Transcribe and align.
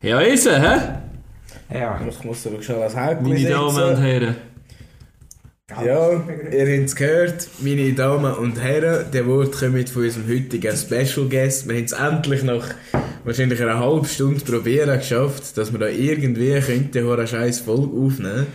Ja, 0.00 0.20
ist 0.20 0.46
er, 0.46 0.60
hä? 0.60 1.76
Ja. 1.76 2.00
Ich 2.08 2.22
muss 2.22 2.46
aber 2.46 2.62
schon 2.62 2.76
als 2.76 2.96
Häkchen 2.96 3.28
Meine 3.28 3.48
Damen 3.48 3.82
und. 3.82 3.96
Herren. 4.00 4.36
Ja, 5.84 6.12
ihr 6.12 6.78
habt 6.78 6.86
es 6.86 6.96
gehört, 6.96 7.48
meine 7.58 7.92
Damen 7.92 8.32
und 8.34 8.62
Herren, 8.62 9.10
der 9.12 9.26
Wort 9.26 9.52
kommt 9.58 9.88
von 9.90 10.04
unserem 10.04 10.28
heutigen 10.28 10.76
Special 10.76 11.28
Guest. 11.28 11.68
Wir 11.68 11.76
haben 11.76 11.84
es 11.84 11.92
endlich 11.92 12.42
nach 12.44 12.64
wahrscheinlich 13.24 13.60
einer 13.60 13.80
halben 13.80 14.06
Stunde 14.06 14.42
probieren 14.44 14.98
geschafft, 14.98 15.58
dass 15.58 15.72
wir 15.72 15.80
da 15.80 15.88
irgendwie 15.88 16.60
könnte 16.60 17.00
eine 17.00 17.26
scheiß 17.26 17.60
Folge 17.60 17.94
aufnehmen 17.96 18.46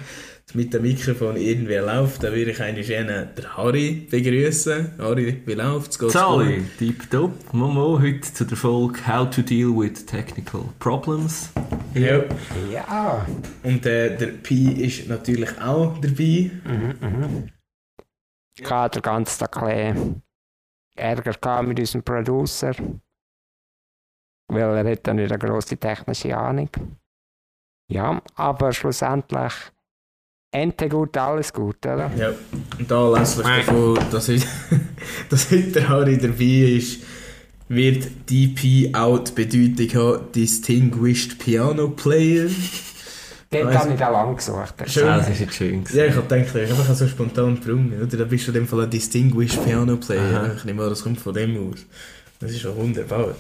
mit 0.54 0.74
dem 0.74 0.84
Mikrofon 0.84 1.36
irgendwie 1.38 1.76
läuft, 1.76 2.24
dann 2.24 2.34
würde 2.34 2.52
ich 2.52 2.62
eigentlich 2.62 2.88
gerne 2.88 3.28
den 3.36 3.58
Harry 3.58 4.08
begrüßen. 4.10 4.98
Harry, 5.00 5.42
wie 5.46 5.54
läuft's? 5.54 5.98
Geht's 5.98 6.14
Sali, 6.14 6.58
gut? 6.58 6.80
deep 6.80 7.10
top. 7.10 7.32
Momo, 7.54 8.00
heute 8.00 8.22
zu 8.22 8.46
der 8.46 8.58
Folge 8.58 9.08
How 9.08 9.30
to 9.30 9.42
Deal 9.42 9.70
with 9.70 10.06
Technical 10.06 10.66
Problems. 10.80 11.52
Ja. 11.96 12.24
Ja. 12.72 13.26
Und 13.64 13.86
äh, 13.86 14.16
der 14.16 14.28
Pi 14.28 14.84
ist 14.84 15.08
natürlich 15.08 15.60
auch 15.60 15.98
dabei. 16.00 16.52
Ich 18.56 18.70
hatte 18.70 19.00
den 19.00 19.04
ganzen 19.04 19.40
Tag 19.40 19.58
Ärger 20.96 21.64
mit 21.64 21.80
unserem 21.80 22.04
Producer. 22.04 22.74
Weil 24.48 24.62
er 24.62 24.92
hat 24.92 25.08
nicht 25.08 25.08
eine 25.32 25.40
grosse 25.40 25.78
technische 25.78 26.38
Ahnung. 26.38 26.70
Ja, 27.90 28.22
aber 28.36 28.72
schlussendlich 28.72 29.54
Ente 30.54 30.88
gut, 30.88 31.18
alles 31.18 31.52
gut, 31.52 31.78
oder? 31.86 32.12
Ja, 32.16 32.30
und 32.78 32.90
da 32.90 33.10
lässlich 33.10 33.46
davon, 33.48 33.98
dass, 34.12 34.28
heute- 34.30 34.46
dass 35.30 35.50
heute 35.52 35.64
der 35.72 35.90
Harry 35.90 36.18
dabei 36.18 36.78
ist, 36.78 37.00
wird 37.70 38.06
DP 38.30 38.94
auch 38.96 39.18
die 39.20 39.32
Bedeutung 39.32 40.00
haben, 40.02 40.32
Distinguished 40.36 41.40
Piano 41.40 41.88
Player. 41.90 42.50
Den 43.52 43.68
Weiss- 43.68 43.78
habe 43.80 43.94
ich 43.96 44.04
auch 44.04 44.12
lang 44.12 44.36
gesucht. 44.36 44.74
Schön. 44.86 45.08
Ah, 45.08 45.18
das 45.18 45.30
ist 45.30 45.40
jetzt 45.40 45.56
schön. 45.56 45.84
gewesen. 45.84 45.98
Ja, 45.98 46.06
ich 46.06 46.16
hab 46.16 46.30
gedacht, 46.30 46.56
ich 46.56 46.70
habe 46.72 46.80
einfach 46.82 46.96
so 46.96 47.08
spontan 47.08 47.56
gebrungen, 47.56 47.94
oder? 48.02 48.18
Da 48.18 48.24
bist 48.26 48.46
du 48.48 48.52
in 48.52 48.56
dem 48.56 48.68
Fall 48.68 48.82
ein 48.82 48.90
Distinguished 48.92 49.64
Piano 49.64 49.98
Player. 49.98 50.22
Aha. 50.44 50.52
Ich 50.58 50.66
nehme 50.66 50.84
an, 50.84 50.90
das 50.90 51.04
kommt 51.04 51.20
von 51.20 51.34
dem 51.34 51.72
aus. 51.72 51.80
Das 52.40 52.52
ist 52.52 52.62
schon 52.62 52.76
wunderbar. 52.76 53.36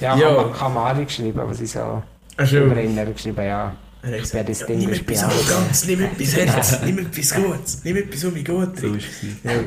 Ja, 0.00 0.16
Ja. 0.16 0.30
ja. 0.32 0.42
Kann, 0.44 0.52
kann 0.52 0.74
Mari 0.74 1.04
geschrieben, 1.06 1.40
was 1.44 1.60
ich 1.60 1.70
so 1.72 2.02
Ach. 2.36 2.52
Erinnerung 2.52 3.14
geschrieben 3.14 3.44
ja. 3.44 3.74
Er 4.04 4.08
hat 4.08 4.16
Ich 4.16 4.22
gesagt, 4.22 4.68
ja, 4.68 4.76
nimm 4.76 4.92
etwas. 4.92 5.22
Arroganz, 5.22 5.86
nimm 5.86 6.02
etwas 6.02 6.36
Herz, 6.36 6.80
nimm 6.84 6.98
etwas 6.98 7.34
Gutes, 7.34 7.80
nimm 7.84 7.96
etwas, 7.96 8.24
was 8.24 8.32
mich 8.32 8.44
gut 8.44 8.80
So 8.80 8.94
ist 8.94 9.04
es. 9.04 9.22
Ja. 9.44 9.60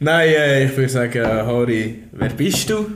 Nein, 0.00 0.28
äh, 0.28 0.64
ich 0.64 0.76
würde 0.76 0.88
sagen, 0.88 1.24
Harry, 1.24 2.02
wer 2.10 2.30
bist 2.30 2.68
du? 2.68 2.86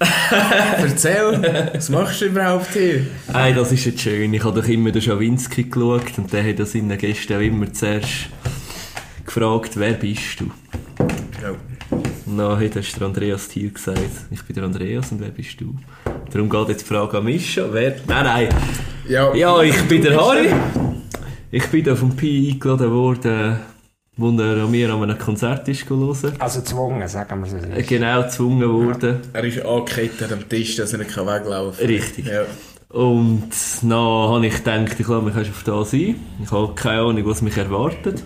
Erzähl, 0.78 1.70
was 1.74 1.90
machst 1.90 2.22
du 2.22 2.26
überhaupt 2.26 2.72
hier? 2.72 3.06
Hey, 3.30 3.52
das 3.52 3.72
ist 3.72 3.84
jetzt 3.84 4.00
schön. 4.00 4.32
Ich 4.32 4.42
habe 4.42 4.58
doch 4.58 4.66
immer 4.66 4.90
den 4.90 5.02
Schawinski 5.02 5.64
geschaut 5.64 6.16
und 6.16 6.32
der 6.32 6.48
hat 6.48 6.60
an 6.60 6.66
seinen 6.66 6.96
Gästen 6.96 7.36
auch 7.36 7.40
immer 7.40 7.70
zuerst 7.70 8.28
gefragt, 9.26 9.72
wer 9.74 9.92
bist 9.92 10.40
du? 10.40 10.50
Ja. 11.42 11.56
Und 12.24 12.38
dann 12.38 12.58
hat 12.58 12.74
erst 12.74 12.98
der 12.98 13.06
Andreas 13.06 13.48
Thiel 13.48 13.70
gesagt, 13.70 14.00
ich 14.30 14.42
bin 14.44 14.54
der 14.54 14.64
Andreas 14.64 15.12
und 15.12 15.20
wer 15.20 15.30
bist 15.30 15.60
du? 15.60 15.74
Darum 16.32 16.48
geht 16.48 16.68
jetzt 16.68 16.82
die 16.82 16.94
Frage 16.94 17.18
an 17.18 17.24
Mischa, 17.24 17.66
wer... 17.70 17.96
Nein, 18.06 18.24
nein. 18.24 18.48
Ja, 19.08 19.34
Ja, 19.34 19.62
ich 19.62 19.80
bin 19.88 20.02
der 20.02 20.20
Harry. 20.20 20.48
Ich 21.50 21.66
bin 21.68 21.82
da 21.82 21.96
vom 21.96 22.14
Pi 22.14 22.50
eingeladen 22.52 22.90
worden, 22.90 23.58
wo 24.18 24.30
er 24.38 24.64
an 24.64 24.70
mir 24.70 24.92
an 24.92 25.02
einem 25.02 25.18
Konzert 25.18 25.66
ist 25.68 25.88
hören. 25.88 26.34
Also 26.38 26.60
gezwungen, 26.60 27.08
sagen 27.08 27.42
wir 27.42 27.50
so. 27.50 27.56
Äh, 27.56 27.82
Genau 27.84 28.22
gezwungen 28.24 28.68
worden. 28.68 29.20
Er 29.32 29.44
ist 29.44 29.64
angekettet 29.64 30.30
am 30.30 30.46
Tisch, 30.46 30.76
dass 30.76 30.92
er 30.92 30.98
nicht 30.98 31.16
weglaufen 31.16 31.78
kann. 31.78 31.86
Richtig. 31.86 32.26
Ja. 32.26 32.42
Und 32.90 33.48
dann 33.82 33.92
habe 33.92 34.46
ich 34.46 34.56
gedacht, 34.56 35.00
ich 35.00 35.08
lasse 35.08 35.24
mich 35.24 35.36
auf 35.36 35.62
das 35.64 35.92
ein. 35.94 36.16
Ich 36.44 36.50
habe 36.50 36.74
keine 36.74 37.00
Ahnung, 37.00 37.26
was 37.26 37.40
mich 37.40 37.56
erwartet. 37.56 38.22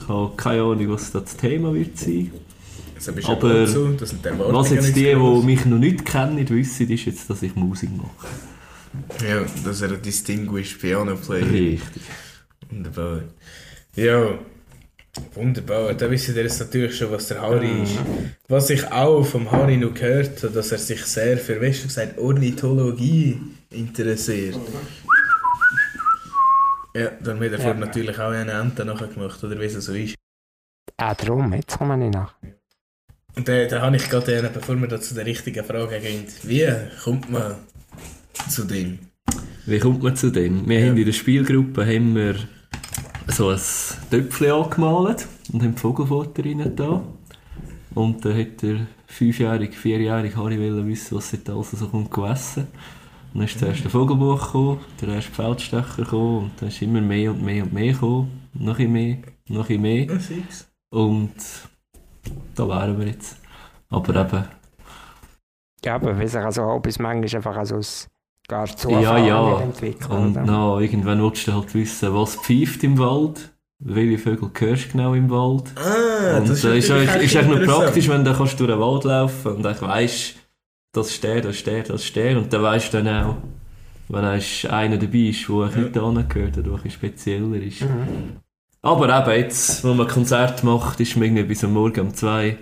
Ich 0.00 0.08
habe 0.08 0.32
keine 0.36 0.62
Ahnung, 0.62 0.88
was 0.88 1.12
das 1.12 1.36
Thema 1.36 1.74
wird 1.74 1.98
sein. 1.98 2.32
Also 2.96 3.12
bist 3.12 3.28
Aber 3.28 3.50
Erwartungen 3.50 3.98
Was 4.54 4.70
jetzt 4.70 4.96
die, 4.96 5.02
die 5.04 5.42
mich 5.44 5.66
noch 5.66 5.78
nicht 5.78 6.06
kennen, 6.06 6.48
wissen, 6.48 6.90
ist 6.90 7.04
jetzt, 7.04 7.28
dass 7.28 7.42
ich 7.42 7.54
Musik 7.54 7.90
mache. 7.94 8.08
Ja, 9.26 9.44
dass 9.64 9.82
er 9.82 9.92
ein 9.92 10.02
Distinguished 10.02 10.80
Piano 10.80 11.16
Player 11.16 11.50
Richtig. 11.50 12.02
Wunderbar. 12.70 13.22
Ja, 13.96 14.38
wunderbar. 15.34 15.94
Da 15.94 16.10
wisst 16.10 16.28
ihr 16.28 16.34
jetzt 16.34 16.60
natürlich 16.60 16.96
schon, 16.96 17.10
was 17.10 17.28
der 17.28 17.40
Harry 17.40 17.82
ist. 17.82 17.98
Was 18.48 18.70
ich 18.70 18.86
auch 18.92 19.24
vom 19.24 19.50
Harry 19.50 19.76
noch 19.76 19.94
gehört 19.94 20.42
habe, 20.42 20.52
dass 20.52 20.72
er 20.72 20.78
sich 20.78 21.04
sehr 21.04 21.38
für, 21.38 21.60
weißt 21.60 21.84
du 21.84 21.88
gesagt, 21.88 22.18
Ornithologie 22.18 23.40
interessiert. 23.70 24.58
Ja, 26.94 27.10
dann 27.22 27.40
hat 27.40 27.52
er 27.52 27.58
vorhin 27.58 27.80
natürlich 27.80 28.18
auch 28.18 28.30
eine 28.30 28.52
Ente 28.52 28.84
nachher 28.84 29.08
gemacht, 29.08 29.42
oder 29.44 29.58
wie 29.60 29.64
es 29.64 29.74
so 29.74 29.92
ist. 29.92 30.14
Ah, 30.96 31.14
darum, 31.14 31.52
jetzt 31.52 31.78
kommen 31.78 31.90
wir 31.90 32.06
nicht 32.06 32.14
nach. 32.14 32.34
Und 33.36 33.46
da, 33.46 33.64
da 33.66 33.82
habe 33.82 33.96
ich 33.96 34.08
gerade, 34.10 34.50
bevor 34.52 34.74
wir 34.76 34.88
da 34.88 35.00
zu 35.00 35.14
der 35.14 35.24
richtigen 35.24 35.64
Frage 35.64 36.00
gehen, 36.00 36.26
wie 36.42 36.66
kommt 37.04 37.30
man 37.30 37.54
zu 38.48 38.64
dem? 38.64 38.98
Wie 39.66 39.78
kommt 39.78 40.02
man 40.02 40.16
zu 40.16 40.30
dem? 40.30 40.66
Wir 40.68 40.80
Ja. 40.80 40.90
haben 40.90 40.96
in 40.96 41.04
der 41.04 41.12
Spielgruppe 41.12 41.84
haben 41.86 42.14
wir 42.14 42.36
so 43.28 43.48
ein 43.50 43.60
Töpfchen 44.10 44.50
angemalt 44.52 45.26
und 45.52 45.62
haben 45.62 45.74
die 45.74 45.80
Vogelfutter 45.80 46.44
rein 46.44 46.74
da. 46.76 47.02
Und 47.94 48.24
dann 48.24 48.38
hat 48.38 48.62
der 48.62 48.86
fünfjährige, 49.06 49.72
vierjährige 49.76 50.36
Harry 50.36 50.58
wollen 50.58 50.86
wissen, 50.86 51.16
was 51.16 51.30
dort 51.30 51.50
alles 51.50 51.70
so 51.72 51.88
kommt 51.88 52.10
gegessen. 52.10 52.66
Und 53.34 53.40
dann 53.40 53.44
ist 53.44 53.58
zuerst 53.58 53.84
der 53.84 53.90
Vogelbuch 53.90 54.46
gekommen, 54.46 54.80
der 55.00 55.08
erste 55.10 55.32
Feldstecher 55.32 55.84
gekommen 55.96 56.44
und 56.44 56.50
dann 56.60 56.68
ist 56.68 56.80
immer 56.80 57.00
mehr 57.02 57.30
und 57.32 57.42
mehr 57.44 57.64
und 57.64 57.72
mehr 57.72 57.92
gekommen. 57.92 58.48
Noch 58.54 58.78
ein 58.78 58.90
mehr, 58.92 59.18
noch 59.48 59.68
ein 59.68 59.80
mehr. 59.80 60.06
Und 60.90 61.34
da 62.54 62.68
wären 62.68 62.98
wir 62.98 63.06
jetzt. 63.08 63.36
Aber 63.90 64.14
eben, 64.16 64.44
Ja, 65.84 65.94
aber 65.96 66.18
wie 66.18 66.26
sich 66.26 66.40
also 66.40 66.62
auch 66.62 66.80
bis 66.80 66.98
manchmal 66.98 67.36
einfach 67.36 67.56
also 67.56 67.80
gar 68.48 68.66
zu 68.74 68.90
Ja, 68.90 69.18
ja. 69.18 69.60
entwickelt. 69.60 70.10
Und 70.10 70.32
oder? 70.36 70.44
dann, 70.44 70.82
irgendwann 70.82 71.22
willst 71.22 71.46
du 71.46 71.52
halt 71.52 71.74
wissen, 71.74 72.14
was 72.14 72.36
pfeift 72.36 72.82
im 72.82 72.98
Wald, 72.98 73.50
welche 73.78 74.18
Vögel 74.18 74.50
hörst 74.58 74.86
du 74.86 74.92
genau 74.92 75.14
im 75.14 75.30
Wald. 75.30 75.64
Ah, 75.76 76.38
und 76.38 76.48
das 76.48 76.58
ist, 76.58 76.64
natürlich 76.64 76.90
eigentlich- 76.90 77.10
echt 77.10 77.24
ist 77.24 77.36
eigentlich 77.36 77.66
nur 77.68 77.78
praktisch, 77.78 78.08
wenn 78.08 78.24
du 78.24 78.34
kannst 78.34 78.58
durch 78.58 78.70
den 78.70 78.80
Wald 78.80 79.04
laufen 79.04 79.52
und 79.56 79.62
dann 79.62 79.80
weisst, 79.82 80.34
das 80.92 81.10
ist 81.10 81.22
der, 81.22 81.40
das 81.42 81.56
ist 81.56 81.66
der, 81.66 81.82
das 81.82 82.02
ist 82.04 82.16
der. 82.16 82.38
Und 82.38 82.52
dann 82.52 82.62
weisst 82.62 82.92
du 82.94 83.02
dann 83.02 83.24
auch, 83.24 83.36
wenn 84.08 84.24
einer 84.24 84.96
dabei 84.96 85.18
ist, 85.18 85.46
der 85.48 85.54
ein 85.56 85.70
bisschen 85.92 86.28
gehört 86.28 86.56
oder 86.58 86.62
der 86.62 86.72
ein 86.72 86.76
bisschen 86.76 86.90
spezieller 86.90 87.56
ist. 87.60 87.82
Mhm. 87.82 88.38
Aber 88.80 89.18
eben 89.20 89.38
jetzt, 89.42 89.84
wenn 89.84 89.96
man 89.96 90.08
Konzert 90.08 90.64
macht, 90.64 90.98
ist 91.00 91.16
man 91.16 91.24
irgendwie 91.26 91.42
bis 91.42 91.62
am 91.64 91.74
Morgen 91.74 92.00
um 92.00 92.14
zwei 92.14 92.56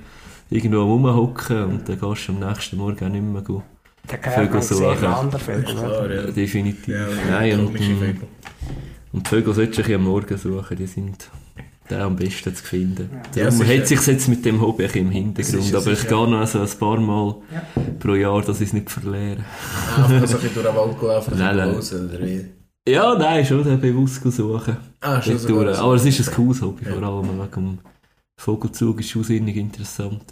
irgendwo 0.51 0.83
rumhocken 0.83 1.65
und 1.65 1.89
dann 1.89 2.01
gehst 2.01 2.29
du 2.29 2.33
am 2.33 2.41
nächsten 2.41 2.77
Morgen 2.79 3.05
auch 3.05 3.09
nicht 3.09 3.23
mehr 3.23 3.43
gut. 3.43 3.63
Da 4.09 4.17
gehört 4.17 4.65
Vögel 4.65 5.07
andere 5.07 5.41
Vögel. 5.41 5.75
ja. 5.75 6.31
Definitiv. 6.31 6.89
Ja, 6.89 7.07
Nein, 7.31 7.61
und, 7.61 7.73
Vögel. 7.79 8.17
und 9.13 9.27
die 9.27 9.29
Vögel 9.31 9.55
solltest 9.55 9.79
du 9.79 9.83
ein 9.83 9.87
bisschen 9.87 9.95
am 10.01 10.05
Morgen 10.05 10.37
suchen, 10.39 10.77
die 10.77 10.87
sind 10.87 11.31
der 11.89 12.03
am 12.03 12.17
besten 12.17 12.53
zu 12.53 12.65
finden. 12.65 13.09
Ja, 13.37 13.45
Darum 13.45 13.63
ist 13.63 13.69
hat 13.79 13.87
sich 13.87 14.07
jetzt 14.09 14.27
mit 14.29 14.45
dem 14.45 14.61
Hobby 14.61 14.87
im 14.95 15.09
Hintergrund, 15.11 15.73
aber 15.75 15.93
ist 15.93 16.03
ich 16.05 16.11
ja- 16.11 16.17
gehe 16.25 16.29
noch 16.31 16.47
so 16.47 16.61
ein 16.61 16.69
paar 16.81 16.99
Mal 17.01 17.35
pro 18.01 18.15
Jahr, 18.15 18.43
dass 18.43 18.61
ich 18.61 18.67
es 18.69 18.73
nicht 18.73 18.91
verliere. 18.91 19.45
Einfach 19.97 20.09
so 20.09 20.15
ein 20.15 20.21
bisschen 20.23 20.55
durch 20.55 20.67
den 20.67 20.75
Wald 20.77 20.99
gelaufen, 20.99 21.33
ein 21.35 21.39
Nein, 21.39 21.57
nein. 21.57 21.69
hören, 21.75 22.11
oder 22.11 22.27
wie? 22.27 22.45
Ja, 22.89 23.15
nein, 23.17 23.47
schon 23.47 23.81
bewusst 23.81 24.21
suchen. 24.33 24.77
Ah, 25.01 25.23
schon 25.23 25.35
durch. 25.47 25.77
so. 25.77 25.83
Aber 25.85 25.95
es 25.95 26.05
ist 26.05 26.29
ein 26.29 26.35
cooles 26.35 26.61
Hobby, 26.61 26.85
Ja. 26.87 26.93
vor 26.95 27.03
allem 27.05 27.29
wegen 27.39 27.51
dem 27.53 27.79
Vogelzug 28.39 29.01
ist 29.01 29.17
ausinnig 29.17 29.57
interessant. 29.57 30.23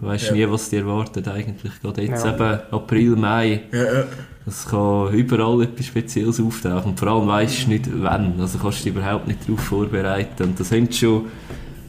Du 0.00 0.06
weißt 0.06 0.26
Ja. 0.28 0.32
nie, 0.32 0.48
was 0.50 0.70
dir 0.70 0.80
erwartet 0.80 1.26
eigentlich. 1.28 1.72
Gerade 1.82 2.02
jetzt 2.02 2.24
Ja. 2.24 2.34
eben 2.34 2.60
April, 2.70 3.16
Mai. 3.16 3.62
Ja, 3.72 3.82
ja. 3.84 4.04
Es 4.46 4.64
kann 4.66 5.12
überall 5.12 5.62
etwas 5.62 5.86
Spezielles 5.86 6.40
auftauchen. 6.40 6.92
Und 6.92 6.98
vor 7.00 7.08
allem 7.08 7.26
weisst 7.26 7.66
du 7.66 7.70
nicht, 7.70 7.88
wann. 8.00 8.40
Also 8.40 8.58
kannst 8.58 8.80
du 8.80 8.84
dich 8.84 8.94
überhaupt 8.94 9.26
nicht 9.26 9.46
darauf 9.46 9.60
vorbereiten. 9.60 10.44
Und 10.44 10.60
das 10.60 10.70
haben 10.72 10.90
schon 10.90 11.26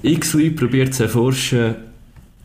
x 0.02 0.34
Leute 0.34 0.52
probiert 0.52 0.94
zu 0.94 1.04
erforschen, 1.04 1.76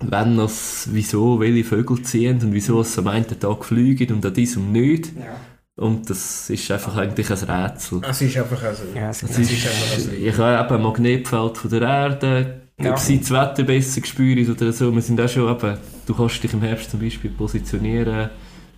wann 0.00 0.36
das, 0.36 0.88
wieso, 0.92 1.40
welche 1.40 1.64
Vögel 1.64 2.02
ziehen 2.02 2.40
und 2.42 2.52
wieso 2.52 2.80
es 2.82 2.96
am 2.98 3.08
einen 3.08 3.26
Tag 3.40 3.64
fliegen 3.64 4.12
und 4.14 4.26
an 4.26 4.34
diesem 4.34 4.70
nicht. 4.70 5.06
Ja. 5.16 5.34
Und 5.82 6.08
das 6.10 6.50
ist 6.50 6.70
einfach 6.70 6.96
eigentlich 6.96 7.28
ein 7.30 7.38
Rätsel. 7.50 8.00
Es 8.08 8.20
ist 8.22 8.36
einfach 8.36 8.62
also. 8.62 8.82
Ja, 8.94 9.08
es 9.10 9.22
Es 9.24 9.36
gibt- 9.36 9.50
ist 9.50 9.66
einfach 9.66 9.98
so. 9.98 10.10
ich 10.12 10.38
habe 10.38 10.64
eben 10.66 10.76
ein 10.76 10.82
Magnetfeld 10.82 11.58
von 11.58 11.70
der 11.70 11.82
Erde, 11.82 12.60
Ja. 12.80 12.90
ob 12.90 12.98
sie 12.98 13.20
das 13.20 13.30
Wetter 13.30 13.62
besser 13.62 14.04
spüren 14.04 14.50
oder 14.50 14.72
so. 14.72 14.92
Wir 14.92 15.02
sind 15.02 15.20
auch 15.20 15.28
schon 15.28 15.48
eben, 15.48 15.78
du 16.06 16.14
kannst 16.14 16.42
dich 16.42 16.52
im 16.52 16.62
Herbst 16.62 16.90
zum 16.90 17.00
Beispiel 17.00 17.30
positionieren 17.30 18.30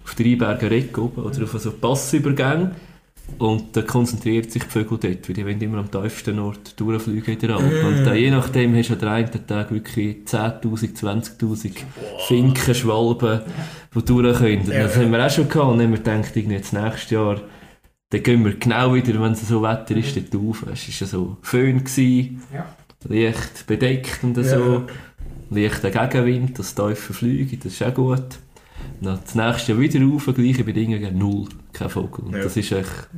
auf 0.04 0.14
der 0.14 0.26
Rheinberger 0.26 0.70
Ecke 0.70 1.02
oben 1.02 1.22
oder 1.22 1.42
auf 1.42 1.52
so 1.52 1.72
Passübergänge 1.72 2.72
und 3.38 3.76
dann 3.76 3.86
konzentriert 3.86 4.52
sich 4.52 4.62
die 4.64 4.70
Vögel 4.70 4.98
dort, 4.98 5.28
weil 5.28 5.34
die 5.34 5.44
wollen 5.44 5.60
immer 5.60 5.78
am 5.78 5.90
tiefsten 5.90 6.38
Ort 6.38 6.78
durchfliegen 6.78 7.34
in 7.34 7.40
der 7.40 7.56
Alp. 7.56 7.84
Und 7.84 8.04
dann, 8.04 8.16
je 8.16 8.30
nachdem 8.30 8.76
hast 8.76 8.90
du 8.90 8.94
an 8.94 9.08
einen 9.08 9.46
Tag 9.46 9.72
wirklich 9.72 10.18
10'000, 10.26 10.96
20'000 10.96 11.72
Finken, 12.28 12.74
Schwalben, 12.74 13.40
die 13.94 14.04
durch 14.04 14.38
können. 14.38 14.70
Ja. 14.70 14.84
Das 14.84 14.96
haben 14.96 15.10
wir 15.10 15.26
auch 15.26 15.30
schon 15.30 15.48
gehabt 15.48 15.72
und 15.72 15.78
dann 15.78 15.86
haben 15.86 15.92
wir 15.92 15.98
gedacht, 15.98 16.36
irgendwie 16.36 16.56
jetzt 16.56 16.72
nächstes 16.72 17.10
Jahr 17.10 17.40
dann 18.10 18.22
gehen 18.22 18.44
wir 18.44 18.54
genau 18.54 18.94
wieder, 18.94 19.20
wenn 19.20 19.32
es 19.32 19.48
so 19.48 19.62
Wetter 19.62 19.96
ist, 19.96 20.16
dort 20.16 20.34
rauf. 20.34 20.64
Es 20.72 20.86
war 20.86 20.94
ja 21.00 21.06
so 21.06 21.36
Föhn, 21.42 21.78
gewesen, 21.82 22.40
Ja. 22.54 22.66
Leicht 23.08 23.66
bedeckt 23.66 24.22
und 24.24 24.34
so. 24.42 24.86
Leichter 25.50 25.90
Gegenwind, 25.90 26.58
das 26.58 26.74
Teufel 26.74 27.14
fliegen, 27.14 27.60
das 27.60 27.72
ist 27.72 27.82
auch 27.82 27.94
gut. 27.94 28.38
Dann 29.00 29.20
das 29.22 29.34
nächste 29.34 29.72
Jahr 29.72 29.80
wieder 29.80 30.00
rauf, 30.04 30.24
gleiche 30.34 30.64
Bedingungen, 30.64 31.16
null, 31.18 31.48
kein 31.72 31.88
Vogel. 31.88 32.24
Und 32.24 32.34
Ja. 32.34 32.42
das 32.42 32.56
ist 32.56 32.72
echt, 32.72 33.08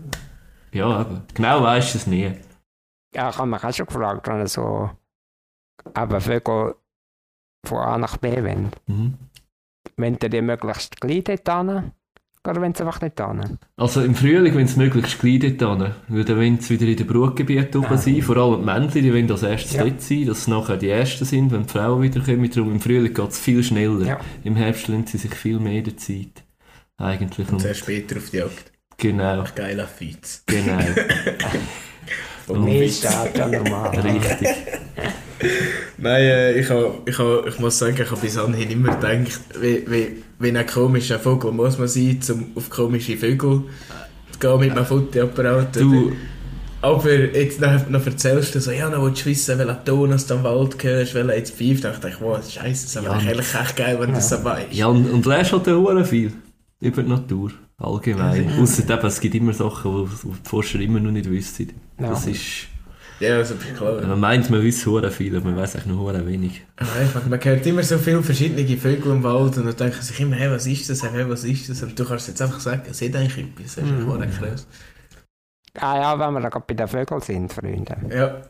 ja 0.72 1.00
eben, 1.02 1.22
genau 1.34 1.62
weisst 1.62 1.94
du 1.94 1.98
es 1.98 2.06
nie. 2.06 2.32
Ja, 3.14 3.30
ich 3.30 3.38
habe 3.38 3.48
mich 3.48 3.64
auch 3.64 3.72
schon 3.72 3.86
gefragt, 3.86 4.26
wenn 4.28 4.46
so 4.46 4.90
aber 5.94 6.20
Vögel 6.20 6.74
von 7.66 7.78
A 7.78 7.96
nach 7.98 8.18
B 8.18 8.42
wollen. 8.42 8.70
Mhm. 8.86 9.14
Wenn 9.96 10.18
die 10.18 10.42
möglichst 10.42 11.00
gleich 11.00 11.24
dort 11.24 11.48
hin, 11.48 11.92
oder 12.48 12.60
wenn 12.60 12.74
sie 12.74 12.82
einfach 12.84 13.00
nicht 13.00 13.18
hin? 13.20 13.58
Also 13.76 14.02
im 14.02 14.14
Frühling, 14.14 14.54
wenn 14.54 14.64
es 14.66 14.76
möglichst 14.76 15.18
gleitet 15.20 15.60
dann, 15.62 15.94
weil 16.08 16.24
dann 16.24 16.36
wollen 16.36 16.58
sie 16.60 16.74
wieder 16.78 16.90
in 16.90 16.96
den 16.96 17.06
Brutgebiet 17.06 17.74
oben 17.76 17.86
Ah. 17.86 17.96
sein. 17.98 18.22
Vor 18.22 18.36
allem 18.36 18.60
die 18.60 18.64
Männchen, 18.66 19.02
die 19.02 19.12
wollen 19.12 19.30
als 19.30 19.42
erstes 19.42 19.72
Ja. 19.74 19.84
dort 19.84 20.00
sein, 20.02 20.26
dass 20.26 20.38
es 20.38 20.48
nachher 20.48 20.76
die 20.76 20.88
Ersten 20.90 21.24
sind, 21.24 21.52
wenn 21.52 21.62
die 21.64 21.68
Frauen 21.68 22.02
wieder 22.02 22.20
kommen. 22.20 22.50
Darum 22.50 22.72
im 22.72 22.80
Frühling 22.80 23.12
geht 23.14 23.28
es 23.30 23.38
viel 23.38 23.62
schneller. 23.62 24.06
Ja. 24.06 24.20
Im 24.44 24.56
Herbst 24.56 24.88
lassen 24.88 25.06
sie 25.06 25.18
sich 25.18 25.34
viel 25.34 25.58
mehr 25.60 25.82
der 25.82 25.96
Zeit. 25.96 26.44
Eigentlich. 26.96 27.46
Und 27.48 27.54
Und 27.54 27.60
sehr 27.60 27.74
später 27.74 28.16
auf 28.16 28.30
die 28.30 28.38
Jagd. 28.38 28.72
genau, 28.96 29.42
Ach, 29.46 29.54
geiler 29.54 29.86
Feiz. 29.86 30.42
genau. 30.46 30.78
Und 32.48 32.68
steht 32.90 33.36
ja 33.36 33.46
normal. 33.46 33.90
Richtig. 34.00 34.48
Nein, 35.98 36.22
äh, 36.22 36.60
ich, 36.60 36.68
ha, 36.70 36.90
ich, 37.06 37.18
ha, 37.18 37.42
ich 37.46 37.58
muss 37.58 37.78
sagen, 37.78 37.96
ich 38.00 38.10
habe 38.10 38.20
bis 38.20 38.36
anhin 38.36 38.70
immer 38.70 38.94
gedacht, 38.96 39.40
wie, 39.60 39.84
wie, 39.88 40.22
wie 40.38 40.56
ein 40.56 40.66
komischer 40.66 41.18
Vogel 41.18 41.52
muss 41.52 41.78
man 41.78 41.88
sein, 41.88 42.18
um 42.30 42.46
auf 42.54 42.70
komische 42.70 43.16
Vögel 43.16 43.62
zu 44.32 44.38
gehen 44.38 44.60
mit 44.60 44.72
einem 44.72 44.84
Fotoapparat. 44.86 45.76
Du, 45.76 46.12
Aber 46.80 47.10
jetzt 47.12 47.60
noch, 47.60 47.88
noch 47.88 48.06
erzählst 48.06 48.54
du 48.54 48.60
so, 48.60 48.70
ja, 48.70 48.88
dann 48.88 49.02
willst 49.02 49.24
du 49.24 49.30
wissen, 49.30 49.58
welcher 49.58 49.84
Ton 49.84 50.10
du 50.16 50.34
am 50.34 50.44
Wald 50.44 50.82
hörst, 50.82 51.14
welcher 51.14 51.36
jetzt 51.36 51.56
pfeift. 51.56 51.84
Da 51.84 51.90
dachte 51.90 52.08
ich, 52.08 52.20
wow, 52.20 52.38
scheiße, 52.38 52.86
das 52.94 53.04
wäre 53.04 53.14
Ja. 53.14 53.20
eigentlich 53.20 53.54
echt 53.54 53.76
geil, 53.76 53.96
wenn 54.00 54.12
das 54.12 54.28
so 54.28 54.42
weißt. 54.44 54.72
ja, 54.72 54.86
und, 54.86 55.10
und 55.10 55.26
lernst 55.26 55.52
halt 55.52 55.68
auch 55.68 56.04
viel 56.04 56.32
über 56.80 57.02
die 57.02 57.08
Natur. 57.08 57.50
Allgemein. 57.78 58.50
Ausser 58.60 58.88
eben, 58.90 59.06
es 59.06 59.20
gibt 59.20 59.34
immer 59.36 59.52
Sachen, 59.52 60.04
die 60.04 60.28
die 60.28 60.48
Forscher 60.48 60.80
immer 60.80 60.98
noch 60.98 61.12
nicht 61.12 61.30
wissen. 61.30 61.72
Ja. 62.00 62.10
Das 62.10 62.26
ist, 62.26 62.66
Ja, 63.20 63.38
das 63.38 63.50
ist 63.50 63.74
klar. 63.76 64.00
man 64.02 64.20
meint, 64.20 64.48
man 64.48 64.64
weiß 64.64 64.86
hure 64.86 65.10
viel, 65.10 65.34
aber 65.36 65.46
man 65.46 65.56
weiß 65.56 65.74
eigentlich 65.74 65.86
noch 65.86 65.98
hure 65.98 66.24
wenig. 66.26 66.64
Einfach, 66.76 67.26
man 67.26 67.42
hört 67.42 67.66
immer 67.66 67.82
so 67.82 67.98
viele 67.98 68.22
verschiedene 68.22 68.64
Vögel 68.76 69.10
im 69.12 69.22
Wald 69.24 69.56
und 69.58 69.66
dann 69.66 69.76
denken 69.76 70.00
sich 70.02 70.20
immer, 70.20 70.36
hey, 70.36 70.50
was 70.50 70.66
ist 70.66 70.88
das, 70.88 71.02
hey, 71.02 71.28
was 71.28 71.42
ist 71.44 71.68
das? 71.68 71.82
Und 71.82 71.98
du 71.98 72.04
kannst 72.04 72.28
jetzt 72.28 72.40
einfach 72.40 72.60
sagen, 72.60 72.82
es 72.88 72.98
sieht 72.98 73.16
eigentlich 73.16 73.38
etwas, 73.38 73.74
das 73.74 73.84
ist 73.84 73.90
Mhm. 73.90 74.06
mhm. 74.06 74.30
krass. 74.30 74.66
Ah 75.74 75.96
ja, 76.00 76.18
wenn 76.18 76.32
wir 76.34 76.40
da 76.40 76.48
gerade 76.48 76.64
bei 76.66 76.74
den 76.74 76.88
Vögeln 76.88 77.20
sind, 77.20 77.52
Freunde. 77.52 77.96
Ja, 78.10 78.42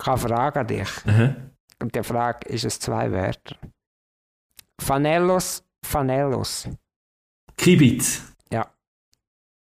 Ich 0.00 0.06
habe 0.06 0.20
eine 0.20 0.28
Frage 0.28 0.60
an 0.60 0.66
dich. 0.66 0.88
Aha. 1.06 1.34
Und 1.82 1.94
die 1.94 2.02
Frage 2.02 2.48
ist 2.48 2.64
es 2.64 2.78
zwei 2.78 3.10
Wörter. 3.10 3.56
Fanellus, 4.80 5.62
Fanellus. 5.84 6.68
Kibitz. 7.56 8.22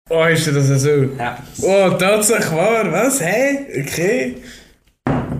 Oh, 0.09 0.23
ist 0.25 0.47
das 0.47 0.81
so? 0.81 0.89
Ja. 0.89 1.37
Oh, 1.61 1.89
tatsächlich 1.97 2.51
wahr, 2.51 2.91
was, 2.91 3.21
hä? 3.21 3.81
Okay. 3.81 4.37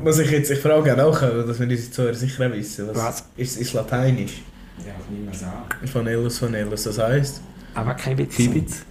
Muss 0.03 0.19
ich 0.19 0.29
jetzt, 0.31 0.51
ich 0.51 0.59
frage 0.59 0.94
auch 0.94 0.97
nachher, 0.97 1.44
dass 1.44 1.59
wir 1.59 1.67
unsere 1.67 1.91
Zuhörer 1.91 2.13
sicher 2.13 2.51
wissen, 2.51 2.88
was, 2.89 2.95
Was? 2.97 3.23
Ist, 3.38 3.57
ist 3.59 3.73
Lateinisch? 3.73 4.41
Ja, 4.85 4.94
nicht 5.09 5.25
mehr 5.25 5.33
sagen. 5.33 5.69
Vanellus, 5.91 6.41
Vanellus, 6.41 6.83
das 6.83 7.00
heisst? 7.00 7.41
Aber 7.73 7.94
kein 7.94 8.17
Witz. 8.17 8.35
Kibitz. 8.35 8.85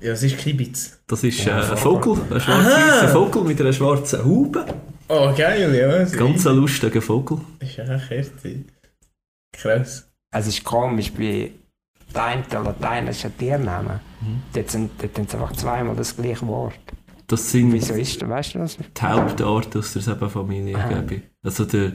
Ja, 0.00 0.12
es 0.12 0.22
ist 0.22 0.38
Kibitz. 0.38 0.98
Das 1.06 1.22
ist 1.24 1.40
äh, 1.46 1.50
Ja, 1.50 1.70
ein 1.70 1.76
Vogel. 1.76 2.16
Vogel, 2.16 2.34
ein 2.36 2.40
schwarz-weißer 2.40 3.08
Vogel 3.08 3.42
mit 3.42 3.60
einer 3.60 3.72
schwarzen 3.72 4.24
Haube. 4.24 4.66
Oh, 5.08 5.32
geil, 5.36 5.74
ja. 5.74 6.04
Ganz 6.04 6.46
ein 6.46 6.56
lustiger 6.56 7.02
Vogel. 7.02 7.38
Ist 7.60 7.78
echt 7.78 8.10
herzig. 8.10 8.64
Krass. 9.52 10.08
Es 10.34 10.46
ist 10.48 10.64
komisch, 10.64 11.12
bei 12.12 12.36
den 12.36 12.64
lateinischen 12.64 13.36
Tiernamen. 13.36 14.00
Mhm. 14.20 14.42
Dort 14.52 14.70
sind, 14.70 14.90
dort 15.00 15.16
sind 15.16 15.34
einfach 15.34 15.52
zweimal 15.52 15.96
das 15.96 16.16
gleiche 16.16 16.46
Wort. 16.46 16.78
Das 17.26 17.50
sind 17.50 17.72
Wieso 17.72 17.94
ist 17.94 18.22
das? 18.22 18.28
Weißt 18.28 18.54
du 18.54 18.58
das? 18.60 18.76
die 18.76 19.02
Hauptart 19.02 19.76
aus 19.76 19.92
der 19.92 20.02
Sebenfamilie, 20.02 20.74
glaube 20.74 21.14
ich. 21.16 21.22
Also 21.42 21.64
der, 21.64 21.92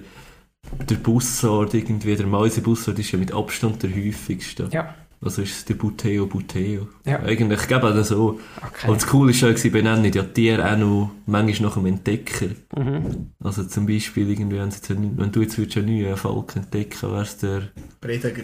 der 0.89 0.95
Bussard, 0.95 1.73
irgendwie, 1.73 2.15
der 2.15 2.27
Mäusebussard 2.27 2.99
ist 2.99 3.11
ja 3.11 3.19
mit 3.19 3.33
Abstand 3.33 3.81
der 3.83 3.91
häufigste. 3.91 4.67
Ja. 4.71 4.93
Also 5.23 5.43
ist 5.43 5.51
es 5.51 5.65
der 5.65 5.75
Buteo 5.75 6.25
Buteo. 6.25 6.87
Ja. 7.05 7.19
Eigentlich, 7.19 7.61
ich 7.61 7.67
glaube 7.67 7.87
auch 7.87 8.03
so. 8.03 8.39
Okay. 8.57 8.87
Aber 8.87 8.95
das 8.95 9.05
Coole 9.05 9.31
ist 9.31 9.41
ja, 9.41 9.55
sie 9.55 9.69
benennen 9.69 10.03
ja 10.05 10.23
die 10.23 10.33
Tiere 10.33 10.71
auch 10.71 10.77
noch 10.77 11.11
manchmal 11.27 11.69
nach 11.69 11.77
dem 11.77 11.85
Entdecker. 11.85 12.47
Mhm. 12.75 13.31
Also 13.43 13.63
zum 13.65 13.85
Beispiel, 13.85 14.31
irgendwie, 14.31 14.57
wenn, 14.57 14.71
sie 14.71 14.77
jetzt, 14.77 14.89
wenn 14.89 15.31
du 15.31 15.41
jetzt 15.41 15.59
würdest 15.59 15.77
einen 15.77 16.01
neuen 16.01 16.17
Falk 16.17 16.55
entdecken 16.55 17.11
wäre 17.11 17.21
es 17.21 17.37
der 17.37 17.61
Prediger. 17.99 18.43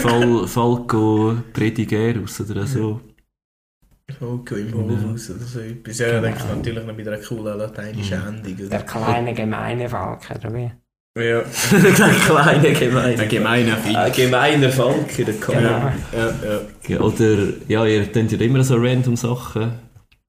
Fal 0.00 0.46
Falco 0.46 1.36
Predigerus 1.52 2.40
oder 2.40 2.66
so. 2.66 3.00
Volko 4.18 4.54
im 4.54 4.72
Hochhaus 4.72 5.30
oder 5.30 5.40
so 5.40 5.60
etwas. 5.60 5.98
Ja, 5.98 6.20
denke 6.20 6.38
ich 6.38 6.56
natürlich 6.56 6.86
noch 6.86 6.96
mit 6.96 7.06
einer 7.06 7.18
coolen 7.18 7.58
lateinischen 7.58 8.26
Endung. 8.26 8.68
Der 8.70 8.82
kleine 8.82 9.34
gemeine 9.34 9.88
Falke, 9.88 10.34
oder 10.38 10.54
wie? 10.54 10.70
Ja. 11.18 11.42
der 11.72 11.92
kleine 11.92 12.72
gemeine. 12.72 13.22
Ein 13.22 13.28
gemeiner 13.28 13.76
Ein 13.76 14.12
Fisch. 14.12 14.24
gemeiner 14.24 14.68
kann. 14.70 15.54
Genau. 15.56 15.70
Ja, 15.70 15.92
ja. 16.44 16.60
Ja, 16.88 17.00
oder, 17.00 17.38
ja, 17.68 17.84
ihr 17.86 18.06
könnt 18.06 18.32
ja 18.32 18.38
immer 18.40 18.62
so 18.64 18.76
random 18.76 19.16
Sachen. 19.16 19.72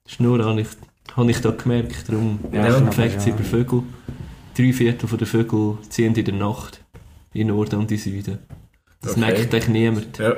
Schnur 0.07 0.43
habe 0.43 0.61
ich, 0.61 0.67
habe 1.15 1.29
ich 1.31 1.39
da 1.41 1.51
gemerkt, 1.51 2.09
darum 2.09 2.39
Ja, 2.51 2.75
aber 2.75 2.91
Facts 2.91 3.25
ja. 3.25 3.33
über 3.33 3.43
Vögel. 3.43 3.83
Drei 4.57 4.73
Viertel 4.73 5.07
von 5.07 5.17
der 5.17 5.27
Vögel 5.27 5.77
ziehen 5.89 6.15
in 6.15 6.25
der 6.25 6.33
Nacht 6.33 6.83
in 7.33 7.47
Norden 7.47 7.79
und 7.79 7.91
in 7.91 7.97
Süden. 7.97 8.39
Das 9.01 9.11
Okay. 9.11 9.19
merkt 9.21 9.53
euch 9.53 9.67
niemand. 9.67 10.17
ja. 10.17 10.35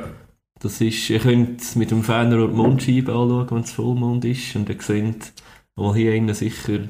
Das 0.60 0.80
ist, 0.80 1.10
ihr 1.10 1.18
könnt 1.18 1.76
mit 1.76 1.90
dem 1.90 2.04
Fernrohr 2.04 2.48
die 2.48 2.54
Mondscheibe 2.54 3.12
anschauen, 3.14 3.48
wenn 3.50 3.62
es 3.64 3.72
Vollmond 3.72 4.24
ist. 4.26 4.56
Und 4.56 4.70
ihr 4.70 4.76
seht, 4.80 5.34
mal 5.76 5.96
hier 5.96 6.14
innen 6.14 6.36
sicher 6.36 6.82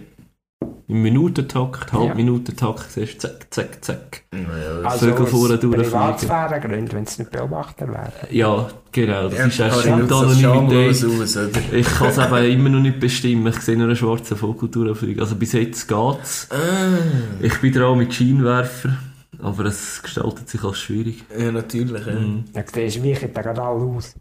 im 0.87 1.01
Minutentakt, 1.03 1.93
Halbminutentakt, 1.93 2.91
siehst 2.91 3.15
du, 3.15 3.19
zack, 3.29 3.47
zack, 3.49 3.77
zack. 3.85 4.23
Naja, 4.31 4.81
Also 4.83 5.07
Vögel 5.07 5.25
vorne 5.25 5.57
durchfliegen. 5.57 5.91
Privatsphäregründen, 5.91 6.91
wenn 6.91 7.05
sie 7.05 7.21
nicht 7.21 7.31
beobachtet 7.31 7.87
werden. 7.87 8.11
Ja, 8.29 8.67
genau, 8.91 9.29
das 9.29 9.47
ist 9.47 9.57
ja, 9.57 9.71
stimmt 9.71 10.11
das 10.11 10.39
schamlos 10.39 10.43
Anonymität. 10.43 11.21
aus, 11.21 11.37
oder? 11.37 11.75
Ich 11.77 11.87
kann 11.87 12.07
es 12.09 12.19
aber 12.19 12.43
immer 12.43 12.67
noch 12.69 12.81
nicht 12.81 12.99
bestimmen. 12.99 13.47
Ich 13.47 13.59
sehe 13.61 13.77
nur 13.77 13.87
einen 13.87 13.95
schwarzen 13.95 14.35
Vogel 14.35 14.67
durchfliegen. 14.69 15.21
Also 15.21 15.35
bis 15.35 15.53
jetzt 15.53 15.87
geht's. 15.87 16.49
Ah. 16.51 16.55
Ich 17.39 17.57
bin 17.61 17.71
dran 17.71 17.97
mit 17.97 18.13
Scheinwerfer, 18.13 18.97
aber 19.41 19.65
es 19.65 20.01
gestaltet 20.03 20.49
sich 20.49 20.61
als 20.61 20.77
schwierig. 20.77 21.23
Ja, 21.37 21.53
natürlich. 21.53 22.05
Ja. 22.05 22.13
Mhm. 22.19 22.43
Dann 22.51 22.65
siehst 22.73 22.97
du, 22.97 23.03
wie 23.03 23.11
ich 23.13 23.19
da 23.33 23.41
gerade 23.41 23.61
alle 23.61 23.79
aus. 23.81 24.13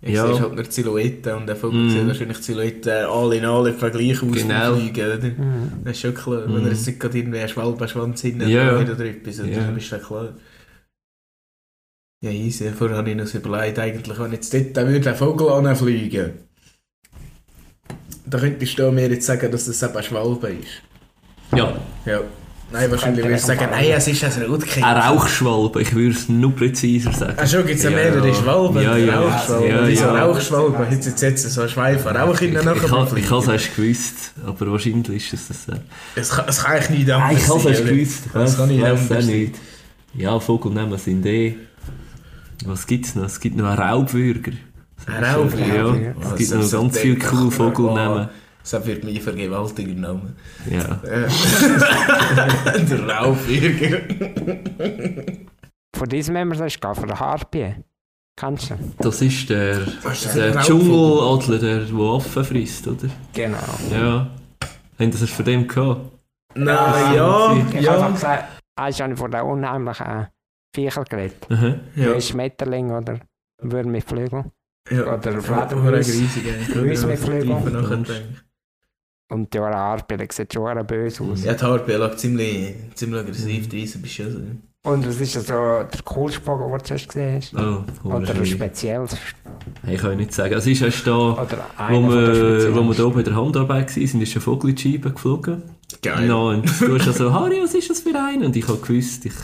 Ich 0.00 0.14
Ja. 0.14 0.26
sehe 0.26 0.40
halt 0.40 0.54
nur 0.54 0.62
die 0.64 0.70
Silhouette 0.70 1.36
und 1.36 1.46
der 1.46 1.56
Vogel 1.56 1.80
Mhm. 1.80 1.90
sieht 1.90 2.06
wahrscheinlich 2.06 2.36
die 2.38 2.42
Silhouette 2.44 3.08
alle 3.08 3.36
in 3.36 3.44
alle 3.44 3.70
im 3.70 3.76
Vergleich 3.76 4.22
aus 4.22 4.30
Genau. 4.32 4.76
Fliegen, 4.76 5.06
oder? 5.06 5.18
Mhm. 5.28 5.72
Das 5.84 5.92
ist 5.96 6.00
schon 6.02 6.14
klar. 6.14 6.42
Wenn 6.44 6.60
Mhm. 6.60 6.66
er 6.66 6.72
jetzt 6.72 6.86
nicht 6.86 7.00
gerade 7.00 7.18
irgendwie 7.18 7.38
einen 7.40 7.48
Schwalbenschwanz 7.48 8.20
hinten 8.20 8.48
Ja. 8.48 8.78
oder 8.78 9.00
etwas, 9.04 9.40
oder? 9.40 9.48
Ja. 9.48 9.58
dann 9.60 9.76
ist 9.76 9.90
das 9.90 10.02
klar. 10.06 10.34
Ja, 12.24 12.30
easy. 12.30 12.70
Vorher 12.70 12.96
habe 12.96 13.10
ich 13.10 13.16
noch 13.16 13.26
so 13.26 13.38
überlegt, 13.38 13.78
eigentlich, 13.78 14.18
wenn 14.18 14.32
jetzt 14.32 14.52
dort 14.54 14.76
dann 14.76 14.88
würde 14.88 15.08
ein 15.10 15.16
Vogel 15.16 15.48
anfliegen 15.50 16.32
dann 18.30 18.40
könntest 18.42 18.78
du 18.78 18.90
mir 18.92 19.08
jetzt 19.08 19.24
sagen, 19.26 19.50
dass 19.50 19.64
das 19.66 19.82
eben 19.82 19.96
ein 19.96 20.02
Schwalbe 20.02 20.48
ist. 20.48 20.82
Ja, 21.56 21.80
Ja. 22.04 22.20
Nein, 22.70 22.90
wahrscheinlich 22.90 23.24
würde 23.24 23.36
ich 23.36 23.42
sagen, 23.42 23.66
nein, 23.70 23.86
es 23.92 24.06
ist 24.08 24.22
ein 24.24 24.42
Rotkind. 24.42 24.84
eine 24.84 25.00
Rauchschwalbe. 25.00 25.80
Ich 25.80 25.94
würde 25.94 26.10
es 26.14 26.28
noch 26.28 26.54
präziser 26.54 27.12
sagen. 27.12 27.32
Ach 27.38 27.46
schon, 27.48 27.64
gibt 27.64 27.78
es 27.78 27.84
ja 27.84 27.90
mehrere. 27.90 28.34
Schwalben. 28.34 28.82
Ja, 28.82 28.94
ja. 28.96 29.20
Rauchschwalben. 29.20 29.68
Ja, 29.70 29.88
ja. 29.88 30.24
Rauchschwalben? 30.26 30.86
Jetzt, 30.90 31.06
jetzt, 31.06 31.22
jetzt 31.22 31.50
so 31.50 31.62
ein 31.62 31.68
Schweif 31.70 32.02
von 32.02 32.14
Rauch 32.14 32.38
in 32.42 32.54
Ich, 32.54 32.60
der 32.62 32.76
ich, 32.76 32.82
ich, 32.82 32.90
habe- 32.90 33.18
ich 33.18 33.30
es 33.30 33.48
erst 33.48 33.76
gewusst, 33.76 34.32
aber 34.46 34.72
wahrscheinlich 34.72 35.32
ist 35.32 35.32
es 35.32 35.48
das. 35.66 35.76
Äh. 35.76 35.80
Es 36.14 36.28
kann, 36.30 36.44
es 36.46 36.62
kann 36.62 36.72
eigentlich 36.76 36.98
nicht 36.98 37.10
anders 37.10 37.28
Nein, 37.30 37.36
ich 37.38 37.48
habe 37.48 37.58
es 37.60 37.64
erst 37.78 37.86
gewusst. 37.88 38.22
Ich 38.26 38.32
Das 38.32 38.56
kann 38.58 38.68
nicht 38.68 38.78
es 38.82 38.84
anders 38.84 39.02
auch 39.02 39.14
sein. 39.22 39.26
nicht. 39.26 39.54
Ja, 40.14 40.40
Vogelnamen 40.40 40.98
sind 40.98 41.24
eh. 41.26 41.54
Was 42.66 42.86
gibt 42.86 43.06
es 43.06 43.14
noch? 43.14 43.24
Es 43.24 43.40
gibt 43.40 43.56
noch 43.56 43.66
einen 43.66 43.78
Raubwürger. 43.78 44.52
Ein 45.06 45.24
Raubwürger? 45.24 46.00
Ja, 46.00 46.12
es 46.32 46.36
gibt 46.36 46.50
noch 46.54 46.62
so 46.62 46.80
ganz 46.82 46.98
viele 46.98 47.16
coole 47.18 47.50
Vogelnamen. 47.50 48.28
Das 48.70 48.86
wird 48.86 49.04
mir 49.04 49.20
vergewaltigt 49.20 49.88
genommen. 49.88 50.36
Ja. 50.70 51.00
der 52.76 53.08
Raubwürger. 53.08 54.00
Von 55.96 56.08
diesem 56.08 56.36
haben 56.36 56.52
wir 56.52 56.58
das 56.58 56.74
von 56.74 57.06
der 57.08 57.18
Harpie. 57.18 57.74
Kennst 58.38 58.70
du? 58.70 58.74
Das 58.98 59.20
ist 59.22 59.50
der, 59.50 59.80
ist 59.80 60.34
der 60.36 60.60
Dschungeladler, 60.60 61.58
der, 61.58 61.80
der 61.86 61.98
Affen 61.98 62.44
frisst, 62.44 62.86
oder? 62.86 63.08
Genau. 63.32 63.56
Ja. 63.90 64.30
Haben 64.98 65.10
das 65.10 65.28
von 65.30 65.44
dem 65.44 65.66
gehabt? 65.66 66.12
Nein, 66.54 67.14
ja, 67.14 67.56
Ich 67.56 67.64
habe 67.64 67.80
ja. 67.80 67.94
einfach 67.94 68.12
gesagt, 68.14 68.44
hast 68.78 69.00
du 69.00 69.16
von 69.16 69.30
den 69.30 69.40
unheimlichen 69.42 70.28
Viecher 70.74 71.04
geredet? 71.04 71.46
Aha. 71.50 71.74
Ja. 71.96 72.04
ja. 72.04 72.14
Ein 72.14 72.20
Schmetterling 72.20 72.90
oder 72.90 73.14
ein 73.14 73.72
Würm 73.72 73.90
mit 73.90 74.04
Flügeln? 74.04 74.52
Ja, 74.90 75.14
Oder 75.14 75.40
Fledermaus. 75.40 76.06
Fledermaus. 76.06 76.72
Grüß 76.72 77.06
mit 77.06 77.18
Flügeln. 77.18 78.06
Und 79.30 79.52
die 79.52 79.58
Harpe 79.58 80.16
sieht 80.30 80.54
schon 80.54 80.86
böse 80.86 81.22
aus. 81.22 81.44
Ja, 81.44 81.52
die 81.54 81.62
Harpe 81.62 81.96
lag 81.96 82.16
ziemlich, 82.16 82.74
ziemlich 82.94 83.20
aggressiv, 83.20 83.68
bist 83.68 84.18
du 84.18 84.22
ja 84.22 84.30
so. 84.30 84.38
Und 84.84 85.06
was 85.06 85.20
ist 85.20 85.32
so 85.34 85.42
der 85.42 85.88
coolste 86.04 86.40
Vogel, 86.40 86.68
den 86.68 86.78
du 86.78 86.84
zuerst 86.84 87.08
gesehen 87.08 87.36
hast? 87.36 87.54
Oh, 87.54 88.08
Oder 88.08 88.34
ein 88.34 88.46
spezielles? 88.46 89.16
Hey, 89.84 89.96
ich 89.96 90.00
kann 90.00 90.16
nicht 90.16 90.32
sagen. 90.32 90.54
Es 90.54 90.66
ist 90.66 90.80
erst 90.80 91.06
da, 91.06 91.12
wo 91.12 92.02
wir, 92.08 92.74
wo 92.74 92.82
wir 92.84 92.94
da 92.94 93.08
bei 93.08 93.22
der 93.22 93.36
Handarbeit 93.36 93.94
waren, 93.94 94.02
ist 94.02 94.14
ein 94.14 94.40
Vogel 94.40 94.70
in 94.70 94.76
die 94.76 94.92
Scheibe 94.92 95.10
geflogen. 95.10 95.62
Geil. 96.00 96.26
No, 96.26 96.50
und 96.50 96.64
du 96.80 96.98
hast 96.98 97.18
so, 97.18 97.32
Harry, 97.32 97.60
was 97.62 97.74
ist 97.74 97.90
das 97.90 98.00
für 98.00 98.18
einen? 98.18 98.44
Und 98.44 98.56
ich 98.56 98.66
habe 98.66 98.78
gewusst, 98.78 99.26
ich 99.26 99.34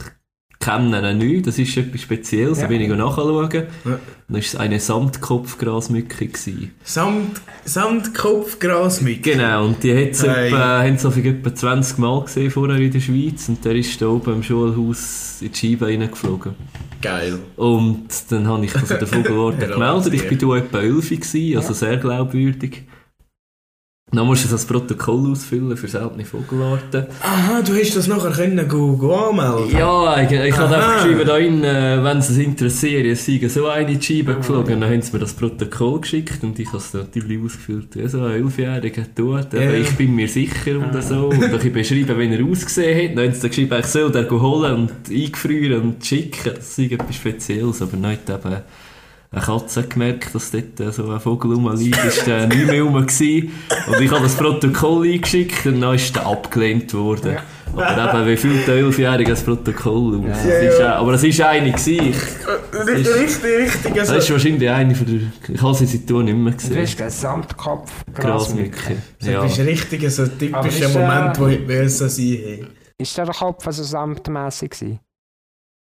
kenne 0.65 1.11
ihn 1.11 1.19
nicht, 1.19 1.47
das 1.47 1.59
ist 1.59 1.77
etwas 1.77 2.01
Spezielles, 2.01 2.59
Ja. 2.59 2.65
da 2.65 2.69
bin 2.69 2.81
ich 2.81 2.89
nachschauen. 2.89 3.51
Ja. 3.53 3.61
Dann 3.85 3.99
war 4.29 4.39
es 4.41 4.57
eine 4.57 4.81
Samtkopfgrasmücke. 4.81 6.27
gewesen. 6.27 6.71
Samt, 6.83 7.41
Samtkopfgras 7.65 9.01
mit. 9.03 9.23
Genau, 9.23 9.67
und 9.67 9.83
die 9.83 9.93
Hey. 9.93 10.09
etwa, 10.49 10.83
haben 10.83 10.97
sie 10.99 11.29
etwa 11.29 11.55
20 11.55 11.99
Mal 11.99 12.23
gesehen 12.25 12.51
vorher 12.51 12.79
in 12.79 12.91
der 12.91 13.01
Schweiz 13.01 13.49
und 13.49 13.65
der 13.65 13.75
ist 13.77 14.01
da 14.01 14.07
oben 14.07 14.35
im 14.37 14.43
Schulhaus 14.43 15.43
in 15.43 15.53
die 15.53 15.59
Scheibe 15.59 15.87
reingeflogen. 15.87 16.55
Geil. 17.03 17.39
Und 17.57 18.09
dann 18.31 18.47
habe 18.49 18.65
ich 18.65 18.73
das 18.73 18.91
an 18.91 18.99
den 18.99 19.09
Vogelwart 19.09 19.61
Ja, 19.61 19.69
gemeldet. 19.69 20.15
Ich 20.15 20.39
da 20.39 20.57
etwa 20.57 20.79
11 20.81 21.11
gewesen, 21.11 21.57
also 21.59 21.75
sehr 21.75 21.97
glaubwürdig. 21.99 22.85
Dann 24.13 24.27
musst 24.27 24.45
du 24.45 24.49
das 24.49 24.65
Protokoll 24.67 25.33
ausfüllen 25.33 25.77
für 25.77 25.89
seltene 25.89 26.25
Vogelarten. 26.25 27.07
Aha, 27.23 27.63
du 27.63 27.73
hast 27.75 27.97
das 27.97 28.07
nachher 28.07 28.31
können 28.31 28.69
go, 28.69 28.97
go 28.97 29.13
anmelden. 29.15 29.77
Ja, 29.77 30.21
ich, 30.23 30.31
ich 30.31 30.57
habe 30.57 30.77
einfach 30.77 31.03
geschrieben, 31.03 31.27
da 31.27 31.37
in, 31.39 31.65
äh, 31.65 32.05
wenn 32.05 32.19
es 32.19 32.29
es 32.31 32.37
interessiert, 32.39 33.07
es 33.07 33.25
seien 33.27 33.49
so 33.49 33.67
eine 33.67 34.01
Scheibe 34.01 34.35
geflogen. 34.37 34.81
Dann 34.81 34.91
haben 34.91 35.03
sie 35.03 35.13
mir 35.13 35.19
das 35.21 35.33
Protokoll 35.33 36.01
geschickt 36.03 36.45
und 36.45 36.57
ich 36.59 36.69
habe 36.69 36.79
es 36.79 36.93
natürlich 36.95 37.43
ausgefüllt. 37.43 37.97
Ja, 37.97 38.07
so 38.09 38.21
ein 38.23 38.33
Elfjähriger 38.45 39.03
tut, 39.15 39.53
Ja. 39.53 39.73
ich 39.73 39.91
bin 39.97 40.15
mir 40.15 40.29
sicher 40.29 40.79
und 40.79 41.03
so. 41.03 41.29
Und 41.31 41.41
dann 41.41 41.73
beschrieben, 41.73 42.19
wie 42.19 42.35
er 42.37 42.45
ausgesehen 42.47 43.11
hat. 43.11 43.17
Dann 43.19 43.25
haben 43.25 43.35
sie 43.35 43.41
dann 43.41 43.51
geschrieben, 43.51 43.81
ich 43.81 43.87
soll 43.87 44.13
den 44.13 44.31
holen 44.31 44.75
und 44.75 44.93
eingefrieren 45.11 45.83
und 45.83 46.05
schicken. 46.07 46.53
Das 46.55 46.77
sei 46.77 46.85
etwas 46.85 47.17
Spezielles, 47.17 47.83
aber 47.83 47.97
nicht 47.97 48.29
eben... 48.29 48.57
Eine 49.35 49.45
Katze 49.45 49.81
hat 49.83 49.91
gemerkt, 49.91 50.35
dass 50.35 50.51
dort 50.51 50.79
äh, 50.81 50.93
so 50.93 51.11
ein 51.11 51.21
Vogel 51.21 51.53
rumliegt, 51.55 52.05
ist 52.05 52.27
der 52.27 52.47
nicht 52.47 52.67
mehr 52.67 52.83
rum 52.83 52.95
gewesen. 52.95 53.53
Und 53.89 54.01
ich 54.01 54.11
habe 54.11 54.23
das 54.23 54.37
Protokoll 54.37 55.09
eingeschickt 55.13 55.67
und 55.67 55.81
dann 55.81 55.95
ist 55.97 56.15
der 56.15 56.27
abgelehnt 56.27 56.95
worden. 56.95 57.37
Aber 57.77 58.21
eben, 58.21 58.27
wie 58.29 58.37
füllt 58.37 58.67
der 58.69 58.77
Elfjährige 58.77 59.31
das 59.31 59.43
Protokoll 59.43 60.21
aus? 60.21 60.39
Das 60.45 60.45
ist, 60.45 60.79
äh, 60.79 60.83
aber 60.85 61.15
es 61.15 61.39
war 61.39 61.49
eine 61.49 61.73
gewesen. 61.73 62.11
Ich, 62.11 62.17
Richtig, 62.87 63.15
richtig, 63.15 63.45
richtig. 63.45 63.95
das 63.95 64.09
ist 64.09 64.11
Also, 64.15 64.33
wahrscheinlich 64.35 64.71
eine 64.71 64.95
von 64.95 65.07
der, 65.07 65.55
ich 65.55 65.63
habe 65.63 65.75
sie 65.75 65.87
seitdem 65.87 66.25
nicht 66.25 66.37
mehr 66.37 66.53
Du 66.53 66.57
gesehen. 66.59 66.81
hast 66.83 67.01
einen 67.01 67.11
Samtkopf 67.11 67.91
Grasmücke. 68.15 68.97
so 69.19 69.31
Ja. 69.31 69.43
bist 69.43 69.59
richtig 69.59 70.11
so 70.13 70.23
ein 70.23 70.39
typischer 70.39 70.67
ist, 70.69 70.95
äh, 70.95 70.99
Moment, 71.01 71.41
wo 71.41 71.47
ich 71.49 71.67
will 71.67 71.89
so 71.89 72.07
sein 72.07 72.25
hey. 72.27 72.67
Ist 72.99 73.19
der 73.19 73.27
Kopf 73.27 73.67
also 73.67 73.83
samtmässig 73.83 74.71
gewesen? 74.71 75.01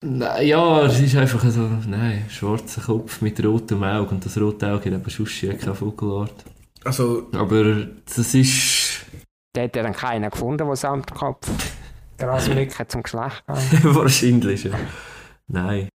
Nein, 0.05 0.47
ja, 0.49 0.85
es 0.87 1.01
ist 1.01 1.15
einfach 1.17 1.49
so, 1.49 1.61
nein, 1.87 2.25
schwarzer 2.29 2.81
Kopf 2.81 3.21
mit 3.21 3.43
rotem 3.45 3.85
Auge. 3.85 4.11
Und 4.11 4.25
das 4.25 4.37
rote 4.37 4.67
Auge 4.67 4.91
hat 4.91 5.01
eben 5.01 5.11
sonst 5.11 5.41
keine 5.61 5.75
Vogelart. 5.75 6.45
Also, 6.85 7.29
Aber 7.33 7.87
das 8.05 8.35
ist 8.35 9.07
Der 9.55 9.65
hat 9.65 9.77
ja 9.77 9.83
dann 9.85 9.93
keinen 9.93 10.29
gefunden, 10.29 10.67
der 10.67 10.77
Samtkopf 10.77 11.49
Grasmücke 12.19 12.89
zum 12.89 13.03
Geschlecht 13.05 13.45
geht. 13.47 13.85
wahrscheinlich, 13.95 14.65
ja. 14.65 14.73
Nein. 15.47 15.89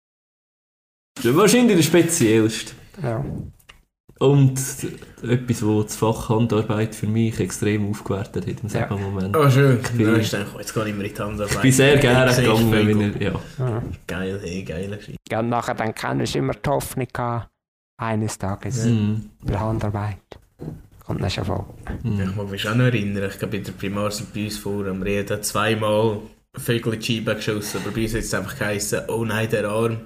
Wahrscheinlich 1.24 1.75
der 1.77 1.83
speziellste. 1.83 2.74
Ja. 3.01 3.25
Und 4.17 4.57
etwas, 5.24 5.62
was 5.65 5.86
das 5.88 5.95
Fach 5.98 6.29
Handarbeit 6.29 6.95
für 6.95 7.05
mich 7.07 7.38
extrem 7.39 7.89
aufgewertet 7.89 8.48
hat 8.48 8.53
im 8.62 8.63
Ja. 8.63 8.69
selben 8.69 9.01
Moment. 9.03 9.36
oh 9.36 9.50
schön. 9.50 9.79
bin- 9.98 10.05
Dann 10.07 10.19
ist 10.22 10.31
dann, 10.34 10.45
jetzt 10.57 10.74
gehe 10.74 10.88
ich 10.88 10.95
mir 10.95 11.03
in 11.05 11.13
die 11.13 11.22
Handarbeit. 11.22 11.55
Ich 11.55 11.62
bin 11.62 11.72
sehr 11.74 11.98
gerne 11.98 12.31
Ich 12.31 12.38
gegangen, 12.38 12.72
wenn 12.72 13.01
er, 13.01 13.22
ja. 13.22 13.39
Ja. 13.60 13.84
Geil, 14.07 14.39
hey, 14.41 14.63
geile 14.63 14.95
Geschichte. 14.98 15.19
ja, 15.29 15.39
und 15.41 15.50
nachher 15.50 15.75
dann 15.75 15.93
kennst 15.93 16.34
du 16.34 16.39
immer 16.39 16.53
die 16.53 16.69
Hoffnung 16.69 17.07
eines 17.98 18.38
Tages 18.38 18.86
Mhm. 18.86 19.29
bei 19.43 19.51
der 19.51 19.60
Handarbeit 19.60 20.17
kommt 21.05 21.22
dann 21.22 21.29
schon 21.29 21.45
vor. 21.45 21.74
Ich 22.03 22.10
Mhm. 22.10 22.34
mag 22.38 22.50
mich 22.50 22.67
auch 22.69 22.75
noch 22.75 22.86
erinnern, 22.86 23.29
ich 23.29 23.38
glaube 23.38 23.57
in 23.57 23.63
der 23.65 23.72
Primar 23.74 24.12
sind 24.12 24.34
bei 24.34 24.45
uns 24.45 24.57
vor 24.57 24.86
am 24.88 25.01
Reden 25.01 25.43
zweimal 25.43 26.19
Vögel 26.57 27.01
Scheibe 27.01 27.35
geschossen, 27.35 27.79
aber 27.83 27.91
bei 27.93 28.03
uns 28.03 28.13
hat 28.13 28.21
es 28.21 28.33
einfach 28.33 28.57
geheißen, 28.57 29.01
oh 29.09 29.25
nein, 29.25 29.50
der 29.50 29.69
Arm. 29.69 29.97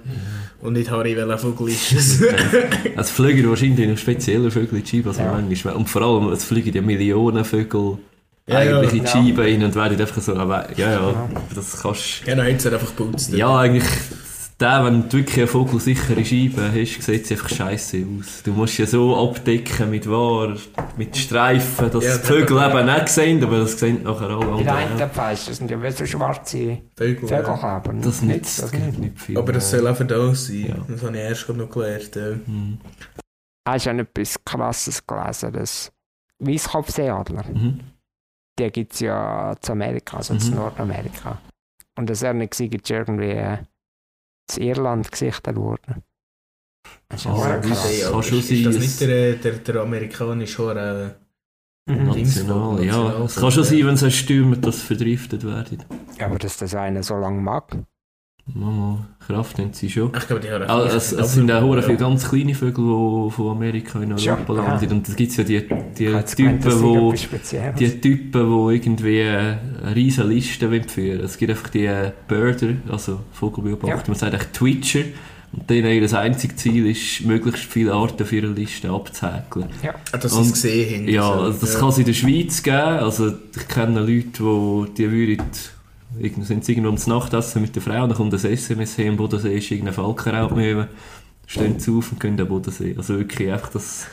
Und 0.60 0.74
nicht 0.74 0.90
Harry, 0.90 1.16
welcher 1.16 1.38
Vogel 1.38 1.68
ist 1.68 1.92
es. 1.92 2.22
Es 2.96 3.10
fliegen 3.10 3.48
wahrscheinlich 3.48 3.88
noch 3.88 3.96
spezielle 3.96 4.50
Vögel 4.50 4.84
Scheibe 4.86 5.08
als 5.10 5.18
Ja. 5.18 5.24
man 5.32 5.46
manchmal. 5.48 5.74
Und 5.74 5.88
vor 5.88 6.02
allem, 6.02 6.32
es 6.32 6.44
fliegen 6.44 6.74
ja 6.74 6.82
Millionen 6.82 7.44
Vögel 7.44 7.98
Ja, 8.46 8.62
ja. 8.62 8.78
eigentlich 8.78 8.92
in 9.00 9.24
die 9.24 9.30
Ja. 9.32 9.42
Rein 9.42 9.64
und 9.64 9.74
werden 9.74 9.98
einfach 10.00 10.20
so, 10.20 10.34
aber, 10.36 10.66
ja, 10.76 10.90
ja, 10.92 11.28
das 11.54 11.80
kannst 11.82 12.24
Genau, 12.24 12.42
jetzt 12.42 12.64
hat 12.66 12.72
er 12.72 12.78
einfach 12.80 12.94
geputzt. 12.94 13.32
Ja, 13.32 13.58
eigentlich, 13.58 13.84
der, 14.60 14.84
wenn 14.84 15.08
du 15.08 15.12
wirklich 15.18 15.38
eine 15.38 15.46
vogelsichere 15.46 16.24
Scheibe 16.24 16.70
hast, 16.72 17.02
sieht 17.02 17.26
sie 17.26 17.34
einfach 17.34 17.48
scheiße 17.48 18.04
aus. 18.18 18.42
Du 18.44 18.52
musst 18.52 18.76
ja 18.78 18.86
so 18.86 19.16
abdecken 19.16 19.90
mit 19.90 20.08
War, 20.08 20.54
mit 20.96 21.16
Streifen, 21.16 21.90
dass 21.90 22.04
Ja, 22.04 22.18
die 22.18 22.26
Vögel 22.26 22.56
das- 22.58 22.74
eben 22.74 22.86
nicht 22.86 23.08
sehen, 23.08 23.42
aber 23.44 23.58
das 23.60 23.78
sehen 23.78 24.02
nachher 24.02 24.28
alle 24.28 24.62
Die 24.62 24.68
anderen. 24.68 25.00
einen 25.00 25.10
Pfeils, 25.10 25.46
das 25.46 25.56
sind 25.56 25.70
ja 25.70 25.82
wie 25.82 25.90
so 25.90 26.04
schwarze 26.06 26.82
Vögel. 26.96 27.28
ja. 27.28 27.36
Vögelkleber. 27.42 27.92
Das 28.02 28.22
Nicht, 28.22 28.44
das 28.44 28.56
das 28.58 28.72
nicht. 28.72 28.98
nicht 28.98 29.18
viel. 29.20 29.38
Aber 29.38 29.52
das 29.52 29.70
soll 29.70 29.86
auch 29.86 29.98
das 29.98 30.46
sein. 30.46 30.66
Ja. 30.68 30.76
Das 30.88 31.02
habe 31.02 31.16
ich 31.16 31.22
erst 31.22 31.46
gerade 31.46 31.58
noch 31.58 31.70
gelernt. 31.70 32.16
Ja. 32.16 32.30
Mhm. 32.46 32.78
Hast 33.66 33.86
du 33.86 33.90
etwas 33.90 34.44
Krasses 34.44 35.06
gelesen, 35.06 35.52
das 35.52 35.90
Weißkopfseeadler? 36.38 37.44
Mhm. 37.52 37.80
Die 38.58 38.70
gibt 38.70 38.92
es 38.94 39.00
ja 39.00 39.54
zu 39.60 39.72
Amerika, 39.72 40.18
also 40.18 40.36
zu 40.36 40.50
Mhm. 40.50 40.56
Nordamerika. 40.56 41.38
Und 41.96 42.10
das 42.10 42.20
nicht 42.22 42.60
war, 42.60 42.72
ist 42.74 42.90
irgendwie 42.90 43.58
äh, 44.50 44.54
zu 44.54 44.60
Irland 44.60 45.10
gesichtet 45.10 45.56
worden. 45.56 46.02
Das 47.08 47.24
ist 47.24 47.26
das 47.26 47.66
krass. 47.66 47.90
Hey, 47.90 48.00
kann 48.00 48.12
aber 48.12 48.22
schon 48.22 48.38
ist, 48.38 48.48
sein, 48.48 48.56
ist 48.58 48.66
das 48.66 48.78
nicht 48.78 49.00
der, 49.00 49.34
der, 49.34 49.52
der 49.52 49.76
amerikanische 49.82 50.58
Horror? 50.58 51.14
Mhm. 51.86 52.06
National, 52.06 52.84
ja. 52.84 53.24
Es 53.24 53.36
kann 53.36 53.50
schon 53.50 53.64
sein, 53.64 53.86
wenn 53.86 53.94
es 53.94 54.14
stürmt, 54.14 54.64
dass 54.64 54.80
sie 54.80 54.86
verdriftet 54.86 55.44
werden. 55.44 55.84
Ja, 56.18 56.26
aber 56.26 56.38
dass 56.38 56.56
das 56.58 56.74
einer 56.74 57.02
so 57.02 57.16
lange 57.16 57.40
mag. 57.40 57.76
Mama, 58.54 59.06
Kraft 59.26 59.58
haben 59.58 59.72
sie 59.72 59.88
schon. 59.88 60.10
Ich 60.16 60.26
glaube, 60.26 60.40
die 60.42 60.50
haben 60.50 60.64
Ah, 60.68 60.84
es, 60.86 61.12
es 61.12 61.34
sind 61.34 61.50
auch 61.52 61.62
hure 61.62 61.82
viele 61.82 61.94
ja. 61.98 62.00
ganz 62.08 62.28
kleine 62.28 62.54
Vögel, 62.54 62.84
die 62.84 63.30
von 63.30 63.50
Amerika 63.50 64.00
in 64.00 64.16
Ja, 64.16 64.32
Europa 64.34 64.54
ja. 64.54 64.62
landen. 64.68 64.90
Und 64.92 65.08
da 65.08 65.12
gibt 65.14 65.30
es 65.30 65.36
ja 65.36 65.44
die, 65.44 65.62
die 65.98 66.04
gemeint, 66.06 66.34
Typen, 66.36 66.60
das 66.60 67.48
sei 67.50 67.72
die 67.78 68.00
Typen, 68.00 68.32
die 68.68 68.74
irgendwie 68.74 69.22
eine 69.22 69.58
riesige 69.94 70.26
Liste 70.26 70.70
wollen 70.70 70.88
führen 70.88 71.20
Es 71.20 71.38
gibt 71.38 71.50
einfach 71.50 71.68
die 71.70 71.86
äh, 71.86 72.10
Birder, 72.26 72.74
also 72.90 73.20
Vogelbeobachter, 73.32 73.96
Ja. 73.98 74.02
man 74.08 74.16
sagt 74.16 74.34
echt 74.34 74.52
Twitcher. 74.52 75.00
Und 75.52 75.68
denen 75.68 76.00
ihr 76.00 76.18
einziges 76.18 76.56
Ziel 76.58 76.86
ist, 76.86 77.24
möglichst 77.26 77.64
viele 77.64 77.92
Arten 77.92 78.22
auf 78.22 78.32
ihrer 78.32 78.46
Liste 78.52 78.88
abzuhäkeln. 78.88 79.66
Ah, 80.12 80.16
Dass 80.16 80.30
sie 80.32 80.38
Und- 80.38 80.46
es 80.46 80.52
gesehen. 80.52 81.08
Ja, 81.08 81.22
so. 81.24 81.40
also 81.40 81.58
das 81.60 81.76
kann 81.78 81.88
es 81.88 81.98
in 81.98 82.04
der 82.04 82.12
Schweiz 82.12 82.62
geben. 82.62 82.76
Also 82.76 83.32
ich 83.56 83.66
kenne 83.68 83.98
Leute, 83.98 84.28
die, 84.38 84.94
die 84.96 85.10
würden, 85.10 85.42
sind 86.42 86.64
sie 86.64 86.72
irgendwo 86.72 86.88
ums 86.88 87.06
Nachtessen 87.06 87.62
mit 87.62 87.74
der 87.74 87.82
Frau, 87.82 88.06
dann 88.06 88.14
kommt 88.14 88.32
das 88.32 88.44
SMS 88.44 88.98
her, 88.98 89.10
am 89.10 89.16
Bodensee 89.16 89.56
ist 89.56 89.70
irgendeine 89.70 89.94
Falkenraubmöwe, 89.94 90.88
stehen 91.46 91.78
sie 91.78 91.90
auf 91.92 92.12
und 92.12 92.20
gehen 92.20 92.40
am 92.40 92.48
Bodensee. 92.48 92.94
Also 92.96 93.18
wirklich 93.18 93.50
einfach 93.50 93.70
das... 93.70 94.06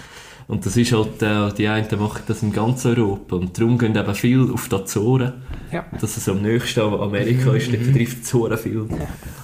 Und 0.47 0.65
das 0.65 0.77
ist 0.77 0.93
halt, 0.93 1.21
äh, 1.21 1.53
die 1.57 1.67
einen 1.67 1.99
machen 1.99 2.21
das 2.25 2.41
in 2.41 2.53
ganz 2.53 2.85
Europa. 2.85 3.35
Und 3.35 3.59
darum 3.59 3.77
gehen 3.77 3.93
eben 3.93 4.15
viel 4.15 4.49
auf 4.49 4.69
die 4.69 4.75
Azoren. 4.75 5.33
Ja. 5.73 5.85
Dass 5.99 6.15
es 6.15 6.29
am 6.29 6.41
nächsten 6.41 6.79
an 6.79 6.93
Amerika 6.93 7.51
ist, 7.51 7.67
dort 7.73 7.93
trifft 7.93 8.23
es 8.23 8.61
viel 8.61 8.87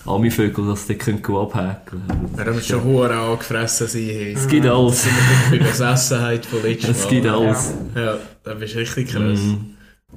Ami-Vögel, 0.06 0.66
dass 0.66 0.88
dort 0.88 1.00
können 1.00 1.22
abhäkeln 1.22 2.02
können. 2.08 2.38
Wir 2.38 2.46
haben 2.46 2.62
schon 2.62 2.84
Huren 2.86 3.12
angefressen 3.12 3.88
sein. 3.88 4.34
Es 4.34 4.48
gibt 4.48 4.66
alles. 4.66 5.06
Das 5.52 5.52
wir 5.52 5.60
bei 5.60 5.66
Besessenheit 5.66 6.46
von 6.46 6.62
letztem 6.64 6.92
Es 6.92 7.08
gibt 7.10 7.28
alles. 7.28 7.74
Ja, 7.96 8.18
das 8.46 8.62
ist 8.62 8.76
richtig 8.78 9.10
krass. 9.10 9.40
Mhm. 9.40 9.73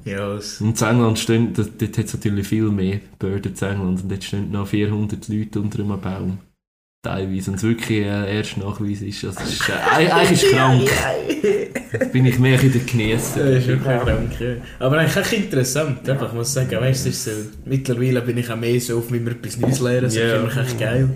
Ja, 0.07 0.35
es- 0.35 0.61
Und 0.61 0.79
in 0.81 0.87
England 0.87 1.19
stehen, 1.19 1.53
dort, 1.53 1.81
dort 1.81 1.97
hat 1.97 2.05
es 2.05 2.13
natürlich 2.13 2.47
viel 2.47 2.63
mehr 2.71 2.99
Birden 3.19 3.53
in 3.59 3.67
England 3.67 4.01
und 4.03 4.11
dort 4.11 4.23
stehen 4.23 4.51
noch 4.51 4.67
400 4.67 5.27
Leute 5.27 5.59
unter 5.59 5.79
einem 5.79 5.99
Baum. 6.01 6.37
Teilweise. 7.03 7.51
Und 7.51 7.57
es 7.57 7.63
wirklich 7.63 8.05
ein 8.05 8.25
Erstnachweis 8.25 9.01
ist. 9.01 9.23
Also 9.25 9.39
es 9.43 9.53
ist 9.53 9.69
äh, 9.69 9.73
eig- 9.73 10.11
eigentlich 10.11 10.43
ist 10.43 10.51
krank. 10.51 10.89
Bin 12.11 12.25
ich 12.25 12.39
mehr 12.39 12.59
in 12.61 12.71
der 12.71 12.81
das 12.81 12.91
Genießen. 12.91 13.47
ist 13.47 13.67
wirklich 13.67 13.83
krank. 14.01 14.39
Ja. 14.39 14.53
Aber 14.79 14.97
eigentlich 14.97 15.25
auch 15.25 15.31
interessant. 15.31 16.09
Einfach, 16.09 16.27
ich 16.29 16.33
muss 16.33 16.53
sagen, 16.53 16.71
weißt, 16.71 17.07
ist 17.07 17.23
so, 17.23 17.31
mittlerweile 17.65 18.21
bin 18.21 18.37
ich 18.37 18.49
auch 18.49 18.55
mehr 18.57 18.79
so 18.81 18.97
auf, 18.97 19.11
wir 19.11 19.25
etwas 19.27 19.57
Neues 19.57 19.79
lernen. 19.79 20.01
Das 20.03 20.15
Ja. 20.15 20.37
finde 20.39 20.51
ich 20.51 20.57
echt 20.57 20.79
geil. 20.79 21.09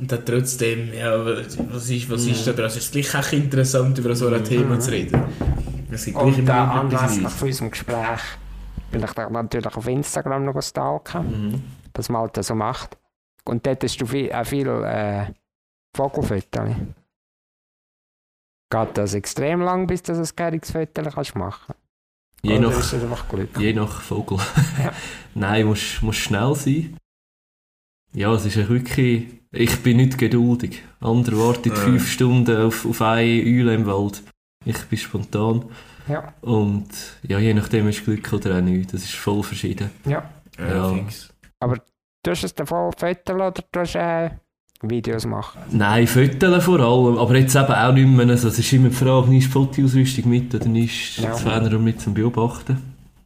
Und 0.00 0.10
dann 0.10 0.24
trotzdem, 0.24 0.88
ja, 0.98 1.24
was 1.70 1.90
ist, 1.90 2.10
was 2.10 2.24
ist 2.26 2.46
da 2.46 2.52
dran? 2.52 2.66
Es 2.66 2.76
ist 2.78 2.90
gleich 2.92 3.14
echt 3.14 3.32
interessant, 3.34 3.98
über 3.98 4.14
so 4.16 4.28
ein 4.28 4.42
Thema 4.42 4.80
zu 4.80 4.90
reden. 4.90 5.20
Und 6.14 6.48
äh, 6.48 6.52
anlässlich 6.52 7.28
von 7.28 7.48
unserem 7.48 7.70
Gespräch 7.70 8.20
bin 8.90 9.02
ich 9.04 9.10
dann 9.12 9.32
natürlich 9.32 9.76
auf 9.76 9.86
Instagram 9.86 10.44
noch 10.44 10.60
stalken, 10.62 11.48
Mhm. 11.50 11.62
was 11.94 12.08
man 12.08 12.22
halt 12.22 12.44
so 12.44 12.54
macht. 12.54 12.96
Und 13.44 13.66
dort 13.66 13.82
hast 13.82 13.96
du 14.00 14.06
viel, 14.06 14.32
auch 14.32 14.44
viel 14.46 14.68
äh, 14.68 15.26
Vogelfotos. 15.96 16.74
Geht 18.72 18.88
das 18.98 19.14
extrem 19.14 19.60
lang, 19.62 19.86
bis 19.86 20.02
du 20.02 20.12
ein 20.12 20.28
geiles 20.36 20.70
Foto 20.70 21.02
kannst 21.02 21.34
machen 21.34 21.74
Je 22.42 22.58
Oder 22.58 22.70
nach, 22.70 23.58
je 23.58 23.72
nach 23.74 24.00
Vogel. 24.02 24.38
Ja. 24.82 24.92
Nein, 25.34 25.66
musst, 25.66 26.02
musst 26.02 26.20
schnell 26.20 26.54
sein. 26.54 26.96
Ja, 28.12 28.32
es 28.32 28.44
ist 28.46 28.54
ja 28.56 28.68
wirklich, 28.68 29.28
ich 29.52 29.82
bin 29.82 29.98
nicht 29.98 30.16
geduldig. 30.18 30.82
Andere 31.00 31.36
warten 31.38 31.68
Ja. 31.70 31.74
fünf 31.74 32.08
Stunden 32.10 32.56
auf, 32.66 32.86
auf 32.86 33.02
eine 33.02 33.22
Eule 33.44 33.74
im 33.74 33.86
Wald. 33.86 34.22
Ich 34.64 34.78
bin 34.84 34.98
spontan. 34.98 35.64
Ja, 36.08 36.32
Und 36.42 36.88
ja, 37.22 37.38
je 37.38 37.54
nachdem 37.54 37.88
ist 37.88 38.04
Glück 38.04 38.32
oder 38.32 38.56
auch 38.56 38.60
nicht. 38.60 38.92
Das 38.92 39.02
ist 39.04 39.14
voll 39.14 39.42
verschieden. 39.42 39.90
ja. 40.04 40.22
Ja, 40.58 40.68
Ja. 40.68 40.94
fix. 40.94 41.32
Du 42.22 42.30
hast 42.32 42.44
es 42.44 42.54
davon 42.54 42.92
Fotos 42.98 43.34
oder 43.34 43.50
du 43.52 43.80
hast 43.80 43.94
äh, 43.94 44.30
Videos 44.82 45.24
machen? 45.24 45.60
Nein, 45.70 46.06
Fotos 46.06 46.64
vor 46.64 46.80
allem, 46.80 47.16
aber 47.18 47.36
jetzt 47.38 47.54
eben 47.56 47.66
auch 47.72 47.92
nicht 47.94 48.06
mehr. 48.08 48.28
Also 48.28 48.48
es 48.48 48.58
ist 48.58 48.72
immer 48.74 48.88
die 48.90 48.94
Frage, 48.94 49.30
nimmst 49.30 49.46
du 49.48 49.52
Fotoausrüstung 49.52 50.28
mit 50.28 50.54
oder 50.54 50.66
nimmst 50.68 51.16
du 51.18 51.22
Ja. 51.22 51.30
das 51.30 51.40
Fernrohr 51.42 51.78
mit 51.80 52.00
zum 52.00 52.12
Beobachten? 52.12 52.76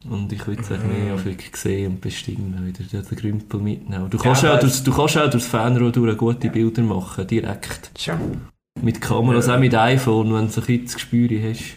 Und 0.08 0.32
ich 0.32 0.46
würde 0.46 0.62
sagen, 0.62 0.86
Mhm. 0.86 1.04
mehr 1.06 1.14
auf 1.14 1.24
wirklich 1.24 1.56
sehen 1.56 1.92
und 1.92 2.00
bestimmen, 2.00 2.54
wieder 2.66 2.84
den 3.02 3.16
Grümpel 3.18 3.58
mitnehmen. 3.58 4.10
Du 4.10 4.18
Ja, 4.18 4.22
kannst, 4.22 4.44
auch 4.44 4.50
aber- 4.50 4.58
durchs, 4.60 4.82
du 4.84 4.92
kannst 4.94 5.16
auch 5.18 5.30
durchs 5.30 5.46
Fernrohr 5.46 5.90
durch 5.90 6.16
gute 6.16 6.50
Bilder 6.50 6.82
machen, 6.82 7.26
direkt. 7.26 7.90
Schon. 7.98 8.42
Mit 8.80 9.00
Kameras, 9.00 9.46
Ja. 9.46 9.54
auch 9.54 9.60
mit 9.60 9.74
iPhone, 9.74 10.34
wenn 10.34 10.46
du 10.46 10.52
so 10.52 10.60
ein 10.60 10.66
bisschen 10.66 10.84
das 10.84 10.94
Gespür 10.94 11.28
hast. 11.50 11.76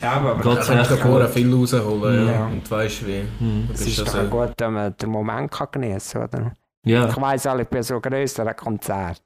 Ja, 0.00 0.12
aber 0.12 0.42
Da 0.42 0.54
kannst 0.54 0.70
du 0.70 0.96
sei 0.96 0.96
vorher 0.96 1.28
viel 1.28 1.52
rausholen, 1.54 2.26
ja. 2.26 2.32
Ja. 2.32 2.46
Und 2.46 2.68
weißt 2.70 3.06
wie. 3.06 3.22
Mhm. 3.38 3.68
Es 3.72 3.82
ist 3.86 3.98
doch 3.98 4.06
also- 4.14 4.20
auch 4.20 4.30
gut, 4.30 4.54
wenn 4.58 4.72
man 4.72 4.96
den 4.96 5.10
Moment 5.10 5.50
kann 5.50 5.68
geniessen 5.70 6.20
kann, 6.30 6.40
oder? 6.42 6.52
Ja, 6.86 7.08
Ich 7.08 7.16
weiss 7.20 7.46
alle 7.46 7.66
bei 7.66 7.82
so 7.82 8.00
grösseren 8.00 8.56
Konzerten, 8.56 9.20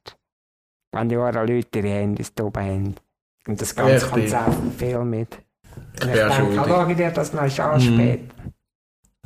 wenn 0.92 1.09
die 1.09 1.16
anderen 1.16 1.47
Leute 1.49 1.78
ihre 1.78 1.88
Handys 1.88 2.33
oben 2.40 2.62
haben 2.64 2.94
und 3.47 3.61
das 3.61 3.75
ganze 3.76 3.92
Ja, 3.92 3.97
ich 3.99 4.02
bin- 4.02 4.11
Konzert 4.23 4.54
viel 4.76 4.99
mit. 5.04 5.38
Ich 5.97 6.04
Und 6.04 6.12
bin 6.12 6.23
auch 6.25 6.37
denke, 6.37 6.52
schau 6.66 6.85
dir 6.94 7.11
das 7.12 7.33
noch 7.33 7.59
an 7.61 7.76
Mhm. 7.78 7.80
später. 7.94 8.35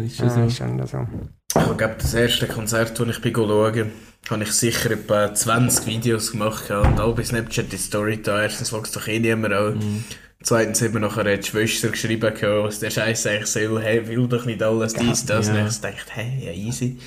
ist 0.00 0.18
Ja, 0.18 0.24
ja 0.26 0.30
so. 0.30 0.40
ist 0.42 0.56
schon 0.58 0.86
so. 0.86 1.06
Ich 1.48 1.76
glaube, 1.78 1.96
das 1.98 2.14
erste 2.14 2.46
Konzert, 2.46 2.98
das 3.00 3.08
ich 3.08 3.20
bin 3.22 3.34
schauen 3.34 3.90
habe 4.30 4.42
ich 4.42 4.52
sicher 4.52 4.90
etwa 4.90 5.32
20 5.34 5.86
Videos 5.86 6.32
gemacht 6.32 6.70
und 6.70 7.00
all 7.00 7.14
bei 7.14 7.24
Snapchat 7.24 7.72
die 7.72 7.78
Story 7.78 8.20
da. 8.22 8.42
Erstens 8.42 8.72
wächst 8.72 8.94
doch 8.94 9.08
eh 9.08 9.18
niemand 9.18 9.54
an. 9.54 9.78
Mhm. 9.78 10.04
Zweitens 10.42 10.80
haben 10.82 10.92
wir 10.92 11.00
nachher 11.00 11.26
eine 11.26 11.42
Schwester 11.42 11.88
geschrieben, 11.88 12.32
was 12.40 12.78
der 12.78 12.90
Scheiß 12.90 13.26
eigentlich 13.26 13.46
soll. 13.46 13.82
Hey, 13.82 14.06
will 14.06 14.28
doch 14.28 14.44
nicht 14.44 14.62
alles 14.62 14.94
dies, 14.94 15.24
das. 15.26 15.48
Ja. 15.48 15.62
Und 15.62 15.68
ich 15.68 15.80
dachte, 15.80 16.10
hey, 16.10 16.46
ja, 16.46 16.52
easy. 16.52 16.98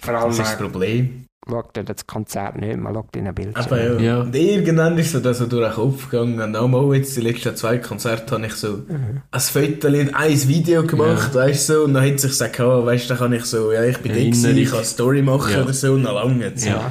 Vor 0.00 0.14
allem, 0.14 0.28
Das 0.30 0.38
ist 0.38 0.46
das 0.46 0.58
Problem. 0.58 1.26
Schaut 1.48 1.76
ihr 1.76 1.82
das 1.84 2.06
Konzert 2.06 2.56
nicht, 2.56 2.76
man 2.76 2.94
schaut 2.94 3.16
in 3.16 3.26
ein 3.26 3.34
Bildschirm. 3.34 3.64
Aber 3.66 3.82
ja. 3.82 3.98
Ja. 4.00 4.20
Und 4.20 4.34
irgendwann 4.36 4.96
ist 4.98 5.12
so 5.12 5.20
das 5.20 5.38
so 5.38 5.46
durch 5.46 5.66
den 5.66 5.74
Kopf 5.74 6.08
gegangen. 6.10 6.40
Und 6.40 6.56
auch 6.56 6.68
mal 6.68 6.94
jetzt, 6.94 7.16
die 7.16 7.20
letzten 7.20 7.56
zwei 7.56 7.78
Konzerte, 7.78 8.34
habe 8.34 8.46
ich 8.46 8.54
so 8.54 8.78
Mhm. 8.88 9.22
ein 9.30 9.40
Foto, 9.40 9.88
ein 9.88 10.48
Video 10.48 10.84
gemacht, 10.86 11.34
weißt 11.34 11.68
du, 11.68 11.72
so. 11.74 11.84
Und 11.84 11.94
dann 11.94 12.04
hat 12.08 12.20
sich 12.20 12.30
gesagt, 12.30 12.60
oh, 12.60 12.86
weißt 12.86 13.04
du, 13.04 13.08
dann 13.08 13.18
kann 13.18 13.32
ich 13.32 13.44
so, 13.44 13.72
ja, 13.72 13.82
ich 13.84 13.98
bin 13.98 14.12
gewesen, 14.12 14.44
Erinnerung. 14.44 14.62
ich 14.62 14.68
kann 14.70 14.78
eine 14.78 14.86
Story 14.86 15.22
machen 15.22 15.52
Ja. 15.52 15.62
oder 15.62 15.72
so, 15.72 15.92
und 15.94 16.04
dann 16.04 16.14
lange 16.14 16.44
jetzt. 16.44 16.64
Ja. 16.64 16.90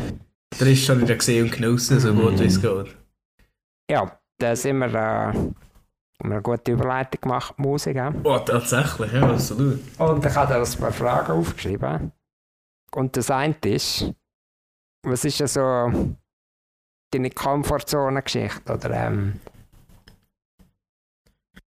Der 0.59 0.67
ist 0.67 0.83
schon 0.83 0.99
wieder 1.01 1.15
gesehen 1.15 1.45
und 1.45 1.51
genossen, 1.53 1.99
so 1.99 2.13
gut 2.13 2.37
wie 2.39 2.45
es 2.45 2.61
geht. 2.61 2.95
Ja, 3.89 4.11
da 4.37 4.55
sind 4.55 4.79
wir, 4.79 4.87
äh, 4.87 4.97
haben 4.97 5.55
wir 6.23 6.31
eine 6.33 6.41
gute 6.41 6.73
Überleitung 6.73 7.21
gemacht, 7.21 7.55
die 7.57 7.61
Musik. 7.61 7.97
Auch. 7.99 8.11
Oh, 8.23 8.37
tatsächlich, 8.39 9.13
ja, 9.13 9.21
absolut. 9.31 9.79
Und 9.97 10.25
ich 10.25 10.35
habe 10.35 10.53
da 10.53 10.61
ein 10.61 10.79
paar 10.79 10.91
Fragen 10.91 11.31
aufgeschrieben. 11.31 12.11
Und 12.93 13.15
das 13.15 13.31
eine 13.31 13.55
ist, 13.65 14.11
was 15.03 15.25
ist 15.25 15.39
ja 15.39 15.47
so 15.47 15.91
deine 17.11 17.29
Komfortzone-Geschichte? 17.29 18.73
Oder 18.73 19.07
ähm, 19.07 19.33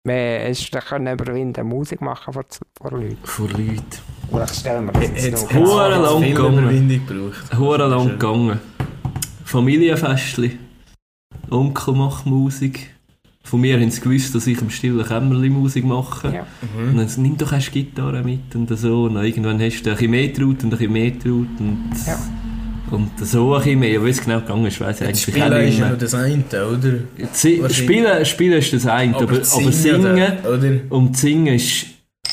wie 0.04 0.48
hast 0.48 0.70
du 0.72 0.78
können 0.78 1.12
überwinden, 1.12 1.66
Musik 1.66 2.00
machen 2.00 2.32
vor, 2.32 2.44
vor 2.80 2.90
Leuten? 2.92 3.18
Vor 3.24 3.48
Leuten. 3.48 3.82
Oder 4.30 4.44
ich 4.44 4.50
stelle 4.52 4.80
mir 4.80 4.92
das 4.92 5.02
jetzt 5.02 5.24
es 5.26 5.42
noch 5.42 5.50
vor. 5.50 5.88
lang 5.88 6.22
viel 6.22 6.34
gegangen. 6.34 6.88
Gebraucht. 7.06 7.58
Hure 7.58 7.88
lang 7.88 8.08
gegangen. 8.10 8.60
Familienfestli. 9.44 10.58
Onkel 11.50 11.94
macht 11.94 12.26
Musik. 12.26 12.92
Von 13.44 13.60
mir 13.60 13.78
haben 13.78 13.90
sie 13.90 14.00
gewusst, 14.00 14.34
dass 14.34 14.46
ich 14.48 14.60
im 14.60 14.70
stillen 14.70 15.06
Kämmerli 15.06 15.48
Musik 15.50 15.84
mache. 15.84 16.34
Ja. 16.34 16.46
Mhm. 16.76 16.90
Und 16.90 16.96
dann 16.98 17.22
nimm 17.22 17.36
doch 17.36 17.52
erst 17.52 17.70
Gitarre 17.70 18.22
mit 18.24 18.54
und 18.56 18.68
so. 18.76 19.04
Und 19.04 19.16
irgendwann 19.16 19.60
hast 19.60 19.82
du 19.82 19.90
ein 19.90 19.96
bisschen 19.96 20.10
mehr 20.10 20.32
traut 20.32 20.64
und 20.64 20.64
ein 20.64 20.70
bisschen 20.70 20.92
mehr 20.92 21.12
traut. 21.16 21.60
Und, 21.60 21.90
Ja. 22.06 22.18
Und 22.90 23.10
so 23.20 23.54
ein 23.54 23.58
bisschen 23.60 23.80
mehr. 23.80 23.90
Ja, 23.90 24.04
wie 24.04 24.10
es 24.10 24.22
genau 24.22 24.40
gegangen 24.40 24.66
ist, 24.66 24.80
weiss 24.80 25.00
ich 25.00 25.06
eigentlich 25.06 25.26
auch 25.26 25.32
Spielen 25.32 25.64
nicht 25.64 25.74
ist 25.74 25.78
ja 25.80 25.96
das 25.96 26.14
eine, 26.14 26.44
oder? 26.44 27.70
Spielen, 27.72 28.24
Spielen 28.24 28.58
ist 28.58 28.72
das 28.72 28.86
eine, 28.86 29.16
aber, 29.16 29.24
aber, 29.24 29.44
singen, 29.72 30.16
oder? 30.44 30.54
oder? 30.54 30.80
und 30.90 31.16
singen 31.16 31.54
ist 31.54 31.86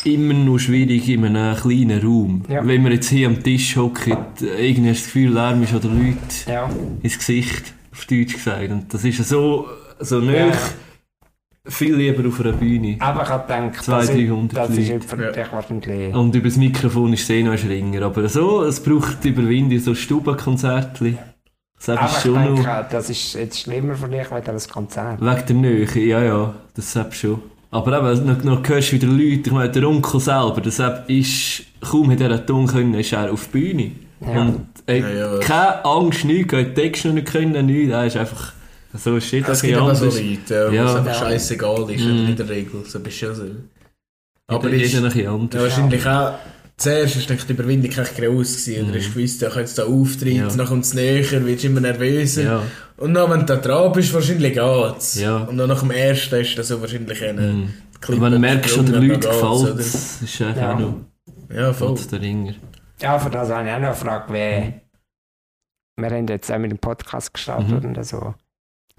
immer 0.05 0.33
noch 0.33 0.57
schwierig 0.59 1.07
in 1.09 1.25
einem 1.25 1.55
kleinen 1.55 2.01
Raum. 2.01 2.43
Ja. 2.49 2.65
Wenn 2.65 2.83
wir 2.83 2.91
jetzt 2.91 3.09
hier 3.09 3.27
am 3.27 3.41
Tisch 3.41 3.75
hocken, 3.75 4.17
irgendwie 4.41 4.89
das 4.89 5.03
Gefühl, 5.03 5.31
Lärm 5.31 5.63
ist 5.63 5.73
oder 5.73 5.89
Leute 5.89 6.17
Ja. 6.47 6.69
ins 7.01 7.17
Gesicht, 7.17 7.73
auf 7.91 8.05
Deutsch 8.05 8.33
gesagt. 8.33 8.71
Und 8.71 8.93
das 8.93 9.03
ist 9.05 9.23
so, 9.27 9.67
so 9.99 10.19
Ja. 10.21 10.51
Viel 11.65 11.95
lieber 11.95 12.27
auf 12.27 12.39
einer 12.41 12.51
Bühne. 12.53 12.97
Aber 12.99 13.23
ich 13.23 13.29
habe 13.29 13.43
gedacht, 13.47 13.83
200, 13.83 13.87
das, 13.87 14.09
ist- 14.09 14.29
300 14.29 14.57
das 14.57 14.69
ist 14.77 14.89
Leute. 14.89 15.07
für 15.07 15.39
Ja. 15.39 15.51
wahrscheinlich... 15.51 16.13
Und 16.15 16.35
über 16.35 16.47
das 16.49 16.57
Mikrofon 16.57 17.13
ist 17.13 17.23
es 17.23 17.29
eh 17.29 17.43
noch 17.43 17.51
ein 17.53 17.57
Schringer. 17.57 18.01
Aber 18.03 18.27
so, 18.27 18.63
es 18.63 18.81
braucht 18.81 19.23
Überwindung, 19.23 19.79
so 19.79 19.95
Stubenkonzertli. 19.95 21.17
Das 21.77 21.89
Aber 21.89 22.05
ist 22.07 22.17
ich 22.17 22.21
schon 22.23 22.33
noch... 22.33 22.55
denke, 22.55 22.85
das 22.91 23.09
ist 23.09 23.33
jetzt 23.33 23.59
schlimmer 23.59 23.95
für 23.95 24.07
dich, 24.07 24.31
als 24.31 24.45
das 24.45 24.67
Konzert. 24.69 25.19
Wegen 25.21 25.45
der 25.47 25.55
Nähe, 25.55 26.05
ja, 26.05 26.21
ja, 26.23 26.53
das 26.75 26.95
ist 26.95 27.15
schon. 27.15 27.41
Aber 27.71 27.97
eben, 27.97 28.25
noch, 28.27 28.43
noch 28.43 28.69
hörst 28.69 28.91
du 28.91 28.95
wieder 28.97 29.07
Leute, 29.07 29.41
ich 29.47 29.51
meine, 29.51 29.71
der 29.71 29.87
Onkel 29.87 30.19
selber, 30.19 30.61
das 30.63 30.75
Sepp 30.77 31.09
ist, 31.09 31.63
kaum 31.81 32.11
hat 32.11 32.21
er 32.21 32.31
einen 32.31 32.45
Ton 32.45 32.67
können, 32.67 32.93
ist 32.93 33.11
er 33.13 33.31
auf 33.33 33.47
die 33.47 33.51
Bühne. 33.59 33.91
Ja. 34.21 34.41
Und 34.41 34.59
er 34.85 34.97
Ja, 34.97 35.09
ja. 35.09 35.31
hat 35.33 35.41
keine 35.41 35.85
Angst, 35.85 36.23
nichts, 36.25 36.53
hat 36.53 36.75
Text 36.75 37.05
noch 37.05 37.13
nicht 37.13 37.27
können, 37.31 37.65
nichts, 37.65 37.91
er 37.91 38.05
ist 38.05 38.15
einfach, 38.17 38.53
so 38.93 39.15
ist 39.17 39.31
jeder 39.31 39.49
Es 39.49 39.61
ein 39.63 39.67
gibt 39.67 39.79
aber 39.81 39.95
so 39.95 40.05
anders. 40.05 40.21
Leute, 40.21 40.53
ja, 40.53 40.71
wo 40.71 40.75
Ja. 40.75 40.85
es 40.85 40.95
einfach 40.95 41.21
Ja. 41.21 41.29
scheißegal 41.29 41.91
ist, 41.91 42.03
Mhm. 42.05 42.27
in 42.29 42.35
der 42.35 42.49
Regel. 42.49 42.83
So 42.85 42.99
bist 42.99 43.21
du 43.21 43.25
ja 43.25 43.33
so. 43.33 43.43
Aber 44.47 44.69
jeder, 44.69 44.83
ist, 44.83 44.93
jeder 44.93 45.03
ein 45.03 45.09
bisschen 45.09 45.23
ja, 45.23 45.33
anders. 45.33 45.61
wahrscheinlich 45.63 46.05
auch, 46.05 46.33
zuerst 46.77 47.15
ist 47.15 47.49
die 47.49 47.53
Überwindung 47.53 47.91
echt 47.91 48.15
gross 48.17 48.65
gewesen. 48.65 48.83
Oder 48.83 48.91
Mhm. 48.93 48.97
hast 48.99 49.07
du 49.07 49.13
gewusst, 49.13 49.41
ja, 49.41 49.49
jetzt 49.59 49.77
da 49.77 49.83
auftritt, 49.85 50.33
Ja. 50.35 50.47
dann 50.47 50.67
kommt 50.67 50.83
es 50.85 50.93
näher, 50.93 51.45
wirst 51.45 51.63
immer 51.65 51.79
nervöser. 51.81 52.43
Ja, 52.43 52.63
Und 52.97 53.13
dann, 53.15 53.31
wenn 53.31 53.39
du 53.41 53.45
da 53.47 53.55
dran 53.55 53.91
bist, 53.93 54.13
wahrscheinlich 54.13 54.53
geht's. 54.53 55.19
Ja. 55.19 55.37
Und 55.37 55.57
dann 55.57 55.67
nach 55.69 55.79
dem 55.79 55.91
ersten 55.91 56.35
ist 56.41 56.57
das 56.57 56.67
so 56.67 56.79
wahrscheinlich 56.81 57.23
eine 57.23 57.41
mhm. 57.41 57.73
Klippe 57.99 58.17
Und 58.19 58.25
wenn 58.25 58.31
du 58.33 58.39
merkst, 58.39 58.69
schon 58.75 58.85
den 58.85 58.95
Leuten 58.95 59.21
gefällt, 59.21 59.43
oder? 59.43 59.79
es 59.79 60.21
ist 60.21 60.41
einfach 60.41 60.61
Ja. 60.61 60.73
auch 60.75 60.79
noch 60.79 60.95
Ja, 61.53 61.73
voll. 61.73 61.97
Der 62.11 62.21
Ringer. 62.21 62.53
Ja, 63.01 63.17
für 63.19 63.29
das 63.29 63.49
habe 63.49 63.67
ich 63.67 63.73
auch 63.73 63.79
noch 63.79 63.87
eine 63.87 63.95
Frage, 63.95 64.33
wie... 64.33 64.73
Wir 66.01 66.09
haben 66.09 66.27
jetzt 66.27 66.51
auch 66.51 66.57
mit 66.57 66.71
dem 66.71 66.79
Podcast 66.79 67.33
gestartet 67.33 67.83
Mhm. 67.83 67.95
und 67.95 68.05
so. 68.05 68.33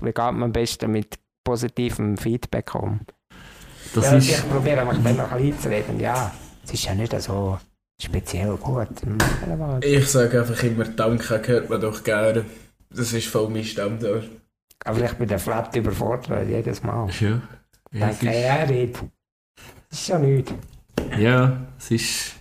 Wie 0.01 0.07
geht 0.07 0.17
man 0.17 0.43
am 0.43 0.53
besten 0.53 0.91
mit 0.91 1.19
positivem 1.45 2.17
Feedback 2.17 2.75
um? 2.75 3.01
Das 3.95 4.05
ja, 4.07 4.17
ist, 4.17 4.29
Ich 4.31 4.49
probiere 4.51 4.85
mich 4.85 5.03
dann 5.03 5.17
noch 5.17 5.31
ein 5.31 5.43
bisschen 5.43 5.53
einzureden. 5.53 6.01
Ja, 6.01 6.33
es 6.65 6.73
ist 6.73 6.85
ja 6.85 6.95
nicht 6.95 7.21
so 7.23 7.59
speziell 8.01 8.57
gut. 8.57 8.89
Ja, 9.49 9.79
Ich 9.81 10.09
sage 10.09 10.41
einfach 10.41 10.63
immer, 10.63 10.85
Danke 10.85 11.41
hört 11.47 11.71
man 11.71 11.81
doch 11.81 12.03
gerne. 12.03 12.45
Das 12.91 13.13
ist 13.13 13.27
voll 13.29 13.49
mein 13.51 13.65
Standard. 13.65 14.25
Aber 14.85 15.01
ich 15.01 15.13
bin 15.15 15.29
der 15.29 15.39
Flat 15.39 15.75
überfordert 15.77 16.49
jedes 16.49 16.83
Mal. 16.83 17.09
ja, 17.21 17.41
Ich 17.93 18.01
denke, 18.01 18.41
ja, 18.41 18.55
Red, 18.65 18.97
das 19.89 20.01
ist 20.01 20.09
ja 20.09 20.19
nichts. 20.19 20.53
ja, 21.19 21.57
es 21.79 21.91
ist, 21.91 22.33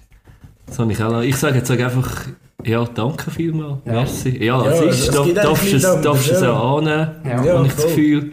das 0.66 0.80
habe 0.80 0.92
ich 0.92 1.02
auch, 1.04 1.22
ich 1.22 1.38
sage 1.38 1.58
jetzt 1.58 1.68
sage 1.68 1.86
einfach, 1.86 2.28
ja, 2.63 2.86
danke 2.86 3.32
vielmals, 3.32 3.78
Ja. 3.86 3.92
merci. 3.94 4.30
Ja, 4.44 4.63
Ja, 4.66 4.72
es 4.72 4.82
es 4.82 5.00
ist, 5.08 5.16
darf, 5.16 5.34
darfst 5.34 5.74
es, 5.74 5.86
anderes, 5.86 6.04
darfst 6.06 6.32
es 6.32 6.42
ja. 6.42 6.54
auch 6.54 6.78
annehmen, 6.78 7.08
Ja. 7.26 7.44
Ja. 7.46 7.58
habe 7.58 7.68
ich 7.68 7.74
das. 7.74 7.86
Gefühl. 7.86 8.32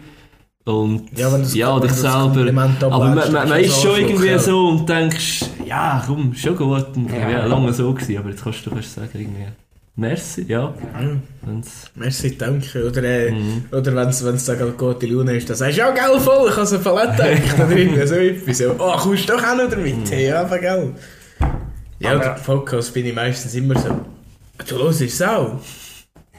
Und 0.63 1.17
Ja, 1.17 1.33
wenn 1.33 1.43
ja, 1.53 1.79
dich 1.79 1.91
selber. 1.91 2.63
Aber 2.81 3.05
man, 3.05 3.31
man, 3.31 3.49
man 3.49 3.59
ist 3.59 3.81
schon 3.81 3.99
irgendwie 3.99 4.27
ja. 4.27 4.39
so 4.39 4.67
und 4.69 4.87
denkst, 4.87 5.45
ja, 5.65 6.03
komm, 6.05 6.33
schon 6.35 6.55
gut. 6.55 6.95
Und 6.95 7.11
Ja. 7.11 7.29
ja, 7.29 7.45
lange 7.45 7.73
so 7.73 7.91
gewesen, 7.93 8.17
aber 8.17 8.29
jetzt 8.29 8.43
kannst 8.43 8.65
du 8.65 8.69
kannst 8.69 8.93
sagen, 8.93 9.09
irgendwie, 9.13 9.47
merci, 9.95 10.45
ja. 10.47 10.67
Mhm. 10.99 11.21
Wenn's, 11.41 11.89
Merci, 11.95 12.37
danke. 12.37 12.87
Oder, 12.87 13.03
äh, 13.03 13.31
mhm. 13.31 13.65
oder 13.71 13.95
wenn 13.95 14.07
es 14.09 14.45
da 14.45 14.53
gerade 14.53 14.71
gute 14.73 15.07
Laune 15.07 15.35
ist, 15.35 15.49
dann 15.49 15.57
sagst 15.57 15.77
du, 15.77 15.81
ja, 15.81 15.89
gell, 15.91 16.19
voll, 16.19 16.49
ich 16.49 16.55
habe 16.55 16.65
so 16.67 16.77
Palette 16.79 17.11
gedacht. 17.11 17.59
Oder 17.59 17.77
irgendwie 17.77 18.07
so 18.07 18.15
etwas. 18.15 18.63
Oh, 18.79 18.97
kommst 18.97 19.27
du 19.29 19.33
doch 19.33 19.43
auch 19.43 19.55
noch 19.57 19.69
damit? 19.69 20.09
Hey, 20.11 20.27
ja, 20.27 20.41
aber 20.41 20.59
gell. 20.59 20.93
Ja, 22.01 22.13
Aber- 22.15 22.33
Podcast 22.41 22.93
bin 22.93 23.05
ich 23.05 23.13
meistens 23.15 23.53
immer 23.55 23.77
so, 23.79 24.05
du 24.67 24.77
hörst 24.83 25.01
es 25.01 25.21
auch. 25.21 25.59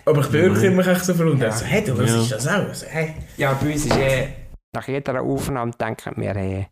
Aber 0.05 0.21
ich 0.21 0.27
beurteile 0.29 0.71
mich 0.73 0.87
echt 0.87 1.05
so 1.05 1.15
verwundert. 1.15 1.53
Ja. 1.53 1.57
So, 1.57 1.65
hey, 1.65 1.85
du 1.85 1.95
hörst 1.97 2.31
Ja. 2.31 2.37
das 2.37 2.47
auch? 2.49 2.53
Also, 2.69 2.87
hey. 2.89 3.15
Ja, 3.37 3.53
bei 3.61 3.73
uns 3.73 3.87
ist 3.87 3.97
eh, 3.97 4.29
nach 4.75 4.89
jeder 4.89 5.21
Aufnahme 5.23 5.71
denken 5.81 6.15
wir, 6.17 6.35
eh, 6.37 6.67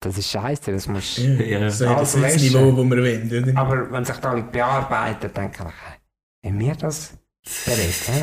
das 0.00 0.16
ist 0.18 0.30
scheiße, 0.30 0.70
das 0.72 0.86
muss. 0.86 1.16
Ja, 1.16 1.24
Ja. 1.30 1.70
So, 1.70 1.84
das 1.86 2.14
Also, 2.14 2.18
ist 2.18 2.34
das 2.36 2.42
Niveau, 2.42 2.70
das 2.70 2.76
wir 2.90 3.02
wollen, 3.02 3.42
oder? 3.48 3.60
Aber 3.60 3.90
wenn 3.90 4.04
sich 4.04 4.16
da 4.16 4.32
Leute 4.32 4.48
bearbeiten, 4.52 5.30
denken 5.34 5.64
wir, 5.64 6.48
haben 6.50 6.60
wir 6.60 6.74
das 6.76 7.12
ist, 7.44 8.08
hä? 8.08 8.22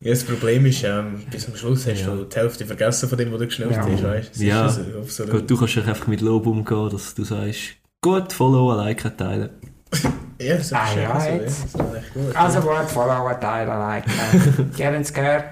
Ja, 0.00 0.10
das 0.10 0.24
Problem 0.24 0.64
ist, 0.66 0.82
ähm, 0.84 1.22
bis 1.30 1.44
zum 1.44 1.54
Schluss 1.56 1.86
hast 1.86 2.00
Ja. 2.00 2.06
du 2.14 2.24
die 2.24 2.34
Hälfte 2.36 2.64
vergessen 2.64 3.08
von 3.08 3.18
dem, 3.18 3.30
was 3.32 3.38
du 3.40 3.46
geschnappt 3.46 3.72
Ja. 3.72 3.82
hast, 3.86 4.02
weißt 4.02 4.40
du? 4.40 4.44
Ja. 4.44 4.62
Das 4.64 4.78
ist 4.78 4.86
so- 4.92 4.98
absolut- 5.00 5.30
Gut, 5.32 5.50
du 5.50 5.56
kannst 5.58 5.74
ja 5.74 5.82
einfach 5.84 6.06
mit 6.06 6.20
Lob 6.22 6.46
umgehen, 6.46 6.88
dass 6.90 7.14
du 7.14 7.24
sagst, 7.24 7.60
gut, 8.02 8.32
follow, 8.32 8.74
liken, 8.74 9.16
teilen. 9.16 9.50
Ja, 10.40 10.56
das 10.56 10.66
ist 10.66 10.72
Ah, 10.74 10.86
schön, 10.88 11.02
ja, 11.02 11.20
so, 11.20 11.28
jetzt. 11.28 11.62
Das 11.62 11.86
ist 11.86 11.94
echt 11.94 12.14
gut. 12.14 12.34
Also 12.36 12.60
gut, 12.60 12.88
followen, 12.88 13.40
teilen, 13.40 13.78
liken. 13.78 14.72
Die 14.76 14.84
haben 14.84 14.94
es 15.00 15.14
gehört. 15.14 15.44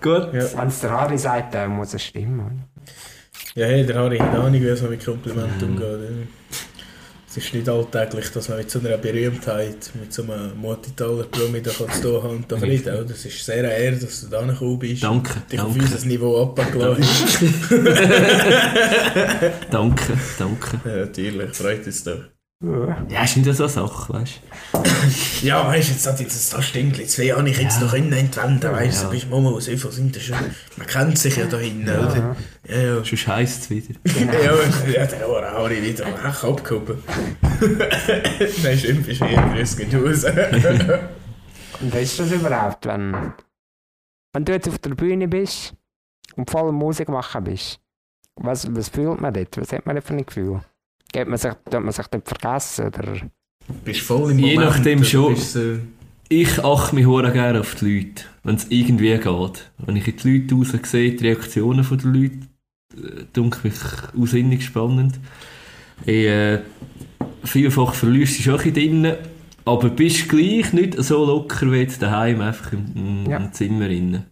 Gut. 0.00 0.32
Ja. 0.32 0.44
Wenn 0.56 0.68
es 0.68 0.80
der 0.80 0.90
Harry 0.90 1.18
sagt, 1.18 1.52
dann 1.54 1.70
muss 1.70 1.92
es 1.92 2.02
stimmen. 2.02 2.64
Ja, 3.54 3.66
hey, 3.66 3.84
der 3.84 3.96
Harry 3.96 4.16
hat 4.16 4.34
Ahnung, 4.34 4.54
wie 4.54 4.66
er 4.66 4.88
mit 4.88 5.04
Komplimenten 5.04 5.68
umgeht. 5.68 6.28
Es 7.30 7.36
ist 7.36 7.52
nicht 7.52 7.68
alltäglich, 7.68 8.30
dass 8.30 8.48
man 8.48 8.58
mit 8.58 8.70
so 8.70 8.78
einer 8.78 8.96
Berühmtheit, 8.96 9.90
mit 10.00 10.12
so 10.12 10.22
einem 10.22 10.56
Multitaler 10.58 11.24
Promi 11.24 11.60
da 11.60 11.70
kann 11.70 11.92
zu 11.92 12.00
tun 12.02 12.22
haben 12.22 12.36
und 12.36 12.50
da 12.50 12.56
reden. 12.56 12.94
oder? 12.94 13.04
Das 13.04 13.22
ist 13.24 13.44
sehr 13.44 13.58
eine 13.58 13.76
Ehre, 13.76 13.96
dass 13.96 14.22
du 14.22 14.28
da 14.28 14.40
gekommen 14.46 14.78
bist. 14.78 15.02
Danke, 15.02 15.34
Dich 15.52 15.60
auf 15.60 15.76
danke. 15.76 15.92
unser 15.94 16.06
Niveau 16.06 16.42
abgeladen 16.42 17.04
hast. 17.04 17.38
Danke, 19.70 20.12
danke. 20.38 20.80
Ja, 20.86 20.96
natürlich, 20.96 21.54
freut 21.54 21.86
uns 21.86 22.04
doch. 22.04 22.37
Ja. 22.60 23.06
Ja, 23.08 23.22
ist 23.22 23.36
nicht 23.36 23.54
so 23.54 23.62
eine 23.62 23.70
Sache, 23.72 24.12
weißt 24.12 24.40
Ja, 25.44 25.64
weißt 25.68 25.88
du, 25.88 25.92
jetzt 25.92 26.06
hat 26.08 26.18
jetzt 26.18 26.52
das 26.52 26.64
Stingli. 26.64 27.06
Zwei 27.06 27.24
Jahre 27.24 27.48
ich 27.48 27.56
jetzt 27.56 27.78
Ja. 27.78 27.86
noch 27.86 27.94
innen 27.94 28.12
entwenden, 28.12 28.72
weißt 28.72 28.98
du, 28.98 29.02
Ja. 29.04 29.04
du 29.04 29.10
bist 29.14 29.30
Mama, 29.30 29.52
was 29.54 29.66
viel 29.66 29.78
sind 29.78 30.16
das 30.16 30.24
schon? 30.24 30.36
Man 30.76 30.86
kennt 30.88 31.18
sich 31.18 31.36
ja 31.36 31.46
da 31.46 31.56
hinten, 31.58 31.88
oder? 31.88 32.36
Ja, 32.66 32.76
ja. 32.76 32.94
du? 32.96 33.04
Sonst 33.04 33.28
heisst 33.28 33.62
es 33.62 33.70
wieder. 33.70 33.94
Ja, 34.32 34.90
ja, 34.90 35.06
der 35.06 35.28
war 35.28 35.52
Harry 35.52 35.80
wieder 35.80 36.04
weg 36.06 36.44
abgehoben. 36.44 37.00
Nein, 38.64 38.78
stimmt, 38.78 39.06
ist 39.06 39.20
eher 39.22 39.42
grüß 39.54 39.76
geht 39.76 39.94
raus. 39.94 40.24
Und 41.80 41.94
was 41.94 42.02
ist 42.02 42.18
das 42.18 42.32
überhaupt, 42.32 42.86
wenn, 42.86 43.34
wenn 44.32 44.44
du 44.44 44.52
jetzt 44.52 44.68
auf 44.68 44.78
der 44.80 44.90
Bühne 44.96 45.28
bist 45.28 45.74
und 46.34 46.50
voll 46.50 46.72
Musik 46.72 47.08
machen 47.08 47.44
bist? 47.44 47.78
Was, 48.34 48.66
was 48.74 48.88
fühlt 48.88 49.20
man 49.20 49.32
dort? 49.32 49.56
Was 49.60 49.72
hat 49.72 49.86
man 49.86 49.94
dort 49.94 50.06
für 50.06 50.14
ein 50.14 50.26
Gefühl? 50.26 50.60
Geht 51.12 51.28
man 51.28 51.38
sich, 51.38 51.52
tut 51.70 51.82
man 51.82 51.92
sich 51.92 52.06
dort 52.06 52.28
vergessen? 52.28 52.86
Oder? 52.88 53.14
bist 53.84 54.00
voll 54.00 54.30
im 54.30 54.38
Je 54.38 54.54
Moment. 54.54 54.70
nachdem 54.76 55.04
schon. 55.04 55.36
so- 55.36 55.78
Ich 56.30 56.62
achte 56.62 56.94
mich 56.94 57.06
hure 57.06 57.32
gerne 57.32 57.60
auf 57.60 57.74
die 57.76 57.96
Leute, 57.98 58.24
wenn 58.44 58.54
es 58.56 58.66
irgendwie 58.70 59.16
geht. 59.16 59.70
Wenn 59.78 59.96
ich 59.96 60.08
in 60.08 60.16
die 60.16 60.38
Leute 60.38 60.54
raus 60.54 60.90
sehe, 60.90 61.12
die 61.12 61.26
Reaktionen 61.26 61.86
der 61.90 62.10
Leute, 62.10 62.38
äh, 62.96 63.24
denke 63.34 63.58
mich 63.62 63.74
ausinnig 64.18 64.64
spannend. 64.64 65.18
Ich, 66.04 66.26
äh, 66.26 66.60
vielfach 67.44 67.94
verlierst 67.94 68.34
du 68.34 68.36
dich 68.42 68.50
auch 68.50 68.62
ein 68.64 68.72
bisschen 68.72 69.02
drin, 69.02 69.14
aber 69.64 69.88
bist 69.90 70.28
gleich 70.28 70.72
nicht 70.72 71.02
so 71.02 71.24
locker 71.24 71.70
wie 71.72 71.76
jetzt 71.78 72.00
daheim, 72.02 72.40
einfach 72.40 72.72
im, 72.72 72.86
im, 72.94 73.30
Ja. 73.30 73.36
im 73.38 73.52
Zimmer 73.52 73.86
drin. 73.86 74.22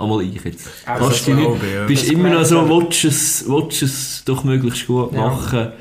Einmal 0.00 0.22
ich 0.22 0.42
jetzt. 0.44 0.68
Also, 0.86 1.04
Kannst 1.06 1.26
du 1.26 1.34
nicht, 1.34 1.44
glaube 1.44 1.66
ich, 1.66 1.74
ja. 1.74 1.86
bist 1.86 2.04
Das 2.04 2.10
immer 2.12 2.30
noch 2.30 2.44
so, 2.44 2.68
willst 2.68 3.04
es, 3.04 3.44
willst 3.48 3.82
es 3.82 4.24
doch 4.24 4.42
möglichst 4.44 4.86
gut 4.86 5.12
Ja. 5.12 5.26
machen 5.28 5.72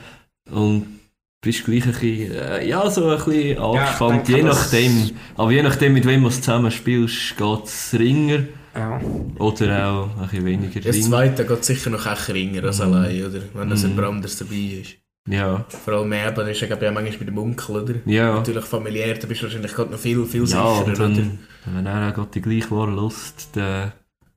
und 0.52 1.00
bist 1.42 1.66
gleich 1.66 1.86
ein 1.86 1.92
bisschen, 1.92 2.32
äh, 2.34 2.68
ja, 2.68 2.90
so 2.90 3.10
ein 3.10 3.18
bisschen 3.18 3.58
angespannt, 3.58 4.28
denke, 4.28 4.38
je 4.38 4.44
nachdem. 4.44 5.10
Aber 5.36 5.52
je 5.52 5.64
nachdem, 5.64 5.94
mit 5.94 6.06
wem 6.06 6.24
du 6.24 6.30
zusammen 6.30 6.70
spielst, 6.72 7.36
geht 7.38 7.64
es 7.66 7.96
ringer 7.98 8.44
Ja. 8.76 9.02
oder 9.40 9.88
auch 9.90 10.18
ein 10.18 10.22
bisschen 10.30 10.46
weniger 10.46 10.80
Das 10.82 11.02
zweite 11.02 11.46
geht 11.46 11.66
sicher 11.66 11.90
noch 11.90 12.06
ein 12.06 12.18
ringer 12.32 12.64
als 12.64 12.78
Mhm. 12.80 12.94
allein, 12.94 13.26
oder? 13.26 13.42
Wenn 13.54 13.70
das 13.70 13.84
Mhm. 13.84 13.90
jemand 13.90 14.08
anderes 14.08 14.38
dabei 14.38 14.56
ist. 14.82 14.96
Ja, 15.30 15.66
Vor 15.70 15.94
allem 15.94 16.14
eben, 16.14 16.36
das 16.36 16.48
ist 16.50 16.62
ja 16.62 16.68
glaube 16.68 16.84
ich, 16.86 16.90
auch 16.90 16.94
manchmal 16.96 17.20
mit 17.20 17.28
dem 17.28 17.38
Onkel, 17.38 17.76
oder? 17.76 17.94
ja. 18.06 18.36
Natürlich 18.36 18.66
familiär, 18.66 19.14
da 19.16 19.28
bist 19.28 19.42
du 19.42 19.46
wahrscheinlich 19.46 19.74
gerade 19.74 19.92
noch 19.92 20.00
viel, 20.00 20.26
viel 20.26 20.42
Ja, 20.42 20.46
sicherer, 20.48 20.86
und 20.86 20.92
oder? 20.94 21.00
wenn, 21.18 21.40
wenn 21.66 21.86
er 21.86 22.10
auch 22.10 22.14
gerade 22.16 22.30
die 22.34 22.42
gleiche 22.42 22.72
Ware 22.72 22.90
lust, 22.92 23.50
dann, 23.54 23.92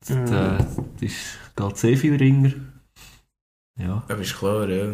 Mhm. 0.08 0.26
dann 0.26 0.66
ist, 1.00 1.16
geht 1.56 1.76
sehr 1.78 1.96
viel 1.96 2.16
ringer. 2.16 2.52
Ja, 3.78 4.04
Das 4.08 4.20
ist 4.20 4.36
klar, 4.38 4.68
ja. 4.68 4.92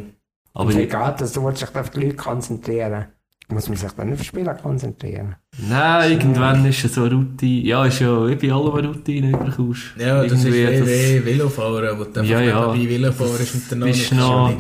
Aber 0.55 0.71
Wie 0.71 0.87
geht 0.87 0.95
das? 0.95 1.33
Du 1.33 1.49
dich 1.51 1.75
auf 1.75 1.91
die 1.91 2.01
Leute 2.01 2.17
konzentrieren. 2.17 3.07
Muss 3.49 3.69
man 3.69 3.77
sich 3.77 3.91
dann 3.93 4.07
nicht 4.07 4.13
auf 4.15 4.19
das 4.21 4.27
Spielen 4.29 4.57
konzentrieren? 4.63 5.35
Nein, 5.69 6.13
irgendwann 6.13 6.65
ist 6.67 6.85
es 6.85 6.95
so 6.95 7.03
eine 7.03 7.15
Routine. 7.17 7.67
Ja, 7.67 7.85
ist 7.85 7.99
ja 7.99 8.29
wie 8.29 8.37
bei 8.37 8.53
allem 8.53 8.75
eine 8.75 8.89
Routine 8.89 9.31
überkommst. 9.31 9.83
Ja, 9.99 10.23
das 10.23 10.33
ist 10.45 10.53
wie, 10.53 10.59
Irgendwie, 10.61 11.21
wie 11.21 11.25
Velofahren, 11.25 11.99
wo 11.99 12.05
du 12.05 12.09
einfach 12.21 12.25
Ja, 12.25 12.41
ja. 12.41 12.73
nebenbei 12.73 12.95
Velofahren 12.95 13.41
ist 13.41 13.55
miteinander. 13.57 13.87
Bist 13.87 14.01
das 14.13 14.13
ist 14.13 14.19
noch- 14.19 14.55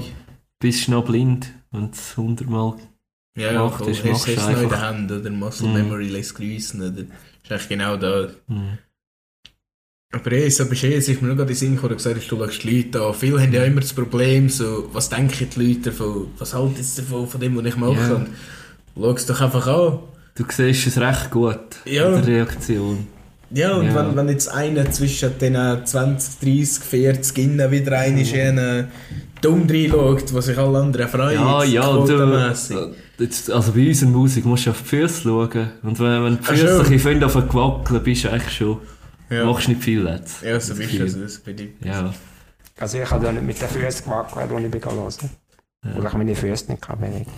bist 0.58 0.88
du 0.88 0.90
noch 0.90 1.04
blind, 1.04 1.52
wenn 1.70 1.82
du 1.82 1.90
es 1.92 2.16
hundertmal... 2.16 2.74
Ja, 3.36 3.52
ja, 3.52 3.64
Macht 3.64 3.78
voll. 3.78 3.90
ist, 3.92 4.04
Hast 4.04 4.26
du 4.26 4.32
es 4.32 4.36
du 4.36 4.42
noch 4.42 4.48
in 4.50 4.56
einfach. 4.64 4.68
der 4.78 4.88
Hand, 4.88 5.12
oder? 5.12 5.30
Muscle 5.30 5.68
Mhm. 5.68 5.74
Memory 5.74 6.08
lässt 6.08 6.34
grüßen, 6.34 6.80
oder? 6.82 6.90
Das 6.90 7.02
ist 7.04 7.52
eigentlich 7.52 7.68
genau 7.68 7.96
da. 7.96 8.26
Hm. 8.48 8.78
Aber 10.12 10.32
eh, 10.32 10.48
so 10.50 10.64
du 10.64 10.72
eh, 10.74 10.96
ist 10.96 11.08
mir 11.08 11.28
nur 11.28 11.36
gerade 11.36 11.42
in 11.42 11.46
den 11.48 11.56
Sinn 11.56 11.74
gekommen, 11.74 11.90
du 11.90 11.96
gesagt 11.96 12.16
hast, 12.16 12.28
du 12.28 12.36
schaust 12.36 12.64
die 12.64 12.78
Leute 12.82 13.00
an. 13.00 13.14
Viele 13.14 13.40
haben 13.40 13.52
ja 13.52 13.62
immer 13.64 13.80
das 13.80 13.92
Problem, 13.92 14.48
so, 14.48 14.88
was 14.92 15.08
denken 15.08 15.48
die 15.54 15.68
Leute 15.68 15.90
davon? 15.90 16.26
Was 16.38 16.52
halten 16.52 16.82
sie 16.82 17.02
davon, 17.02 17.28
von 17.28 17.40
dem, 17.40 17.56
was 17.56 17.64
ich 17.66 17.76
mache? 17.76 17.94
Ja. 17.94 18.14
Und 18.14 18.28
schau 18.96 19.32
doch 19.34 19.40
einfach 19.40 19.66
an. 19.68 19.98
Du 20.34 20.44
siehst 20.48 20.86
es 20.88 20.98
recht 20.98 21.30
gut, 21.30 21.58
Ja. 21.84 22.10
der 22.10 22.26
Reaktion. 22.26 23.06
Ja, 23.52 23.76
und 23.76 23.86
Ja. 23.86 23.94
Wenn, 23.94 24.16
wenn 24.16 24.28
jetzt 24.30 24.48
einer 24.48 24.90
zwischen 24.90 25.38
den 25.38 25.56
20, 25.84 26.40
30, 26.40 26.84
40 26.84 27.38
innen 27.38 27.70
wieder 27.70 27.98
einer 27.98 28.20
ist, 28.20 28.34
einer 28.34 28.88
dumm 29.40 29.66
reinschaut, 29.68 30.34
was 30.34 30.46
sich 30.46 30.58
alle 30.58 30.78
anderen 30.78 31.08
freuen. 31.08 31.34
Ja, 31.40 31.62
ja, 31.64 31.92
du, 31.92 32.94
jetzt, 33.18 33.50
also 33.50 33.72
bei 33.72 33.88
unserer 33.88 34.10
Musik 34.10 34.44
musst 34.44 34.66
du 34.66 34.70
auf 34.70 34.82
die 34.82 34.88
Füße 34.88 35.22
schauen. 35.22 35.70
Und 35.82 35.98
wenn, 36.00 36.24
wenn 36.24 36.38
die 36.38 36.44
Füße 36.44 36.80
ein 36.84 36.90
bisschen 36.90 37.24
auf 37.24 37.34
wackeln, 37.36 38.02
bist 38.02 38.24
du 38.24 38.30
eigentlich 38.30 38.56
schon, 38.56 38.78
Ja, 39.30 39.44
machst 39.44 39.68
nicht 39.68 39.82
viel 39.82 40.06
jetzt. 40.06 40.42
ja 40.42 40.58
so 40.60 40.74
Das 40.74 40.78
du 41.14 41.24
es. 41.24 41.38
bei 41.40 41.52
dir. 41.52 41.68
Ja, 41.84 42.12
Also 42.78 42.98
ich 42.98 43.10
habe 43.10 43.24
da 43.24 43.32
nicht 43.32 43.44
mit 43.44 43.60
den 43.60 43.68
Füßen 43.68 44.04
gewackelt, 44.04 44.50
als 44.52 44.64
ich 44.64 44.70
bin 44.70 44.80
hören. 44.82 45.30
Ja. 45.84 45.96
Weil 45.96 46.06
ich 46.06 46.12
meine 46.12 46.36
Füße 46.36 46.70
nicht. 46.72 47.28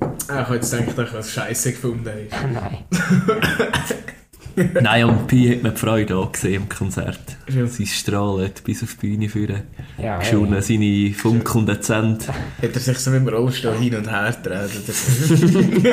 Ah, 0.00 0.08
ich 0.26 0.30
habe 0.30 0.54
jetzt 0.56 0.70
gedacht, 0.70 0.98
dass 0.98 1.08
ich 1.08 1.14
was 1.14 1.30
Scheiße 1.30 1.72
gefunden 1.72 2.08
habe. 2.08 2.52
Nein. 2.52 2.84
Nein, 4.82 5.04
und 5.04 5.26
Pi 5.26 5.54
hat 5.54 5.62
mir 5.62 5.70
die 5.70 5.76
Freude 5.78 6.16
auch 6.16 6.32
gesehen 6.32 6.62
im 6.62 6.68
Konzert. 6.68 7.20
Ja. 7.48 7.66
Sein 7.66 7.86
Strahlen 7.86 8.46
hat 8.46 8.62
bis 8.64 8.82
auf 8.82 8.94
die 8.94 9.06
Bühne 9.08 9.28
führen. 9.28 9.62
Ja, 9.98 10.18
Geschonen, 10.18 10.52
hey. 10.54 10.62
seine 10.62 11.14
funkelnden 11.14 11.80
Zähne. 11.82 12.18
Hat 12.18 12.34
er 12.74 12.80
sich 12.80 12.98
so 12.98 13.10
mit 13.10 13.20
dem 13.20 13.28
Rollstuhl 13.28 13.74
hin 13.74 13.94
und 13.96 14.10
her 14.10 14.34
gedreht? 14.42 14.70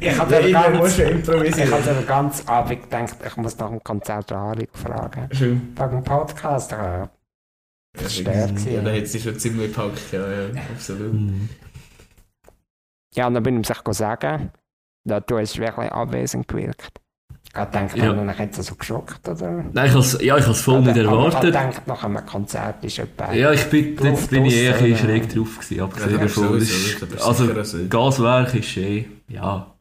Ich 0.00 0.18
habe 0.18 0.48
Ja, 0.50 0.70
ganz, 0.70 0.98
ich 0.98 1.08
improvisieren. 1.10 1.70
habe 1.72 1.82
den 1.94 2.06
ganzen 2.06 2.48
Abend 2.48 2.82
gedacht, 2.82 3.16
ich 3.26 3.36
muss 3.36 3.58
nach 3.58 3.68
dem 3.70 3.82
Konzert 3.82 4.30
Harry 4.32 4.68
fragen. 4.72 5.28
Schön. 5.32 5.72
Wegen 5.76 5.90
dem 5.90 6.04
Podcast. 6.04 6.72
Ja, 6.72 6.98
Ja, 7.00 7.10
Verstehe 7.96 8.24
ja, 8.34 8.46
gewesen. 8.46 8.84
da 8.84 8.92
hat 8.92 9.06
sie 9.06 9.20
schon 9.20 9.38
ziemlich 9.38 9.72
gepackt, 9.72 10.12
ja, 10.12 10.20
ja, 10.30 10.48
absolut. 10.74 11.12
Hm. 11.12 11.48
ja, 13.14 13.26
und 13.28 13.34
dann 13.34 13.42
bin 13.42 13.60
ich 13.60 13.66
sich 13.68 13.78
sagen, 13.90 14.50
da 15.04 15.20
du 15.20 15.38
hast 15.38 15.58
wirklich 15.58 15.92
abwesend 15.92 16.48
gewirkt. 16.48 17.00
Ich 17.54 17.60
habe 17.60 17.70
gedacht, 17.70 17.96
Ja. 17.96 18.12
dann 18.12 18.28
hätte 18.30 18.60
es 18.60 18.66
so 18.66 18.74
geschockt, 18.74 19.28
oder? 19.28 19.64
Nein, 19.72 19.86
ich 19.86 19.94
has, 19.94 20.18
ja, 20.20 20.36
ich 20.36 20.42
habe 20.42 20.52
es 20.52 20.60
voll 20.60 20.80
nicht 20.80 20.90
Aber 20.90 21.00
Ich 21.00 21.06
habe 21.06 21.16
erwartet. 21.26 21.42
gedacht, 21.42 21.86
nach 21.86 22.02
einem 22.02 22.26
Konzert 22.26 22.84
ist 22.84 22.98
etwas. 22.98 23.32
Ja, 23.36 23.52
ich 23.52 23.64
bin, 23.66 23.94
Luft 23.96 24.04
jetzt 24.04 24.30
bin 24.30 24.44
ich 24.46 24.56
eher 24.56 24.74
ein 24.76 24.82
bisschen 24.82 24.92
raus, 24.92 25.00
schräg 25.20 25.34
drauf 25.34 25.58
gewesen, 25.60 25.80
abgesehen 25.80 26.10
Ja, 26.10 26.18
davon. 26.18 26.44
Also, 27.24 27.46
sicher 27.46 27.64
so. 27.64 27.78
Gaswerk 27.88 28.54
ist 28.56 28.76
eh, 28.76 29.04
ja, 29.28 29.73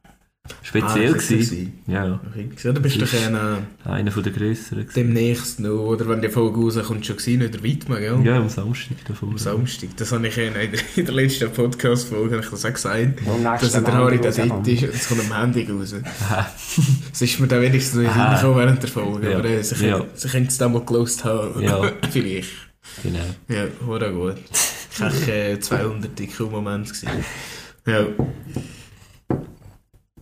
speziell 0.62 1.14
Ah, 1.14 1.18
gewesen. 1.18 1.74
Ja, 1.88 2.20
Okay. 2.30 2.50
Ja, 2.64 2.72
du 2.74 2.82
bist 2.82 2.98
doch 2.98 3.04
ist- 3.04 3.16
ein, 3.28 3.34
äh, 3.36 3.90
einer 3.90 4.12
von 4.12 4.24
der 4.24 4.34
grösseren. 4.34 4.80
gewesen. 4.82 4.94
demnächst 4.96 5.60
noch, 5.62 5.80
oder 5.86 6.08
wenn 6.10 6.22
die 6.22 6.28
Folge 6.30 6.60
rauskommt, 6.60 7.06
schon 7.06 7.16
gesehen, 7.18 7.40
nicht 7.40 7.54
der 7.54 7.64
Weidmann, 7.64 8.00
gell? 8.02 8.20
Ja, 8.26 8.38
am 8.40 8.50
Samstag 8.50 8.98
davor. 9.08 9.30
Am 9.30 9.38
Samstag. 9.38 9.90
Das 9.96 10.12
habe 10.12 10.28
ich 10.28 10.38
in 10.38 10.54
der, 10.54 10.64
in 10.98 11.06
der 11.06 11.14
letzten 11.14 11.50
Podcast-Folge 11.52 12.36
habe 12.36 12.44
ich 12.44 12.50
das 12.50 12.66
auch 12.66 12.74
gesagt. 12.74 13.20
Dass 13.62 13.72
der 13.72 13.94
Harry 13.94 14.18
da 14.20 14.32
dort 14.32 14.68
ist 14.68 14.84
und 14.84 14.94
es 14.94 15.08
kommt 15.08 15.22
am 15.32 15.38
Handy 15.40 15.66
raus. 15.72 15.96
Es 17.14 17.22
ist 17.22 17.40
mir 17.40 17.48
dann 17.48 17.62
wenigstens 17.62 17.96
noch 17.96 18.02
in 18.02 18.08
den 18.08 18.14
Sinn 18.14 18.22
Aha. 18.22 18.36
gekommen 18.36 18.58
während 18.58 18.82
der 18.84 18.90
Folge. 18.90 19.32
Ja. 19.32 19.38
Aber 19.38 19.48
äh, 19.50 19.64
sie, 19.64 19.86
Ja. 19.86 19.98
können, 20.00 20.10
sie 20.14 20.28
können 20.28 20.48
es 20.48 20.58
dann 20.58 20.74
mal 20.74 20.84
gelost 20.86 21.24
haben. 21.24 21.62
Ja. 21.62 21.82
Vielleicht. 22.12 22.50
Genau. 23.02 23.20
Ja, 23.48 23.66
hure 23.86 24.12
gut. 24.14 24.36
Kein 24.98 25.30
äh, 25.30 25.60
200 25.60 26.20
IQ-Moment 26.20 26.86
gewesen. 26.88 27.10
Ja. 27.88 28.06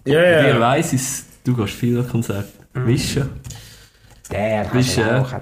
Ja, 0.05 0.13
Wer 0.19 0.47
ja. 0.49 0.59
weiss, 0.59 0.93
ist, 0.93 1.25
du 1.43 1.55
gehst 1.55 1.73
viel 1.73 1.99
an 1.99 2.07
Konzerte. 2.07 2.49
Mischen, 2.73 3.29
Der 4.31 4.63
kann 4.65 4.79
äh, 4.81 5.19
auch. 5.19 5.33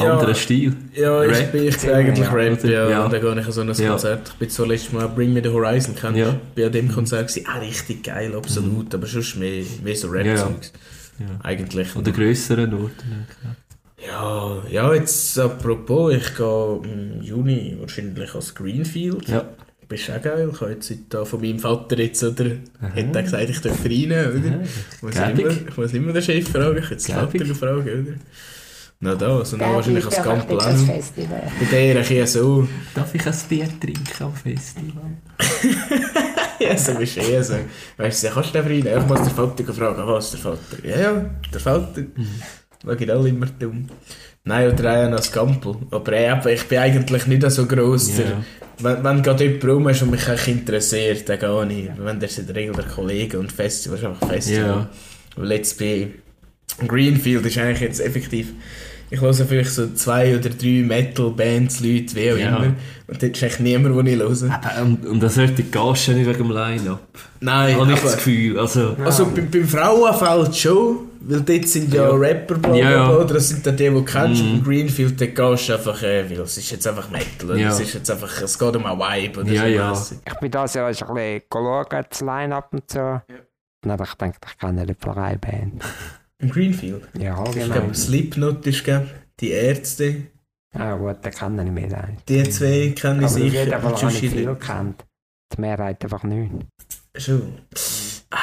anderer 0.00 0.34
Stil. 0.34 0.74
Ja, 0.94 1.22
ich 1.24 1.30
Rap. 1.38 1.52
bin, 1.52 1.68
ich 1.68 1.78
bin 1.78 1.90
eigentlich 1.90 2.26
Ja. 2.26 2.32
Rap, 2.32 2.64
ja. 2.64 2.90
Ja. 2.90 3.04
Und 3.04 3.12
dann 3.12 3.20
gehe 3.20 3.40
ich 3.40 3.46
an 3.46 3.52
so 3.52 3.60
ein. 3.60 3.72
Konzert. 3.72 4.28
Ich 4.30 4.34
bin 4.34 4.48
so 4.50 4.64
letztes 4.64 4.92
Mal 4.92 5.08
Bring 5.08 5.32
Me 5.32 5.40
The 5.42 5.50
Horizon, 5.50 5.94
kennst? 5.94 6.18
Ja. 6.18 6.30
Ich 6.30 6.54
bin 6.54 6.64
an 6.66 6.72
dem 6.72 6.92
Konzert 6.92 7.28
gewesen. 7.28 7.46
Ah, 7.48 7.58
richtig 7.58 8.02
geil, 8.02 8.34
absolut. 8.34 8.92
Aber 8.94 9.06
sonst 9.06 9.36
mehr, 9.36 9.62
mehr 9.82 9.96
so 9.96 10.08
Rap-Songs. 10.08 10.72
Eigentlich. 11.42 11.94
Oder 11.94 12.10
grösseren 12.10 12.74
Orten. 12.74 13.26
Ja, 14.04 14.62
ja, 14.68 14.92
jetzt 14.94 15.38
apropos, 15.38 16.12
ich 16.12 16.34
gehe 16.36 16.80
im 16.84 17.22
Juni 17.22 17.76
wahrscheinlich 17.80 18.34
als 18.34 18.54
Greenfield. 18.54 19.28
Ja. 19.28 19.44
Bist 19.88 20.10
auch 20.10 20.22
geil. 20.22 20.50
Ich 20.52 20.60
habe 20.60 20.72
jetzt 20.72 20.92
da 21.08 21.24
von 21.24 21.40
meinem 21.40 21.58
Vater 21.58 21.98
jetzt, 21.98 22.22
oder? 22.22 22.50
Hat 22.80 23.14
er 23.14 23.22
gesagt, 23.22 23.50
ich 23.50 23.60
darf 23.60 23.84
rein, 23.84 24.04
oder? 24.12 24.62
Ich 24.96 25.02
muss, 25.02 25.14
immer, 25.14 25.50
ich 25.68 25.76
muss 25.76 25.92
immer 25.92 26.12
den 26.12 26.22
Chef 26.22 26.48
fragen, 26.48 26.78
ich 26.78 26.90
jetzt 26.90 27.08
den 27.08 27.14
Vater 27.14 27.54
fragen, 27.54 27.82
oder? 27.82 28.16
Na 29.00 29.14
da, 29.14 29.38
also 29.38 29.56
dann 29.56 29.74
wahrscheinlich 29.74 30.04
ich 30.06 30.18
als 30.18 30.80
noch. 30.80 30.86
Festival. 30.86 31.42
Bei 31.60 31.66
der 31.70 31.96
ein 31.96 31.96
bisschen 31.98 32.26
so. 32.26 32.68
Darf 32.94 33.14
ich 33.14 33.26
ein 33.26 33.34
Bier 33.48 33.68
trinken 33.80 34.22
am 34.24 34.34
Festival? 34.34 35.02
Ja, 36.60 36.78
so 36.78 36.94
bist 36.94 37.16
du 37.16 37.20
eh 37.20 37.42
so. 37.42 37.54
Weißt 37.96 38.24
du, 38.24 38.28
kannst 38.28 38.54
du 38.54 38.58
einfach 38.58 38.70
rein? 38.70 38.86
Ich 38.86 39.06
muss 39.08 39.22
den 39.22 39.34
Vater 39.34 39.74
fragen, 39.74 40.06
was 40.06 40.30
der 40.30 40.40
Vater? 40.40 40.84
Ja, 40.84 41.00
ja, 41.00 41.30
der 41.52 41.60
Vater. 41.60 42.02
Schau 42.82 42.90
ich 42.92 43.10
alle 43.10 43.28
immer 43.28 43.46
dumm. 43.46 43.86
Nein, 44.46 44.72
oder 44.72 44.90
auch 45.08 45.12
als 45.12 45.32
Gampel. 45.32 45.74
Aber 45.90 46.12
eben, 46.12 46.48
ich 46.48 46.64
bin 46.64 46.78
eigentlich 46.78 47.26
nicht 47.26 47.50
so 47.50 47.64
gross. 47.66 48.10
Ja. 48.18 48.24
Der, 48.24 48.36
wenn, 48.80 49.04
wenn 49.04 49.22
gerade 49.22 49.44
jemand 49.44 49.64
rum 49.64 49.88
ist 49.88 50.02
und 50.02 50.10
mich 50.10 50.28
echt 50.28 50.48
interessiert, 50.48 51.28
dann 51.28 51.38
gehe 51.38 51.78
ich. 51.80 51.90
Wenn 51.96 52.20
der 52.20 52.28
ist 52.28 52.38
in 52.38 52.46
der 52.46 52.56
Regel 52.56 52.74
der 52.74 52.84
Kollege 52.84 53.38
und 53.38 53.50
Festival 53.50 53.98
ist 53.98 54.04
einfach 54.04 54.28
Festival. 54.28 54.88
Ja. 55.38 55.44
Jetzt 55.44 55.78
bei 55.78 56.08
Greenfield 56.86 57.46
ist 57.46 57.56
eigentlich 57.58 57.80
jetzt 57.80 58.00
effektiv. 58.00 58.48
Ich 59.10 59.20
höre 59.20 59.32
vielleicht 59.32 59.70
so 59.70 59.86
zwei 59.94 60.36
oder 60.36 60.48
drei 60.50 60.82
Metal-Bands, 60.84 61.80
Leute, 61.80 62.14
wie 62.16 62.32
auch 62.32 62.36
Ja. 62.36 62.56
immer. 62.56 62.74
Und 63.06 63.22
dort 63.22 63.36
ist 63.36 63.42
eigentlich 63.44 63.60
niemand, 63.60 63.96
den 63.96 64.06
ich 64.06 64.18
höre. 64.18 64.82
Und, 64.82 65.06
und 65.06 65.20
das 65.22 65.36
hört 65.36 65.56
die 65.56 65.64
ja 65.72 65.92
nicht 66.14 66.26
wegen 66.28 66.38
dem 66.38 66.50
Line-Up. 66.50 67.00
Nein, 67.40 67.76
Habe 67.78 67.92
ich 67.92 68.00
das 68.00 68.16
Gefühl. 68.16 68.58
Also, 68.58 68.96
Also 69.04 69.26
beim, 69.26 69.50
beim 69.50 69.68
Frauenfeld 69.68 70.56
schon, 70.56 70.96
weil 71.28 71.40
dort 71.42 71.68
sind 71.68 71.92
ja, 71.92 72.08
Ja. 72.08 72.14
Rapper, 72.14 72.54
bla, 72.56 72.74
Ja, 72.74 72.90
ja. 72.90 73.10
oder 73.16 73.34
das 73.34 73.48
sind 73.48 73.66
dann 73.66 73.76
die, 73.76 73.84
die 73.88 73.90
du 73.94 74.04
kennst. 74.04 74.42
Mhm. 74.42 74.52
Und 74.54 74.64
Greenfield, 74.64 75.18
gehst 75.18 75.68
du 75.68 75.72
einfach, 75.74 76.02
äh, 76.02 76.28
weil 76.30 76.40
es 76.40 76.56
ist 76.56 76.70
jetzt 76.70 76.86
einfach 76.86 77.10
Metal? 77.10 77.58
Ja. 77.58 77.68
es 77.70 77.80
ist 77.80 77.94
jetzt 77.94 78.10
einfach, 78.10 78.40
es 78.42 78.58
geht 78.58 78.76
um 78.76 78.86
einen 78.86 78.98
Vibe, 78.98 79.40
oder 79.40 79.52
Ja, 79.52 79.62
so 79.94 80.14
ja. 80.14 80.20
Ich 80.26 80.34
bin 80.40 80.50
da 80.50 80.64
ja 80.66 80.86
ein 80.86 80.90
bisschen 80.92 81.06
geschaut, 81.50 81.92
das 81.92 82.20
Line-Up 82.20 82.68
und 82.72 82.90
so. 82.90 82.98
Ja. 82.98 83.20
Und 83.20 83.24
dann 83.82 83.92
habe 83.92 84.04
ich 84.04 84.10
gedacht, 84.18 84.38
ich 84.50 84.58
kenne 84.58 84.86
die 84.86 84.94
Pfarreiband. 84.94 85.82
Im 86.38 86.50
Greenfield. 86.50 87.02
Ja, 87.18 87.42
Ich 87.46 87.52
genau. 87.54 87.74
glaube, 87.74 87.94
Slipknot 87.94 88.66
ist, 88.66 88.84
glaub, 88.84 89.04
die 89.40 89.50
Ärzte, 89.50 90.16
Ah 90.76 90.96
gut, 90.96 91.24
den 91.24 91.32
kenne 91.32 91.64
ich 91.64 91.70
mehr. 91.70 91.86
Nein. 91.88 92.16
die 92.28 92.42
zwei 92.50 92.92
kenne 92.96 93.24
ich 93.24 93.26
Aber 93.26 93.34
auf 93.34 93.38
jeden 93.38 93.50
sicher. 93.52 93.80
Fall 93.80 93.94
habe 94.02 94.10
ich 94.12 94.18
viel 94.18 94.30
nicht. 94.34 94.46
gekannt. 94.46 95.04
Die 95.56 95.60
Mehrheit 95.60 96.02
einfach 96.02 96.24
nicht. 96.24 96.50
Schon. 97.16 97.58
Ah, 98.30 98.36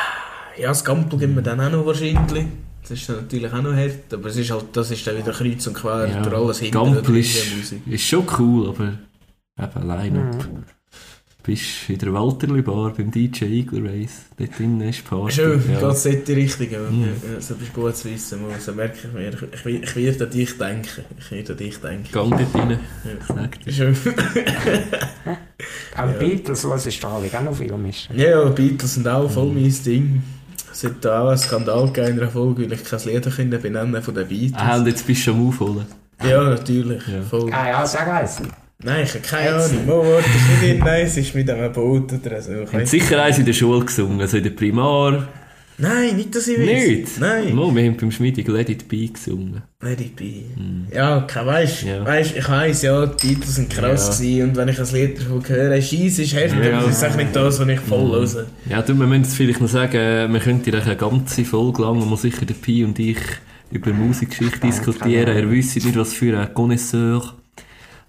Ja, 0.58 0.70
das 0.70 0.86
Gampel 0.86 1.20
gibt 1.20 1.36
mir 1.36 1.42
dann 1.42 1.60
auch 1.60 1.70
noch 1.70 1.86
wahrscheinlich. 1.86 2.46
Das 2.92 3.00
ist 3.00 3.08
dann 3.08 3.22
natürlich 3.22 3.54
auch 3.54 3.62
noch 3.62 3.74
hart, 3.74 4.14
aber 4.14 4.28
es 4.28 4.36
ist 4.36 4.52
halt, 4.52 4.66
das 4.74 4.92
ist 4.92 5.08
dann 5.08 5.18
wieder 5.18 5.32
kreuz 5.32 5.66
und 5.66 5.76
quer 5.76 6.10
ja. 6.10 6.22
durch 6.22 6.36
alles 6.36 6.60
hinter 6.60 6.84
Gampel 6.84 7.02
der 7.02 7.16
ist, 7.22 7.56
Musik. 7.56 7.88
ist 7.88 8.06
schon 8.06 8.28
cool, 8.38 8.68
aber 8.68 8.98
eben 9.58 9.88
Line-Up. 9.88 10.36
Mhm. 10.36 10.64
Bist 11.42 11.64
in 11.88 12.00
der 12.00 12.14
Walterli 12.14 12.62
Bar 12.62 12.92
beim 12.92 13.10
DJ 13.10 13.46
Eagle 13.46 13.90
Race. 13.90 14.26
Dort 14.38 14.60
drinnen 14.60 14.82
ist 14.82 15.06
Party. 15.06 15.32
Schön, 15.32 15.64
ja. 15.72 15.94
geht 15.94 16.06
in 16.06 16.26
die 16.26 16.34
Richtung. 16.34 16.70
Ja. 16.70 16.80
Mhm. 16.80 17.08
Ja, 17.34 17.40
so 17.40 17.56
bist 17.56 17.72
du 17.74 17.82
gut 17.82 17.96
zu 17.96 18.12
wissen. 18.12 18.42
Mal. 18.42 18.60
So 18.60 18.74
merke 18.74 19.08
ich 19.08 19.14
mir. 19.14 19.30
Ich, 19.30 19.42
ich, 19.66 19.84
ich 19.84 19.96
werde 19.96 20.26
an 20.26 20.30
dich 20.30 20.58
denken. 20.58 21.06
Ich 21.18 21.32
werde 21.32 21.54
an 21.54 21.58
dich 21.58 21.78
denken. 21.78 22.12
Gang 22.12 22.30
dort 22.30 22.56
rein. 22.56 22.72
Ja. 22.72 22.80
Ich 23.20 23.26
sag 23.26 23.58
dir. 23.64 23.72
Schön. 23.72 23.96
Auch 25.98 26.20
Beatles, 26.20 26.68
was 26.68 26.86
ist 26.86 27.02
da 27.04 27.08
auch 27.08 27.42
noch 27.42 27.56
viel 27.56 27.74
ist. 27.90 28.10
ja, 28.14 28.30
ja, 28.30 28.46
Beatles 28.50 28.96
sind 28.96 29.08
auch 29.08 29.30
voll 29.30 29.52
mein 29.52 29.74
Ding. 29.86 30.22
Es 30.72 30.84
hat 30.84 31.04
da 31.04 31.36
Skandal 31.38 31.88
gegeben 31.88 32.18
in 32.18 32.20
einer 32.22 32.32
Folge, 32.32 32.64
weil 32.64 32.74
ich 32.74 32.84
kein 32.84 33.00
Lied 33.06 33.36
können 33.36 33.62
benennen 33.62 34.02
von 34.02 34.16
den 34.16 34.28
Beatles. 34.28 34.62
Ah, 34.62 34.78
und 34.78 34.88
jetzt 34.88 35.06
bist 35.06 35.28
du 35.28 35.32
am 35.32 35.48
Aufholen. 35.48 35.86
Ja, 36.24 36.44
natürlich. 36.44 37.02
Ja. 37.08 37.22
Voll. 37.22 37.52
Ah 37.52 37.68
ja, 37.68 37.86
sag 37.86 38.08
eins. 38.08 38.42
Nein, 38.84 39.04
ich 39.04 39.10
habe 39.14 39.20
keine 39.20 39.56
Ahnung. 39.56 39.86
Mo, 39.86 39.98
warte, 40.06 40.30
ist 40.30 40.62
nicht 40.62 40.74
in, 40.74 40.80
nein, 40.80 41.06
es 41.06 41.18
ist 41.18 41.36
mit 41.36 41.50
einem 41.50 41.72
Boot 41.72 42.14
oder 42.14 42.42
so. 42.42 42.52
Ich 42.80 42.90
sicher 42.90 43.22
eins 43.22 43.38
in 43.38 43.46
der 43.46 43.54
Schule 43.54 43.86
gesungen, 43.86 44.20
also 44.22 44.38
in 44.38 44.44
der 44.44 44.52
Primar. 44.52 45.28
Nein, 45.82 46.16
nicht, 46.16 46.36
dass 46.36 46.48
ich 46.48 46.60
weiß. 46.60 46.68
Nicht? 46.68 47.20
Nein. 47.20 47.56
Mo, 47.56 47.74
wir 47.76 47.84
haben 47.84 47.98
beim 47.98 48.12
Schmiedig 48.12 48.48
Let 48.48 48.70
It 48.70 48.88
Be 48.88 49.08
gesungen. 49.08 49.64
Let 49.82 50.00
it 50.00 50.16
be. 50.16 50.44
Ja, 50.96 51.22
kein, 51.22 51.46
weißt, 51.48 51.84
Ja. 51.84 52.06
weißt, 52.06 52.38
ich 52.38 52.48
weiss, 52.50 52.82
ja, 52.84 53.06
die 53.08 53.28
Beatles 53.34 53.56
sind 53.56 53.70
krass 53.72 54.08
Ja. 54.20 54.26
gewesen 54.26 54.50
und 54.50 54.56
wenn 54.58 54.68
ich 54.68 54.80
ein 54.80 54.88
Lied 54.94 55.20
davon 55.20 55.44
höre, 55.48 55.82
Scheisse 55.82 56.22
ist 56.24 56.34
härter, 56.36 56.64
Ja. 56.70 56.78
aber 56.78 56.88
das 56.88 56.98
ist 57.02 57.04
auch 57.12 57.16
nicht 57.18 57.36
das, 57.36 57.60
was 57.60 57.68
ich 57.68 57.80
voll 57.80 58.06
Mhm. 58.06 58.12
höre. 58.12 58.46
Ja, 58.70 58.82
du, 58.84 58.94
wir 58.94 59.08
müssen 59.08 59.24
es 59.24 59.34
vielleicht 59.34 59.60
noch 59.60 59.68
sagen, 59.70 60.32
wir 60.34 60.40
könnten 60.40 60.74
eine 60.76 60.96
ganze 60.96 61.44
Folge 61.46 61.82
lang, 61.82 62.10
wo 62.10 62.16
sicher 62.16 62.46
der 62.46 62.54
Pi 62.54 62.84
und 62.84 63.00
ich 63.00 63.18
über 63.72 63.92
Musikgeschichte 63.92 64.60
diskutieren. 64.60 65.36
Er 65.36 65.50
wüsste 65.50 65.80
nicht, 65.80 65.98
was 65.98 66.14
für 66.14 66.38
ein 66.38 66.54
Connoisseur 66.54 67.34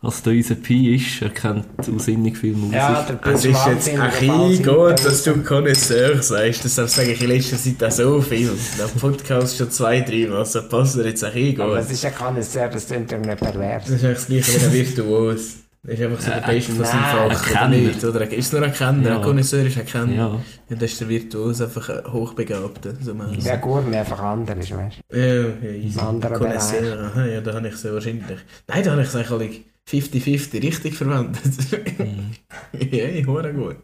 was 0.02 0.22
da 0.22 0.30
unser 0.30 0.56
Pi 0.56 0.96
ist. 0.96 1.22
Er 1.22 1.30
kennt 1.30 1.64
ausinnig 1.94 2.36
viel 2.36 2.54
Musik. 2.54 2.74
Ja, 2.74 3.02
der 3.02 3.32
Es 3.32 3.44
ist 3.44 3.66
jetzt 3.66 3.88
ein 3.88 4.10
bisschen 4.10 4.64
gut, 4.64 5.04
dass 5.04 5.22
du 5.22 5.36
Connoisseur 5.42 6.20
sagst. 6.22 6.64
Das 6.64 6.74
sage 6.94 7.12
ich 7.12 7.22
in 7.22 7.28
letzter 7.28 7.56
Zeit 7.56 7.82
auch 7.84 7.90
so 7.92 8.20
viel. 8.20 8.50
Der 8.78 8.84
Podcast 9.00 9.56
schon 9.56 9.70
zwei, 9.70 10.00
drei 10.00 10.26
Mal, 10.28 10.44
so 10.44 10.60
passt 10.68 10.96
er 10.98 11.06
jetzt 11.06 11.22
ein 11.24 11.32
bisschen 11.32 11.60
Aber 11.60 11.74
gut. 11.76 11.84
es 11.84 11.90
ist 11.92 12.02
ja 12.04 12.10
kein 12.10 12.42
sehr, 12.42 12.68
das 12.68 12.86
klingt 12.86 13.10
ja 13.12 13.18
nicht 13.18 13.38
pervers. 13.38 13.84
Das 13.84 13.94
ist 13.94 14.04
eigentlich 14.04 14.16
das 14.18 14.26
gleiche 14.26 14.60
wie 14.60 14.64
ein 14.66 14.72
Virtuos. 14.96 15.40
Das 15.84 15.94
ist 15.98 16.02
einfach 16.04 16.20
so 16.20 16.30
der 16.30 16.48
Äh, 16.48 16.54
Beste 16.54 16.72
von 16.72 16.84
seinem 16.84 17.00
Fach, 17.00 17.50
ein 17.56 17.56
oder 17.56 17.68
nicht? 17.76 18.04
Oder 18.04 18.30
ist 18.32 18.46
es 18.46 18.52
nur 18.52 18.62
ein 18.62 18.72
Kenner? 18.72 19.08
Ja. 19.08 19.16
Ein 19.16 19.22
Connoisseur 19.22 19.66
ist 19.66 19.78
ein 19.78 19.86
Kenner. 19.86 20.12
Ja. 20.14 20.38
Ja, 20.68 20.76
das 20.76 20.92
ist 20.92 21.00
der 21.00 21.08
Virtuos 21.08 21.60
einfach 21.60 21.88
ein 21.88 22.12
Hochbegabter. 22.12 22.92
So 23.00 23.14
mäßig. 23.14 23.42
Der 23.42 23.56
Gurn 23.58 23.92
einfach 23.92 24.20
anders 24.20 24.58
ist, 24.60 24.76
weißt 24.76 24.98
Ja, 25.12 25.18
ja, 25.24 25.70
easy. 25.76 25.98
Anderer 25.98 26.38
Connoisseur, 26.38 26.98
aha, 27.12 27.24
ja, 27.26 27.40
da 27.40 27.54
habe 27.54 27.66
ich 27.68 27.76
sehr 27.76 27.92
wahrscheinlich. 27.94 28.38
Nein, 28.68 28.84
da 28.84 28.90
habe 28.92 29.02
ich 29.02 29.08
es 29.08 29.16
eigentlich 29.16 29.64
50-50 29.88 30.62
richtig 30.62 30.94
verwendet. 30.94 31.42
ja, 32.92 33.26
hure 33.26 33.52
gut. 33.52 33.76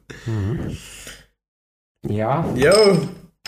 du? 2.03 2.55
Ja, 2.55 2.99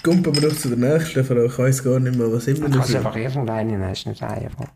kommt 0.02 0.26
aber 0.26 0.40
noch 0.40 0.56
zu 0.56 0.68
der 0.74 0.78
nächsten 0.78 1.24
Frage. 1.24 1.46
Ich 1.46 1.58
weiß 1.58 1.84
gar 1.84 2.00
nicht 2.00 2.16
mehr, 2.16 2.32
was 2.32 2.46
immer 2.48 2.68
du 2.68 2.78
noch 2.78 2.78
kannst 2.78 2.92
so. 2.92 2.98
einfach 2.98 3.16
irgendeine 3.16 3.74
in 3.74 3.82
eine 3.82 3.94
Reihenfolge. 4.20 4.72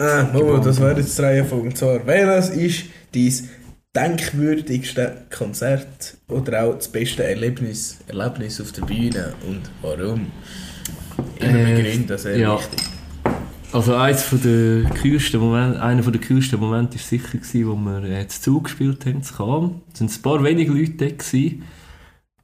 Ah, 0.00 0.30
Momo, 0.32 0.58
das 0.58 0.80
wäre 0.80 0.98
jetzt 1.00 1.18
die 1.18 1.22
Reihenfolge. 1.22 1.68
Und 1.68 1.76
zwar, 1.76 2.06
welches 2.06 2.50
ist 2.50 2.84
dein 3.12 3.48
denkwürdigste 3.96 5.26
Konzert 5.36 6.16
oder 6.28 6.64
auch 6.64 6.74
das 6.74 6.88
beste 6.88 7.24
Erlebnis, 7.24 7.98
Erlebnis 8.06 8.60
auf 8.60 8.70
der 8.72 8.82
Bühne 8.82 9.34
und 9.46 9.62
warum? 9.82 10.30
Immer 11.40 11.58
Äh, 11.58 11.82
begründen, 11.82 12.16
sehr 12.18 12.36
ja. 12.38 12.56
wichtig. 12.56 12.87
Also 13.70 13.94
eins 13.94 14.22
von 14.22 14.40
der 14.40 14.90
kühlsten 14.94 15.40
Momente, 15.40 15.82
einer 15.82 16.02
von 16.02 16.12
der 16.12 16.22
kühlsten 16.22 16.58
Momente 16.58 16.96
war 16.96 17.02
sicher, 17.02 17.36
gewesen, 17.36 17.66
wo 17.66 17.74
wir 17.76 18.02
äh, 18.04 18.26
zu 18.26 18.40
Zug 18.40 18.64
gespielt 18.64 19.04
haben, 19.04 19.22
zu 19.22 19.34
Cham. 19.34 19.82
Es 19.92 20.00
waren 20.00 20.08
ein 20.08 20.22
paar 20.22 20.44
wenige 20.44 20.72
Leute 20.72 20.92
da 20.92 21.08
gewesen. 21.08 21.64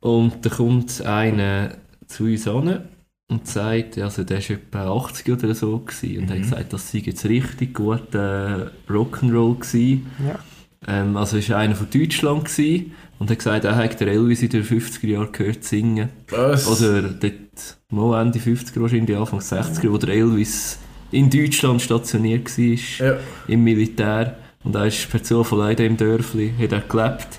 und 0.01 0.45
da 0.45 0.51
kommt 0.51 1.01
einer 1.03 1.77
zu 2.07 2.25
uns 2.25 2.47
an 2.47 2.89
und 3.29 3.49
sagt, 3.49 3.97
also 3.99 4.23
der 4.23 4.39
war 4.39 4.51
etwa 4.51 4.97
80 4.97 5.33
oder 5.33 5.55
so 5.55 5.79
gewesen, 5.79 6.19
und 6.19 6.31
hat 6.31 6.43
gesagt, 6.43 6.73
das 6.75 6.93
sei 6.93 6.99
jetzt 6.99 7.25
richtig 7.25 7.73
gut 7.73 8.15
äh, 8.15 8.67
Rock'n'Roll 8.91 9.61
gewesen. 9.61 10.07
Ja. 10.27 10.39
Ähm, 10.87 11.17
also 11.17 11.39
war 11.49 11.57
einer 11.57 11.75
von 11.75 11.89
Deutschland 11.91 12.45
gewesen, 12.45 12.93
und 13.19 13.31
hat 13.31 13.39
gesagt, 13.39 13.65
er 13.65 13.77
hat 13.77 13.99
der 13.99 14.09
Elvis 14.09 14.43
in 14.43 14.51
den 14.51 14.63
50er 14.63 15.07
Jahren 15.07 15.33
gehört 15.33 15.65
singen. 15.65 16.11
Was? 16.29 16.69
Oder 16.69 17.03
dort 17.03 17.79
mal 17.89 18.21
Ende 18.21 18.39
50er, 18.39 18.83
wahrscheinlich 18.83 19.17
Anfang 19.17 19.39
60er, 19.39 19.91
wo 19.91 19.97
der 19.97 20.11
Elvis 20.11 20.79
in 21.15 21.31
Deutschland 21.31 21.81
stationiert 21.83 22.57
war, 22.59 23.07
ja. 23.07 23.17
im 23.49 23.65
Militär. 23.65 24.37
Und 24.65 24.75
er 24.75 24.87
ist 24.87 25.11
per 25.11 25.23
Zufall 25.23 25.61
auch 25.63 25.69
in 25.71 25.77
diesem 25.77 25.97
Dörfli, 25.97 26.53
hat 26.59 26.73
er 26.73 26.81
gelebt. 26.81 27.39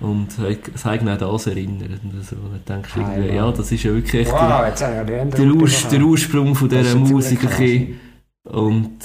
Und 0.00 0.38
hat- 0.38 0.70
es 0.74 0.84
hat 0.84 1.02
ihn 1.02 1.08
auch 1.08 1.18
das 1.18 1.46
erinnert. 1.48 2.00
Und 2.04 2.24
so. 2.24 2.36
Und 2.36 2.60
dann 2.66 2.82
denkst 2.82 2.94
du 2.94 3.00
Ah, 3.00 3.12
irgendwie, 3.16 3.28
ja. 3.36 3.46
ja, 3.46 3.52
das 3.52 3.72
ist 3.72 3.82
ja 3.82 3.94
wirklich 3.94 4.28
Wow, 4.28 4.74
der, 4.78 5.04
der, 5.04 5.46
Urs, 5.54 5.88
der. 5.88 6.00
Ursprung 6.02 6.54
von 6.54 6.68
dieser 6.68 6.94
Musik. 6.96 7.40
Und 8.44 8.98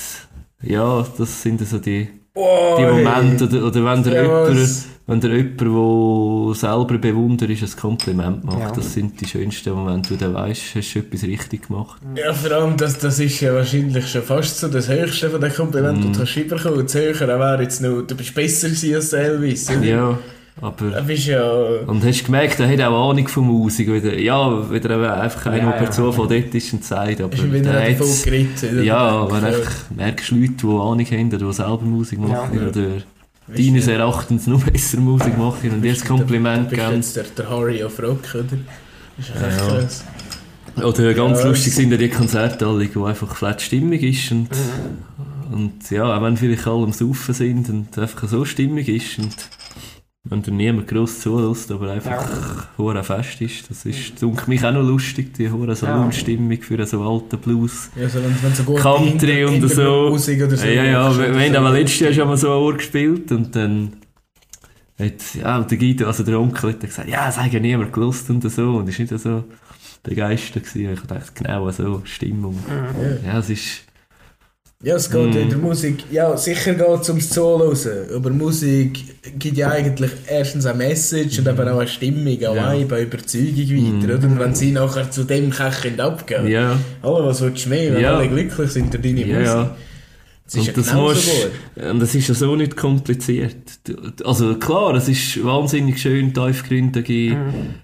ja, 0.62 1.06
das 1.18 1.42
sind 1.42 1.66
so 1.68 1.80
die, 1.80 2.08
Wow, 2.36 2.80
die. 2.80 2.86
Momente. 2.86 3.46
Oder, 3.46 3.66
oder 3.68 3.86
wenn 3.86 4.04
der 4.04 4.14
Ja, 4.24 4.48
jemand 4.50 4.84
wenn 5.06 5.20
dir 5.20 5.36
jemand, 5.36 5.60
der 5.62 6.56
selber 6.56 6.98
bewundert 6.98 7.50
ist, 7.50 7.62
ein 7.62 7.80
Kompliment 7.80 8.44
macht, 8.46 8.60
Ja. 8.60 8.72
das 8.72 8.94
sind 8.94 9.20
die 9.20 9.26
schönsten 9.28 9.74
Momente, 9.74 10.12
wo 10.12 10.16
du 10.16 10.34
weißt, 10.34 10.76
hast 10.76 10.94
du 10.94 11.00
etwas 11.00 11.24
richtig 11.24 11.68
gemacht. 11.68 12.02
Ja, 12.16 12.34
vor 12.34 12.52
allem, 12.54 12.78
das, 12.78 12.98
das 13.00 13.20
ist 13.20 13.40
ja 13.42 13.54
wahrscheinlich 13.54 14.08
schon 14.10 14.24
fast 14.24 14.60
so 14.60 14.70
das 14.70 14.88
Höchste 14.88 15.30
von 15.30 15.42
den 15.42 15.54
Komplimenten, 15.54 16.04
Mm. 16.04 16.06
die 16.08 16.12
du 16.14 16.18
kannst 16.20 16.38
überkommen. 16.38 16.84
Das 16.86 16.96
Höhere 16.96 17.38
wäre 17.40 17.62
jetzt 17.64 17.82
noch, 17.82 18.02
du 18.04 18.16
bist 18.16 18.34
besser 18.34 18.68
als 18.96 19.10
der 19.10 19.20
Elvis. 19.20 19.70
oder? 19.70 19.84
Ja, 19.84 20.18
aber... 20.62 21.12
ja... 21.12 21.52
Und 21.88 22.04
hast 22.06 22.26
gemerkt, 22.26 22.60
er 22.60 22.70
hat 22.70 22.82
auch 22.82 23.10
Ahnung 23.12 23.28
von 23.28 23.46
Musik. 23.46 23.88
Wieder, 23.92 24.18
ja, 24.18 24.72
wieder 24.72 25.22
einfach 25.22 25.46
einer, 25.48 25.58
Ja, 25.58 25.72
der 25.72 25.78
per. 25.80 25.92
Zufall 25.92 26.28
dort 26.28 26.54
ist 26.56 26.74
und 26.74 26.84
sagt, 26.84 27.22
aber 27.22 27.34
Ist 27.34 27.52
wieder 27.52 27.72
der 27.74 27.98
hat's- 27.98 28.24
geritten. 28.24 28.84
Ja, 28.84 29.32
wenn 29.32 29.44
einfach 29.44 29.72
merkst 29.96 30.32
Leute, 30.32 30.52
die 30.54 30.66
Ahnung 30.66 31.06
haben 31.06 31.28
oder 31.34 31.38
die 31.48 31.54
selber 31.54 31.82
Musik 31.84 32.20
machen 32.20 32.60
Ja. 32.62 32.68
oder 32.68 32.88
deines 33.48 33.88
Erachtens 33.88 34.48
noch 34.48 34.64
besser 34.72 35.00
Musik 35.00 35.38
machen 35.38 35.72
und 35.72 35.82
dir 35.82 35.94
das 35.94 36.06
Kompliment 36.06 36.72
Du 36.72 36.76
bist 36.76 36.82
geben. 36.88 36.96
jetzt 36.98 37.16
der, 37.16 37.24
der 37.38 37.50
Harry 37.50 37.84
of 37.84 38.02
Rock, 38.02 38.36
oder? 38.36 38.44
Das 39.18 39.30
ist 39.30 39.36
echt 39.36 39.60
Ja. 39.62 39.68
krass. 39.80 40.04
Oder 40.76 41.14
ganz 41.14 41.40
Ja, 41.40 41.48
lustig 41.50 41.74
sind 41.74 41.92
ja 41.92 41.98
die 41.98 42.10
Konzerte 42.10 42.66
alle, 42.66 42.88
wo 42.96 43.06
einfach 43.06 43.36
flat 43.36 43.62
stimmig 43.62 44.02
ist 44.02 44.32
und, 44.32 44.48
und 45.52 45.92
ja, 45.92 46.18
auch 46.18 46.22
wenn 46.24 46.36
vielleicht 46.36 46.66
alle 46.66 46.84
am 46.84 46.94
Saufen 46.94 47.34
sind 47.36 47.70
und 47.70 47.96
einfach 48.00 48.28
so 48.28 48.44
stimmig 48.44 48.88
ist 48.90 49.20
und 49.20 49.36
wenn 50.26 50.42
du 50.42 50.52
niemand 50.52 50.88
gross 50.88 51.20
zulässt, 51.20 51.70
aber 51.70 51.92
einfach 51.92 52.68
hure 52.78 53.04
fest 53.04 53.42
ist, 53.42 53.70
das 53.70 53.86
ist, 53.86 54.22
denke 54.22 54.50
mich 54.50 54.64
auch 54.64 54.72
noch 54.72 54.82
lustig, 54.82 55.34
die 55.34 55.52
hure 55.52 55.76
Salonstimmung 55.76 56.62
für 56.62 56.86
so 56.86 57.02
alten 57.02 57.38
Blues. 57.40 57.90
Ja, 57.96 58.08
so, 58.08 58.24
wenn, 58.24 58.42
wenn 58.42 58.54
so 58.54 58.64
gut 58.64 58.80
Country 58.80 59.44
und 59.44 59.68
so. 59.68 60.10
Musik 60.12 60.44
oder 60.44 60.56
so. 60.56 60.66
Ja, 60.66 60.86
ja, 60.86 61.18
wir, 61.18 61.36
wir 61.36 61.46
haben 61.46 61.56
aber 61.58 61.72
letztes 61.72 62.00
Jahr 62.00 62.14
schon 62.14 62.28
mal 62.30 62.38
so 62.38 62.52
eine 62.54 62.62
Uhr 62.62 62.78
gespielt 62.78 63.32
und 63.34 63.54
dann 63.54 63.98
hat, 64.98 65.36
ja, 65.36 65.60
der 65.60 65.78
Guido, 65.78 66.08
also 66.08 66.24
der 66.24 66.40
Onkel 66.40 66.70
hat 66.70 66.80
gesagt, 66.80 67.10
ja, 67.10 67.28
es 67.28 67.38
hat 67.38 67.52
ja 67.52 67.60
niemand 67.60 67.92
gelust 67.92 68.30
und 68.30 68.50
so 68.50 68.78
und 68.78 68.88
ist 68.88 69.00
nicht 69.00 69.20
so 69.20 69.44
begeistert 70.04 70.64
gewesen. 70.64 70.94
Ich 70.94 71.02
dachte, 71.02 71.32
genau 71.34 71.70
so, 71.72 72.02
Stimmung. 72.06 72.58
Ja, 73.26 73.40
es 73.40 73.50
ist, 73.50 73.82
Ja, 74.84 74.96
es 74.98 75.10
geht 75.10 75.34
Mm. 75.34 75.38
in 75.38 75.50
der 75.50 75.58
Musik. 75.60 76.04
Ja, 76.12 76.36
sicher 76.36 76.74
geht 76.74 77.02
es 77.02 77.08
ums 77.10 77.30
Zuhören. 77.30 77.78
Aber 78.16 78.30
Musik 78.30 79.00
gibt 79.40 79.56
ja 79.58 79.70
eigentlich 79.70 80.12
erstens 80.28 80.66
eine 80.66 80.78
Message 80.78 81.40
und 81.40 81.48
aber 81.48 81.74
auch 81.74 81.80
eine 81.80 81.88
Stimmung, 81.88 82.28
eine 82.28 82.42
Ja. 82.42 82.74
Vibe, 82.74 82.96
eine 82.96 83.06
Überzeugung 83.06 84.02
weiter. 84.02 84.16
Oder? 84.18 84.28
Und 84.28 84.40
wenn 84.40 84.54
sie 84.56 84.72
nachher 84.72 85.10
zu 85.10 85.24
dem 85.24 85.52
Kech 85.52 86.00
abgehen, 86.00 86.48
ja, 86.48 86.78
alle, 87.02 87.26
was 87.26 87.42
willst 87.42 87.66
du 87.66 87.70
mehr? 87.70 87.94
Wenn 87.94 88.02
Ja. 88.02 88.18
alle 88.18 88.28
glücklich 88.28 88.72
sind 88.72 88.94
durch 88.94 89.02
deine 89.04 89.22
ja, 89.22 89.28
Musik. 89.40 89.46
ja. 89.46 89.76
Das 90.46 90.56
ist 90.56 90.68
ja 90.68 90.74
Und 90.74 90.78
das 90.86 90.94
musst, 90.94 91.30
und 91.92 92.00
das 92.02 92.16
ist 92.16 92.28
ja 92.28 92.34
so 92.36 92.56
nicht 92.58 92.76
kompliziert. 92.76 93.56
Also 94.26 94.56
klar, 94.56 94.94
es 94.96 95.08
ist 95.08 95.42
wahnsinnig 95.44 96.02
schön, 96.02 96.34
tiefgründige 96.34 97.38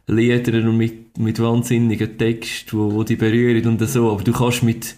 Lieder 0.08 0.54
und 0.68 0.76
mit, 0.76 1.18
mit 1.18 1.40
wahnsinnigen 1.40 2.18
Text, 2.18 2.74
wo, 2.74 2.92
wo 2.94 3.04
die 3.06 3.16
berühren 3.16 3.66
und 3.66 3.88
so, 3.90 4.12
aber 4.12 4.22
du 4.24 4.34
kannst 4.34 4.64
mit, 4.64 4.96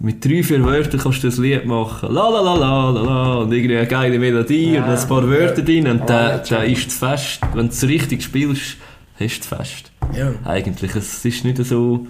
mit 0.00 0.24
drei, 0.24 0.42
vier 0.42 0.64
Wörtern 0.64 1.00
kannst 1.00 1.22
du 1.22 1.28
das 1.28 1.38
Lied 1.38 1.64
machen. 1.66 2.12
La 2.12 2.28
la 2.28 2.40
la 2.40 2.54
la 2.54 2.90
la 2.90 3.00
la 3.02 3.34
und 3.36 3.52
irgendwie 3.52 3.76
eine 3.76 3.86
geile 3.86 4.18
Melodie 4.18 4.74
Ja. 4.74 4.84
und 4.84 4.90
ein 4.98 5.08
paar 5.08 5.28
Wörter 5.28 5.62
drin 5.62 5.86
und 5.88 6.08
Ja, 6.08 6.38
der 6.38 6.44
schon. 6.44 6.62
ist 6.72 6.90
zu 6.90 6.98
fest. 6.98 7.40
Wenn 7.54 7.66
du 7.68 7.72
es 7.72 7.82
richtig 7.86 8.22
spielst, 8.22 8.76
hast 9.18 9.50
du 9.50 9.56
es 9.56 9.62
fest. 9.62 9.92
Ja. 10.16 10.32
Eigentlich, 10.44 10.94
es 10.96 11.24
ist 11.24 11.44
nicht 11.44 11.64
so 11.64 12.06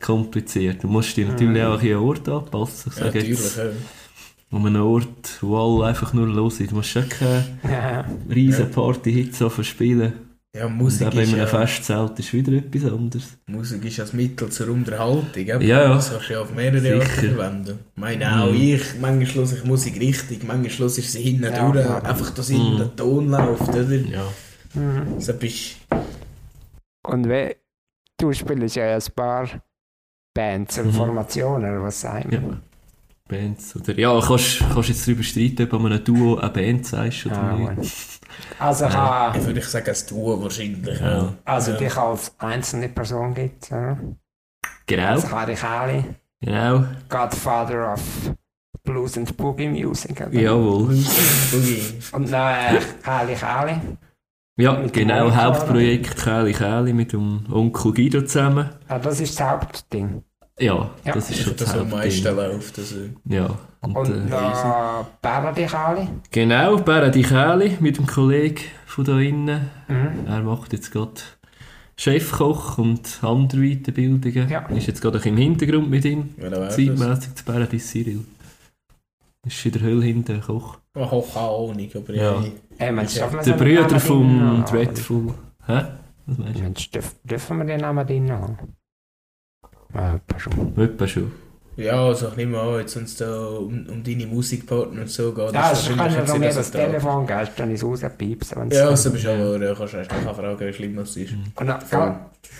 kompliziert. 0.00 0.82
Du 0.82 0.88
musst 0.88 1.16
dir 1.16 1.26
natürlich 1.26 1.62
auch 1.62 1.72
ein 1.74 1.78
bisschen 1.80 1.94
an 1.96 2.00
den 2.00 2.08
Ort 2.08 2.28
anpassen. 2.28 2.92
Ich 2.92 2.98
Ja, 2.98 3.04
sage 3.06 3.18
natürlich. 3.18 3.38
jetzt, 3.40 3.56
Ja. 3.56 3.64
um 4.50 4.66
einen 4.66 4.76
Ort, 4.82 5.38
wo 5.40 5.56
alle 5.56 5.86
einfach 5.88 6.12
nur 6.12 6.26
los 6.26 6.56
sind. 6.56 6.70
Du 6.72 6.76
musst 6.76 6.90
schon 6.90 7.08
keine 7.08 7.44
Ja. 7.64 8.04
riesen 8.34 8.70
Party-Hits 8.70 9.38
verspielen. 9.48 10.12
Ja, 10.56 10.66
Und 10.66 10.78
Musik 10.78 11.14
in 11.14 11.20
ist 11.20 11.32
ja, 11.32 11.46
Festzelt 11.46 12.18
ist 12.18 12.32
wieder 12.32 12.52
etwas 12.54 12.84
anderes. 12.92 13.38
Musik 13.46 13.84
ist 13.84 14.00
als 14.00 14.12
Mittel 14.12 14.48
zur 14.50 14.68
Unterhaltung. 14.70 15.28
eben. 15.36 15.60
Ja, 15.62 15.82
ja. 15.84 15.94
Das 15.94 16.10
kannst 16.10 16.28
du 16.28 16.32
ja 16.32 16.40
auf 16.40 16.52
mehrere 16.52 16.94
Arten 17.00 17.08
verwenden. 17.08 17.78
Ich 17.94 18.00
meine, 18.00 18.42
auch 18.42 18.50
Mhm. 18.50 18.56
ich, 18.60 18.82
manchmal 19.00 19.44
höre 19.46 19.52
ich 19.56 19.64
Musik 19.64 20.00
richtig, 20.00 20.42
manchmal 20.42 20.88
höre 20.88 20.98
ich 20.98 21.08
sie 21.10 21.22
hinten 21.22 21.44
Ja, 21.44 21.70
durch, 21.70 21.84
ja. 21.84 21.98
einfach, 22.02 22.30
dass 22.30 22.50
irgendein 22.50 22.96
Ton 22.96 23.28
läuft, 23.28 23.68
oder? 23.68 23.82
Ja. 23.94 24.24
Mhm. 24.74 25.20
So 25.20 25.34
bist 25.34 25.76
Und 27.06 27.28
we, 27.28 27.56
du 28.18 28.32
spielst 28.32 28.74
ja 28.74 28.96
ein 28.96 29.02
paar 29.14 29.48
Bands 30.34 30.78
oder 30.80 30.88
Mhm. 30.88 30.92
Formationen, 30.94 31.70
oder 31.70 31.82
was 31.84 32.00
sagen 32.00 32.30
ja. 32.32 32.60
Bands. 33.30 33.76
Oder, 33.76 33.98
ja, 33.98 34.20
kannst, 34.20 34.60
kannst 34.74 34.88
jetzt 34.88 35.06
darüber 35.06 35.22
streiten, 35.22 35.62
ob 35.72 35.80
man 35.80 35.92
einem 35.92 36.04
Duo 36.04 36.36
eine 36.36 36.50
Band 36.50 36.86
sagst 36.86 37.26
oder 37.26 37.40
Ah, 37.42 37.52
nicht. 37.56 37.76
gut. 37.76 37.88
Also, 38.58 38.84
ich 38.86 38.90
Ich 38.90 38.96
habe, 38.96 39.46
würde 39.46 39.60
sagen, 39.62 39.88
ein 39.90 40.06
Duo 40.08 40.42
wahrscheinlich. 40.42 41.00
Ja. 41.00 41.10
Ja. 41.16 41.34
also 41.44 41.72
ja. 41.72 41.76
dich 41.78 41.96
als 41.96 42.32
einzelne 42.38 42.88
Person 42.88 43.34
gibt 43.34 43.64
es, 43.64 43.70
oder? 43.72 43.98
Genau, 44.86 45.08
Also 45.08 45.30
Harry 45.30 45.54
Kali, 45.54 46.04
genau. 46.40 46.84
Godfather 47.08 47.92
of 47.94 48.00
Blues 48.84 49.16
and 49.18 49.36
Boogie 49.36 49.68
Music. 49.68 50.20
Oder? 50.20 50.32
Jawohl. 50.40 50.86
Boogie. 51.52 51.82
Und 52.12 52.30
dann 52.32 52.76
äh, 52.76 52.80
Kali 53.02 53.34
Kali. 53.34 53.74
Ja, 54.56 54.74
genau. 54.92 55.34
Hauptprojekt 55.34 56.16
Käli 56.22 56.52
Käli 56.52 56.92
mit 56.92 57.12
dem 57.12 57.46
Onkel 57.50 57.92
Guido 57.92 58.22
zusammen. 58.22 58.68
Ah, 58.88 58.98
das 58.98 59.20
ist 59.20 59.38
das 59.40 59.48
Hauptding. 59.48 60.22
Ja, 60.60 60.90
Ja. 61.04 61.12
das 61.14 61.30
ist 61.30 61.40
schon 61.42 61.56
das 61.56 61.68
das 61.72 61.78
am 61.78 61.90
meisten 61.90 62.36
läuft. 62.36 62.78
Also. 62.78 62.96
Ja. 63.24 63.50
Und, 63.82 63.96
Und 63.96 64.10
äh, 64.10 64.18
noch 64.28 65.06
Paradi 65.22 65.64
Kali. 65.64 66.06
genau, 66.30 66.76
Beredi 66.76 67.22
Käli 67.22 67.78
mit 67.80 67.96
dem 67.96 68.06
Kollegen 68.06 68.60
von 68.86 69.04
da 69.04 69.18
innen. 69.18 69.70
Mhm. 69.88 70.26
Er 70.26 70.42
macht 70.42 70.72
jetzt 70.74 70.90
gerade 70.92 71.12
Chefkoch 71.96 72.78
und 72.78 73.18
andere 73.22 73.60
Weiterbildungen. 73.60 74.48
Ja. 74.48 74.60
Ist 74.68 74.86
jetzt 74.86 75.00
gerade 75.00 75.18
im 75.26 75.36
Hintergrund 75.36 75.88
mit 75.90 76.04
ihm. 76.04 76.34
Ja, 76.36 76.50
wer 76.50 76.50
das? 76.50 76.76
Zeitmässig 76.76 77.34
zu 77.36 77.44
Paradies 77.44 77.90
Cyril. 77.90 78.20
Ist 79.46 79.64
in 79.64 79.72
der 79.72 79.80
Höhle 79.80 80.04
hinter 80.04 80.34
der 80.34 80.42
Koch. 80.42 80.78
Hoch 80.96 81.32
keine 81.34 81.46
Ahnung, 81.46 81.88
aber 81.94 82.14
Ja. 82.14 82.22
ja. 82.34 82.44
Hey, 82.78 82.92
Mensch, 82.92 83.16
Ja, 83.16 83.28
Der 83.28 83.52
Brüder 83.54 84.00
vom? 84.00 84.64
Dreadful. 84.70 85.32
Hä? 85.66 85.82
Was 86.26 86.38
meinst 86.38 86.94
du? 86.94 87.00
Dürfen 87.24 87.58
wir 87.58 87.64
den 87.64 87.80
Namen 87.80 88.06
drin 88.06 88.30
haben? 88.30 88.58
Ah, 89.94 90.14
etwa 90.16 90.38
schon. 90.38 90.76
Etwa 90.78 91.06
schon. 91.06 91.32
Ja, 91.76 92.04
also 92.04 92.28
ich 92.28 92.36
nehme 92.36 92.58
an, 92.60 92.78
jetzt 92.80 92.94
wenn 92.96 93.04
es 93.04 93.16
da 93.16 93.46
um, 93.48 93.86
um 93.88 94.02
deine 94.04 94.26
Musikpartner 94.26 95.02
und 95.02 95.10
so 95.10 95.32
geht. 95.32 95.52
Ja, 95.52 95.72
ich 95.72 95.88
kann 95.96 96.12
ja 96.12 96.20
noch 96.24 96.34
mir 96.34 96.46
nicht 96.46 96.56
das 96.58 96.66
so 96.68 96.78
da. 96.78 96.84
Telefon 96.86 97.26
geben, 97.26 97.48
dann 97.56 97.70
ist 97.70 97.82
es 97.82 97.88
rauspiepsen. 97.88 98.58
Ja, 98.58 98.66
dann- 98.80 98.88
also 98.88 99.10
bist 99.12 99.24
du 99.24 99.30
aber, 99.30 99.64
ja, 99.64 99.74
kannst 99.74 99.92
du 99.94 99.96
erst 99.98 100.10
mal 100.24 100.34
fragen, 100.34 100.60
wie 100.66 100.72
schlimm 100.72 100.96
das 100.96 101.16
ist. 101.16 101.32
Und 101.56 101.66
dann, 101.66 101.80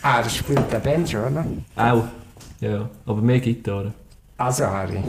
ah, 0.03 0.23
das 0.23 0.35
spielt 0.37 0.73
der 0.73 0.79
Benjo, 0.79 1.19
oder? 1.27 1.45
Auch. 1.77 2.05
Ja, 2.61 2.89
aber 3.07 3.21
mehr 3.21 3.41
Gitarre. 3.41 3.93
Also, 4.39 4.65
Harry, 4.67 5.03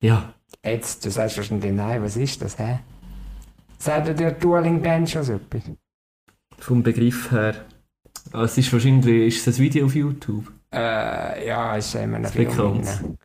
Ja. 0.00 0.32
jetzt, 0.64 1.04
du 1.04 1.10
sagst 1.10 1.36
wahrscheinlich, 1.36 1.72
nein, 1.72 2.02
was 2.02 2.16
ist 2.16 2.40
das, 2.40 2.58
hä? 2.58 2.78
Sagt 3.78 4.18
dir 4.18 4.30
Dueling 4.32 4.80
Benjo 4.80 5.22
so 5.22 5.34
etwas? 5.34 5.62
Vom 6.58 6.82
Begriff 6.82 7.30
her. 7.30 7.54
Es 8.32 8.56
ist 8.58 8.72
wahrscheinlich 8.72 9.28
ist 9.36 9.46
es 9.46 9.56
ein 9.56 9.62
Video 9.62 9.86
auf 9.86 9.94
YouTube. 9.94 10.50
Äh, 10.72 11.46
ja, 11.46 11.76
ist 11.76 11.94
Das 12.22 12.32
Film 12.32 12.48
bekannt. 12.48 12.86
drin. 12.86 13.18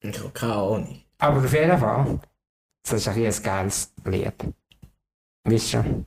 Ich 0.00 0.18
habe 0.18 0.30
keine 0.30 0.52
Ahnung. 0.54 1.00
Aber 1.18 1.38
auf 1.38 1.52
jeden 1.52 1.78
Fall, 1.78 2.18
das 2.82 2.92
ist 2.94 3.08
ein 3.08 3.14
ein 3.24 3.42
geiles 3.42 3.92
Lied. 4.04 4.34
Wisst 5.44 5.74
ihr? 5.74 6.04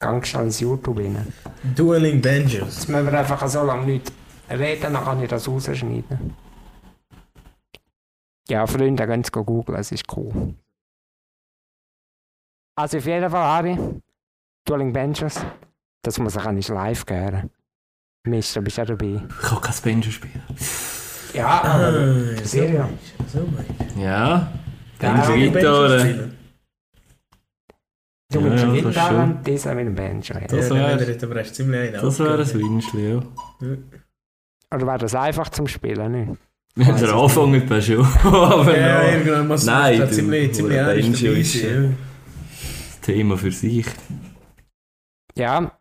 Gang 0.00 0.24
schnell 0.26 0.44
ins 0.44 0.60
YouTube 0.60 0.98
rein. 0.98 1.32
Dueling 1.74 2.20
Banjos. 2.20 2.76
Jetzt 2.76 2.88
müssen 2.88 3.06
wir 3.06 3.18
einfach 3.18 3.46
so 3.48 3.64
lange 3.64 3.86
nicht 3.86 4.12
reden, 4.50 4.92
dann 4.94 5.04
kann 5.04 5.22
ich 5.22 5.28
das 5.28 5.48
rausschneiden. 5.48 6.34
Ja, 8.48 8.66
Freunde, 8.66 9.06
könnt 9.06 9.26
es 9.26 9.32
googeln, 9.32 9.78
es 9.78 9.92
ist 9.92 10.04
cool. 10.16 10.54
Also 12.76 12.98
auf 12.98 13.06
jeden 13.06 13.28
Fall, 13.30 13.44
Harry, 13.44 13.78
Dueling 14.64 14.92
Benches, 14.92 15.40
das 16.02 16.18
muss 16.18 16.36
ich 16.36 16.44
eigentlich 16.44 16.68
live 16.68 17.04
gehen. 17.04 17.50
Mist, 18.26 18.56
du 18.56 18.60
bist 18.62 18.76
ja 18.76 18.84
dabei. 18.84 19.22
Ich 19.28 19.46
kann 19.48 19.60
kein 19.60 19.74
Banjo 19.84 20.10
spielen. 20.10 20.42
Ja, 21.34 21.62
aber 21.62 21.86
Ah, 22.38 22.44
Serio? 22.44 22.88
So 23.32 23.40
meinst 23.40 23.96
Ja. 23.96 24.52
Ja, 25.00 25.12
Banjo, 25.14 25.22
aber 25.22 25.36
Gitarre. 25.36 26.30
du 28.30 28.38
Ja, 28.38 28.40
mit 28.40 28.52
der 28.52 28.58
ja, 28.58 28.66
das 28.66 28.74
Gitarre 28.84 29.14
schon. 29.14 29.22
und 29.36 29.46
dieser 29.46 29.74
mit 29.74 29.86
dem 29.86 29.94
Banjo. 29.94 30.34
Ja. 30.34 30.40
Das 30.40 30.50
Das 30.50 30.68
ja, 30.68 30.74
wär- 30.74 30.96
dann 30.96 31.06
wird 31.06 31.24
aber 31.24 31.36
erst 31.36 31.54
ziemlich 31.54 31.92
Das 31.92 32.18
wäre 32.18 32.42
ein. 32.42 32.54
Wünschli, 32.54 33.10
ja. 33.12 33.22
Oder 34.74 34.86
wäre 34.86 34.98
das 34.98 35.14
einfach 35.14 35.48
zum 35.50 35.66
Spielen, 35.66 36.12
nicht? 36.12 36.38
Der 36.76 36.94
es 36.94 37.02
Anfang 37.12 37.54
etwa 37.54 37.80
schon. 37.80 38.04
aber 38.24 38.78
Ja, 38.78 39.02
noch 39.02 39.08
irgendwann 39.12 39.48
muss 39.48 39.64
Nein, 39.64 39.98
man 39.98 40.08
du, 40.08 40.14
ziemlich, 40.14 40.52
ziemlich 40.54 40.76
der 40.76 40.86
ernst 40.88 41.12
Banjo 41.12 41.28
dabei 41.28 41.40
ist, 41.40 41.52
sein. 41.60 41.96
das 42.90 43.00
Thema 43.00 43.36
für 43.38 43.50
sich. 43.52 43.86
Ja, 45.36 45.77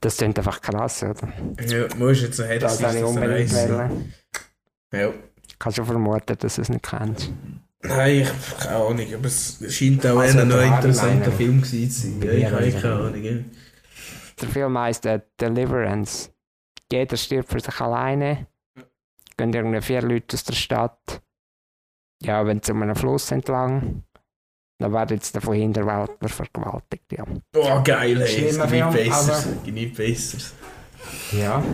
das 0.00 0.16
klingt 0.16 0.38
einfach 0.38 0.60
krass, 0.60 1.02
oder? 1.02 1.32
Ja, 1.66 1.86
musst 1.96 2.22
jetzt 2.22 2.36
so 2.36 2.44
herzlich 2.44 2.80
Das 2.80 2.94
ich 2.94 3.02
unbedingt 3.04 3.52
wollen. 3.52 4.14
Ja. 4.92 5.10
Ich 5.48 5.58
kann 5.58 5.72
schon 5.72 5.86
vermuten, 5.86 6.36
dass 6.38 6.54
du 6.56 6.62
es 6.62 6.68
nicht 6.68 6.84
kennst. 6.84 7.32
Nein, 7.82 8.22
ich 8.22 8.28
habe 8.28 8.38
keine 8.60 8.76
Ahnung, 8.76 9.14
aber 9.14 9.26
es 9.26 9.58
scheint 9.68 10.04
auch 10.06 10.18
Also, 10.18 10.38
ein 10.38 10.50
interessanter. 10.50 11.32
Film 11.32 11.62
gewesen 11.62 11.90
zu 11.90 12.00
sein. 12.08 12.22
Ja, 12.22 12.32
ich 12.32 12.46
habe 12.46 12.72
keine 12.72 12.94
Ahnung. 12.94 13.22
Ja. 13.22 13.32
Der 14.40 14.48
Film 14.48 14.78
heißt 14.78 15.06
äh, 15.06 15.20
Deliverance. 15.40 16.30
Jeder 16.90 17.16
stirbt 17.16 17.50
für 17.50 17.60
sich 17.60 17.80
alleine. 17.80 18.46
Gehen 19.36 19.52
irgendwie 19.52 19.80
vier 19.80 20.02
Leute 20.02 20.34
aus 20.34 20.44
der 20.44 20.54
Stadt. 20.54 21.22
Ja, 22.20 22.44
wenn 22.46 22.62
zu 22.62 22.72
einem 22.72 22.96
Fluss 22.96 23.30
entlang. 23.30 24.02
Dann 24.78 24.92
werden 24.92 25.16
jetzt 25.16 25.34
der 25.34 25.42
von 25.42 25.54
Hinterwäldler 25.54 26.28
vergewaltigt, 26.28 27.12
ja. 27.12 27.24
Oh, 27.56 27.82
geil, 27.82 28.18
hey, 28.20 28.46
es 28.46 28.58
gibt 28.58 28.70
nichts 28.70 28.92
Besseres. 28.92 29.46
Es 29.46 29.64
gibt 29.64 29.76
nichts 29.76 29.96
Besseres. 29.96 30.54
Ja. 31.32 31.64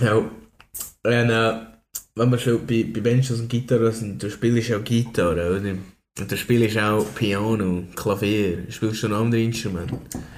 Ja. 0.00 0.14
Und, 0.16 1.30
äh, 1.30 1.52
wenn 2.16 2.30
wir 2.30 2.38
schon 2.38 2.66
bei, 2.66 2.84
bei 2.92 3.00
Benjos 3.00 3.38
und 3.38 3.48
Gitarre 3.48 3.92
sind, 3.92 4.20
du 4.22 4.30
spielst 4.30 4.72
auch 4.72 4.82
Gitarre, 4.82 5.58
oder? 5.60 5.70
Und 6.18 6.30
du 6.30 6.36
spielst 6.36 6.76
auch 6.76 7.06
Piano, 7.14 7.84
Klavier, 7.94 8.64
spielst 8.68 9.04
du 9.04 9.08
noch 9.08 9.20
andere 9.20 9.40
Instrumente. 9.40 9.94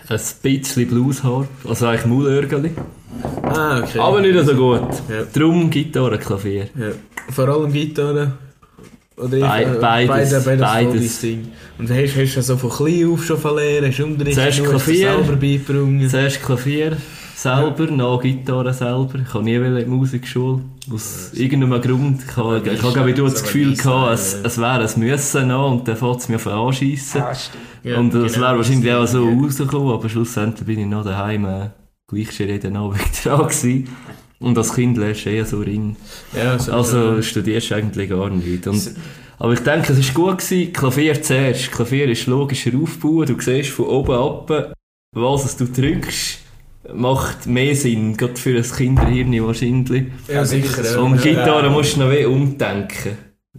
Ein 0.08 0.20
bisschen 0.42 0.88
Bluesharp, 0.88 1.48
also 1.66 1.86
eigentlich 1.86 2.06
Maulörgeli. 2.06 2.72
Ah, 3.42 3.80
okay. 3.82 3.98
Aber 3.98 4.20
nicht 4.20 4.38
so 4.44 4.54
gut. 4.54 5.02
Ja. 5.08 5.24
Drum 5.32 5.70
Gitarre, 5.70 6.18
Klavier. 6.18 6.68
Ja. 6.78 6.90
Vor 7.30 7.48
allem 7.48 7.72
Gitarre. 7.72 8.32
Oder 9.22 9.40
Bei- 9.40 9.62
ich, 9.62 9.80
beides, 9.80 10.08
beides, 10.08 10.44
beides, 10.44 10.60
beides. 10.60 11.24
Und 11.78 11.90
hast, 11.90 12.16
hast 12.16 12.36
du 12.36 12.42
so 12.42 12.56
von 12.56 12.70
klein 12.70 13.12
auf 13.12 13.24
schon 13.24 13.38
verlernt, 13.38 13.88
hast 13.88 13.98
du 13.98 14.04
Unterricht 14.04 14.34
Zuerst 14.34 14.64
Klavier. 14.64 15.12
selber 15.12 15.36
beigebracht. 15.36 16.10
Zuerst 16.10 16.42
Klavier 16.42 16.96
selber, 17.34 17.86
dann 17.86 18.20
Gitarre 18.20 18.72
selber. 18.74 19.14
Ich 19.26 19.34
habe 19.34 19.44
nie 19.44 19.54
in 19.54 19.76
die 19.76 19.84
Musikschule. 19.84 20.60
Aus 20.92 21.30
irgendeinem 21.34 21.80
Grund. 21.80 22.20
Ich 22.28 22.36
habe, 22.36 22.58
ich 22.58 22.82
habe 22.82 22.92
glaube 22.92 23.10
ich, 23.10 23.16
das 23.16 23.42
Gefühl 23.42 23.76
gehabt, 23.76 24.14
es, 24.14 24.36
es 24.42 24.58
wäre 24.58 24.80
ein 24.80 25.00
Müssen 25.00 25.48
noch 25.48 25.70
und 25.70 25.86
dann 25.88 25.96
fängt 25.96 26.20
es 26.20 26.28
mir 26.28 26.38
von 26.38 26.52
anschiessen. 26.52 27.20
Ja. 27.20 27.32
Ja, 27.84 27.98
und 27.98 28.14
das 28.14 28.34
genau, 28.34 28.46
wäre 28.46 28.56
wahrscheinlich 28.58 28.92
auch 28.92 29.06
so 29.06 29.28
ja. 29.28 29.34
rausgekommen, 29.36 29.92
aber 29.92 30.08
schlussendlich 30.08 30.66
bin 30.66 30.78
ich 30.78 30.86
noch 30.86 31.04
daheim 31.04 31.44
äh, 31.44 31.70
gleich 32.06 32.30
schon 32.32 32.46
jeden 32.46 32.76
Abend 32.76 33.00
dran 33.24 33.40
gewesen. 33.40 33.88
Und 34.42 34.58
als 34.58 34.74
Kind 34.74 34.98
lernst 34.98 35.24
du 35.24 35.30
eher 35.30 35.46
so 35.46 35.60
rein. 35.60 35.96
Ja, 36.36 36.58
so 36.58 36.72
Also 36.72 37.22
studierst 37.22 37.70
du 37.70 37.74
eigentlich 37.76 38.10
gar 38.10 38.28
nicht. 38.30 38.66
Und, 38.66 38.94
aber 39.38 39.52
ich 39.54 39.60
denke, 39.60 39.92
es 39.92 40.14
war 40.14 40.14
gut 40.30 40.38
gewesen. 40.38 40.72
Klavier 40.72 41.22
zuerst. 41.22 41.70
Klavier 41.72 42.08
ist 42.10 42.26
logischer 42.26 42.72
Aufbau. 42.80 43.24
Du 43.24 43.40
siehst 43.40 43.70
von 43.70 43.86
oben 43.86 44.14
ab, 44.14 44.74
was 45.14 45.56
du 45.56 45.64
drückst. 45.66 46.38
Macht 46.92 47.46
mehr 47.46 47.76
Sinn, 47.76 48.16
gerade 48.16 48.36
für 48.36 48.56
ein 48.56 48.62
Kinderhirn 48.64 49.46
wahrscheinlich. 49.46 50.06
ja, 50.26 50.44
sicher. 50.44 51.00
Und 51.00 51.14
Ja. 51.24 51.30
Gitarre 51.30 51.70
musst 51.70 51.94
du 51.96 52.00
noch 52.00 52.10
weh 52.10 52.24
umdenken. 52.24 53.16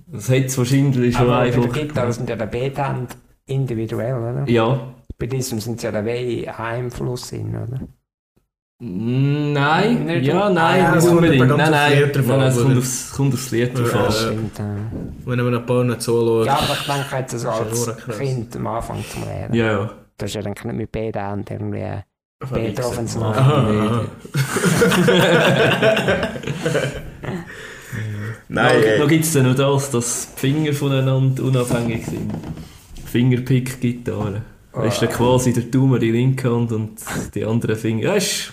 Das 0.08 0.30
hat 0.30 0.46
es 0.46 0.58
wahrscheinlich 0.58 1.14
schon 1.16 1.24
Aber 1.28 1.38
bei 1.38 1.46
einfach. 1.46 1.72
der 1.72 1.86
Gitarre 1.86 2.12
sind 2.14 2.30
ja 2.30 2.36
der 2.36 2.48
Beethand 2.48 3.16
individuell, 3.46 4.16
oder? 4.16 4.44
Ja. 4.50 4.94
Bei 5.18 5.28
diesem 5.28 5.60
sind 5.62 5.82
ja 5.82 5.92
der 5.92 6.04
Weh 6.06 6.46
Einfluss 6.48 7.32
in, 7.32 7.50
oder? 7.56 7.80
Nein, 8.86 10.06
Nicht 10.06 10.26
ja, 10.26 10.50
nein, 10.50 10.58
Ah, 10.58 10.78
ja, 10.78 10.90
nicht 10.92 10.98
es 10.98 11.06
kommt 11.06 11.18
unbedingt. 11.22 11.48
Nein, 11.48 11.52
aufs 11.62 11.70
nein, 11.72 12.12
nein, 12.28 12.32
an, 12.42 12.48
es 12.48 12.58
kommt 12.62 12.78
aufs, 12.78 13.12
kommt 13.16 13.34
aufs 13.34 13.52
Lied 13.52 13.78
drauf 13.80 13.94
Ja, 13.94 14.04
ja. 14.04 14.12
stimmt. 14.12 14.60
Äh. 14.60 14.64
Wenn 15.26 15.40
man 15.40 15.56
ein 15.56 15.66
paar 15.66 15.84
nicht 15.86 16.02
zuschaut. 16.02 16.46
Ja, 16.46 16.56
aber 16.58 16.74
ich 16.74 16.86
denke 16.86 17.16
jetzt 17.18 17.32
so 17.40 17.48
Das 17.48 17.72
ist 17.80 17.88
als 17.88 17.98
ja. 18.08 18.14
Kind 18.16 18.56
am 18.58 18.68
Anfang 18.68 19.04
zum 19.10 19.24
Lernen. 19.24 19.54
Ja, 19.54 19.66
ja. 19.66 19.90
Du 20.18 20.26
hast 20.26 20.34
ja 20.34 20.42
dann 20.42 20.52
nicht 20.52 20.66
mit 20.66 20.92
Beethand 20.92 21.50
irgendwie 21.50 21.78
äh, 21.80 22.02
Verwechseln. 22.44 22.76
Beethovens 22.76 23.16
machen. 23.16 24.02
Nein, 28.50 28.82
Noch, 28.98 29.00
noch 29.04 29.08
gibt 29.08 29.24
es 29.26 29.34
dann 29.34 29.46
noch 29.48 29.56
das, 29.56 29.92
dass 29.92 30.34
die 30.36 30.40
Finger 30.40 30.74
voneinander 30.74 31.44
unabhängig 31.44 32.06
sind. 32.06 32.34
Fingerpick-Gitarre. 33.06 34.42
Da 34.74 34.84
ist 34.86 35.00
dann 35.02 35.10
quasi 35.10 35.54
der 35.54 35.64
Daumen 35.64 36.00
die 36.00 36.10
linke 36.12 36.52
Hand 36.52 36.72
und 36.72 36.96
die 37.36 37.46
andere 37.46 37.76
Finger. 37.76 38.02
Ja, 38.04 38.14
ist, 38.16 38.52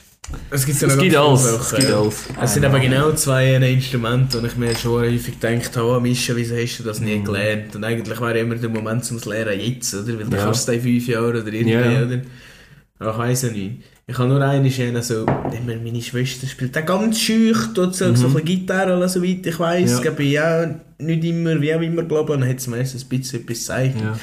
es 0.50 0.66
gibt, 0.66 0.80
ja 0.82 0.88
es 0.88 0.96
ganz 0.96 1.16
alles. 1.16 1.68
viele 1.70 1.82
Es 1.82 1.88
ja. 1.88 2.00
alles. 2.00 2.24
Es 2.42 2.54
sind 2.54 2.64
aber 2.64 2.80
genau 2.80 3.12
zwei 3.12 3.54
Instrumente, 3.54 4.38
und 4.38 4.46
ich 4.46 4.56
mir 4.56 4.74
schon 4.76 5.00
häufig 5.02 5.38
gedacht 5.38 5.76
habe, 5.76 5.86
oh, 5.96 6.00
Mischa, 6.00 6.34
wieso 6.36 6.56
hast 6.56 6.78
du 6.78 6.82
das 6.84 7.00
nie 7.00 7.16
Mhm. 7.16 7.24
gelernt? 7.24 7.76
Und 7.76 7.84
eigentlich 7.84 8.20
wäre 8.20 8.38
immer 8.38 8.54
der 8.56 8.70
Moment 8.70 9.04
zum 9.04 9.18
Lernen 9.26 9.60
jetzt, 9.60 9.94
oder? 9.94 10.18
Weil 10.18 10.24
du 10.26 10.36
Ja. 10.36 10.44
kannst 10.44 10.68
es 10.68 10.74
in 10.74 10.80
fünf 10.80 11.06
Jahren 11.08 11.42
oder 11.42 11.52
irgendwie, 11.52 11.70
Ja, 11.72 12.02
oder? 12.02 12.20
Aber 12.98 13.12
ich 13.12 13.18
weiss 13.18 13.42
ja 13.42 13.50
nicht. 13.50 13.82
Ich 14.06 14.18
habe 14.18 14.28
nur 14.28 14.42
eine 14.42 14.70
Schöne 14.70 15.02
so, 15.02 15.24
immer 15.24 15.76
meine 15.82 16.02
Schwester 16.02 16.46
spielt 16.48 16.76
auch 16.76 16.84
ganz 16.84 17.20
schüch, 17.20 17.56
tut 17.74 17.94
so, 17.94 18.06
so 18.14 18.26
ein 18.26 18.32
bisschen 18.32 18.44
Gitarre, 18.44 18.96
oder 18.96 19.08
soweit 19.08 19.46
ich 19.46 19.58
weiss. 19.60 19.90
Mhm. 19.90 19.96
Ja. 19.96 20.00
Glaube 20.02 20.22
ich 20.24 20.40
auch 20.40 20.66
nicht 20.98 21.24
immer, 21.24 21.60
wie 21.60 21.74
auch 21.74 21.80
immer, 21.80 22.02
glaube 22.02 22.32
ich. 22.32 22.34
Und 22.34 22.40
dann 22.40 22.50
hat 22.50 22.66
mir 22.66 22.78
erst 22.78 22.96
ein 22.96 23.08
bisschen 23.08 23.40
etwas 23.42 23.58
gezeigt. 23.58 24.00
Ja. 24.00 24.18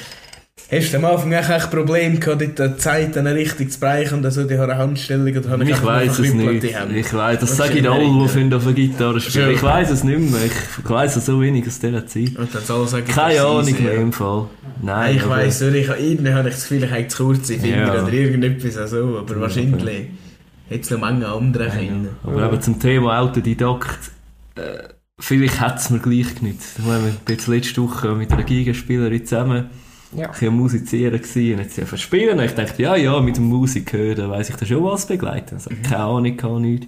Hast 0.70 0.92
du 0.92 0.98
am 0.98 1.06
Anfang 1.06 1.32
auch 1.34 1.48
echt 1.48 1.70
Probleme 1.70 2.18
gehabt, 2.18 2.42
dort 2.42 2.58
die 2.58 2.76
Zeit 2.76 3.16
dann 3.16 3.26
richtig 3.26 3.72
zu 3.72 3.80
bereichen 3.80 4.18
und 4.18 4.24
also 4.26 4.44
die 4.44 4.58
haben 4.58 4.76
Handstellung 4.76 5.34
oder 5.34 5.48
haben 5.48 5.66
Ich 5.66 5.82
weiß 5.82 6.18
es 6.18 6.34
nicht. 6.34 6.64
Ich 6.64 7.14
weiss, 7.14 7.40
das 7.40 7.48
Das 7.48 7.56
sagen 7.56 7.78
ist 7.78 7.86
alle, 7.86 8.04
immer 8.04 8.24
die 8.24 8.28
finden 8.28 8.52
auf 8.52 8.64
der 8.64 8.74
Gitarre 8.74 9.18
spielen. 9.18 9.52
Ich 9.52 9.62
weiß 9.62 9.90
es 9.90 10.04
nicht 10.04 10.18
mehr. 10.18 10.40
Ich 10.44 10.90
weiss 10.90 11.16
es 11.16 11.24
so 11.24 11.40
wenig 11.40 11.66
aus 11.66 11.78
dieser 11.78 12.06
Zeit. 12.06 12.36
Und 12.36 12.54
dann 12.54 12.62
soll 12.62 12.86
sagen, 12.86 13.06
Keine 13.06 13.40
Ahnung 13.40 13.82
mehr 13.82 13.94
im 13.94 14.12
Fall. 14.12 14.44
Nein, 14.82 15.16
ich 15.16 15.26
weiss, 15.26 15.62
oder? 15.62 15.74
Ich, 15.74 15.88
irgendwie 15.88 16.34
habe 16.34 16.50
ich 16.50 16.54
das 16.54 16.68
Gefühl, 16.68 16.84
ich 16.84 16.90
habe 16.90 17.08
zu 17.08 17.24
kurze 17.24 17.54
Finger 17.58 18.02
oder 18.02 18.12
irgendetwas 18.12 18.90
so, 18.90 19.18
aber 19.18 19.40
wahrscheinlich 19.40 20.08
hätte 20.68 20.80
es 20.82 20.90
noch 20.90 21.00
Menge 21.00 21.28
andere 21.28 21.70
Kinder. 21.70 22.10
Aber 22.22 22.44
eben 22.44 22.60
zum 22.60 22.78
Thema 22.78 23.20
Autodidakt, 23.20 24.10
äh, 24.56 24.60
vielleicht 25.18 25.60
hat 25.60 25.78
es 25.78 25.88
mir 25.88 26.00
gleich 26.00 26.34
genützt. 26.34 26.78
Ich 26.78 26.84
ich 26.84 27.18
bin 27.20 27.34
jetzt 27.36 27.46
letzte 27.46 27.82
Woche 27.82 28.14
mit 28.14 28.30
einer 28.30 28.42
Gigaspielerin 28.42 29.24
zusammen 29.24 29.70
Ja. 30.16 30.26
ein 30.26 30.30
bisschen 30.32 30.48
am 30.48 30.56
musizieren 30.56 31.14
und 31.14 31.20
jetzt 31.20 31.34
sie 31.34 31.54
einfach 31.82 31.98
spielen. 31.98 32.38
Und 32.38 32.44
ich 32.44 32.52
dachte, 32.54 32.82
ja, 32.82 32.96
ja, 32.96 33.20
mit 33.20 33.36
dem 33.36 33.44
Musik 33.44 33.92
hören, 33.92 34.16
dann 34.16 34.30
weiss 34.30 34.48
ich 34.48 34.56
da 34.56 34.64
schon 34.64 34.82
was 34.84 35.06
begleiten. 35.06 35.56
Also, 35.56 35.70
keine 35.82 36.02
Ahnung, 36.02 36.36
kann 36.36 36.62
nichts. 36.62 36.86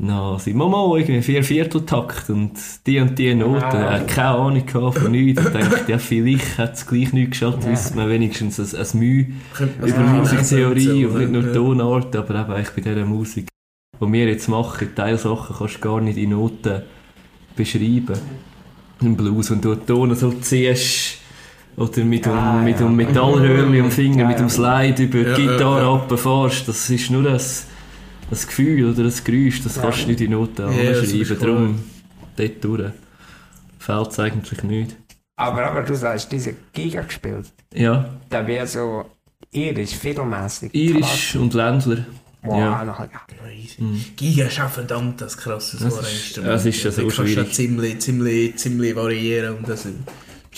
Na, 0.00 0.38
sie 0.38 0.54
Mama, 0.54 0.96
irgendwie 0.96 1.20
vier 1.22 1.42
Vierteltakt 1.42 2.30
und 2.30 2.52
die 2.86 3.00
und 3.00 3.18
die 3.18 3.34
Noten. 3.34 3.64
Ah. 3.64 3.96
Äh, 3.98 4.06
keine 4.06 4.28
Ahnung 4.28 4.64
gehabt 4.64 4.98
von 4.98 5.10
nichts. 5.10 5.42
Ich 5.44 5.48
dachte, 5.52 5.90
ja, 5.90 5.98
vielleicht 5.98 6.56
hat 6.56 6.74
es 6.74 6.86
gleich 6.86 7.12
nicht 7.12 7.32
geschafft, 7.32 7.64
Ja. 7.64 7.72
wissen 7.72 7.96
wir 7.98 8.08
wenigstens 8.08 8.60
ein, 8.60 8.80
ein 8.80 8.98
Mühe 9.00 9.26
über 9.84 9.98
Musiktheorie 9.98 11.04
und 11.06 11.18
nicht 11.18 11.32
nur 11.32 11.46
ja. 11.48 11.52
Tonart, 11.52 12.14
aber 12.14 12.40
eben 12.40 12.52
eigentlich 12.52 12.70
bei 12.76 12.82
dieser 12.82 13.04
Musik, 13.04 13.48
die 14.00 14.12
wir 14.12 14.28
jetzt 14.28 14.48
machen, 14.48 14.94
Teilsachen 14.94 15.56
kannst 15.58 15.74
du 15.76 15.80
gar 15.80 16.00
nicht 16.00 16.16
in 16.16 16.30
Noten 16.30 16.82
beschreiben. 17.56 18.18
Im 19.00 19.16
Blues, 19.16 19.50
wenn 19.50 19.60
du 19.60 19.74
Tonen 19.74 20.14
so 20.14 20.30
ziehst, 20.30 21.17
oder 21.78 22.04
mit 22.04 22.24
dem, 22.26 22.32
Ah, 22.32 22.60
mit 22.62 22.78
ja. 22.80 22.86
dem 22.86 22.96
Metallröhrchen 22.96 23.80
am 23.82 23.90
Finger, 23.90 24.22
Ja, 24.22 24.28
mit 24.28 24.38
dem 24.38 24.46
ja. 24.46 24.50
Slide 24.50 25.02
über 25.02 25.18
die 25.18 25.30
Ja, 25.30 25.36
Gitarre 25.36 25.76
ja, 25.78 25.82
ja. 25.82 25.86
runterfährst, 25.88 26.68
das 26.68 26.90
ist 26.90 27.10
nur 27.10 27.22
das, 27.22 27.66
das 28.30 28.46
Gefühl 28.46 28.90
oder 28.90 29.04
das 29.04 29.22
Geräusch, 29.24 29.62
das 29.62 29.76
Ja. 29.76 29.82
kannst 29.82 30.02
du 30.04 30.08
nicht 30.08 30.20
in 30.20 30.32
Noten 30.32 30.62
Ja, 30.72 30.92
klar. 30.92 31.38
Darum, 31.40 31.78
dort 32.36 32.64
durch 32.64 32.90
fehlt 33.78 34.08
es 34.10 34.18
eigentlich 34.18 34.62
nicht. 34.64 34.96
Aber, 35.36 35.64
aber 35.66 35.82
du 35.82 35.94
sagst, 35.94 36.30
diese 36.32 36.54
Giga 36.72 37.02
gespielt, 37.02 37.46
Ja, 37.72 38.08
da 38.28 38.46
wäre 38.46 38.66
so 38.66 39.04
irisch, 39.52 39.94
filmmäßig. 39.94 40.74
Irisch 40.74 41.36
und 41.36 41.54
Ländler. 41.54 42.04
Wow, 42.42 42.58
ja. 42.58 42.84
noch, 42.84 42.98
ja. 43.00 43.08
Mhm. 43.78 44.04
Giga 44.16 44.46
ist 44.46 44.60
auch 44.60 44.68
verdammt 44.70 45.20
das 45.20 45.36
krasses 45.36 45.80
Ohrinstrument. 45.80 46.52
das 46.54 46.66
ist 46.66 46.82
ja 46.84 46.90
so 46.90 47.02
kannst 47.02 47.18
du 47.18 47.26
schwierig. 47.26 47.52
ziemlich, 47.52 47.98
ziemlich, 48.00 48.56
ziemlich 48.56 48.94
variieren 48.96 49.56
und 49.58 49.68
das 49.68 49.84
ist 49.86 49.94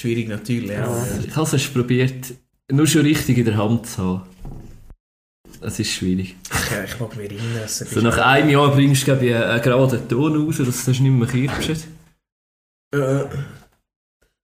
schwierig 0.01 0.29
natürlich. 0.29 0.71
Ja. 0.71 1.07
Ich 1.27 1.35
habe 1.37 1.57
es 1.57 1.67
probiert, 1.69 2.35
nur 2.71 2.87
schon 2.87 3.03
richtig 3.03 3.39
in 3.39 3.45
der 3.45 3.57
Hand 3.57 3.87
zu 3.87 3.99
haben. 4.03 4.23
Das 5.61 5.79
ist 5.79 5.91
schwierig. 5.91 6.37
Ja, 6.71 6.85
ich 6.85 6.99
mag 6.99 7.15
mich 7.17 7.27
erinnern. 7.31 7.61
dass 7.63 7.79
So 7.79 8.01
nach 8.01 8.17
einem 8.19 8.49
Jahr 8.49 8.75
bringst 8.75 9.07
du 9.07 9.13
ich, 9.15 9.35
einen 9.35 9.63
geraden 9.63 10.09
Ton 10.09 10.47
raus, 10.47 10.57
dass 10.59 10.85
du 10.85 10.91
nicht 10.91 11.01
mehr 11.03 11.29
kirpst. 11.29 11.87
Äh, 12.95 13.25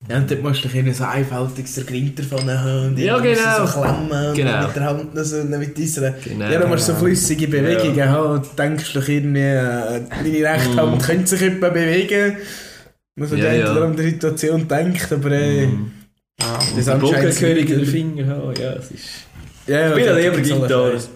Ja, 0.09 0.19
und 0.19 0.31
dort 0.31 0.43
musst 0.43 0.63
du 0.63 0.69
dich 0.69 0.97
so 0.97 1.05
einfältig 1.05 1.75
der 1.75 1.85
Grind 1.85 2.19
davon 2.19 2.49
haben 2.51 2.89
und 2.89 2.99
Ja, 2.99 3.17
du 3.17 3.23
genau. 3.23 3.67
so 3.67 3.81
klemmen 3.81 4.29
und 4.29 4.35
Genau. 4.37 4.67
mit 4.67 4.77
der 4.77 4.85
Hand 4.85 5.15
noch 5.15 5.25
so 5.25 5.43
mit 5.43 5.77
dieser... 5.77 6.11
Genau. 6.11 6.51
Ja, 6.51 6.61
du 6.61 6.69
musst 6.69 6.87
so 6.87 6.95
flüssige 6.95 7.49
Bewegungen 7.49 7.97
Ja. 7.97 8.09
haben 8.11 8.33
und 8.35 8.59
denkst 8.59 8.93
dich 8.93 9.09
irgendwie, 9.09 9.41
äh, 9.41 10.03
deine 10.11 10.45
rechte 10.55 10.75
Mm. 10.75 10.79
Hand 10.81 11.03
könnte 11.03 11.27
sich 11.27 11.43
etwa 11.43 11.71
bewegen. 11.71 12.37
Man 13.17 13.29
so 13.29 13.37
Ja, 13.37 13.51
die 13.53 13.59
ja. 13.61 13.73
oder 13.73 13.83
andere 13.87 14.07
Situation 14.11 14.69
denkt, 14.69 15.11
aber 15.13 15.31
äh, 15.33 15.67
Mhm. 15.67 15.91
Ja. 16.41 16.59
das 16.77 17.01
Bogenkönig 17.01 17.71
in 17.71 17.79
den 17.79 17.87
Finger 17.87 18.27
haben, 18.27 18.55
ja, 18.61 18.73
es 18.75 18.91
ist... 18.91 19.05
Ja, 19.67 19.81
ja, 19.89 19.97
Ich 19.97 20.25
lieber 20.45 20.61
Gitarre. 20.61 20.93
eins. 20.93 21.09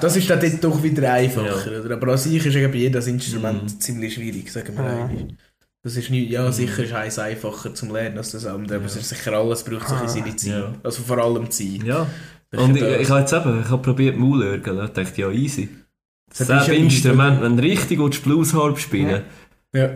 Das 0.00 0.16
ist 0.16 0.30
dann 0.30 0.40
dort 0.40 0.64
doch 0.64 0.82
wieder 0.82 1.12
einfacher. 1.12 1.84
Oder? 1.84 1.94
Aber 1.94 2.12
an 2.12 2.18
sich 2.18 2.44
ist 2.46 2.54
eben 2.56 2.74
jedes 2.74 3.06
Instrument 3.06 3.64
Mhm. 3.64 3.80
ziemlich 3.80 4.14
schwierig, 4.14 4.50
sagen 4.50 4.76
wir 4.76 4.84
Ja. 4.84 5.04
eigentlich. 5.04 5.34
Das 5.82 5.96
ist 5.96 6.10
nicht, 6.10 6.30
ja, 6.30 6.50
sicher 6.52 6.84
ist 6.84 6.92
eins 6.92 7.18
einfacher 7.18 7.74
zum 7.74 7.92
Lernen 7.92 8.18
als 8.18 8.32
das 8.32 8.46
andere, 8.46 8.76
aber 8.76 8.86
es 8.86 8.96
ist 8.96 9.08
sicher 9.08 9.32
alles 9.32 9.62
braucht 9.64 9.88
sich 9.88 9.96
Ah. 9.96 10.02
in 10.02 10.08
seine 10.08 10.36
Zeit. 10.36 10.50
Ja. 10.52 10.74
Also 10.82 11.02
vor 11.02 11.18
allem 11.18 11.50
Zeit. 11.50 11.82
Ja. 11.84 12.06
Ich 12.52 12.58
Und 12.58 12.76
ich, 12.76 12.82
ich 12.82 13.08
habe 13.10 13.20
jetzt 13.20 13.32
eben, 13.32 13.60
ich 13.62 13.68
habe 13.70 13.82
probiert 13.82 14.16
Maulörgeln. 14.16 14.84
Ich 14.84 14.90
dachte, 14.90 15.20
ja, 15.20 15.30
easy. 15.30 15.68
Das 16.28 16.46
Das 16.46 16.62
ist 16.62 16.68
ja 16.68 16.74
Instrument, 16.74 17.40
wenn 17.42 17.56
du 17.56 17.62
richtig 17.62 17.98
willst, 17.98 18.22
Bluesharp 18.24 18.78
spielen 18.78 19.22
Ja. 19.74 19.90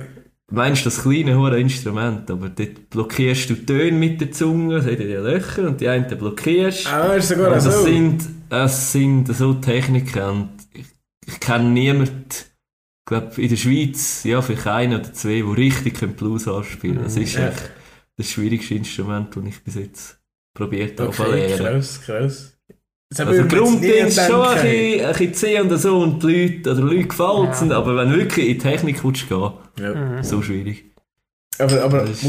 Meinst 0.55 0.87
das 0.87 1.03
kleine 1.03 1.37
hohe 1.39 1.59
Instrument, 1.59 2.31
aber 2.31 2.49
dort 2.49 2.91
blockierst 2.91 3.51
du 3.51 3.55
Töne 3.57 3.99
mit 3.99 4.21
der 4.21 4.33
Zunge, 4.33 4.77
es 4.77 4.85
hat 4.85 4.93
ja 4.93 5.07
die 5.07 5.13
Löcher 5.13 5.69
und 5.69 5.81
die 5.81 5.89
einen 5.89 6.07
blockierst. 6.19 6.87
Ah, 6.87 7.15
ist 7.15 7.29
sogar 7.29 7.51
das 7.51 7.65
so. 7.65 7.85
sind, 7.85 8.25
es 8.51 8.93
sind 8.93 9.29
so 9.35 9.55
Techniken 9.55 10.23
und 10.23 10.51
ich, 10.73 10.87
ich 11.27 11.41
kenne 11.41 11.71
niemanden, 11.71 12.27
ich 12.31 13.07
glaube 13.07 13.41
in 13.43 13.49
der 13.49 13.57
Schweiz, 13.57 14.25
ja 14.25 14.41
vielleicht 14.43 14.67
einen 14.67 15.01
oder 15.01 15.13
zwei, 15.13 15.35
die 15.35 15.41
richtig 15.43 15.95
können 15.99 16.15
Blues 16.15 16.49
spielen 16.67 17.03
Das 17.03 17.17
ist 17.17 17.35
Ja. 17.35 17.49
echt 17.49 17.71
das 18.17 18.31
schwierigste 18.31 18.75
Instrument, 18.75 19.35
das 19.37 19.45
ich 19.45 19.63
bis 19.65 19.75
jetzt 19.75 20.21
probiert 20.55 21.01
habe 21.01 21.11
zu 21.11 21.23
Okay, 21.23 21.47
lernen. 21.49 21.57
krass, 21.67 22.01
krass. 22.03 22.54
Also 23.17 23.45
Grundding 23.47 24.07
ist 24.07 24.21
schon 24.27 24.43
ein 24.43 24.55
bisschen, 24.55 25.05
ein 25.07 25.13
bisschen 25.13 25.35
zäh 25.35 25.61
und 25.61 25.79
so 25.79 25.99
und 25.99 26.23
die 26.23 26.27
Leute, 26.65 26.73
oder 26.73 26.81
Leute 26.83 27.05
gefällt 27.09 27.71
Ja. 27.71 27.77
aber 27.77 27.97
wenn 27.97 28.11
du 28.11 28.17
wirklich 28.17 28.47
in 28.49 28.53
die 28.55 28.59
Technik 28.59 29.05
willst 29.05 29.29
gehen, 29.29 29.51
Ja. 29.81 29.95
Mhm. 29.95 30.23
so 30.25 30.43
schwierig. 30.43 30.85
Aber, 31.61 31.83
aber 31.85 31.99
Das 32.01 32.11
ist- 32.23 32.25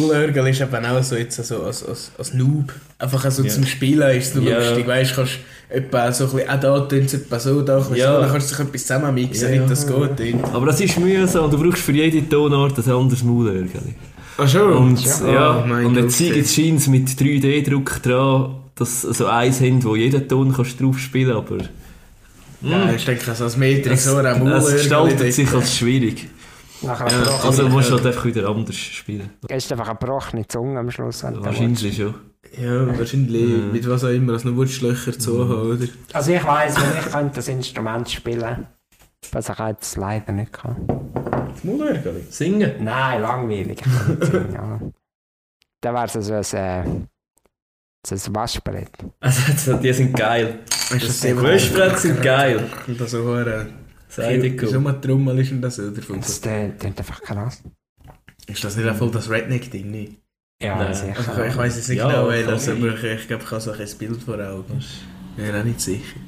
eben 0.61 0.85
auch 0.85 1.01
so 1.03 1.15
jetzt 1.15 1.43
so 1.43 1.63
als, 1.63 1.83
als, 1.83 2.11
als 2.15 2.33
Noob. 2.35 2.71
Einfach 2.99 3.31
so 3.31 3.41
Ja. 3.41 3.49
zum 3.49 3.65
Spielen 3.65 4.15
ist 4.15 4.27
es 4.29 4.35
noch 4.35 4.43
Ja. 4.43 4.59
lustig. 4.59 4.85
Weißt 4.85 5.11
du, 5.11 5.15
kannst 5.15 5.39
etwa 5.69 6.11
so 6.11 6.25
ein 6.25 6.31
bisschen, 6.31 6.49
auch 6.51 6.59
da 6.59 6.79
tun 6.81 7.07
sie 7.07 7.17
etwa 7.17 7.39
so, 7.39 7.61
da 7.63 7.73
ein 7.77 7.79
bisschen 7.79 7.95
Ja. 7.97 8.13
so, 8.15 8.21
dann 8.21 8.31
kannst 8.31 8.51
du 8.51 8.55
dich 8.55 8.65
etwas 8.67 8.81
zusammenmixen, 8.85 9.53
Ja, 9.53 9.59
nicht 9.61 9.71
das 9.71 9.89
ja. 9.89 10.07
geht. 10.07 10.33
dort. 10.43 10.53
Aber 10.53 10.65
das 10.67 10.79
ist 10.81 10.99
mühsam 10.99 11.45
und 11.45 11.53
du 11.53 11.57
brauchst 11.63 11.81
für 11.81 11.91
jede 11.93 12.29
Tonart 12.29 12.77
ein 12.77 12.91
anderes 12.93 13.23
Maulörgeli. 13.23 13.95
Ach 14.37 14.47
schon? 14.47 14.73
Und, 14.73 15.03
Ja. 15.03 15.31
ja, 15.33 15.65
Oh 15.67 15.87
und 15.87 15.95
jetzt 15.95 16.19
scheint 16.53 16.77
es 16.79 16.87
mit 16.87 17.07
3D-Druck 17.19 18.03
dran, 18.03 18.57
dass 18.75 19.01
so 19.01 19.27
eins 19.27 19.61
haben, 19.61 19.83
wo 19.83 19.95
jeden 19.95 20.27
Ton 20.27 20.53
kannst 20.53 20.79
du 20.79 20.85
drauf 20.85 20.99
spielen 20.99 21.35
aber 21.35 21.57
Ja, 22.61 22.91
ich 22.93 23.05
denke, 23.05 23.33
so 23.33 23.43
als 23.43 23.57
Metrik 23.57 23.93
es, 23.93 24.05
so 24.05 24.17
am 24.17 24.47
es 24.47 24.71
gestaltet 24.71 25.33
sich 25.33 25.51
als 25.53 25.77
schwierig. 25.77 26.29
Nachher 26.81 27.07
Ja, 27.09 27.39
also 27.43 27.69
musst 27.69 27.89
du 27.89 27.95
halt 27.95 28.05
einfach 28.05 28.25
wieder 28.25 28.47
anders 28.49 28.75
spielen. 28.75 29.29
ist 29.49 29.71
einfach 29.71 29.89
eine 29.89 29.97
gebrochene 29.97 30.47
Zunge 30.47 30.79
am 30.79 30.91
Schluss. 30.91 31.21
du 31.21 31.43
Wahrscheinlich 31.43 31.95
schon. 31.95 32.15
Ja, 32.57 32.97
wahrscheinlich. 32.97 33.49
Ja. 33.49 33.57
Mit 33.71 33.89
was 33.89 34.03
auch 34.03 34.09
immer, 34.09 34.33
als 34.33 34.43
noch 34.43 34.55
Wurzelöcher 34.55 35.17
zu 35.17 35.47
haben, 35.47 35.71
oder? 35.71 35.87
Also 36.13 36.31
ich 36.31 36.43
weiss, 36.43 36.75
wenn 36.75 36.99
ich 36.99 37.11
könnte 37.11 37.35
das 37.35 37.47
Instrument 37.47 38.09
spielen 38.09 38.67
was 39.31 39.49
ich 39.49 39.59
jetzt 39.59 39.97
leider 39.97 40.31
nicht 40.31 40.53
kann. 40.53 40.75
Das 41.53 41.63
Mundwerk, 41.63 42.03
Singen? 42.29 42.83
Nein, 42.83 43.21
langweilig. 43.21 43.79
Ich 43.79 43.83
kann 43.83 44.07
nicht 44.09 44.25
singen, 44.25 44.53
ja. 44.53 44.79
Dann 45.81 45.93
wäre 45.95 46.05
es 46.05 46.13
so 46.13 46.55
ein, 46.57 47.07
so 48.05 48.15
ein 48.31 48.35
Waschbrett. 48.35 48.91
Also, 49.19 49.77
die 49.77 49.93
sind 49.93 50.15
geil. 50.15 50.59
Das 50.67 50.99
Die 50.99 51.07
sehr 51.07 51.41
Waschbretter 51.41 51.97
sind 51.97 52.21
geil. 52.21 52.63
Und 52.87 52.99
das 52.99 53.11
so. 53.11 53.23
Seideco. 54.07 54.61
Wieso 54.67 54.79
mal 54.79 54.93
Trommel 55.01 55.39
ist 55.39 55.51
denn 55.51 55.61
das 55.61 55.79
oder 55.79 56.01
von 56.01 56.19
Das 56.21 56.39
tönt 56.39 56.83
einfach 56.85 57.21
krass. 57.21 57.63
Ist 58.47 58.63
das 58.63 58.75
nicht 58.77 58.87
auch 58.87 58.95
voll 58.95 59.11
das 59.11 59.29
Redneck-Ding? 59.29 59.89
nicht? 59.91 60.21
Ja, 60.61 60.75
Nein. 60.77 60.93
sicher. 60.93 61.17
Also, 61.17 61.43
ich 61.43 61.57
weiß 61.57 61.75
jetzt 61.75 61.89
nicht 61.89 61.97
Ja, 61.97 62.07
genau, 62.09 62.29
welches, 62.29 62.65
sein. 62.65 62.77
aber 62.77 62.93
ich, 62.93 63.03
ich 63.03 63.27
glaube, 63.27 63.43
ich 63.43 63.51
habe 63.51 63.61
so 63.61 63.71
ein 63.71 63.97
Bild 63.97 64.23
vor 64.23 64.35
Augen. 64.35 64.77
Ich 64.79 65.43
bin 65.43 65.53
auch 65.55 65.63
nicht 65.63 65.81
sicher. 65.81 66.19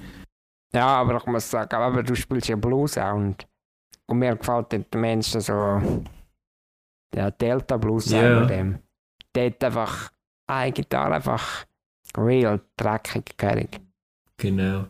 Ja, 0.74 0.88
aber 0.88 1.18
ich 1.18 1.26
muss 1.28 1.50
sagen, 1.50 1.74
aber 1.76 2.04
du 2.04 2.14
spielst 2.16 2.50
ja 2.50 2.56
Blues 2.58 2.98
auch 2.98 3.14
und, 3.16 3.48
und 4.08 4.20
mir 4.20 4.36
gefällt 4.36 4.72
der 4.74 5.00
Mensch 5.00 5.28
so 5.28 5.82
ja, 7.16 7.32
Delta 7.32 7.78
Blues 7.78 8.10
Ja. 8.10 8.20
sagen 8.22 8.40
wir 8.42 8.48
dem. 8.48 8.80
Der 9.34 9.46
hat 9.46 9.64
einfach 9.64 10.12
eine 10.48 10.72
Gitarre 10.74 11.16
einfach 11.16 11.66
real 12.18 12.60
dreckig 12.78 13.38
gehörig. 13.38 13.80
Genau. 14.38 14.86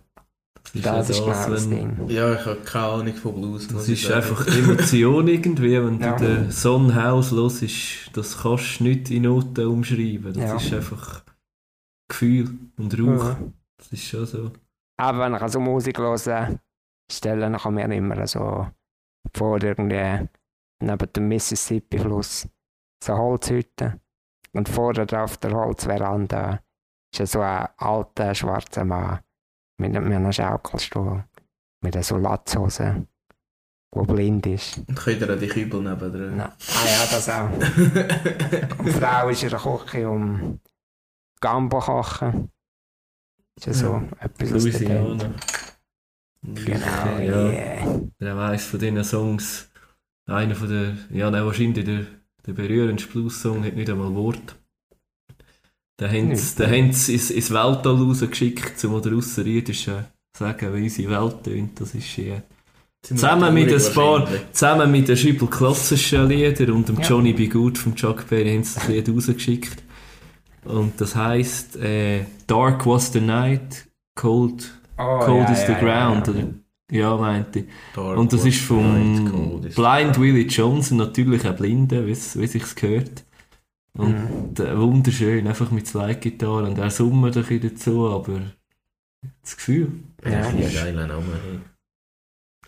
Das 0.63 0.75
ist, 0.75 0.86
Das 0.86 1.09
ist 1.09 1.19
ja 1.19 1.23
genau 1.25 1.36
das, 1.38 1.47
das 1.47 1.69
wenn, 1.69 1.97
Ding. 1.97 2.09
Ja, 2.09 2.34
ich 2.34 2.45
habe 2.45 2.59
keine 2.61 2.86
Ahnung 2.88 3.13
von 3.15 3.36
Blues. 3.36 3.67
das 3.69 3.88
ist 3.88 4.03
sagen. 4.03 4.15
einfach 4.15 4.47
Emotion 4.47 5.28
irgendwie, 5.28 5.82
wenn 5.84 5.99
Ja. 6.01 6.15
du 6.17 6.25
den 6.25 6.51
Sonnenhaus 6.51 7.32
hörst, 7.32 8.11
das 8.17 8.38
kannst 8.41 8.80
du 8.80 8.84
nicht 8.84 9.09
in 9.11 9.23
Noten 9.23 9.65
umschreiben. 9.65 10.34
Das 10.34 10.43
Ja. 10.43 10.55
ist 10.57 10.73
einfach 10.73 11.23
Gefühl 12.09 12.49
und 12.78 12.99
Rauch. 12.99 13.30
Ja. 13.30 13.38
Das 13.78 13.91
ist 13.93 14.03
schon 14.03 14.25
so. 14.25 14.51
Aber 14.99 15.19
wenn 15.19 15.36
ich 15.36 15.41
also 15.41 15.59
Musik 15.59 15.99
höre, 15.99 16.59
stelle 17.11 17.55
ich 17.55 17.65
mir 17.65 17.93
immer 17.95 18.28
so 18.28 18.67
vor, 19.36 19.63
irgendwie 19.63 20.28
neben 20.82 21.13
dem 21.13 21.28
Mississippi-Fluss 21.30 22.47
so 23.03 23.13
Holzhütte. 23.17 23.99
Und 24.53 24.67
vorne 24.69 25.05
drauf 25.05 25.38
der 25.38 25.51
Holzveranda 25.53 26.59
ist 27.12 27.20
ja 27.20 27.26
so 27.26 27.41
ein 27.41 27.68
alter 27.78 28.36
schwarzer 28.36 28.86
Mann 28.86 29.20
mit, 29.80 29.95
einem- 29.95 30.32
Schaukelstuhl, 30.32 31.24
mit 31.82 32.03
so 32.03 32.18
Latzhose, 32.18 33.08
der 33.95 34.01
blind 34.03 34.45
ist. 34.47 34.78
Und 34.80 34.95
könnt 34.95 35.22
ihr 35.22 35.34
auch 35.34 35.39
die 35.39 35.47
Kübel 35.47 35.82
neben 35.82 36.38
Na, 36.38 36.45
ah 36.45 36.86
ja, 36.86 37.05
das 37.10 37.30
auch. 37.30 37.49
Und 38.80 38.86
die 38.86 38.91
Frau 38.91 39.30
ist 39.30 39.43
in 39.43 39.49
der 39.49 39.60
Küche 39.60 40.10
um 40.10 40.60
Gambo 41.39 41.80
kochen. 41.80 42.51
Ist 43.58 43.68
ja 43.68 43.74
so 43.74 44.01
etwas 44.20 44.49
der 44.49 44.64
Welt. 44.64 44.64
Louisiana. 44.64 45.34
Genau, 46.43 47.18
ja. 47.20 47.49
yeah. 47.49 48.01
Der 48.20 48.38
weiss 48.38 48.66
von 48.66 48.80
diesen 48.80 49.03
Songs, 49.03 49.70
einer 50.28 50.55
von 50.55 50.70
der, 50.70 50.95
ja, 51.10 51.30
nein, 51.32 51.45
wahrscheinlich 51.45 51.84
der, 51.86 52.05
der 52.45 52.53
berührendste 52.53 53.10
Blues-Song 53.12 53.64
hat 53.66 53.74
nicht 53.74 53.89
einmal 53.89 54.14
Wort. 54.14 54.55
Haben 55.99 56.27
Nicht. 56.29 56.41
sie, 56.41 56.55
den 56.63 56.71
haben 56.71 56.93
sie 56.93 57.13
ins, 57.13 57.51
Weltall 57.51 57.95
rausgeschickt, 57.95 58.83
um 58.85 59.01
den 59.01 59.17
Außerirdischen 59.17 60.05
zu 60.33 60.43
sagen, 60.43 60.75
wie 60.75 60.83
unsere 60.83 61.09
Welt 61.09 61.43
tönt. 61.43 61.81
Das 61.81 61.95
ist 61.95 62.17
äh, 62.19 62.41
Zusammen 63.01 63.53
mit 63.53 63.71
ein 63.71 63.93
paar- 63.93 64.27
zusammen 64.51 64.91
mit 64.91 65.07
den 65.07 65.17
Schüppel 65.17 65.47
klassischen 65.47 66.27
Liedern 66.27 66.71
und 66.71 66.89
dem 66.89 66.97
Ja. 66.99 67.03
Johnny 67.09 67.33
B. 67.33 67.47
Good 67.47 67.77
von 67.77 67.95
Chuck 67.95 68.27
Berry 68.29 68.53
haben 68.53 68.63
sie 68.63 68.75
das 68.75 68.87
Lied 68.87 69.09
rausgeschickt. 69.09 69.83
Und 70.65 70.99
das 70.99 71.15
heisst, 71.15 71.77
äh, 71.77 72.25
Dark 72.45 72.85
was 72.85 73.11
the 73.13 73.21
night, 73.21 73.87
cold, 74.15 74.69
Oh, 74.97 75.19
cold 75.19 75.47
ja, 75.47 75.53
is 75.53 75.65
the 75.65 75.71
ja, 75.73 75.79
ground. 75.79 76.27
Ja, 76.27 76.33
Oder, 76.33 76.47
ja, 76.91 77.17
meinte 77.17 77.59
ich. 77.59 77.97
Und 77.97 78.33
das 78.33 78.45
ist 78.45 78.59
vom 78.61 79.31
Blind. 79.61 79.75
Blind 79.75 80.19
Willie 80.19 80.47
Johnson, 80.47 80.97
natürlich 80.97 81.45
ein 81.45 81.55
Blinder, 81.55 82.05
wie 82.05 82.11
es 82.11 82.37
wie 82.37 82.47
sich's 82.47 82.75
gehört. 82.75 83.23
Und 83.97 84.59
Mhm. 84.59 84.65
äh, 84.65 84.77
wunderschön, 84.77 85.47
einfach 85.47 85.71
mit 85.71 85.87
Slide-Gitarre 85.87 86.63
und 86.65 86.77
er 86.77 86.89
summt 86.91 87.25
ein 87.25 87.31
bisschen 87.43 87.61
dazu, 87.61 88.07
aber 88.09 88.41
das 89.41 89.55
Gefühl. 89.57 89.91
Ja. 90.23 90.31
Ja, 90.31 90.47
ein 90.47 90.73
geiler 90.73 91.07
Name. 91.07 91.23
hey. 91.43 91.59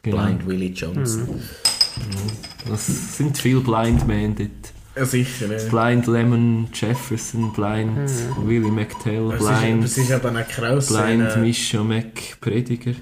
Genau. 0.01 0.23
Blind 0.25 0.47
Willie 0.47 0.69
Johnson. 0.71 1.27
Mhm. 1.27 2.69
Das 2.69 3.17
sind 3.17 3.37
viele 3.37 3.59
Blind 3.59 4.07
Men 4.07 4.35
dort. 4.35 4.49
Ja, 4.95 5.05
sicher. 5.05 5.45
Ja. 5.55 5.69
Blind 5.69 6.07
Lemon 6.07 6.67
Jefferson, 6.73 7.53
Blind 7.53 7.95
Mhm. 7.97 8.47
Willie 8.47 8.71
McTell, 8.71 9.31
Es 9.33 9.41
ist, 9.41 9.49
es 9.49 9.59
Blind, 9.59 9.83
ist 9.85 10.11
aber 10.11 10.29
eine 10.29 10.43
krass. 10.45 10.87
Blind 10.87 11.29
äh, 11.35 11.39
Mischa 11.39 11.83
Mac 11.83 12.39
Prediger. 12.41 12.93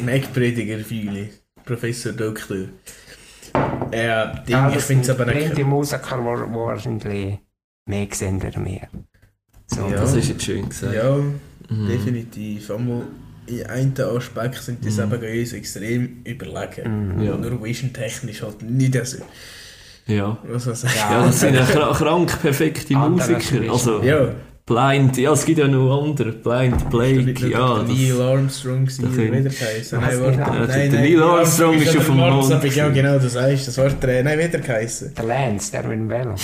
Mac-Prediger, 0.00 0.78
viele. 0.78 1.28
Professor 1.64 2.12
Doktor. 2.12 2.64
Ja, 3.92 4.26
Ding, 4.26 4.52
Ja, 4.54 4.70
ich 4.70 4.82
finde 4.82 5.02
es 5.02 5.10
aber 5.10 5.24
blinde 5.24 5.54
nicht. 5.54 5.66
Musiker, 5.66 6.16
die 6.16 6.22
die 6.22 6.54
wahrscheinlich 6.54 7.38
mehr 7.86 8.06
wie 8.06 8.64
wir. 8.64 8.88
So, 9.66 9.88
Ja. 9.88 9.96
Das 10.00 10.14
ist 10.14 10.28
jetzt 10.28 10.42
schön 10.44 10.68
gesagt. 10.68 10.94
Ja, 10.94 11.16
Mhm. 11.16 11.88
definitiv. 11.88 12.70
Einmal 12.70 13.02
in 13.46 13.66
einem 13.66 13.94
Aspekt 14.16 14.62
sind 14.62 14.82
die 14.84 14.88
Mhm. 14.88 14.92
selber 14.92 15.18
uns 15.22 15.52
extrem 15.52 16.22
überlegen. 16.24 17.16
Mhm. 17.16 17.22
Ja. 17.22 17.36
Nur 17.36 17.62
vision-technisch 17.62 18.42
halt 18.42 18.62
nicht 18.62 19.06
so. 19.06 19.18
Ja. 20.06 20.36
Ja, 20.48 21.24
das 21.26 21.40
sind 21.40 21.54
ja 21.54 21.62
kra- 21.64 21.94
krank 21.96 22.40
perfekte 22.42 22.94
Musiker. 22.96 23.70
Also, 23.70 24.02
Ja, 24.02 24.34
Blind, 24.64 25.16
ja, 25.18 25.32
es 25.32 25.44
gibt 25.44 25.58
ja 25.58 25.66
noch 25.66 26.02
andere. 26.04 26.30
Blind 26.32 26.88
Blake, 26.88 27.48
ja. 27.48 27.78
der 27.82 27.84
Neil 27.94 28.08
Das, 28.10 28.20
Armstrong 28.20 28.88
sie 28.88 29.02
da 29.02 29.08
oder 29.08 29.16
können- 29.16 29.32
wie 29.32 29.42
der 29.42 29.52
geheißen. 29.52 30.00
Was, 30.00 30.08
Nein, 30.08 30.20
Neil 30.20 30.20
warte. 30.22 30.42
Armstrong? 30.44 30.68
Nein, 30.68 30.90
Der 30.90 31.00
nein, 31.00 31.10
Neil 31.10 31.22
Armstrong 31.22 31.74
ist 31.74 31.88
an 31.90 31.96
auf 31.98 32.06
dem 32.06 32.16
der 32.16 32.26
Mond 32.26 32.36
Mond. 32.36 32.50
Ja, 32.50 32.58
gewesen. 32.88 32.94
genau, 32.94 33.18
das 33.18 33.36
heißt, 33.36 33.68
das 33.68 33.78
Wort, 33.78 34.04
äh, 34.04 34.22
nein, 34.22 34.38
wie 34.38 34.48
der 34.48 34.60
geheißen. 34.60 35.14
Der 35.14 35.24
Lance, 35.24 35.72
der 35.72 35.82
mit 35.82 35.92
dem 35.92 36.08
Velo. 36.08 36.34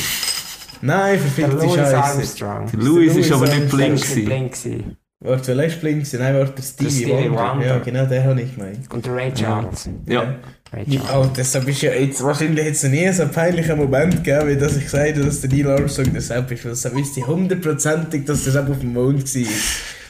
Nein, 0.81 1.13
Der 1.13 1.19
verfickte 1.21 1.57
Louis 1.57 1.75
Scheiße. 1.75 1.97
Armstrong. 1.99 2.71
der 2.73 2.81
Louis 2.81 3.13
Louis 3.15 3.17
ist 3.27 3.33
aber 3.33 3.45
nicht 3.47 3.55
Armstrong 3.57 3.79
blind 3.79 3.89
Der 3.89 3.95
ist 3.95 4.01
nicht 4.17 4.27
gewesen. 4.27 4.27
blind 4.27 4.53
gewesen. 4.53 4.97
Warte, 5.21 5.57
wer 5.57 5.65
ist 5.67 5.81
blind 5.81 5.99
gewesen? 5.99 6.21
Nein, 6.21 6.35
warte, 6.37 6.53
der 6.53 6.63
Stevie, 6.63 6.91
Stevie 6.91 7.13
Wonder. 7.31 7.51
Wonder. 7.53 7.67
Ja, 7.67 7.79
genau, 7.79 8.05
den 8.07 8.25
habe 8.25 8.41
ich 8.43 8.55
gemeint. 8.55 8.93
Und 8.95 9.07
der 9.07 9.15
Ray 9.17 9.33
Charles. 9.35 9.89
Ja. 10.07 10.35
Ray 10.73 10.85
Ja, 10.87 11.01
oh, 11.19 11.27
deshalb 11.35 11.67
ist 11.69 11.83
ja 11.83 11.93
jetzt, 11.93 12.23
wahrscheinlich 12.23 12.65
hätte 12.65 12.73
es 12.73 12.83
nie 12.85 13.11
so 13.13 13.23
einen 13.23 13.31
peinlichen 13.33 13.79
Moment 13.79 14.23
gegeben, 14.23 14.49
wie 14.49 14.57
dass 14.57 14.77
ich 14.77 14.85
gesagt 14.85 15.17
habe, 15.17 15.25
dass 15.25 15.41
der 15.41 15.51
Neil 15.51 15.71
Armstrong 15.71 16.13
das 16.15 16.29
selbst 16.29 16.53
ist. 16.53 16.65
Weil 16.65 16.73
deshalb 16.73 16.95
wüsste 16.95 17.21
ich 17.21 17.27
hundertprozentig, 17.27 18.25
dass 18.27 18.45
das 18.45 18.57
auch 18.57 18.69
auf 18.69 18.81
dem 18.81 18.93
Mond 18.93 19.35
war. 19.35 19.53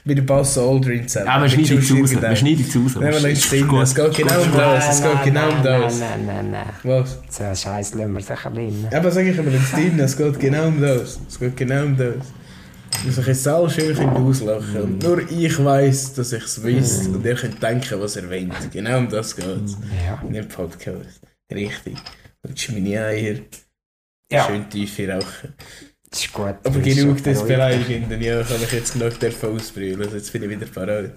Mit 0.05 0.17
dem 0.17 0.27
Buzz 0.27 0.57
Aldrin 0.57 1.07
zusammen. 1.07 1.27
Ja, 1.27 1.43
wir 1.43 1.49
schneiden 1.49 1.79
es 1.79 1.91
raus. 1.91 2.13
Wir 2.23 2.37
schneiden 2.37 2.67
es 2.67 2.77
raus. 2.77 2.95
Nein, 2.95 3.13
wir 3.13 3.21
lassen 3.21 3.27
es. 3.27 3.89
Es 3.91 3.95
geht 3.95 4.17
genau 4.17 4.43
um 4.43 4.53
das. 4.57 4.89
Es 4.89 5.03
geht 5.03 5.25
genau 5.25 5.49
um 5.49 5.55
nein, 5.55 5.65
das. 5.65 6.01
Nein, 6.01 6.27
nein, 6.27 6.51
nein. 6.51 6.67
Was? 6.83 7.19
So 7.29 7.45
einen 7.45 7.57
Scheiß 7.57 7.95
lassen 7.95 8.13
wir 8.15 8.21
sicher 8.21 8.51
drin. 8.51 8.89
Aber 8.91 9.11
sag 9.11 9.27
ich 9.27 9.39
aber 9.39 9.51
ins 9.53 9.71
drin, 9.71 10.01
es 10.01 10.17
geht 10.17 10.41
genau 10.41 10.69
um 10.69 10.81
das. 10.81 11.21
Es 11.29 11.39
geht 11.39 11.57
genau 11.57 11.85
um 11.85 11.97
das. 11.97 12.15
Dass 13.07 13.19
ich 13.19 13.27
jetzt 13.27 13.47
alle 13.49 13.71
schön 13.71 13.95
könnt 13.95 14.17
auslachen 14.17 14.83
Und 14.83 15.03
nur 15.03 15.31
ich 15.31 15.65
weiss, 15.65 16.15
dass 16.15 16.33
ich 16.33 16.45
es 16.45 16.63
wisst. 16.63 17.09
Und 17.09 17.25
ihr 17.25 17.35
könnt 17.35 17.63
denken, 17.63 18.01
was 18.01 18.17
ihr 18.17 18.29
wollt. 18.29 18.71
Genau 18.73 18.99
um 18.99 19.09
das 19.09 19.37
geht 19.37 19.47
es. 19.65 19.77
Ja. 20.05 20.21
In 20.27 20.33
dem 20.33 20.49
Podcast. 20.49 21.21
Richtig. 21.53 21.97
Und 22.43 22.59
Schmini-Eier. 22.59 23.41
Ja, 24.31 24.47
Schön 24.47 24.69
tiefe 24.69 25.09
rauchen. 25.09 25.55
das 26.11 26.21
ist 26.21 26.33
gut. 26.33 26.55
Aber 26.65 26.81
genug 26.81 27.23
des. 27.23 27.43
Beleidigenden. 27.47 28.21
Ja, 28.21 28.43
kann 28.43 28.63
ich 28.63 28.73
jetzt 28.73 28.93
genug 28.93 29.19
dürfen 29.19 29.57
ausbrüllen. 29.57 30.03
Also 30.03 30.17
jetzt 30.17 30.33
bin 30.33 30.43
ich 30.43 30.51
wieder 30.51 30.67
parat. 30.67 31.13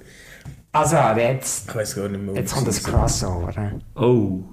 Also, 0.71 0.95
jetzt, 1.19 1.67
Ich 1.67 1.75
weiss 1.75 1.95
gar 1.95 2.07
nicht 2.07 2.23
mehr, 2.23 2.35
jetzt 2.35 2.53
kommt 2.53 2.67
das 2.67 2.81
Crossover. 2.81 3.79
Oh. 3.95 4.43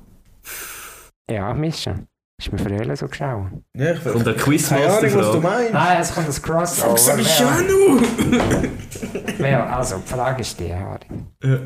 Ja, 1.30 1.54
Mischa. 1.54 2.00
Ist 2.41 2.53
mir 2.53 2.59
früher 2.59 2.97
so 2.97 3.09
geschaut. 3.09 3.51
Ja, 3.74 3.93
ich 3.95 4.07
Und 4.07 4.24
der 4.24 4.34
Keine 4.36 4.86
Ahnung, 4.86 5.14
was 5.14 5.32
du 5.32 5.41
meinst. 5.41 5.72
Nein, 5.72 5.99
jetzt 5.99 6.14
kommt 6.14 6.28
das 6.28 6.41
Crossover. 6.43 6.89
Fuck, 6.91 6.99
sag 6.99 7.18
ich 7.18 7.26
Wer- 7.26 7.47
schon 7.49 7.66
noch! 9.32 9.39
wer- 9.39 9.76
Also, 9.76 9.97
die 9.99 10.07
Frage 10.09 10.41
ist 10.43 10.61
die, 10.61 10.72
Harry. 10.72 11.07
Ja. 11.43 11.59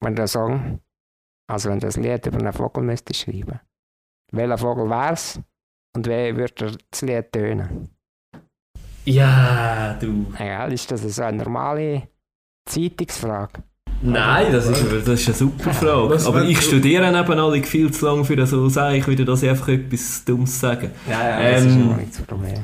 Wenn 0.00 0.14
du 0.16 0.22
einen 0.22 0.28
Song, 0.28 0.80
also 1.48 1.70
wenn 1.70 1.78
du 1.78 1.86
ein 1.86 2.02
Lied 2.02 2.26
über 2.26 2.38
einen 2.38 2.52
Vogel 2.52 2.82
müsstest 2.82 3.20
schreiben, 3.20 3.60
welcher 4.32 4.58
Vogel 4.58 4.90
wär's 4.90 5.40
und 5.96 6.06
wie 6.06 6.36
würde 6.36 6.76
das 6.90 7.02
Lied 7.02 7.32
tönen? 7.32 7.90
Ja, 9.04 9.94
du. 10.00 10.32
Ja, 10.38 10.66
ist 10.66 10.90
das 10.90 11.02
so 11.02 11.22
eine 11.22 11.38
normale 11.44 12.08
Zeitungsfrage? 12.68 13.62
Nein, 14.00 14.46
das 14.52 14.66
ist, 14.66 14.84
das 15.06 15.20
ist 15.20 15.26
eine 15.28 15.36
super 15.36 15.72
Frage. 15.72 16.10
Was 16.10 16.26
Aber 16.26 16.44
ich 16.44 16.56
du- 16.58 16.62
studiere 16.62 17.08
eben 17.08 17.38
alle 17.40 17.62
viel 17.64 17.90
zu 17.90 18.06
lange 18.06 18.24
für 18.24 18.46
so 18.46 18.68
sage 18.68 18.98
ich 18.98 19.24
dass 19.24 19.42
ich 19.42 19.50
einfach 19.50 19.68
etwas 19.68 20.24
Dummes 20.24 20.60
sage. 20.60 20.90
Ja, 21.08 21.40
ja, 21.40 21.52
das 21.52 21.64
ist 21.64 21.72
Ähm, 21.74 21.80
immer 21.82 21.96
nicht 21.96 22.10
das 22.14 22.22
Problem. 22.22 22.54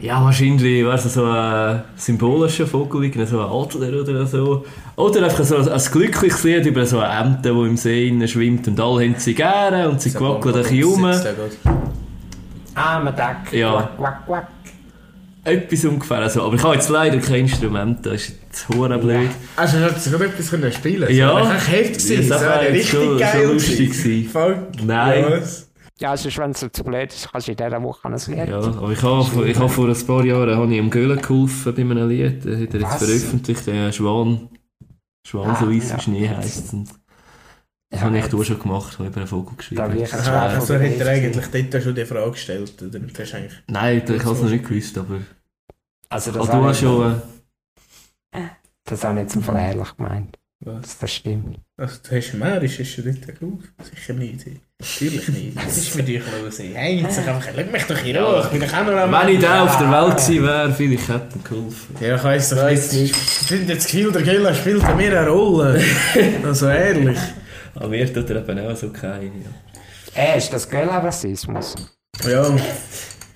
Ja, 0.00 0.22
wahrscheinlich 0.22 0.84
wäre 0.84 0.94
es 0.94 1.12
so 1.14 1.24
ein 1.24 1.82
symbolischer 1.96 2.66
Vogel, 2.66 3.10
so 3.26 3.40
ein 3.40 3.46
Adler 3.50 4.00
oder 4.02 4.26
so. 4.26 4.64
Oder 4.94 5.24
einfach 5.24 5.44
so 5.44 5.56
ein, 5.56 5.68
ein 5.68 5.80
glückliches 5.92 6.44
Lied 6.44 6.66
über 6.66 6.86
so 6.86 6.98
eine 7.00 7.28
Ente, 7.36 7.52
die 7.52 7.60
im 7.60 7.76
See 7.76 8.28
schwimmt 8.28 8.68
und 8.68 8.78
alle 8.80 9.04
haben 9.04 9.14
sie 9.18 9.34
gerne 9.34 9.88
und 9.88 10.00
sie 10.00 10.12
quackeln 10.12 10.54
ein 10.54 10.62
bisschen 10.62 10.84
rum. 10.84 11.04
Ah, 12.74 12.98
man 13.00 13.14
denkt. 13.16 13.52
Ja. 13.52 13.72
Quack, 13.96 13.96
quack, 13.96 14.26
quack. 14.26 14.48
Etwas 15.46 15.84
ungefähr 15.84 16.28
so. 16.28 16.42
Aber 16.42 16.54
ich 16.56 16.62
habe 16.62 16.74
jetzt 16.74 16.88
leider 16.88 17.18
kein 17.18 17.40
Instrument, 17.40 18.04
das 18.04 18.14
ist 18.14 18.32
jetzt 18.48 18.68
hure 18.68 18.98
blöd. 18.98 19.30
Also, 19.56 19.78
hast 19.78 20.04
du 20.06 20.10
sogar 20.10 20.26
etwas 20.28 20.50
können 20.50 20.72
spielen 20.72 21.14
Ja. 21.14 21.38
Das 21.38 21.48
war 21.48 21.54
echt 21.56 21.68
heftig. 21.70 22.08
Ja, 22.10 22.16
gewesen. 22.16 22.28
das 22.30 22.40
wäre 22.42 22.72
richtig 22.72 22.88
schon- 22.90 23.18
geil 23.18 23.42
schon 23.44 23.52
lustig 23.52 23.90
gewesen. 23.90 24.28
Fuck. 24.30 24.84
Nein. 24.84 25.20
Ja, 25.24 25.30
was? 25.40 25.62
Ja, 25.98 26.10
also 26.10 26.28
wenn 26.36 26.50
es 26.50 26.60
zu 26.72 26.84
blöd 26.84 27.10
ist, 27.12 27.32
kannst 27.32 27.46
du 27.48 27.52
in 27.52 27.56
dieser 27.56 27.82
Woche 27.82 28.06
ein 28.06 28.12
Lied. 28.14 28.48
Ja, 28.48 28.58
aber 28.58 28.90
ich 28.92 29.02
habe, 29.02 29.48
ich 29.48 29.58
habe 29.58 29.68
vor 29.70 29.88
ein 29.88 30.06
paar 30.06 30.24
Jahren 30.26 30.56
habe 30.56 30.70
ich 30.70 30.78
ihm 30.78 30.90
Göhlen 30.90 31.22
geholfen 31.22 31.74
bei 31.74 31.80
einem 31.80 32.08
Lied. 32.08 32.44
Das 32.44 32.52
hat 32.60 32.74
er 32.74 32.80
jetzt 32.80 32.82
Was? 32.82 33.04
veröffentlicht, 33.04 33.66
der 33.66 33.92
Schwan. 33.92 34.48
Schwan 35.26 35.50
Ah, 35.50 35.56
so 35.58 35.70
weiss 35.70 35.90
ja. 35.90 35.98
Schnee 35.98 36.28
heisst. 36.28 36.72
Und 36.74 36.88
das 37.96 38.04
habe 38.04 38.18
ich 38.18 38.24
auch 38.34 38.44
schon 38.44 38.58
gemacht, 38.60 38.98
habe 38.98 39.08
über 39.08 39.16
einen 39.18 39.26
Vogel 39.26 39.56
geschrieben. 39.56 39.96
Ich 40.02 40.12
Aha, 40.14 40.46
also 40.48 40.74
hat 40.74 40.80
er 40.82 41.06
eigentlich 41.08 41.68
dort 41.70 41.82
schon 41.82 41.94
die 41.94 42.04
Frage 42.04 42.30
gestellt. 42.30 42.82
Oder? 42.82 42.98
Das 42.98 43.28
ist 43.28 43.34
eigentlich... 43.34 43.52
Nein, 43.68 44.02
ich 44.06 44.24
habe 44.24 44.34
es 44.34 44.42
noch 44.42 44.50
nicht 44.50 44.68
gewusst, 44.68 44.96
aber... 44.98 45.20
Also 46.08 46.30
das 46.32 46.46
du 46.46 46.52
habe 46.52 46.66
hast 46.68 46.76
ich- 46.76 46.82
schon... 46.82 47.22
Äh, 48.32 48.38
Das 48.84 49.04
habe 49.04 49.14
ich 49.18 49.22
jetzt 49.24 49.36
im 49.36 49.42
Fall 49.42 49.56
ehrlich 49.56 49.96
gemeint. 49.96 50.38
Was? 50.60 50.80
dass 50.82 50.98
Das 50.98 51.12
stimmt. 51.12 51.58
Also, 51.76 51.96
du 52.08 52.16
hast 52.16 52.32
Märisch, 52.34 52.80
ist 52.80 52.92
schon 52.92 53.04
nicht 53.04 53.26
drauf? 53.26 53.60
Sicher 53.94 54.14
nicht. 54.14 54.46
Natürlich 54.80 55.28
nicht. 55.28 55.56
Was 55.56 55.76
ist 55.76 55.94
mit 55.96 56.08
euch 56.08 56.22
los? 56.42 56.58
Hey, 56.58 57.02
jetzt 57.02 57.16
sag 57.16 57.28
einfach, 57.28 57.50
lass 57.54 57.70
mich 57.70 57.82
doch 57.84 57.98
hier 57.98 58.14
Ja. 58.14 58.24
hoch. 58.40 58.44
Ich 58.46 58.50
bin 58.58 58.60
doch 58.66 58.74
auch 58.74 58.84
noch 58.86 59.20
wenn 59.22 59.34
ich 59.34 59.40
da 59.40 59.64
auf 59.64 59.76
der 59.76 59.90
Welt 59.92 60.16
gewesen 60.16 60.42
wäre, 60.44 60.72
vielleicht 60.72 61.08
hätte 61.08 61.38
er 61.38 61.48
geholfen. 61.48 61.96
Ja, 62.00 62.16
ich 62.16 62.24
weiss 62.24 62.48
doch 62.50 62.64
nicht. 62.70 62.92
Ich 62.94 63.12
finde 63.14 63.74
das 63.74 63.84
Gefühl, 63.84 64.10
der 64.12 64.22
Gilla 64.22 64.54
spielt 64.54 64.82
an 64.84 64.96
mir 64.96 65.18
eine 65.20 65.28
Rolle. 65.28 65.82
also 66.44 66.68
ehrlich. 66.68 67.18
Aber 67.76 67.88
mir 67.88 68.12
tut 68.12 68.28
er 68.30 68.36
eben 68.48 68.58
auch 68.66 68.76
so 68.76 68.90
keine. 68.90 69.26
Ja. 69.26 69.32
Äh, 70.14 70.38
ist 70.38 70.52
das 70.52 70.68
Göller-Rassismus? 70.68 71.74
Ja. 72.26 72.56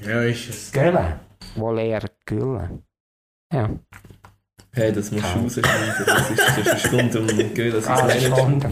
Ja, 0.06 0.22
ist 0.22 0.48
es. 0.48 0.72
Göller? 0.72 1.20
Wohl 1.56 1.78
eher 1.78 2.02
Gülle. 2.24 2.80
Ja. 3.52 3.68
Hey, 4.72 4.92
das 4.92 5.10
musst 5.10 5.24
du 5.24 5.38
rausschneiden. 5.40 5.94
Das 6.06 6.30
ist, 6.30 6.68
eine 6.68 6.78
Stunde 7.10 7.20
um 7.20 7.54
Göhlen. 7.54 7.72
Das 7.72 7.86
Ah, 7.88 8.06
ist 8.06 8.14
nicht. 8.22 8.26
Stunde. 8.38 8.70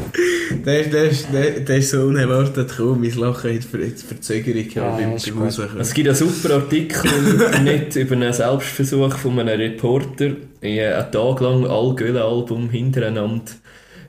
Der, 0.65 0.81
ist- 0.81 0.93
der, 0.93 1.05
ist- 1.11 1.33
der, 1.33 1.51
der 1.61 1.77
ist 1.77 1.91
so 1.91 2.03
unerwartet 2.03 2.69
gekommen. 2.71 3.01
Mein 3.01 3.13
Lachen 3.19 3.55
hat 3.57 3.65
Ver- 3.65 3.85
hat 3.87 3.99
Verzögerung 3.99 4.71
Ja, 4.71 4.91
beim. 4.97 5.11
Rauskommen. 5.13 5.81
Es 5.81 5.93
gibt 5.93 6.07
einen 6.09 6.17
super 6.17 6.55
Artikel 6.55 7.11
Internet 7.43 7.97
über 7.97 8.15
einen 8.15 8.33
Selbstversuch 8.33 9.17
von 9.19 9.41
einem 9.41 9.59
Reporter, 9.61 10.31
äh, 10.63 10.87
einen 10.87 11.11
Tag 11.13 11.41
lang 11.41 11.67
alle 11.67 11.95
Göhlen-Album 11.97 12.71
hintereinander 12.71 13.53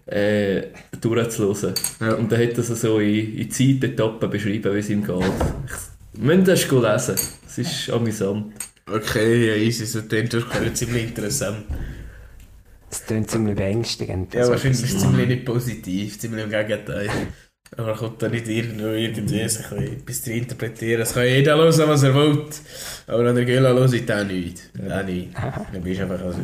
äh, 0.10 0.68
durchzuhören. 1.00 1.74
Ja. 2.00 2.14
Und 2.14 2.32
dann 2.32 2.42
hat 2.42 2.54
er 2.54 2.60
es 2.60 2.68
so 2.68 3.00
in, 3.00 3.38
in 3.38 3.52
Zeitetappen 3.52 4.30
beschrieben, 4.30 4.74
wie 4.74 4.80
es 4.80 4.90
ihm 4.90 5.04
geht. 5.04 5.16
Ich 6.14 6.20
müsst 6.22 6.48
das 6.48 6.72
lesen. 6.72 7.16
Es 7.48 7.58
ist 7.58 7.90
amüsant. 7.92 8.54
Okay, 8.92 9.48
ja, 9.48 9.56
easy. 9.56 9.86
So 9.86 10.02
klingt 10.02 10.34
wirklich 10.34 10.74
ziemlich 10.74 11.04
interessant. 11.04 11.64
Das 12.90 13.06
klingt 13.06 13.30
ziemlich 13.30 13.56
beängstigend. 13.56 14.34
Ja, 14.34 14.48
wahrscheinlich 14.48 14.82
das- 14.82 15.00
ziemlich 15.00 15.28
nicht 15.28 15.46
positiv, 15.46 16.18
ziemlich 16.18 16.44
im 16.46 16.50
Gegenteil. 16.50 17.10
Aber 17.78 17.94
kommt 17.94 18.20
da 18.24 18.30
nicht 18.30 18.48
irgendwo 18.48 18.88
irgendwie 18.88 19.22
bisschen 19.44 19.84
etwas 19.84 20.24
zu 20.24 20.34
interpretieren. 20.34 21.02
Es 21.04 21.14
kann 21.14 21.28
jeder 21.28 21.56
hören, 21.56 21.88
was 21.88 22.02
er 22.02 22.16
will. 22.16 22.46
Aber 23.06 23.30
an 23.30 23.36
der 23.36 23.46
Gela 23.46 23.74
höre 23.74 23.94
ich 23.94 24.12
auch 24.12 24.24
nicht. 24.24 24.72
Auch 24.90 25.06
nicht. 25.06 25.30
Dann 25.36 25.84
bist 25.84 26.00
du 26.00 26.04
einfach 26.04 26.26
also... 26.26 26.40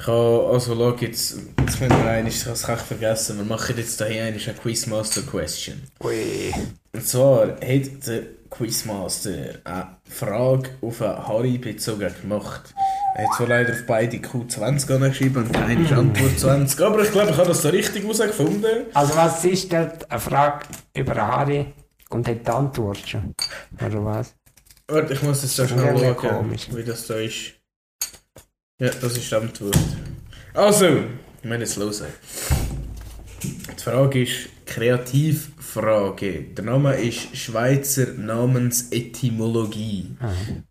Ich 0.00 0.06
habe, 0.06 0.50
also 0.52 0.76
schau, 0.76 0.96
jetzt, 1.00 1.38
jetzt 1.58 1.80
müssen 1.80 1.88
wir 1.88 2.10
eines, 2.10 2.44
das 2.44 2.62
kann 2.62 2.76
ich 2.76 2.82
vergessen, 2.82 3.36
wir 3.38 3.44
machen 3.44 3.76
jetzt 3.76 4.02
hier 4.04 4.24
eine 4.24 4.38
Quizmaster 4.38 5.22
Question. 5.22 5.82
Ui. 6.04 6.54
Und 6.92 7.04
zwar 7.04 7.48
hat 7.48 7.60
der 7.60 8.22
Quizmaster 8.48 9.30
eine 9.64 9.96
Frage 10.08 10.70
auf 10.80 11.02
einen 11.02 11.26
Harry 11.26 11.58
bezogen 11.58 12.12
gemacht. 12.22 12.74
Er 13.16 13.24
hat 13.24 13.36
zwar 13.36 13.48
leider 13.48 13.72
auf 13.72 13.86
beide 13.86 14.18
Q20 14.18 15.08
geschrieben 15.08 15.44
und 15.44 15.52
keine 15.52 15.82
ist 15.82 15.92
Antwort 15.92 16.38
20, 16.38 16.80
aber 16.80 17.02
ich 17.02 17.10
glaube, 17.10 17.30
ich 17.32 17.36
habe 17.36 17.48
das 17.48 17.62
da 17.62 17.70
richtig 17.70 18.04
herausgefunden. 18.04 18.86
Also 18.94 19.16
was 19.16 19.44
ist 19.44 19.72
denn 19.72 19.90
eine 20.08 20.20
Frage 20.20 20.66
über 20.94 21.16
Harry 21.16 21.66
und 22.10 22.28
hat 22.28 22.46
die 22.46 22.50
Antwort 22.50 22.98
schon? 23.06 23.34
Oder 23.84 24.04
was? 24.04 24.34
Warte, 24.86 25.12
ich 25.12 25.22
muss 25.22 25.42
jetzt 25.42 25.58
da 25.58 25.66
schnell 25.66 25.98
schauen, 25.98 26.16
komisch. 26.16 26.68
wie 26.72 26.84
das 26.84 27.06
da 27.06 27.16
ist. 27.16 27.57
Ja, 28.80 28.90
das 28.90 29.16
ist 29.16 29.28
die 29.28 29.34
Antwort. 29.34 29.76
Also, 30.54 30.84
wir 30.84 31.08
müssen 31.42 31.60
jetzt 31.60 31.74
los. 31.76 32.00
Die 33.42 33.82
Frage 33.82 34.22
ist 34.22 34.50
Kreativfrage. 34.66 36.42
Der 36.54 36.64
Name 36.64 36.94
ist 36.94 37.36
Schweizer 37.36 38.12
Namensetymologie. 38.12 40.16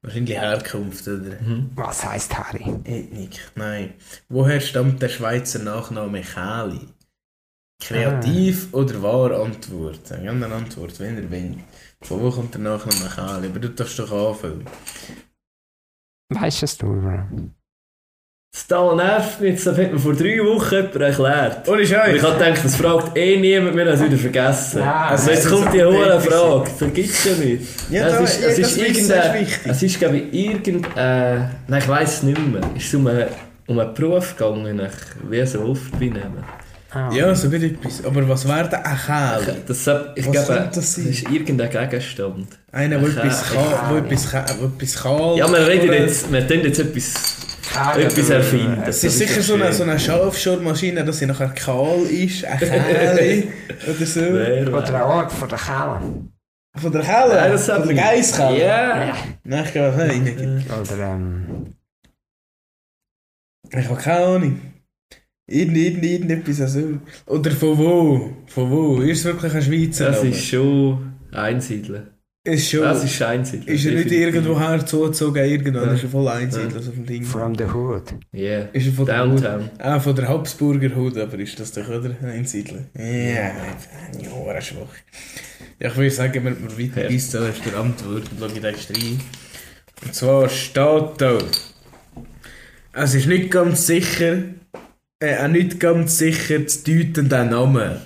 Wahrscheinlich 0.01 0.37
Herkunft, 0.37 1.05
oder? 1.05 1.37
Was 1.75 2.05
heißt 2.05 2.37
Harry? 2.37 2.79
Ethnik, 2.85 3.41
nein. 3.55 3.95
Woher 4.29 4.61
stammt 4.61 5.01
der 5.01 5.09
Schweizer 5.09 5.59
Nachname 5.59 6.21
Käli? 6.21 6.87
Kreativ 7.81 8.73
oder 8.73 9.03
wahr 9.03 9.31
Antwort? 9.41 10.13
Eine 10.13 10.29
andere 10.29 10.55
Antwort, 10.55 10.97
wenn 11.01 11.17
ihr 11.17 11.29
wollt. 11.29 11.57
Von 12.03 12.21
wo 12.21 12.31
kommt 12.31 12.53
der 12.53 12.61
Nachname 12.61 13.09
Käli? 13.13 13.47
Aber 13.47 13.59
du 13.59 13.69
darfst 13.69 13.99
doch 13.99 14.13
anfangen. 14.13 14.65
Weißt 16.29 16.61
du 16.61 16.65
es 16.65 16.77
du? 16.77 17.01
Tal 18.67 18.95
nervt 18.97 19.39
mich, 19.39 19.63
das 19.63 19.77
hat 19.77 19.93
mir 19.93 19.99
vor 19.99 20.13
drei 20.13 20.39
Wochen 20.39 20.73
jemand 20.75 20.95
erklärt. 20.95 21.67
Und 21.69 21.79
ich 21.79 21.93
habe 21.95 22.11
gedacht, 22.13 22.65
das 22.65 22.75
fragt 22.75 23.15
eh 23.17 23.37
niemand, 23.39 23.75
wir 23.77 23.85
haben 23.85 23.93
es 23.93 24.03
wieder 24.03 24.17
vergessen. 24.17 24.79
Ja, 24.79 25.05
also 25.09 25.31
jetzt 25.31 25.47
kommt 25.49 25.73
die 25.73 25.79
so 25.79 25.85
hohe. 25.85 26.19
Frage, 26.19 26.91
gibt's 26.91 27.23
ja 27.23 27.31
nicht. 27.33 27.63
Ja, 27.91 28.07
es 28.07 28.29
ist, 28.31 28.43
es 28.43 28.57
das 28.59 28.71
ist 28.71 28.77
irgendein, 28.77 29.33
wichtig. 29.41 29.71
es 29.71 29.83
ist 29.83 29.99
glaube 29.99 30.17
ich 30.17 30.33
irgendein, 30.33 31.49
nein 31.67 31.81
ich 31.81 31.87
weiss 31.87 32.13
es 32.17 32.23
nicht 32.23 32.45
mehr, 32.51 32.61
es 32.75 32.83
ist 32.83 32.95
um 32.95 33.07
einen, 33.07 33.25
um 33.67 33.79
einen 33.79 33.93
Beruf 33.93 34.35
gegangen, 34.35 34.79
ich- 34.81 35.29
wie 35.31 35.45
so 35.45 35.61
oft 35.63 35.91
bei 35.93 35.99
nehmen. 36.07 36.43
Ah. 36.91 37.09
Ja, 37.13 37.35
so 37.35 37.51
wie 37.51 37.57
etwas. 37.67 38.03
Aber 38.05 38.27
was 38.27 38.47
wäre 38.47 38.67
denn 38.69 38.79
ein 38.83 38.97
Käli? 39.45 39.57
Das, 39.67 39.79
ich 40.15 40.25
Was 40.27 40.31
glaube, 40.47 40.69
das 40.73 40.95
sein? 40.95 41.07
ist 41.07 41.29
irgendein 41.29 41.69
Gegenstand. 41.69 42.47
Einer, 42.71 42.97
der 42.97 43.09
etwas 43.09 43.43
kann, 43.53 43.63
wo 43.91 43.97
etwas 43.97 44.31
kann, 44.31 44.45
wo 44.59 44.65
etwas 44.65 44.95
kann. 45.03 45.35
Ja, 45.35 45.51
wir 45.51 45.67
reden 45.67 45.91
jetzt, 45.93 46.31
wir 46.31 46.47
tun 46.47 46.61
jetzt 46.63 46.79
etwas, 46.79 47.13
Käli 47.77 48.05
etwas 48.05 48.29
erfinden. 48.29 48.83
Es 48.85 49.03
ist 49.03 49.17
sicher 49.17 49.41
so 49.41 49.53
eine, 49.55 49.73
so 49.73 49.83
eine 49.83 49.99
Schafschormaschine, 49.99 51.03
dass 51.05 51.19
sie 51.19 51.25
nachher 51.25 51.49
kahl 51.49 52.01
ist, 52.01 52.45
ein 52.45 52.59
Käli 52.59 53.49
oder 53.87 54.05
so. 54.05 54.21
Oder 54.21 54.95
ein 54.95 55.01
Ort 55.03 55.31
von 55.31 55.49
der 55.49 55.57
Kelle. 55.57 56.01
Von 56.77 56.91
der 56.91 57.01
Kelle? 57.01 57.35
Nein, 57.35 57.51
das 57.51 57.65
Von 57.65 57.87
der 57.87 57.95
Geisskelle? 57.95 58.59
Ja. 58.59 59.15
Nein, 59.43 59.63
ich 59.65 59.71
glaube 59.71 60.05
nicht. 60.05 60.71
Oder 60.71 61.13
ähm. 61.13 61.73
Ich 63.69 63.89
habe 63.89 64.01
keine 64.01 64.25
Ahnung. 64.25 64.61
Irgend, 65.49 65.77
irgend, 65.77 66.03
irgendetwas 66.03 66.73
so. 66.73 66.99
Oder 67.25 67.51
von 67.51 67.77
wo? 67.77 68.33
Von 68.47 68.69
wo? 68.69 69.01
Ist 69.01 69.19
es 69.19 69.25
wirklich 69.25 69.53
ein 69.53 69.61
Schweizer 69.61 70.11
Das 70.11 70.23
ist 70.23 70.45
schon 70.45 71.13
Einsiedeln. 71.31 72.16
Ist 72.47 72.69
schon. 72.71 72.81
Das 72.81 73.03
ist 73.03 73.21
Einsiedeln. 73.21 73.67
ist 73.75 73.85
er 73.85 73.91
nicht 73.93 74.11
irgendwoher 74.11 74.85
zugezogen, 74.85 75.43
irgendwann 75.45 75.87
Ja. 75.89 75.93
ist 75.93 76.03
er 76.03 76.09
voll 76.09 76.27
einzeln 76.27 76.67
auf 76.75 76.83
dem 76.85 77.05
Ding. 77.05 77.23
From 77.23 77.55
the 77.55 77.65
Hood. 77.65 78.13
Yeah. 78.33 78.69
Ist 78.73 78.87
er 78.87 78.93
von 78.93 79.05
der 79.05 79.25
Downtown. 79.25 79.69
Ah, 79.79 79.99
von 79.99 80.15
der 80.15 80.27
Habsburger 80.29 80.95
Hut, 80.95 81.17
aber 81.17 81.37
ist 81.39 81.59
das 81.59 81.71
doch, 81.73 81.87
oder? 81.89 82.15
Einsiedler. 82.23 82.85
Ja, 82.97 83.03
ja, 83.05 84.61
schwach. 84.61 84.93
Ja, 85.79 85.89
ich 85.89 85.95
würde 85.97 86.11
sagen, 86.11 86.43
wir, 86.43 86.55
wir 86.77 86.89
weiter 86.89 87.03
Ja. 87.03 87.07
bis 87.09 87.25
ist 87.25 87.33
der 87.33 87.77
Antwort 87.79 88.23
und 88.31 88.39
schaue 88.39 88.61
da 88.61 88.67
rein. 88.69 89.19
Und 90.05 90.15
zwar 90.15 90.49
steht 90.49 91.21
da, 91.21 91.37
es 92.93 93.13
ist 93.13 93.27
nicht 93.27 93.51
ganz 93.51 93.87
sicher, 93.87 94.37
äh, 95.19 95.37
auch 95.37 95.47
nicht 95.49 95.79
ganz 95.79 96.17
sicher 96.17 96.65
zu 96.65 96.83
deuten, 96.83 97.29
der 97.29 97.45
Name. 97.45 98.01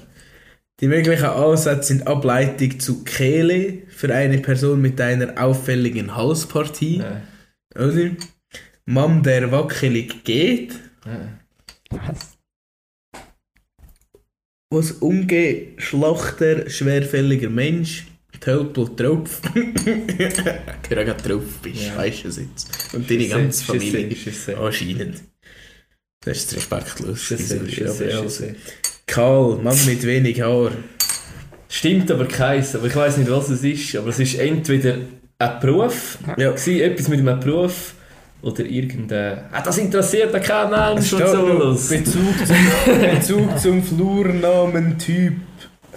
Die 0.80 0.88
möglichen 0.88 1.26
Ansätze 1.26 1.89
sind 1.89 2.08
Ableitung 2.08 2.80
zu 2.80 3.04
Kehle 3.04 3.84
für 4.02 4.12
eine 4.16 4.39
Person 4.39 4.82
mit 4.82 4.99
einer 4.99 5.39
auffälligen 5.39 6.16
Halspartie, 6.16 6.97
Nein. 6.97 7.22
oder? 7.76 8.10
Mann, 8.86 9.22
der 9.22 9.52
wackelig 9.52 10.24
geht. 10.24 10.74
Nein. 11.06 11.39
Was? 11.91 12.38
Was 14.74 14.91
ungeschlachter, 14.93 16.68
schwerfälliger 16.68 17.49
Mensch, 17.52 18.08
Tölpel 18.39 18.95
Tropf. 18.95 19.39
gerade 20.89 21.22
drauf 21.22 21.43
bist, 21.62 21.82
Ja. 21.84 21.97
weißt 21.97 22.24
du 22.24 22.30
es 22.30 22.38
jetzt. 22.38 22.93
Und 22.95 23.08
deine 23.08 23.24
Ist 23.26 23.30
ganze 23.30 23.66
Familie. 23.66 24.08
ist 24.08 24.26
es- 24.26 24.38
ist 24.38 24.47
es- 24.47 24.56
Anscheinend. 24.58 25.22
Das 26.26 26.38
ist 26.39 26.56
respektlos. 26.56 27.22
Schon 27.22 27.38
ist- 27.38 28.38
so. 28.38 28.45
Kahl, 29.06 29.58
Mann 29.62 29.78
mit 29.86 30.02
wenig 30.04 30.41
Haar. 30.41 30.72
Stimmt 31.74 32.12
aber 32.12 32.26
keins, 32.26 32.76
aber 32.76 32.88
ich 32.88 32.96
weiß 32.96 33.16
nicht, 33.18 33.32
was 33.32 33.48
es 33.50 33.64
ist. 33.64 33.96
Aber 33.96 34.10
es 34.10 34.20
ist 34.20 34.38
entweder 34.38 34.96
ein 35.40 35.60
Beruf, 35.62 36.18
Ja. 36.38 36.52
gewesen, 36.52 36.82
etwas 36.82 37.08
mit 37.08 37.20
einem 37.22 37.40
Beruf, 37.40 37.94
oder 38.42 38.66
irgendein. 38.66 39.38
Ah, 39.54 39.62
das 39.62 39.78
interessiert 39.78 40.34
ja 40.34 40.40
keinen 40.40 40.72
Mensch 40.72 41.14
und 41.14 41.28
so. 41.28 41.60
Das- 41.72 41.88
Bezug 41.88 42.46
zum, 42.46 43.00
Bezug 43.16 43.60
zum 43.60 43.84
Flurnamen 43.84 44.98
Typ 44.98 45.36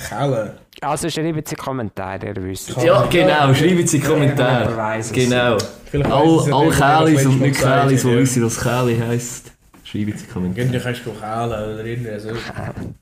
Kelle. 0.08 0.54
Also 0.80 1.08
schreibt 1.10 1.48
sie 1.48 1.56
Kommentare, 1.56 2.26
ihr 2.28 2.36
wisst. 2.44 2.70
Ja, 2.82 3.06
genau, 3.10 3.52
schreibt 3.54 3.88
sie 3.88 3.98
Ja, 3.98 4.06
Kommentare. 4.06 4.76
weiss 4.76 5.06
es. 5.06 5.12
Genau. 5.12 5.56
Vielleicht 5.90 6.10
All, 6.12 6.44
ja 6.46 6.54
all 6.54 7.08
ich 7.08 7.26
und 7.26 7.40
nicht 7.40 7.62
Mal 7.64 7.86
Kälis, 7.86 8.02
die 8.02 8.16
wissen, 8.16 8.44
was 8.44 8.60
Käli 8.60 8.98
heisst, 8.98 9.52
schreibt 9.84 10.18
sie 10.18 10.26
ja. 10.26 10.32
Kommentare. 10.32 10.60
Irgendwie 10.66 10.78
kannst 10.80 11.00
du 11.06 11.10
Kelle 11.12 11.74
oder. 11.74 12.34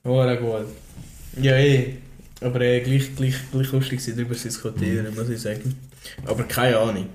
Hure 0.05 0.37
gut. 0.37 0.65
Ja, 1.41 1.55
eh. 1.57 1.95
Aber 2.43 2.61
äh, 2.61 2.81
gleich, 2.81 3.15
gleich, 3.15 3.35
gleich 3.51 3.71
lustig 3.71 4.01
sie 4.01 4.13
darüber 4.15 4.35
zu 4.35 4.43
diskutieren, 4.47 5.13
muss 5.15 5.29
ich 5.29 5.39
sagen. 5.41 5.75
Aber 6.25 6.43
keine 6.43 6.77
Ahnung. 6.77 7.07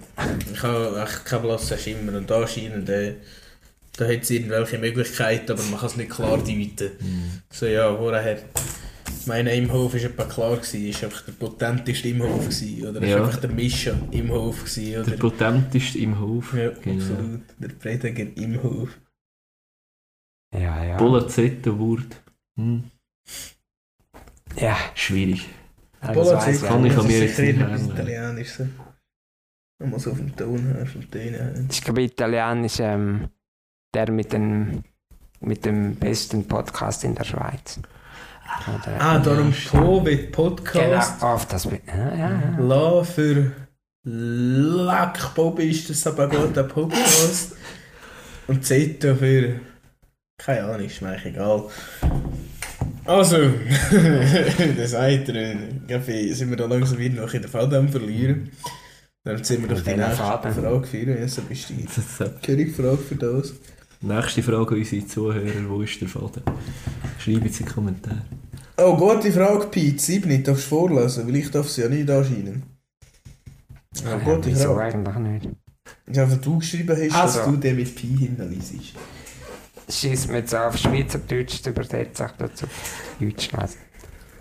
Ich 0.52 0.62
habe 0.62 1.00
echt 1.02 1.24
keinen 1.24 1.42
blassen 1.42 1.78
Schimmer. 1.78 2.16
Und 2.16 2.30
anscheinend, 2.32 2.88
äh, 2.88 3.14
da 3.96 4.06
hat 4.06 4.22
es 4.22 4.30
irgendwelche 4.30 4.78
Möglichkeiten, 4.78 5.52
aber 5.52 5.62
man 5.64 5.78
kann 5.80 5.88
es 5.88 5.96
nicht 5.96 6.10
klar 6.10 6.38
deuten. 6.38 6.90
So, 7.50 7.66
ja, 7.66 7.94
vorher. 7.96 8.38
Meine 9.26 9.54
Imhof 9.54 9.92
war 9.92 10.00
etwa 10.00 10.24
klar, 10.24 10.56
gewesen, 10.56 10.88
ist 10.88 11.04
einfach 11.04 11.22
der 11.22 11.32
potenteste 11.32 12.08
Imhof 12.08 12.40
gewesen, 12.48 12.86
oder 12.88 13.02
ist 13.02 13.10
Ja. 13.10 13.16
einfach 13.24 13.40
der 13.40 13.50
Mischa 13.50 13.92
Imhof 14.10 14.60
gewesen, 14.64 14.92
Der 14.92 15.00
oder? 15.02 15.16
potenteste 15.16 15.98
im 15.98 16.18
Hof. 16.18 16.54
Ja, 16.54 16.70
Genau. 16.70 16.94
absolut. 17.02 17.40
Der 17.58 17.68
Prediger 17.68 18.26
Imhof. 18.42 18.88
Ja, 20.54 20.82
ja. 20.84 20.96
Bullet-Wort. 20.96 22.22
Hm. 22.56 22.84
Ja, 24.56 24.76
Schwierig. 24.94 25.48
also 26.00 26.32
das 26.32 26.46
weiss 26.46 26.62
Kann 26.62 26.84
ich 26.84 26.96
an 26.96 27.06
nicht. 27.06 27.08
mir 27.08 27.24
jetzt 27.26 27.38
nicht. 27.38 27.90
Italienisch 27.90 28.50
so. 28.52 28.66
Nochmal 29.80 30.00
so 30.00 30.14
vom 30.14 30.34
Ton 30.36 30.64
her, 30.74 30.86
vom 30.86 31.08
Ton 31.10 31.20
her. 31.20 31.54
Ist, 31.68 31.84
glaube 31.84 32.02
ich, 32.02 32.12
italienisch, 32.12 32.80
ähm, 32.80 33.28
der 33.94 34.10
mit 34.10 34.32
dem, 34.32 34.82
mit 35.40 35.64
dem 35.64 35.94
besten 35.96 36.46
Podcast 36.48 37.04
in 37.04 37.14
der 37.14 37.24
Schweiz. 37.24 37.78
Oder, 38.66 39.00
Ah, 39.00 39.18
darum 39.18 39.52
Ja, 39.52 39.70
Covid 39.70 40.32
Podcast. 40.32 41.20
Genau, 41.20 41.32
auf 41.34 41.46
das. 41.46 41.64
Ja, 41.64 41.70
ja, 41.96 42.16
ja. 42.16 42.56
La 42.58 43.04
für 43.04 43.52
Lack 44.04 45.34
Bobby 45.34 45.68
ist 45.70 45.90
das 45.90 46.06
aber 46.06 46.28
gut 46.28 46.56
der 46.56 46.62
Podcast. 46.64 47.54
Und 48.48 48.64
Z 48.64 49.02
für. 49.02 49.60
Keine 50.38 50.64
Ahnung, 50.64 50.86
ist 50.86 51.02
mir 51.02 51.10
eigentlich 51.10 51.26
egal. 51.34 51.64
Also, 53.08 53.36
das 54.76 54.92
er. 54.94 55.56
Gaffi, 55.88 56.32
sind 56.34 56.50
wir 56.50 56.56
da 56.58 56.66
langsam 56.66 56.98
wieder 56.98 57.22
noch 57.22 57.32
in 57.32 57.40
der 57.40 57.50
Faden 57.50 57.74
am 57.74 57.88
verlieren. 57.88 58.50
Dann 59.24 59.42
sind 59.42 59.62
wir 59.62 59.74
doch 59.74 59.82
die 59.82 59.90
nächste. 59.96 60.16
Frage 60.16 60.86
führen. 60.86 61.18
Ja, 61.18 61.26
so 61.28 61.42
bist 61.42 61.70
du 61.70 61.74
die 61.74 61.84
Das 61.86 61.98
ist 61.98 62.20
die 62.20 62.46
König-Frage 62.46 62.98
für 62.98 63.14
das. 63.16 63.54
nächste 64.02 64.42
Frage 64.42 64.74
an 64.74 64.78
unsere 64.80 65.06
Zuhörer: 65.06 65.68
Wo 65.68 65.80
ist 65.82 66.00
der 66.00 66.08
Faden? 66.08 66.42
Schreibt 67.18 67.52
sie 67.54 67.62
in 67.62 67.66
die 67.68 67.72
Kommentare. 67.74 68.22
Oh, 68.76 68.94
gute 68.96 69.32
Frage, 69.32 69.66
Pete. 69.68 69.98
Sieben, 70.00 70.30
darfst 70.44 70.64
du 70.70 70.76
vorlesen, 70.76 71.26
weil 71.26 71.36
ich 71.36 71.50
darf 71.50 71.68
sie 71.68 71.80
ja 71.82 71.88
nicht 71.88 72.08
anscheinend. 72.10 72.62
Ja, 74.04 74.10
Ja, 74.10 74.18
gute 74.18 74.54
Frage. 74.54 74.80
eigentlich 74.98 75.16
nicht? 75.42 75.48
Ja, 76.12 76.30
wenn 76.30 76.40
du 76.40 76.58
geschrieben 76.58 76.90
hast, 76.96 77.10
dass 77.10 77.38
Also. 77.38 77.50
du 77.52 77.56
den 77.56 77.76
mit 77.76 77.94
Pi 77.94 78.06
hinterliest. 78.18 78.74
Schießt 79.88 80.30
mir 80.30 80.38
jetzt 80.38 80.54
auf 80.54 80.76
Schweizerdeutsch 80.76 81.62
zu 81.62 81.70
übersetzen, 81.70 82.26
ich 82.26 82.32
dazu 82.32 82.66
Deutsch 83.20 83.52
lesen. 83.52 83.78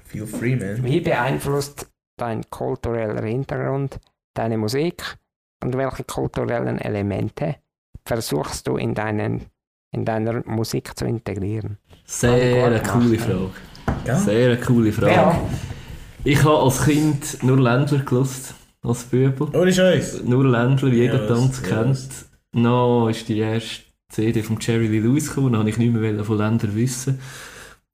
Feel 0.05 0.27
free, 0.27 0.55
man. 0.55 0.83
Wie 0.83 0.99
beeinflusst 0.99 1.87
dein 2.17 2.49
kultureller 2.49 3.23
Hintergrund 3.23 3.99
deine 4.33 4.57
Musik 4.57 5.17
und 5.63 5.77
welche 5.77 6.03
kulturellen 6.03 6.79
Elemente 6.79 7.57
versuchst 8.05 8.67
du 8.67 8.77
in, 8.77 8.93
deinen, 8.93 9.45
in 9.91 10.05
deiner 10.05 10.43
Musik 10.45 10.97
zu 10.97 11.05
integrieren? 11.05 11.77
Sehr 12.05 12.65
eine 12.65 12.81
coole 12.81 13.17
Frage. 13.17 13.51
Ja? 14.05 14.17
Sehr 14.17 14.51
eine 14.51 14.59
coole 14.59 14.91
Frage. 14.91 15.11
Ja. 15.11 15.41
Ich 16.23 16.43
habe 16.43 16.59
als 16.59 16.83
Kind 16.83 17.43
nur 17.43 17.57
Ländler 17.57 17.99
gelost, 17.99 18.53
als 18.81 19.03
Bübel. 19.03 19.49
Ohne 19.55 19.71
Scheiß. 19.71 20.23
Nur 20.23 20.45
Ländler, 20.45 20.89
jeder 20.89 21.21
Ja, 21.21 21.27
Tanz 21.27 21.61
kennt. 21.63 22.09
Noch 22.53 23.09
ist 23.09 23.27
die 23.29 23.39
erste 23.39 23.86
CD 24.11 24.41
von 24.43 24.57
Jerry 24.59 24.87
Lee 24.87 24.99
Lewis 24.99 25.27
gekommen, 25.29 25.51
dann 25.53 25.59
habe 25.61 25.69
ich 25.69 25.77
nicht 25.77 25.93
mehr 25.93 26.23
von 26.23 26.37
Ländler 26.37 26.73
wissen. 26.75 27.19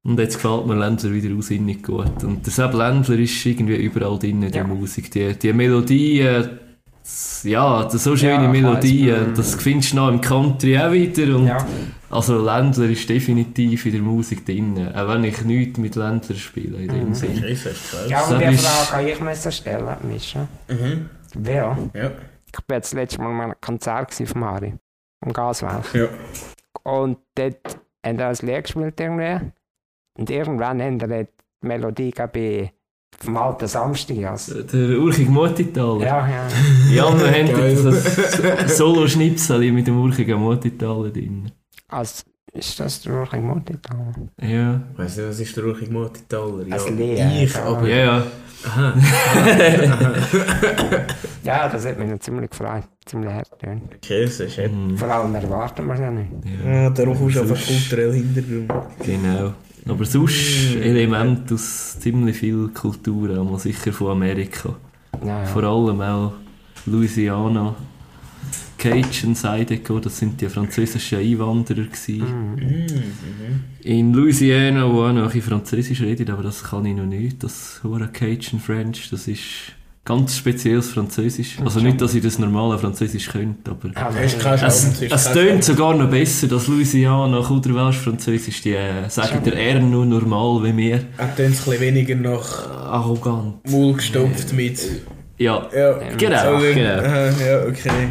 Und 0.05 0.19
jetzt 0.19 0.35
gefällt 0.41 0.67
mir 0.67 0.75
Ländler 0.75 1.13
wieder 1.13 1.33
aussinnig 1.35 1.81
gut. 1.83 2.23
Und 2.23 2.45
der 2.45 2.51
Sepp 2.53 2.73
Ländler 2.73 3.17
ist 3.17 3.45
irgendwie 3.45 3.75
überall 3.77 4.19
drin 4.19 4.43
in 4.43 4.51
der 4.51 4.61
Ja. 4.61 4.67
Musik. 4.67 5.09
Die, 5.11 5.33
die 5.33 5.53
Melodien, 5.53 6.59
das- 7.01 7.43
ja, 7.43 7.83
das 7.83 8.03
so 8.03 8.15
schöne 8.17 8.53
Ja, 8.53 8.73
weiss. 8.73 9.37
das 9.37 9.55
findest 9.55 9.93
du 9.93 9.95
noch 9.97 10.09
im 10.09 10.19
Country 10.21 10.77
auch 10.77 10.91
wieder. 10.91 11.35
Und 11.37 11.47
Ja, 11.47 11.65
Also 12.09 12.37
Ländler 12.45 12.89
ist 12.89 13.09
definitiv 13.09 13.85
in 13.87 13.91
der 13.93 14.01
Musik 14.01 14.45
drin, 14.45 14.87
auch 14.93 15.07
wenn 15.07 15.23
ich 15.23 15.41
nichts 15.45 15.79
mit 15.79 15.95
Ländler 15.95 16.35
spiele 16.35 16.77
in 16.77 16.87
dem 16.89 17.07
Mhm. 17.09 17.13
Sinn. 17.15 17.37
Scheiße, 17.37 17.71
hast 17.71 17.93
du 18.05 18.09
ja 18.09 18.19
gewusst. 18.19 18.33
und 18.33 18.41
Das 18.41 18.51
die 18.51 18.57
Frage 18.57 18.91
kann 18.91 19.07
ich 19.07 19.19
müssen 19.21 19.51
stellen, 19.51 19.97
Mischa. 20.11 20.47
Mhm. 20.69 21.09
Weil 21.33 21.55
Ja. 21.55 21.77
ich 22.51 22.61
bin 22.67 22.75
jetzt 22.75 22.93
letztes 22.93 23.17
Mal 23.17 23.31
mal 23.33 23.45
ein 23.47 23.53
Konzert 23.59 24.13
von 24.13 24.39
Mari, 24.41 24.73
am 25.25 25.33
Gaswell. 25.33 25.81
Ja. 25.93 26.07
Und 26.83 27.17
dort 27.35 27.79
haben 28.05 28.17
wir 28.17 28.27
ein 28.27 28.35
Lied 28.41 28.63
gespielt 28.63 28.99
irgendwie. 28.99 29.51
Und 30.17 30.29
irgendwann 30.29 30.81
haben 30.81 30.99
wir 30.99 31.23
die 31.23 31.27
Melodie 31.61 32.11
bei 32.11 32.71
vom 33.19 33.37
alten 33.37 33.67
Samstag. 33.67 34.25
Also. 34.25 34.63
Der 34.63 34.99
Urchig 34.99 35.29
Mutitaler. 35.29 36.05
Ja, 36.05 36.27
ja. 36.27 36.47
Ja, 36.91 37.19
wir 37.19 37.31
haben 37.31 37.47
Geil. 37.47 37.83
das 37.83 38.77
Solo-Schnipsel 38.77 39.71
mit 39.71 39.87
dem 39.87 40.01
Urchigen 40.01 40.39
Mutitaler 40.39 41.09
drin. 41.09 41.51
Also, 41.87 42.23
ist 42.53 42.79
das 42.79 43.01
der 43.01 43.13
Urchig 43.13 43.41
Muttital? 43.41 44.13
Ja. 44.41 44.81
Weißt 44.95 45.17
du, 45.17 45.29
was 45.29 45.39
ist 45.39 45.55
der 45.57 45.63
Ruchig 45.63 45.89
Motitaler? 45.91 46.65
Ja, 46.67 46.73
Als 46.75 46.89
Lehrer, 46.89 47.43
ich, 47.43 47.53
ja. 47.53 47.63
aber... 47.65 47.87
Ja, 47.87 47.95
ja. 47.97 48.23
Aha. 48.65 48.93
Ja, 51.43 51.67
das 51.67 51.85
hat 51.85 51.99
mich 51.99 52.09
noch 52.09 52.19
ziemlich 52.19 52.49
gefreut. 52.49 52.83
Ziemlich 53.05 53.33
hart. 53.33 53.49
tönt. 53.59 54.01
Käse, 54.01 54.45
ist 54.45 54.57
Mhm. 54.57 54.97
Vor 54.97 55.09
allem 55.09 55.35
erwarten 55.35 55.85
wir 55.85 55.93
es 55.95 55.99
ja 55.99 56.11
nicht. 56.11 56.29
ja. 56.63 56.71
Ja, 56.83 56.89
darum 56.89 57.19
hast 57.19 57.35
du 57.35 57.41
einfach 57.41 57.67
kulturell 57.67 58.13
Hintergrund. 58.13 58.71
Genau. 59.03 59.53
Aber 59.89 60.05
sonst 60.05 60.75
Element 60.81 61.51
aus 61.51 61.99
ziemlich 61.99 62.37
viel 62.37 62.69
Kultur, 62.69 63.37
auch 63.37 63.43
mal 63.43 63.59
sicher 63.59 63.91
von 63.91 64.11
Amerika. 64.11 64.69
Ja, 65.21 65.39
ja. 65.39 65.45
Vor 65.45 65.63
allem 65.63 65.99
auch 65.99 66.31
Louisiana. 66.85 67.75
Cajun 68.83 69.33
Zydeco, 69.33 69.99
das 69.99 70.19
sind 70.19 70.41
die 70.41 70.49
französischen 70.49 71.19
Einwanderer 71.19 71.83
gewesen. 71.83 72.55
Mhm. 72.55 73.63
In 73.81 74.13
Louisiana, 74.13 74.91
wo 74.91 75.03
auch 75.03 75.13
noch 75.13 75.33
ein 75.33 75.41
Französisch 75.41 76.01
redet, 76.01 76.29
aber 76.29 76.43
das 76.43 76.65
kann 76.65 76.85
ich 76.85 76.93
noch 76.93 77.05
nicht. 77.05 77.41
Das 77.43 77.79
hure 77.81 78.09
Cajun 78.09 78.59
French, 78.59 79.09
das 79.09 79.29
ist 79.29 79.41
ganz 80.03 80.35
spezielles 80.35 80.89
Französisch. 80.89 81.59
Also 81.63 81.79
nicht, 81.79 82.01
dass 82.01 82.13
ich 82.13 82.21
das 82.21 82.39
normale 82.39 82.77
Französisch 82.77 83.29
könnte, 83.29 83.71
aber 83.71 83.87
keine 83.91 84.65
es, 84.65 85.01
es 85.01 85.31
tönt 85.31 85.63
sogar 85.63 85.95
noch 85.95 86.09
besser, 86.09 86.47
dass 86.47 86.67
Louisiana, 86.67 87.39
Kuderwelsch 87.39 87.99
Französisch, 87.99 88.63
die 88.63 88.73
äh, 88.73 89.09
sagen 89.09 89.45
der 89.45 89.53
R 89.53 89.79
nur 89.79 90.05
normal 90.05 90.61
wie 90.61 90.73
mir. 90.73 91.05
Er 91.17 91.33
tönt 91.33 91.53
es 91.53 91.61
ein 91.61 91.71
bisschen 91.71 91.79
weniger 91.79 92.15
nach 92.15 92.69
Arrogant. 92.69 93.65
Maul 93.71 93.93
gestopft 93.93 94.51
mit... 94.51 94.77
Ja, 95.37 95.69
Ja, 95.73 95.99
genau, 96.17 96.59
genau. 96.59 96.99
Aha, 96.99 97.29
ja, 97.41 97.65
okay. 97.65 98.09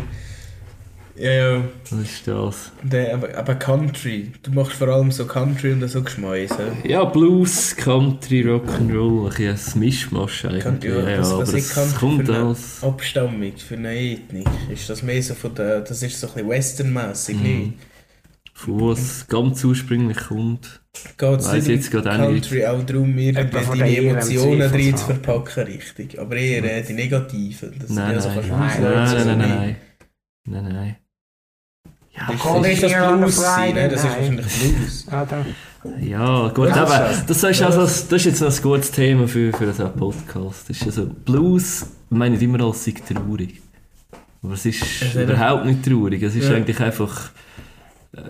Ja, 1.23 1.31
ja. 1.31 1.62
das 1.89 1.93
ist 2.01 2.27
das. 2.27 2.73
Der, 2.83 3.14
aber, 3.14 3.37
aber 3.37 3.55
Country, 3.55 4.33
du 4.43 4.51
machst 4.51 4.73
vor 4.73 4.89
allem 4.89 5.12
so 5.12 5.25
Country 5.25 5.73
und 5.73 5.87
so 5.87 6.03
Geschmäus? 6.03 6.51
Ja, 6.83 7.05
Blues, 7.05 7.77
Country, 7.77 8.43
Rock'n'Roll, 8.43 9.27
ein 9.31 9.55
bisschen 9.55 9.75
ein 9.75 9.79
Mischmasch 9.79 10.45
eigentlich. 10.47 10.64
Country, 10.64 10.89
ja, 10.89 11.11
ja, 11.11 11.18
was- 11.20 11.37
was 11.39 11.53
ich 11.55 11.64
es 11.64 11.75
Country 11.75 11.99
kommt 12.01 12.27
für 12.27 12.35
eine-. 12.35 12.57
Abstammung 12.93 13.53
für 13.57 13.75
eine 13.77 13.95
Ethnik. 13.95 14.49
Ist 14.68 14.91
das 14.91 15.03
mehr 15.05 15.23
so 15.23 15.35
von 15.35 15.55
der, 15.55 15.83
das 15.83 16.03
ist 16.03 16.18
so 16.18 16.27
ein 16.27 16.33
bisschen 16.33 16.51
westernmässig, 16.51 17.37
Mhm. 17.37 17.43
nicht? 17.43 17.73
Von 18.55 18.81
wo 18.81 18.91
es 18.93 19.27
ganz 19.29 19.62
ursprünglich 19.64 20.18
kommt. 20.18 20.83
Geht 21.16 21.39
es 21.41 21.53
nicht 21.53 21.68
jetzt 21.68 21.91
gerade. 21.93 22.11
Country 22.11 22.66
auch 22.66 22.83
darum, 22.83 23.16
irgendwie 23.16 23.79
deine 23.79 23.97
Emotionen 23.97 24.70
drin 24.73 24.97
zu 24.97 25.05
verpacken, 25.07 25.62
richtig. 25.64 26.18
Aber 26.18 26.35
eher 26.37 26.64
äh, 26.64 26.83
die 26.83 26.95
negativen. 26.95 27.75
Das 27.79 27.91
Nein, 27.91 28.12
ja, 28.14 28.20
so 28.20 28.29
nein, 28.29 28.45
nein, 28.49 28.83
nein, 28.83 29.27
nein, 29.27 29.39
nein. 29.39 29.77
Nein, 30.45 30.64
nein. 30.75 30.97
Ja, 32.15 32.27
Das 32.31 32.41
Call 32.41 32.67
ist 32.67 32.83
it 32.83 32.91
das 32.93 33.19
Blues 33.19 33.37
sein, 33.41 33.75
ne? 33.75 33.89
Das 33.89 34.05
ist 34.05 34.11
wahrscheinlich 34.11 34.47
Blues. 34.47 35.07
Oder? 35.09 35.47
Ja, 36.01 36.49
gut, 36.49 36.69
ist 36.69 36.77
aber 36.77 36.99
das? 36.99 37.27
das 37.27 37.43
ist, 37.43 37.63
also, 37.63 37.81
das 37.81 38.13
ist 38.13 38.25
jetzt 38.25 38.43
ein 38.43 38.63
gutes 38.63 38.91
Thema 38.93 39.27
für, 39.27 39.53
für 39.53 39.73
so 39.73 39.85
einen 39.87 39.95
Podcast. 39.97 40.69
Das 40.69 40.77
ist 40.77 40.87
also, 40.87 41.07
Blues 41.07 41.87
meine 42.11 42.37
ich 42.37 42.43
immer 42.43 42.61
als 42.65 42.85
sei 42.85 42.93
traurig. 42.93 43.61
Aber 44.43 44.55
es 44.55 44.67
ist 44.67 44.83
ist 44.83 45.15
nicht- 45.15 45.29
überhaupt 45.29 45.65
nicht 45.65 45.85
traurig. 45.85 46.23
Es 46.23 46.37
ist 46.37 46.49
Ja. 46.49 46.55
eigentlich 46.57 46.79
einfach 46.81 47.31
äh, 48.15 48.21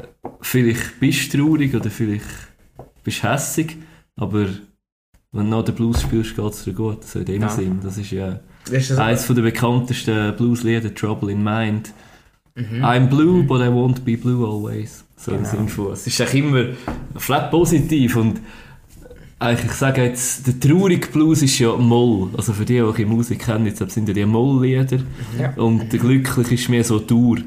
vielleicht 0.41 1.01
bist 1.01 1.35
du 1.35 1.39
traurig 1.39 1.75
oder 1.75 1.91
vielleicht 1.91 2.25
bist 3.03 3.23
du 3.25 3.29
hässig, 3.31 3.77
aber 4.17 4.47
wenn 5.33 5.45
du 5.47 5.51
noch 5.51 5.65
den 5.65 5.75
Blues 5.75 6.01
spielst, 6.03 6.37
geht 6.37 6.53
es 6.53 6.65
dir 6.65 6.73
gut. 6.73 7.05
So 7.05 7.19
in 7.19 7.25
dem 7.25 7.43
Ja. 7.43 7.49
Sinn. 7.49 7.81
Das 7.83 7.99
ist 7.99 8.11
ja 8.13 8.39
Weißt 8.71 8.91
du, 8.91 9.03
eines 9.03 9.27
der 9.27 9.35
bekanntesten 9.35 10.37
Blueslieder, 10.37 10.95
Trouble 10.95 11.33
in 11.33 11.43
Mind. 11.43 11.93
Mhm. 12.55 12.85
I'm 12.85 13.09
blue, 13.09 13.43
but 13.43 13.61
I 13.61 13.69
won't 13.69 14.01
be 14.05 14.17
blue 14.17 14.47
always. 14.47 15.05
So 15.17 15.33
im 15.33 15.39
Genau. 15.39 15.49
Sinn 15.51 15.69
von, 15.69 15.93
es 15.93 16.07
ist 16.07 16.21
auch 16.21 16.35
immer 16.35 16.65
flat 17.17 17.51
positiv 17.51 18.17
und 18.17 18.41
eigentlich, 19.39 19.71
ich 19.73 19.77
sage 19.77 20.05
jetzt, 20.05 20.47
der 20.47 20.61
traurige 20.61 21.09
Blues 21.09 21.43
ist 21.43 21.59
ja 21.59 21.77
Moll. 21.77 22.29
Also 22.37 22.53
für 22.53 22.65
die, 22.65 22.81
die 22.81 22.93
die 22.99 23.05
Musik 23.05 23.41
kennen, 23.45 23.67
jetzt 23.67 23.79
sind 23.91 24.07
ja 24.09 24.15
die 24.15 24.25
Moll-Lieder. 24.25 24.99
Ja. 25.41 25.53
Und 25.57 25.93
der 25.93 25.99
glückliche 25.99 26.55
ist 26.55 26.69
mehr 26.69 26.85
so 26.85 26.99
Dur. 27.01 27.39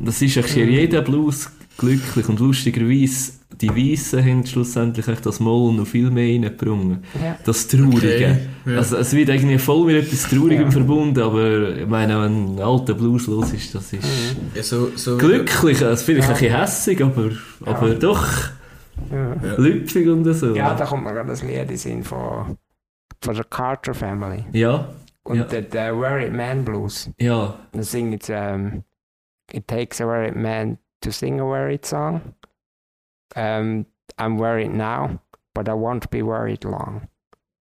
Das 0.00 0.20
ist 0.20 0.36
eigentlich 0.36 0.56
in 0.56 0.70
jedem 0.70 1.04
Blues 1.04 1.50
glücklich 1.78 2.28
und 2.28 2.40
lustigerweise, 2.40 3.32
die 3.60 3.70
Weißen 3.70 4.22
haben 4.22 4.44
schlussendlich 4.44 5.08
echt 5.08 5.24
das 5.24 5.40
Moll 5.40 5.72
noch 5.72 5.86
viel 5.86 6.10
mehr 6.10 6.28
reingebrungen. 6.34 7.02
Ja. 7.22 7.38
Das 7.44 7.66
Traurige. 7.68 7.96
Okay, 7.96 8.36
ja. 8.66 8.76
Also 8.78 8.96
es 8.98 9.14
wird 9.14 9.30
irgendwie 9.30 9.58
voll 9.58 9.86
mit 9.86 9.96
etwas 10.04 10.28
Traurigem 10.28 10.64
Ja. 10.66 10.70
verbunden, 10.70 11.20
aber 11.22 11.76
ich 11.76 11.86
meine, 11.86 12.20
wenn 12.20 12.56
ein 12.56 12.60
alter 12.60 12.94
Blues 12.94 13.26
los 13.28 13.52
ist, 13.52 13.74
das 13.74 13.92
ist 13.92 14.06
ja, 14.54 14.62
so, 14.62 14.90
so 14.96 15.16
glücklich, 15.16 15.82
also 15.84 16.04
vielleicht 16.04 16.28
Ja. 16.28 16.34
ein 16.34 16.40
bisschen 16.40 16.56
hässig, 16.60 17.02
aber, 17.02 17.30
aber 17.64 17.94
doch 17.94 18.26
lüpfig 19.56 20.08
und 20.08 20.24
so. 20.34 20.54
ja, 20.54 20.74
da 20.74 20.84
kommt 20.84 21.04
mir 21.04 21.12
gerade 21.14 21.28
das 21.30 21.42
Lied 21.42 21.70
in 21.70 21.76
Sinn 21.76 22.04
von, 22.04 22.56
von 23.22 23.34
der 23.34 23.44
Carter 23.44 23.94
Family. 23.94 24.44
ja, 24.52 24.88
Und 25.24 25.36
Ja. 25.38 25.44
der, 25.44 25.62
der 25.62 25.96
Worried 25.96 26.32
Man 26.32 26.64
Blues. 26.64 27.10
ja, 27.18 27.54
Da 27.72 27.82
singt 27.82 28.12
jetzt, 28.12 28.30
ähm, 28.30 28.82
It 29.52 29.66
takes 29.66 30.00
a 30.00 30.04
worried 30.06 30.36
man 30.36 30.76
to 31.00 31.10
sing 31.10 31.40
a 31.40 31.44
worried 31.44 31.84
song. 31.84 32.20
Ähm, 33.34 33.86
I'm 34.18 34.38
worried 34.38 34.72
now, 34.74 35.18
but 35.54 35.68
I 35.68 35.72
won't 35.72 36.08
be 36.10 36.24
worried 36.24 36.64
long. 36.64 37.02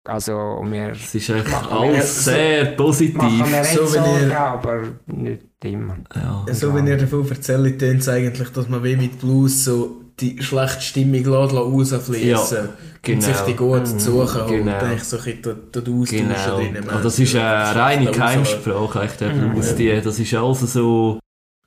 Also, 0.04 0.32
wir 0.64 0.92
es 0.92 1.14
ist 1.14 1.28
wir 1.28 1.44
alles 1.70 2.24
so- 2.24 2.30
sehr 2.30 2.64
positiv. 2.74 3.14
machen 3.16 3.50
nicht 3.50 3.64
So 3.66 3.84
Sorgen, 3.86 4.30
ihr- 4.30 4.40
aber 4.40 4.82
nicht 5.06 5.42
immer. 5.64 5.98
Ja. 6.14 6.44
So 6.52 6.74
wie 6.74 6.88
ihr 6.88 6.96
davon 6.96 7.28
erzählt, 7.28 7.78
tönt 7.78 8.00
es 8.00 8.08
eigentlich, 8.08 8.48
dass 8.50 8.68
man 8.68 8.82
wie 8.82 8.96
mit 8.96 9.20
Blues 9.20 9.64
so 9.64 9.96
die 10.18 10.42
schlechte 10.42 10.80
Stimmung 10.80 11.22
lässt, 11.24 11.54
rausfließen 11.54 12.26
Ja, 12.28 13.14
und 13.14 13.22
sich 13.22 13.36
die 13.46 13.54
genau. 13.56 13.76
gut 13.76 13.86
zu 13.88 13.98
suchen. 14.00 14.46
Genau. 14.48 14.72
Eigentlich 14.78 15.04
so 15.04 15.18
ein 15.18 15.22
bisschen 15.24 15.42
dort- 15.42 15.76
austauschen 15.88 16.28
Genau. 16.28 16.56
drinnen. 16.56 16.88
Und 16.88 17.04
das 17.04 17.18
ist 17.18 17.36
eine 17.36 17.74
reine 17.78 18.02
Schlechte 18.04 18.18
Keimsprache, 18.20 19.02
echt, 19.02 19.20
der 19.20 19.34
Mhm. 19.34 19.50
Blues. 19.52 19.74
Die, 19.76 20.00
das 20.00 20.18
ist 20.18 20.34
alles 20.34 20.60
so 20.72 21.20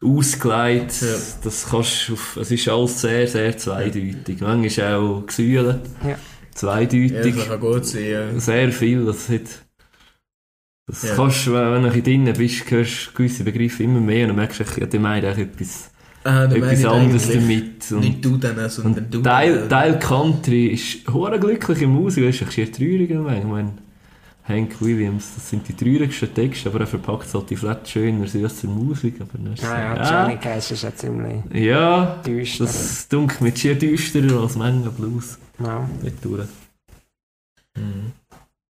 ausgelegt. 0.04 1.01
Ja. 1.01 1.08
Das 1.43 1.68
kannst 1.70 2.10
du 2.10 2.14
auf, 2.14 2.38
es 2.38 2.51
ist 2.51 2.68
alles 2.68 3.01
sehr, 3.01 3.28
sehr 3.28 3.58
zweideutig. 3.58 4.41
Manchmal 4.41 4.95
auch 4.95 5.26
Gefühle. 5.26 5.82
Ja. 6.08 6.16
Zweideutig. 6.54 7.12
Ja, 7.12 7.22
das 7.24 7.47
kann 7.47 7.60
gut 7.60 7.86
sein, 7.86 8.06
ja. 8.06 8.39
Sehr 8.39 8.72
viel. 8.72 9.06
Das, 9.06 9.30
hat, 9.30 9.41
das 10.88 11.04
Ja. 11.04 11.16
kannst 11.16 11.47
du, 11.47 11.54
wenn 11.54 11.62
du 11.84 11.89
ein 11.89 12.01
bisschen 12.01 12.26
drin 12.26 12.34
bist, 12.38 12.70
hörst 12.70 13.08
du 13.08 13.18
gewisse 13.18 13.43
Begriffe 13.43 13.84
immer 13.84 13.99
mehr 13.99 14.24
und 14.24 14.30
dann 14.30 14.36
merkst 14.38 14.60
du, 14.60 14.82
ja, 14.82 14.86
die 14.86 14.99
meinen 14.99 15.26
eigentlich 15.26 15.47
etwas, 15.47 15.89
Ah, 16.26 16.47
meine 16.47 16.56
etwas 16.56 16.86
anderes 16.86 17.28
damit. 17.28 17.91
Und 17.91 17.99
Nicht 17.99 18.24
du 18.24 18.38
dann, 18.38 18.70
sondern 18.70 19.10
du. 19.10 19.22
Teil, 19.22 19.68
Teil 19.68 19.99
Country 19.99 20.68
ist 20.68 21.06
hure 21.12 21.38
glückliche 21.39 21.86
Musik, 21.86 22.26
das 22.26 22.36
ist 22.36 22.41
echt 22.43 22.54
sehr 22.54 22.72
traurig. 22.72 23.10
Ich 23.12 23.18
meine, 23.18 23.74
Hank 24.45 24.81
Williams, 24.81 25.35
das 25.35 25.49
sind 25.49 25.67
die 25.67 25.73
traurigsten 25.73 26.33
Texte, 26.33 26.69
aber 26.69 26.81
er 26.81 26.87
verpackt 26.87 27.27
es 27.27 27.33
halt 27.33 27.49
die 27.49 27.55
flat 27.55 27.87
schöner, 27.87 28.27
süßer 28.27 28.67
Musik. 28.67 29.21
Aber 29.21 29.37
dann 29.37 29.53
ist 29.53 29.63
es 29.63 29.69
so, 29.69 29.73
Naja, 29.73 30.21
Johnny 30.27 30.37
Cash 30.37 30.71
ist 30.71 30.83
ja 30.83 30.93
ziemlich 30.93 31.43
ja, 31.53 32.21
düster. 32.25 32.65
das 32.65 33.07
dunkelt 33.07 33.41
mir 33.41 33.55
schier 33.55 33.75
düsterer 33.75 34.41
als 34.41 34.55
Menge 34.57 34.89
Blues. 34.89 35.37
Ja. 35.59 35.89
Nicht 36.01 36.23
durch. 36.25 36.47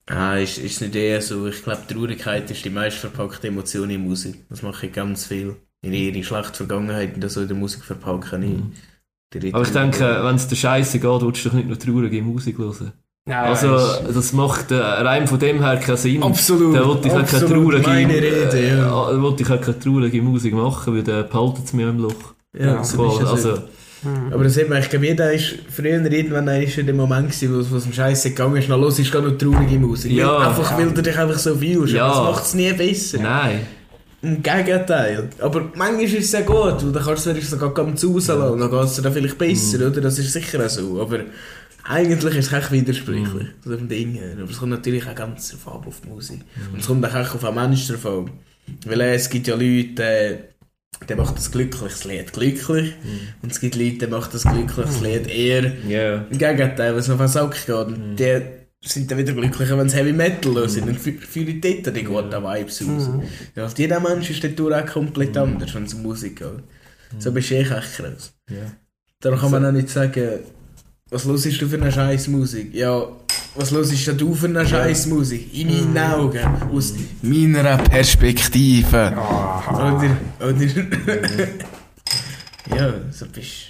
Ah, 0.05 0.35
ist, 0.37 0.57
ist 0.57 0.81
nicht 0.81 0.95
eher 0.95 1.21
so. 1.21 1.47
Ich 1.47 1.63
glaube, 1.63 1.87
Traurigkeit 1.87 2.49
ist 2.51 2.63
die 2.63 2.69
meist 2.69 2.97
verpackte 2.97 3.47
Emotion 3.47 3.89
in 3.89 4.03
Musik. 4.03 4.45
Das 4.49 4.61
mache 4.61 4.87
ich 4.87 4.93
ganz 4.93 5.25
viel. 5.25 5.55
In 5.81 5.93
ihre 5.93 6.23
schlechte 6.23 6.53
Vergangenheit 6.57 7.15
und 7.15 7.29
so 7.29 7.41
in 7.41 7.47
der 7.47 7.57
Musik 7.57 7.83
verpacken. 7.83 8.41
Mhm. 8.41 8.73
Ich. 9.33 9.53
Aber 9.53 9.63
ich 9.63 9.71
denke, 9.71 10.23
wenn 10.23 10.35
es 10.35 10.47
dir 10.47 10.55
scheiße 10.55 10.99
geht, 10.99 11.21
willst 11.21 11.43
du 11.43 11.49
doch 11.49 11.55
nicht 11.55 11.67
nur 11.67 11.79
traurige 11.79 12.21
Musik 12.21 12.59
hören. 12.59 12.93
Ja, 13.27 13.43
Also, 13.43 13.77
das 14.13 14.33
macht 14.33 14.71
äh, 14.71 14.75
rein 14.75 15.27
von 15.27 15.39
dem 15.39 15.63
her 15.63 15.77
keinen 15.77 15.95
Sinn. 15.97 16.21
Absolut. 16.21 16.75
Da 16.75 16.85
wollte 16.85 17.07
ich 17.07 17.13
auch 17.13 17.25
keine 17.25 17.45
traurige, 17.45 17.87
meine 17.87 18.13
Rede, 18.15 18.67
ja. 18.77 19.11
äh, 19.11 19.21
wollte 19.21 19.43
ich 19.43 19.49
auch 19.49 19.61
keine 19.61 19.79
traurige 19.79 20.21
Musik 20.21 20.53
machen, 20.53 20.93
weil 20.93 21.03
dann 21.03 21.29
behaltet 21.29 21.63
es 21.65 21.73
mir 21.73 21.87
im 21.89 21.99
Loch. 21.99 22.13
Ja, 22.57 22.65
Ja, 22.65 22.83
so 22.83 23.05
ist 23.07 23.21
es 23.21 23.27
also, 23.29 23.51
halt. 23.51 23.61
Mhm. 24.03 24.33
Aber 24.33 24.43
das 24.43 24.55
sieht 24.55 24.67
man, 24.69 24.79
ich 24.79 24.89
glaube, 24.89 25.05
jeder 25.05 25.31
ist 25.31 25.55
früher 25.73 26.01
irgendwann 26.11 26.49
ist 26.61 26.77
in 26.77 26.85
dem 26.85 26.97
Moment 26.97 27.27
gewesen, 27.31 27.65
wo 27.71 27.77
es 27.77 27.85
um 27.85 27.93
Scheiße 27.93 28.31
gegangen 28.31 28.57
ist, 28.57 28.67
noch 28.67 28.77
los 28.77 28.99
ist 28.99 29.09
gar 29.09 29.21
noch 29.21 29.37
traurige 29.37 29.79
Musik. 29.79 30.11
Ja. 30.11 30.39
Weil 30.39 30.47
einfach, 30.49 30.71
Ja. 30.71 30.77
weil 30.79 30.91
du 30.91 31.01
dich 31.01 31.17
einfach 31.17 31.39
so 31.39 31.55
fühlst. 31.55 31.93
Ja. 31.93 32.09
Das 32.09 32.17
macht 32.17 32.43
es 32.43 32.53
nie 32.55 32.73
besser. 32.73 33.19
nein. 33.21 33.61
Im 34.21 34.41
Gegenteil. 34.41 35.29
Aber 35.39 35.61
manchmal 35.75 36.03
ist 36.03 36.13
es 36.17 36.31
sehr 36.31 36.43
gut, 36.43 36.81
weil 36.83 36.91
dann 36.93 37.03
kannst 37.03 37.25
du 37.25 37.31
es 37.31 37.49
sogar 37.49 37.73
ganz 37.73 38.03
rauslassen 38.05 38.41
und 38.53 38.59
dann 38.59 38.69
geht 38.71 38.83
es 38.83 38.95
dir 38.95 39.01
dann 39.01 39.13
vielleicht 39.13 39.37
besser, 39.37 39.77
Mhm. 39.79 39.91
oder? 39.91 40.01
Das 40.01 40.17
ist 40.19 40.31
sicher 40.31 40.65
auch 40.65 40.69
so. 40.69 41.01
Aber 41.01 41.19
eigentlich 41.83 42.35
ist 42.35 42.47
es 42.47 42.53
echt 42.53 42.71
widersprüchlich, 42.71 43.27
Mhm. 43.33 43.49
so 43.63 43.75
Ding 43.75 44.13
her. 44.13 44.33
Aber 44.39 44.49
es 44.49 44.57
kommt 44.57 44.71
natürlich 44.71 45.05
auch 45.07 45.15
ganz 45.15 45.49
drauf 45.49 45.75
ab 45.75 45.87
auf 45.87 46.01
die 46.01 46.09
Musik. 46.09 46.39
Mhm. 46.39 46.73
Und 46.73 46.79
es 46.79 46.87
kommt 46.87 47.05
auch 47.05 47.13
auf 47.35 47.41
den 47.41 47.55
Menschen 47.55 47.95
drauf 47.95 48.05
an. 48.05 48.31
Weil 48.85 49.01
äh, 49.01 49.15
es 49.15 49.29
gibt 49.29 49.47
ja 49.47 49.55
Leute, 49.55 50.03
äh, 50.03 50.37
die 51.09 51.15
machen 51.15 51.35
das 51.35 51.51
glückliches 51.51 52.05
Lied 52.05 52.31
glücklich. 52.31 52.93
Mhm. 53.03 53.19
Und 53.41 53.51
es 53.51 53.59
gibt 53.59 53.75
Leute, 53.75 53.97
die 53.97 54.07
machen 54.07 54.29
das 54.31 54.43
glückliches 54.43 55.01
Lied 55.01 55.27
eher 55.27 55.71
Ja. 55.87 56.25
im 56.29 56.37
Gegenteil, 56.37 56.95
was 56.95 57.09
auf 57.09 57.17
den 57.17 57.27
Sack 57.27 57.65
geht. 57.65 57.87
Mhm. 57.87 57.93
Und 58.11 58.19
die 58.19 58.41
sind 58.85 59.09
dann 59.11 59.17
wieder 59.17 59.33
glücklicher, 59.33 59.77
wenn 59.77 59.89
sie 59.89 59.97
Heavy 59.97 60.13
Metal. 60.13 60.53
Dann 60.53 60.97
fü- 60.97 61.19
fühlen 61.19 61.59
die 61.61 61.81
dort 61.81 61.95
die 61.97 62.03
guten 62.03 62.31
Vibes. 62.43 62.81
Mhm. 62.81 63.23
Ja, 63.55 63.65
auf 63.65 63.77
jeder 63.77 63.99
Mensch 63.99 64.29
ist 64.29 64.43
der 64.43 64.55
Tour 64.55 64.77
auch 64.77 64.85
komplett 64.85 65.35
anders, 65.37 65.73
wenn 65.75 65.83
es 65.83 65.93
um 65.93 66.03
Musik 66.03 66.37
geht. 66.39 66.63
So 67.19 67.31
bist 67.31 67.49
du 67.51 67.55
echt 67.55 67.71
echt 67.71 67.93
krass. 67.97 68.33
Ja. 68.49 68.71
Darum 69.19 69.39
kann 69.39 69.51
man 69.51 69.65
auch 69.65 69.71
nicht 69.71 69.89
sagen, 69.89 70.39
was 71.13 71.25
hörst 71.25 71.61
du 71.61 71.67
für 71.67 71.77
eine 71.77 71.91
scheiß 71.91 72.27
Musik? 72.27 72.73
Ja, 72.73 73.05
was 73.55 73.71
hörst 73.71 74.07
du 74.19 74.33
für 74.33 74.47
eine 74.47 74.65
scheiß 74.67 75.05
Musik? 75.07 75.53
In 75.53 75.67
meinen 75.93 75.97
Augen, 76.13 76.43
aus 76.71 76.93
meiner 77.21 77.77
Perspektive. 77.77 79.13
Ah, 79.15 79.93
Oder, 79.95 80.17
oder. 80.39 81.47
ja, 82.75 82.93
so 83.11 83.25
bist 83.27 83.69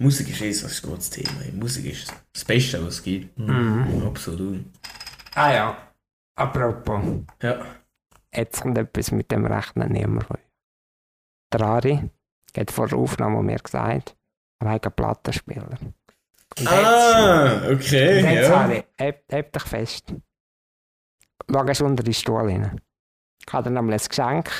Musik 0.00 0.30
ist 0.30 0.40
eh 0.42 0.52
so 0.52 0.66
ein 0.66 0.90
gutes 0.92 1.10
Thema. 1.10 1.30
Musik 1.54 1.86
ist 1.92 2.12
das 2.32 2.44
Beste, 2.44 2.84
was 2.84 2.94
es 2.94 3.02
gibt. 3.02 3.36
Mhm. 3.38 4.02
Absolut. 4.06 4.64
Ah 5.34 5.52
ja, 5.52 5.76
apropos, 6.36 7.00
Ja. 7.42 7.64
jetzt 8.34 8.60
kommt 8.60 8.78
etwas 8.78 9.10
mit 9.10 9.30
dem 9.32 9.44
Rechnen 9.44 9.90
niemand 9.92 10.24
von 10.24 10.36
euch. 10.36 10.42
Der 11.52 11.60
Ari 11.62 12.10
hat 12.56 12.70
vor 12.70 12.86
der 12.88 12.98
Aufnahme 12.98 13.42
mir 13.42 13.58
gesagt, 13.58 14.16
er 14.60 14.70
hat 14.70 14.84
einen 14.86 14.94
Plattenspieler. 14.94 15.78
Und 16.60 16.68
Ah, 16.68 17.52
und 17.68 17.74
okay. 17.76 18.20
jetzt 18.34 18.48
Ja. 18.48 18.56
Ari, 18.56 18.84
heb, 18.98 19.22
heb 19.30 19.52
dich 19.52 19.62
fest. 19.62 20.14
Schau 21.50 21.64
es 21.64 21.80
unter 21.80 22.02
die 22.02 22.14
Stuhl 22.14 22.40
rein. 22.42 22.80
Ich 23.46 23.52
habe 23.52 23.68
dir 23.68 23.74
nämlich 23.74 24.02
ein 24.02 24.08
Geschenk 24.08 24.50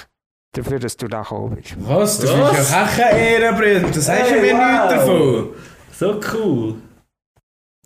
dafür, 0.53 0.79
dass 0.79 0.97
du 0.97 1.09
da 1.09 1.23
gekommen 1.23 1.57
bist. 1.57 1.75
Was? 1.79 2.19
Das 2.21 2.31
Was? 2.39 2.61
ist 2.61 2.71
ja 2.73 2.87
keine 2.97 3.19
Ehrenbrille. 3.19 3.81
Das 3.83 4.07
sagst 4.07 4.31
du 4.31 4.35
Hey, 4.37 4.41
mir 4.41 4.59
wow. 4.59 4.71
nichts 4.71 4.95
davon. 4.95 5.55
So 5.93 6.21
cool. 6.35 6.75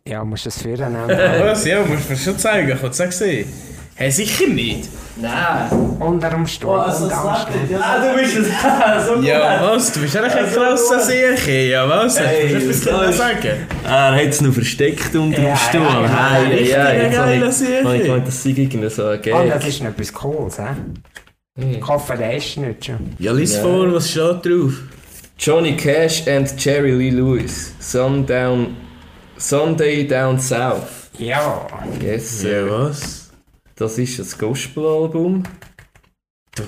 Ja, 0.06 0.24
musst 0.24 0.44
du 0.44 0.48
es 0.48 0.60
führen. 0.62 0.94
Was? 1.08 1.64
Ja, 1.64 1.84
musst 1.84 2.08
du 2.08 2.12
mir 2.12 2.18
schon 2.18 2.38
zeigen. 2.38 2.70
Ich 2.72 2.80
kann 2.80 2.90
es 3.08 3.18
sehen. 3.18 3.52
Hey, 3.94 4.10
sicher 4.10 4.46
nicht. 4.48 4.88
Nein. 5.20 5.70
unter 6.00 6.30
dem 6.30 6.46
Stuhl. 6.46 6.70
also 6.80 7.04
unter 7.04 7.16
dem 7.16 7.68
Stuhl. 7.68 7.78
Ah, 7.82 7.98
du 8.00 8.18
bist 8.18 8.36
es. 8.36 8.46
so 9.06 9.20
Ja, 9.22 9.60
was? 9.62 9.92
Du 9.92 10.00
bist 10.00 10.16
eigentlich 10.16 10.34
ein 10.34 10.50
krasser 10.52 11.00
Seher. 11.00 11.64
Ja, 11.68 11.88
was? 11.88 12.18
Hey, 12.18 12.48
du 12.48 12.54
das 12.54 12.62
etwas 12.86 13.10
ist- 13.10 13.18
sagen? 13.18 13.66
Ah, 13.84 14.16
er 14.16 14.22
hat 14.24 14.28
es 14.32 14.40
noch 14.40 14.52
versteckt 14.54 15.14
unter 15.14 15.42
Ja, 15.42 15.48
dem 15.50 15.56
Stuhl. 15.56 15.82
ja, 15.82 16.42
ja. 16.42 16.92
Ja, 17.02 17.08
geiler 17.08 17.48
ich, 17.50 17.62
habe 17.84 17.96
ich 17.96 18.02
gemeint, 18.04 18.26
das 18.26 18.42
sei 18.42 18.50
irgendwie 18.50 18.88
so 18.88 19.04
ein 19.06 19.20
das 19.22 19.22
Gag. 19.60 19.68
ist 19.68 19.82
noch 19.82 19.90
etwas 19.90 20.12
Cooles, 20.12 20.58
hä? 20.58 20.62
Hey. 21.60 21.76
Ich 21.78 21.86
hoffe, 21.86 22.16
der 22.16 22.36
ist 22.36 22.56
nicht 22.56 22.86
schon. 22.86 23.14
Ja, 23.18 23.32
lies 23.32 23.54
Ja. 23.56 23.62
vor, 23.62 23.92
was 23.92 24.10
steht 24.10 24.46
drauf? 24.46 24.72
Johnny 25.38 25.76
Cash 25.76 26.26
and 26.26 26.52
Jerry 26.64 26.92
Lee 26.92 27.10
Lewis. 27.10 27.74
Sundown, 27.78 28.74
Sunday 29.36 30.06
Down 30.08 30.40
South. 30.40 31.10
Ja. 31.18 31.66
Yes, 32.00 32.40
sir. 32.40 32.66
Ja, 32.66 32.70
was? 32.88 33.21
Das 33.82 33.98
ist 33.98 34.16
das 34.16 34.38
Gospel-Album. 34.38 35.42
Du 36.54 36.62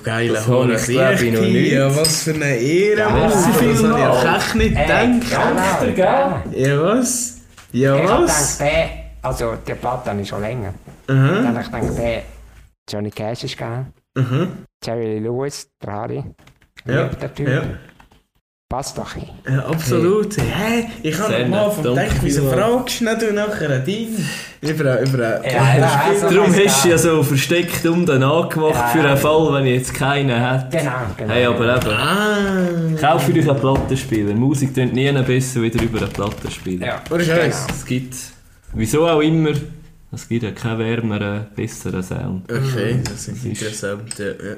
ich, 1.21 1.27
ich, 1.27 1.33
noch 1.33 1.41
nicht. 1.47 1.71
Ja, 1.71 1.95
was 1.95 2.23
für 2.23 2.33
eine 2.33 2.57
Ehre. 2.57 2.99
Ja, 2.99 3.09
Mann. 3.09 3.19
merci 3.21 3.51
das 3.53 3.83
habe 3.83 3.99
ich 4.01 4.35
echt 4.35 4.55
nicht 4.55 4.75
gedacht. 4.75 5.95
genau, 5.95 5.95
genau. 5.95 6.43
Ja, 6.51 6.81
was? 6.83 7.37
Ja, 7.71 7.95
Ich 7.95 8.09
hab 8.09 8.23
was? 8.23 8.57
gedacht, 8.57 8.73
der, 8.73 8.89
also 9.21 9.55
die 9.65 9.73
Platte 9.75 10.09
ich 10.19 10.27
schon 10.27 10.41
länger. 10.41 10.73
Aha, 11.07 11.15
Dann 11.15 11.47
habe 11.57 11.61
ich 11.61 11.71
gedacht, 11.71 11.97
der 11.97 12.23
Johnny 12.91 13.11
Cash 13.11 13.45
ist 13.45 13.57
geil. 13.57 13.85
aha. 14.17 14.47
Jerry 14.83 15.19
Lewis, 15.19 15.69
der 15.81 15.93
Harry. 15.93 16.23
Ja, 16.85 17.05
der 17.05 17.33
Typ. 17.33 17.47
ja. 17.47 17.61
Passt 18.75 18.97
doch. 18.97 19.15
Ja, 19.49 19.59
absolut. 19.67 20.35
Hä? 20.35 20.87
Ich 21.01 21.17
habe 21.17 21.45
mal 21.45 21.69
danke 21.81 21.89
gedacht, 21.89 22.15
wieso 22.23 22.49
fragst 22.51 22.99
du 22.99 23.05
nachher 23.31 23.79
Ding? 23.79 24.09
Über, 24.59 24.99
über 24.99 25.45
Ja, 25.49 25.77
ja, 25.77 26.01
also- 26.09 26.29
Darum 26.35 26.53
hast 26.53 26.83
du 26.83 26.89
ja 26.89 26.97
so 26.97 27.23
versteckt 27.23 27.85
um 27.85 28.05
den 28.05 28.21
angemacht 28.21 28.73
Ja, 28.75 28.87
für 28.87 28.99
einen 28.99 29.17
Fall, 29.17 29.53
wenn 29.53 29.65
ich 29.67 29.75
jetzt 29.77 29.93
keinen 29.93 30.29
hätte. 30.37 30.77
Genau, 30.77 30.91
genau. 31.15 31.33
Hey, 31.33 31.45
aber 31.45 31.73
eben, 31.77 31.89
Ah. 31.89 32.99
kauf 32.99 33.23
für 33.23 33.31
dich 33.31 33.49
einen 33.49 33.61
Plattenspieler. 33.61 34.33
Musik 34.33 34.73
klingt 34.73 34.93
nie 34.93 35.09
besser 35.23 35.61
wieder 35.61 35.81
über 35.81 35.99
einen 36.01 36.09
Plattenspieler. 36.11 36.85
Ja, 36.85 37.01
Oder 37.09 37.23
Scheiß? 37.23 37.67
Es 37.69 37.85
gibt, 37.85 38.13
wieso 38.73 39.07
auch 39.07 39.21
immer, 39.21 39.51
es 40.11 40.27
gibt 40.27 40.43
ja 40.43 40.51
keinen 40.51 40.79
wärmeren, 40.79 41.45
besseren 41.55 42.03
Sound. 42.03 42.51
Okay, 42.51 42.99
das 43.01 43.13
ist 43.13 43.27
Das 43.29 43.35
ist- 43.37 43.45
interessant. 43.45 44.19
Ja, 44.19 44.25
ja. 44.25 44.55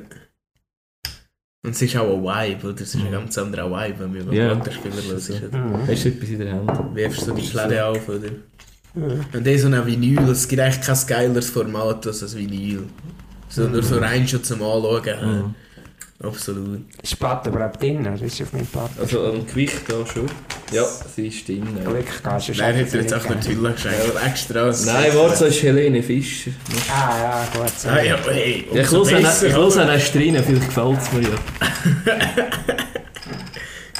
Und 1.64 1.72
es 1.72 1.82
ist 1.82 1.98
auch 1.98 2.14
ein 2.14 2.24
Vibe, 2.24 2.68
oder? 2.70 2.82
Es 2.82 2.94
ist 2.94 3.02
ein 3.04 3.12
ganz 3.12 3.38
anderer 3.38 3.70
Vibe, 3.70 4.00
wenn 4.00 4.12
man 4.14 4.22
über 4.22 4.34
Ja. 4.34 4.54
Ist. 4.54 5.30
oder? 5.32 5.58
Mhm. 5.58 5.88
Hast 5.88 6.06
du 6.06 6.10
etwas 6.10 6.30
in 6.30 6.40
der 6.40 6.54
Hand? 6.54 6.96
Wirfst 6.96 7.22
so 7.26 7.34
die 7.34 7.46
Schläge 7.46 7.86
auf, 7.86 8.08
oder? 8.08 8.30
Und 8.96 9.46
das 9.46 9.62
so 9.62 9.68
ein 9.68 9.86
Vinyl, 9.86 10.30
es 10.30 10.48
gibt 10.48 10.62
eigentlich 10.62 10.82
kein 10.86 10.98
geileres 11.08 11.50
Format 11.50 12.08
als 12.08 12.24
ein 12.24 12.40
Vinyl. 12.40 12.84
So, 13.50 13.68
Nur 13.68 13.84
so 13.84 13.98
rein 13.98 14.28
schon 14.28 14.44
zum 14.44 14.62
Anschauen. 14.62 15.04
Mhm. 15.46 15.56
Absolut. 16.24 16.82
Ist 17.04 17.12
die 17.12 17.16
Platte 17.16 17.50
überhaupt 17.52 17.80
drin? 17.82 18.00
Oder 18.02 18.20
ist 18.20 18.38
sie 18.38 18.44
auf 18.44 18.52
meinem 18.52 18.66
Platte? 18.66 19.00
Also 19.00 19.24
am 19.28 19.46
Gewicht 19.46 19.82
da 19.88 20.04
schon. 20.06 20.26
Ja, 20.72 20.84
sie 21.16 21.28
ist 21.28 21.48
drin. 21.48 21.64
Ja. 21.78 21.90
Glück 21.90 22.24
gehabt, 22.24 22.42
sonst 22.42 22.58
Nein, 22.58 22.74
hätte 22.76 22.88
hat 22.88 22.94
er 22.96 23.02
jetzt 23.02 23.14
auch 23.14 23.18
nicht 23.24 23.36
noch 23.36 23.42
die 23.46 23.56
Hülle 23.56 23.72
geschenkt. 23.74 24.26
Extra. 24.26 24.66
Nein, 24.94 25.12
warte, 25.14 25.36
so 25.38 25.46
ist 25.46 25.62
Helene 25.62 26.02
Fischer. 26.02 26.50
gegeben. 26.66 26.82
Ah, 26.92 27.18
ja, 27.22 27.48
gut. 27.62 27.70
So. 27.80 27.90
Ah, 27.90 28.02
ja, 28.02 28.18
hey, 28.30 28.66
Ja, 28.74 28.82
ich 28.82 28.92
umso 28.92 29.12
höre 29.12 29.22
besser, 29.22 29.48
ich 29.48 29.54
höre 29.54 29.68
oder? 29.68 29.84
ihn 29.84 29.90
erst 29.90 30.16
rein, 30.16 30.44
vielleicht 30.44 30.66
gefällt 30.68 30.98
es 31.00 31.12
mir 31.14 31.22
ja. 31.22 31.38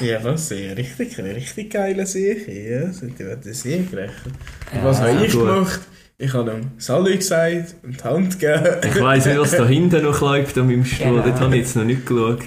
Ja, 0.00 0.22
was? 0.22 0.50
Ja, 0.50 0.72
richtig, 0.74 1.18
richtig 1.18 1.70
geile 1.72 2.06
Sache. 2.06 2.50
Ja, 2.52 2.92
sind 2.92 3.18
die 3.18 3.24
werden 3.26 3.52
sehen 3.52 3.90
gerechnet. 3.90 4.34
Ja, 4.72 4.84
Was 4.84 5.00
habe 5.00 5.24
ich 5.24 5.32
gut. 5.32 5.40
gemacht? 5.40 5.80
Ich 6.20 6.34
habe 6.34 6.50
ihm 6.50 6.70
Salü 6.78 7.16
gesagt 7.16 7.76
und 7.84 8.00
die 8.00 8.04
Hand 8.04 8.40
gegeben. 8.40 8.76
Ich 8.82 9.00
weiss 9.00 9.24
nicht, 9.26 9.38
was 9.38 9.52
da 9.52 9.64
hinten 9.64 10.02
noch 10.02 10.20
läuft 10.20 10.58
an 10.58 10.66
meinem 10.66 10.84
Stuhl. 10.84 11.06
Genau. 11.12 11.22
Dort 11.22 11.40
habe 11.40 11.54
ich 11.56 11.62
jetzt 11.62 11.76
noch 11.76 11.84
nicht 11.84 12.04
geschaut. 12.06 12.42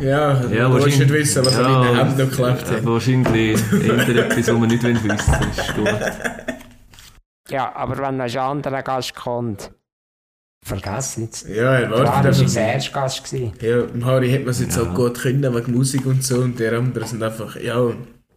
Ja, 0.00 0.42
Ja, 0.50 0.68
du 0.68 0.74
willst 0.74 0.86
wahrscheinlich- 0.86 0.98
nicht 0.98 1.12
wissen, 1.12 1.46
was 1.46 1.54
er 1.56 1.66
in 1.66 1.82
den 1.82 1.96
Händen 1.96 2.18
noch 2.24 2.30
geklebt 2.30 2.62
ja, 2.68 2.76
hat. 2.76 2.84
Wahrscheinlich 2.84 3.62
eher 3.72 4.16
etwas, 4.26 4.48
was 4.48 4.58
man 4.58 4.68
nicht 4.68 4.82
wissen 4.82 5.04
will. 5.04 5.16
Das 5.16 5.68
ist 5.68 5.74
gut. 5.76 5.88
Ja, 7.48 7.76
aber 7.76 7.96
wenn 7.98 8.16
noch 8.16 8.24
ein 8.24 8.36
anderer 8.38 8.82
Gast 8.82 9.14
kommt, 9.14 9.70
vergiss 10.64 11.16
jetzt. 11.16 11.48
Ja, 11.48 11.74
er 11.74 11.86
Klar, 11.86 12.04
wartet 12.06 12.24
das 12.30 12.38
war 12.38 12.44
unser 12.44 12.60
erster 12.60 12.92
Gast. 12.92 13.24
Gewesen. 13.24 13.52
Ja, 13.60 13.80
im 13.82 14.04
Harry 14.04 14.32
hat 14.32 14.40
man 14.40 14.48
es 14.48 14.60
jetzt 14.60 14.76
Ja. 14.76 14.82
auch 14.82 14.94
gut 14.94 15.20
können 15.20 15.54
wegen 15.54 15.72
Musik 15.72 16.04
und 16.06 16.24
so 16.24 16.38
und 16.40 16.58
der 16.58 16.72
anderen 16.76 17.06
sind 17.06 17.22
einfach, 17.22 17.54
ja, 17.54 17.88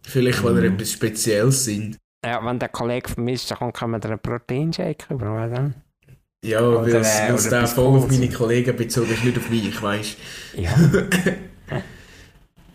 vielleicht 0.06 0.44
weil 0.44 0.58
er 0.58 0.70
Mhm. 0.70 0.76
etwas 0.76 0.92
Spezielles 0.92 1.64
sind. 1.64 1.96
Ja, 2.24 2.44
wenn 2.44 2.58
der 2.58 2.68
Kollege 2.68 3.08
von 3.08 3.24
mir 3.24 3.32
ist, 3.32 3.50
dann 3.50 3.72
wir 3.92 3.98
dir 3.98 4.08
einen 4.08 4.18
Proteinshake 4.18 5.06
über, 5.14 5.48
dann? 5.48 5.74
Ja, 6.44 6.60
Oder, 6.60 6.82
weil 6.82 6.96
es 6.96 7.46
äh, 7.46 7.50
der 7.50 7.66
voll 7.66 7.98
auf 7.98 8.08
meine 8.10 8.28
Kollegen 8.28 8.76
bezogen 8.76 9.10
ist, 9.12 9.24
nicht 9.24 9.38
auf 9.38 9.50
mich, 9.50 9.82
weißt 9.82 10.16
Ja. 10.56 10.70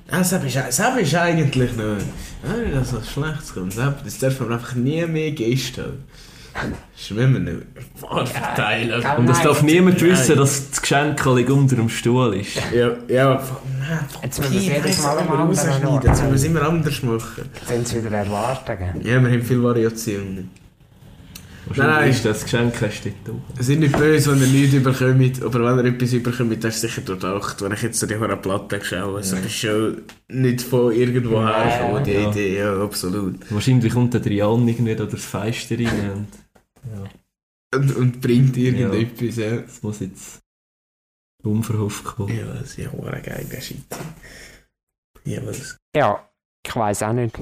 Ah, 0.08 0.20
das 0.20 0.32
ist, 0.34 0.56
ist 0.98 1.16
eigentlich 1.16 1.76
noch. 1.76 1.98
Ah, 2.44 2.54
das 2.72 2.94
ist 2.94 2.96
ein 2.96 3.04
schlechtes 3.04 3.54
Konzept. 3.56 4.06
Das 4.06 4.20
darf 4.20 4.40
man 4.40 4.54
einfach 4.54 4.76
nie 4.76 5.04
mehr 5.08 5.32
Gäste 5.32 5.98
wir 7.10 7.28
nicht 7.40 7.58
verteilen. 8.26 9.02
Ja, 9.02 9.16
Und 9.16 9.30
es 9.30 9.42
darf 9.42 9.62
Nein. 9.62 9.74
niemand 9.74 10.02
Nein. 10.02 10.12
wissen, 10.12 10.36
dass 10.38 10.70
das 10.70 10.82
Geschenk 10.82 11.26
unter 11.26 11.76
dem 11.76 11.90
Stuhl 11.90 12.36
ist. 12.36 12.56
Ja, 12.74 12.92
ja. 13.08 13.44
Nein, 13.80 14.00
Jetzt 14.24 14.40
müssen 14.40 14.54
wir 14.54 14.60
es 14.60 14.66
jedes 14.68 15.04
Mal 15.04 15.18
rausschneiden. 15.18 16.02
Jetzt 16.04 16.06
müssen 16.06 16.28
wir 16.30 16.34
es 16.36 16.44
immer 16.44 16.62
anders 16.64 17.04
machen. 17.04 17.50
Wenn 17.68 17.86
sie 17.86 18.04
wieder 18.04 18.18
erwarten. 18.18 18.78
gell? 18.78 19.08
Ja, 19.14 19.22
wir 19.22 19.30
haben 19.32 19.42
viele 19.44 19.64
Variationen. 19.64 20.50
Wahrscheinlich 21.68 21.96
Nein. 21.98 22.10
ist 22.12 22.26
das 22.26 22.44
Geschenk 22.44 22.80
hast 22.80 23.06
du 23.06 23.10
oben. 23.32 23.42
Es 23.58 23.66
sind 23.66 23.80
nicht 23.80 23.98
böse, 23.98 24.32
wenn 24.32 24.40
ihr 24.40 24.48
nichts 24.48 24.76
überkommt, 24.76 25.42
aber 25.44 25.78
wenn 25.78 25.86
ihr 25.86 25.92
etwas 25.94 26.14
überkommt, 26.14 26.64
das 26.64 26.76
ist 26.76 26.82
sicher 26.82 27.02
durchdacht. 27.02 27.60
Wenn 27.62 27.72
ich 27.72 27.82
jetzt 27.82 28.00
so 28.00 28.06
die 28.06 28.14
eine 28.16 28.38
Platte 28.38 28.80
schaue, 28.84 29.18
also 29.18 29.36
das 29.36 29.46
ist 29.46 29.56
schon 29.56 29.98
nicht 30.28 30.62
von 30.62 30.92
irgendwo 30.94 31.38
Ja, 31.42 31.64
hergekommen, 31.64 32.04
die 32.04 32.12
ja. 32.12 32.30
Idee, 32.30 32.58
ja, 32.60 32.84
absolut. 32.84 33.40
Wahrscheinlich 33.50 33.92
kommt 33.94 34.14
der 34.14 34.22
Trian 34.22 34.64
nicht 34.64 34.80
oder 34.80 35.08
das 35.08 35.26
Feister 35.26 35.76
rein. 35.76 36.28
Und 36.86 37.04
ja, 37.04 37.80
Und, 37.80 37.96
und 37.96 38.22
bringt 38.22 38.58
irgendetwas, 38.58 39.36
ja. 39.38 39.58
das 39.58 39.82
muss 39.84 40.00
jetzt 40.00 40.40
unverhofft 41.44 42.04
kommen. 42.04 42.36
Ja, 42.36 42.46
das 42.46 42.72
ist 42.72 42.78
ja 42.78 42.92
hure 42.92 43.22
geil, 43.22 43.46
der 43.52 43.62
Shit. 43.62 43.86
Ja, 45.24 45.46
was? 45.46 45.78
Ja, 45.96 46.30
ich 46.66 46.76
weiß 46.76 47.04
auch 47.04 47.14
nicht. 47.14 47.40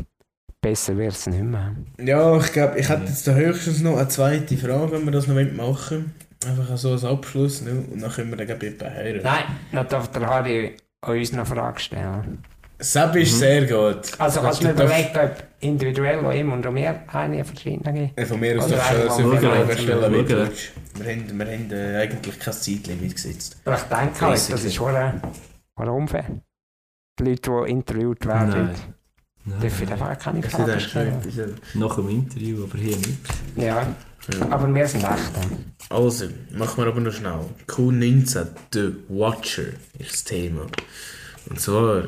Besser 0.62 0.96
wird 0.98 1.12
es 1.12 1.28
nicht 1.28 1.44
mehr. 1.44 1.76
Ja, 2.00 2.38
ich 2.38 2.54
glaube, 2.54 2.80
ich 2.80 2.88
hätte 2.88 3.04
jetzt 3.04 3.28
da 3.28 3.34
höchstens 3.34 3.82
noch 3.82 3.98
eine 3.98 4.08
zweite 4.08 4.58
Frage, 4.58 4.94
wenn 4.94 5.04
wir 5.04 5.12
das 5.12 5.28
noch 5.28 5.36
machen 5.36 5.58
wollen. 5.58 6.14
Einfach 6.46 6.78
so 6.78 6.91
als 6.91 7.04
Abschluss, 7.04 7.62
ne? 7.62 7.86
und 7.91 8.02
dann 8.02 8.12
können 8.12 8.30
wir 8.30 8.46
dann 8.46 8.60
gleich 8.60 8.80
hören. 8.80 9.22
Nein, 9.24 9.44
dann 9.72 9.88
darf 9.88 10.12
der 10.12 10.28
Harry 10.28 10.76
uns 11.02 11.32
noch 11.32 11.39
eine 11.39 11.46
Frage 11.46 11.80
stellen. 11.80 12.44
Sepp 12.80 13.15
ist 13.15 13.39
sehr 13.39 13.65
gut. 13.65 14.19
Also 14.19 14.41
kannst 14.41 14.63
du 14.63 14.69
überlegen, 14.71 15.17
ob 15.17 15.43
individuell 15.61 16.26
auch 16.26 16.34
ihm 16.34 16.51
und 16.51 16.69
mir 16.74 16.99
eine 17.07 17.45
verschiedene 17.45 17.93
gibt? 18.07 18.19
Ja, 18.19 18.26
Von 18.26 18.39
mir 18.39 18.57
aus 18.59 18.65
Oder 18.67 18.76
darfst 18.78 18.91
du 18.91 19.01
einfach 19.01 19.15
so 19.15 19.21
mal 19.24 19.38
viele 19.38 19.41
schauen. 19.41 19.65
Fragen 19.65 19.78
stellen, 19.80 20.13
wie 20.13 20.24
du 20.24 20.30
Schauen. 20.30 20.47
willst. 20.49 20.71
Wir 20.95 21.11
haben, 21.11 21.39
wir 21.39 21.45
haben 21.45 21.71
äh, 21.71 21.97
eigentlich 22.01 22.39
kein 22.39 22.53
Zeitlimit 22.53 23.15
gesetzt. 23.15 23.57
Aber 23.65 23.76
ich 23.76 23.82
denke 23.84 24.21
halt, 24.21 24.34
das 24.51 24.63
ist 24.63 24.74
schon 24.76 24.95
ein 24.95 25.89
unfair. 25.89 26.26
Die 27.19 27.24
Leute, 27.24 27.51
die 27.65 27.71
interviewt 27.71 28.26
werden, 28.26 28.69
Nein. 29.45 29.59
dürfen 29.61 29.91
einfach 29.91 30.17
keine 30.19 30.41
Das 30.41 30.51
Fragen 30.51 30.80
stellen. 30.80 31.61
Nach 31.76 31.95
dem 31.95 32.09
Interview, 32.09 32.63
aber 32.65 32.78
hier 32.78 32.97
nicht. 32.97 33.19
Ja, 33.55 33.65
ja. 33.65 34.47
aber 34.49 34.74
wir 34.74 34.88
sind 34.88 35.03
echt. 35.03 35.32
Also, 35.89 36.26
machen 36.51 36.84
wir 36.84 36.88
aber 36.88 36.99
noch 37.01 37.13
schnell. 37.13 37.39
Q19, 37.67 38.47
The 38.74 38.93
Watcher, 39.09 39.74
ist 39.99 40.11
das 40.13 40.24
Thema. 40.24 40.65
Und 41.49 41.59
zwar, 41.59 42.03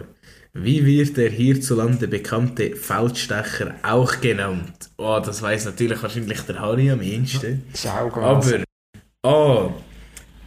wie 0.57 0.85
wird 0.85 1.17
der 1.17 1.29
hierzulande 1.29 2.07
bekannte 2.07 2.75
Feldstecher 2.77 3.75
auch 3.83 4.21
genannt? 4.21 4.89
Oh, 4.97 5.19
das 5.23 5.41
weiß 5.41 5.65
natürlich 5.65 6.01
wahrscheinlich 6.01 6.39
der 6.41 6.59
Harry 6.59 6.89
am 6.89 7.01
ehesten. 7.01 7.63
Aber 7.85 8.63
A. 9.23 9.73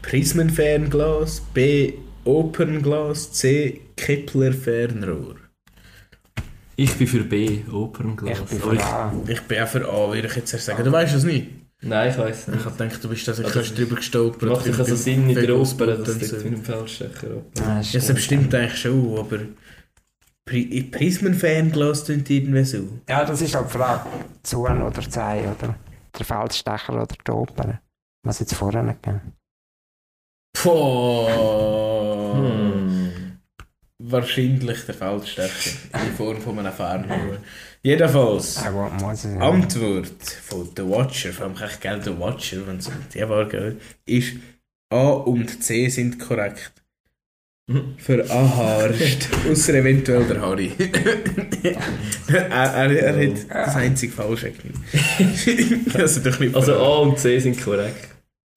Prismenfernglas, 0.02 1.42
B. 1.52 1.92
Opernglas, 2.24 3.32
C. 3.32 3.80
Kepler-Fernrohr. 3.96 5.36
Ich 6.76 6.94
bin 6.94 7.06
für 7.06 7.24
B, 7.24 7.60
Opernglas. 7.70 8.38
ich 8.38 8.44
bin 8.46 8.60
für 8.60 8.82
A. 8.84 9.12
Ich 9.26 9.40
bin 9.42 9.58
auch 9.62 9.68
für 9.68 9.86
A, 9.88 10.12
würde 10.12 10.26
ich 10.28 10.36
jetzt 10.36 10.52
erst 10.54 10.66
sagen. 10.66 10.84
Du 10.84 10.92
weißt 10.92 11.14
es 11.16 11.24
nicht. 11.24 11.48
Nein, 11.80 12.08
ich 12.10 12.16
Ich 12.16 12.46
nicht. 12.48 12.64
habe 12.64 12.76
gedacht, 12.76 13.04
du 13.04 13.08
bist 13.08 13.28
da 13.28 13.34
sicher 13.34 13.46
Also, 13.48 13.58
also, 13.60 13.74
drüber 13.74 13.96
gestolpert. 13.96 14.48
Macht 14.48 14.64
sich 14.64 14.78
also 14.78 14.96
Sinn 14.96 15.28
in 15.28 15.34
der 15.34 15.56
Opera, 15.56 15.94
dass 15.96 16.18
dort 16.18 16.44
mit 16.44 16.52
dem 16.54 16.64
Feldstecher 16.64 17.42
Ah, 17.60 17.80
Ja, 17.80 18.00
das 18.00 18.22
stimmt 18.22 18.54
eigentlich 18.54 18.80
schon, 18.80 19.18
aber 19.18 19.38
Pri 20.48 20.82
Prismenfernglas 20.82 22.06
klingt 22.06 22.30
irgendwie 22.30 22.64
so. 22.64 22.88
Ja, 23.06 23.22
das 23.22 23.42
ist 23.42 23.54
halt 23.54 23.68
die 23.68 23.76
Frage. 23.76 24.08
Zuhören 24.42 24.80
oder 24.80 25.02
Zeh, 25.02 25.42
oder? 25.42 25.74
Der 26.18 26.24
Feldstecher 26.24 26.94
oder 26.94 27.06
die 27.06 27.30
Oper. 27.30 27.82
Was 28.24 28.38
jetzt 28.38 28.54
vorher 28.54 28.82
nicht 28.82 29.02
gegeben. 29.02 29.34
Boah. 30.64 32.34
Hm. 32.34 33.38
Wahrscheinlich 33.98 34.86
der 34.86 34.94
Feldstecher 34.94 35.70
in 36.06 36.14
Form 36.14 36.40
von 36.40 36.58
einem 36.58 36.72
Fernrohr. 36.72 37.36
Jedenfalls. 37.82 38.56
Antwort 38.56 40.22
von 40.22 40.70
The 40.74 40.82
Watcher, 40.88 41.32
vor 41.34 41.46
allem 41.46 41.56
echt 41.62 41.80
geil 41.82 42.00
The 42.02 42.18
Watcher, 42.18 42.66
wenn 42.66 42.78
es 42.78 42.88
um 42.88 42.94
die 43.12 43.28
war, 43.28 43.46
geht, 43.46 43.82
ist 44.06 44.36
A 44.90 45.10
und 45.10 45.62
C 45.62 45.90
sind 45.90 46.18
korrekt. 46.18 46.72
Harst. 48.28 49.28
Außer 49.50 49.74
eventuell 49.74 50.24
der 50.24 50.40
Harry. 50.40 50.72
er, 52.32 52.46
er, 52.50 52.90
er 52.90 53.28
hat 53.30 53.38
das 53.50 53.76
einzige 53.76 54.12
Falsche 54.12 54.52
also 55.94 56.20
doch 56.20 56.38
nicht 56.40 56.54
Also 56.54 56.74
A 56.74 56.98
und 56.98 57.18
C 57.18 57.38
sind 57.38 57.60
korrekt. 57.62 58.08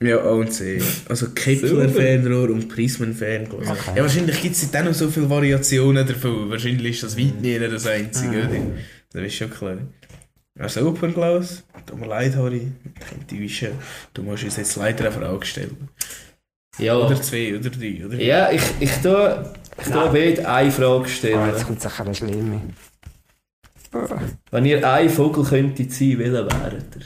Ja, 0.03 0.17
A 0.19 0.29
und 0.31 0.51
C. 0.51 0.81
Also 1.09 1.29
Kepler-Fernrohr 1.29 2.49
und 2.49 2.69
Prismenfernglas. 2.69 3.67
Okay. 3.67 3.91
Ja, 3.97 4.01
wahrscheinlich 4.01 4.41
gibt 4.41 4.55
es 4.55 4.71
dann 4.71 4.85
noch 4.85 4.93
so 4.93 5.09
viele 5.09 5.29
Variationen 5.29 6.07
davon. 6.07 6.49
Wahrscheinlich 6.49 6.91
ist 6.95 7.03
das 7.03 7.17
weit 7.17 7.39
nicht 7.41 7.61
das 7.61 7.85
einzige, 7.85 8.29
Mhm. 8.37 8.49
oder? 8.49 8.59
Das 9.13 9.23
ist 9.23 9.35
schon 9.35 9.49
klar. 9.51 9.77
Also 10.57 10.87
Opernglas, 10.87 11.63
tut 11.85 11.99
mir 11.99 12.07
leid, 12.07 12.35
Harry. 12.35 12.71
Ich 13.29 13.35
enttäusche. 13.37 13.71
Du 14.13 14.23
musst 14.23 14.43
uns 14.43 14.57
jetzt 14.57 14.75
leider 14.75 15.05
eine 15.05 15.11
Frage 15.11 15.45
stellen. 15.45 15.89
Ja. 16.77 16.95
Oder 16.97 17.21
zwei, 17.21 17.57
oder 17.57 17.69
drei, 17.69 18.05
oder? 18.05 18.15
Ja, 18.21 18.51
ich, 18.51 18.61
ich 18.79 18.91
tue, 19.01 19.51
ich 19.79 19.91
tue 19.91 20.09
beide 20.11 20.47
eine 20.49 20.71
Frage 20.71 21.03
Oh, 21.03 21.05
stellen. 21.05 21.47
jetzt 21.49 21.67
kommt 21.67 21.81
sicher 21.81 22.05
eine 22.05 22.15
schlimme. 22.15 22.61
Wenn 24.51 24.65
ihr 24.65 24.89
ein 24.89 25.09
Vogel 25.09 25.43
könntet 25.43 25.91
sein, 25.91 26.17
welcher 26.19 26.45
wäret 26.45 26.95
ihr? 26.95 27.01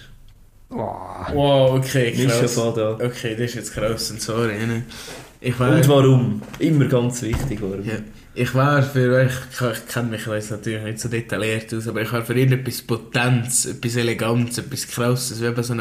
Wow. 0.70 1.28
Wow, 1.34 1.72
okay, 1.80 2.14
schon 2.16 2.28
krass. 2.28 2.54
von 2.54 2.76
da. 2.76 2.92
Okay, 2.94 3.32
das 3.36 3.42
ist 3.50 3.56
jetzt 3.56 3.74
krass 3.74 4.12
und 4.12 4.22
sorry. 4.22 4.54
Ne? 4.66 4.84
Ich 5.42 5.60
Und 5.60 5.88
war, 5.88 5.88
warum? 6.04 6.42
Immer 6.60 6.86
ganz 6.86 7.22
wichtig, 7.22 7.60
warum. 7.62 7.84
ja, 7.84 7.94
ich 8.34 8.54
war 8.54 8.84
für, 8.84 9.24
ich, 9.26 9.32
ich 9.62 9.88
kenne 9.88 10.10
mich 10.10 10.26
jetzt 10.26 10.52
natürlich 10.52 10.84
nicht 10.84 11.00
so 11.00 11.08
detailliert 11.10 11.74
aus, 11.74 11.88
aber 11.88 12.02
ich 12.02 12.12
war 12.12 12.24
für 12.24 12.34
irgendetwas 12.34 12.82
Potenz, 12.82 13.66
etwas 13.66 13.96
Elegantes, 13.96 14.58
etwas 14.58 14.88
Krasses, 14.88 15.42
wie 15.42 15.46
eben 15.46 15.64
so 15.64 15.74
ein 15.74 15.80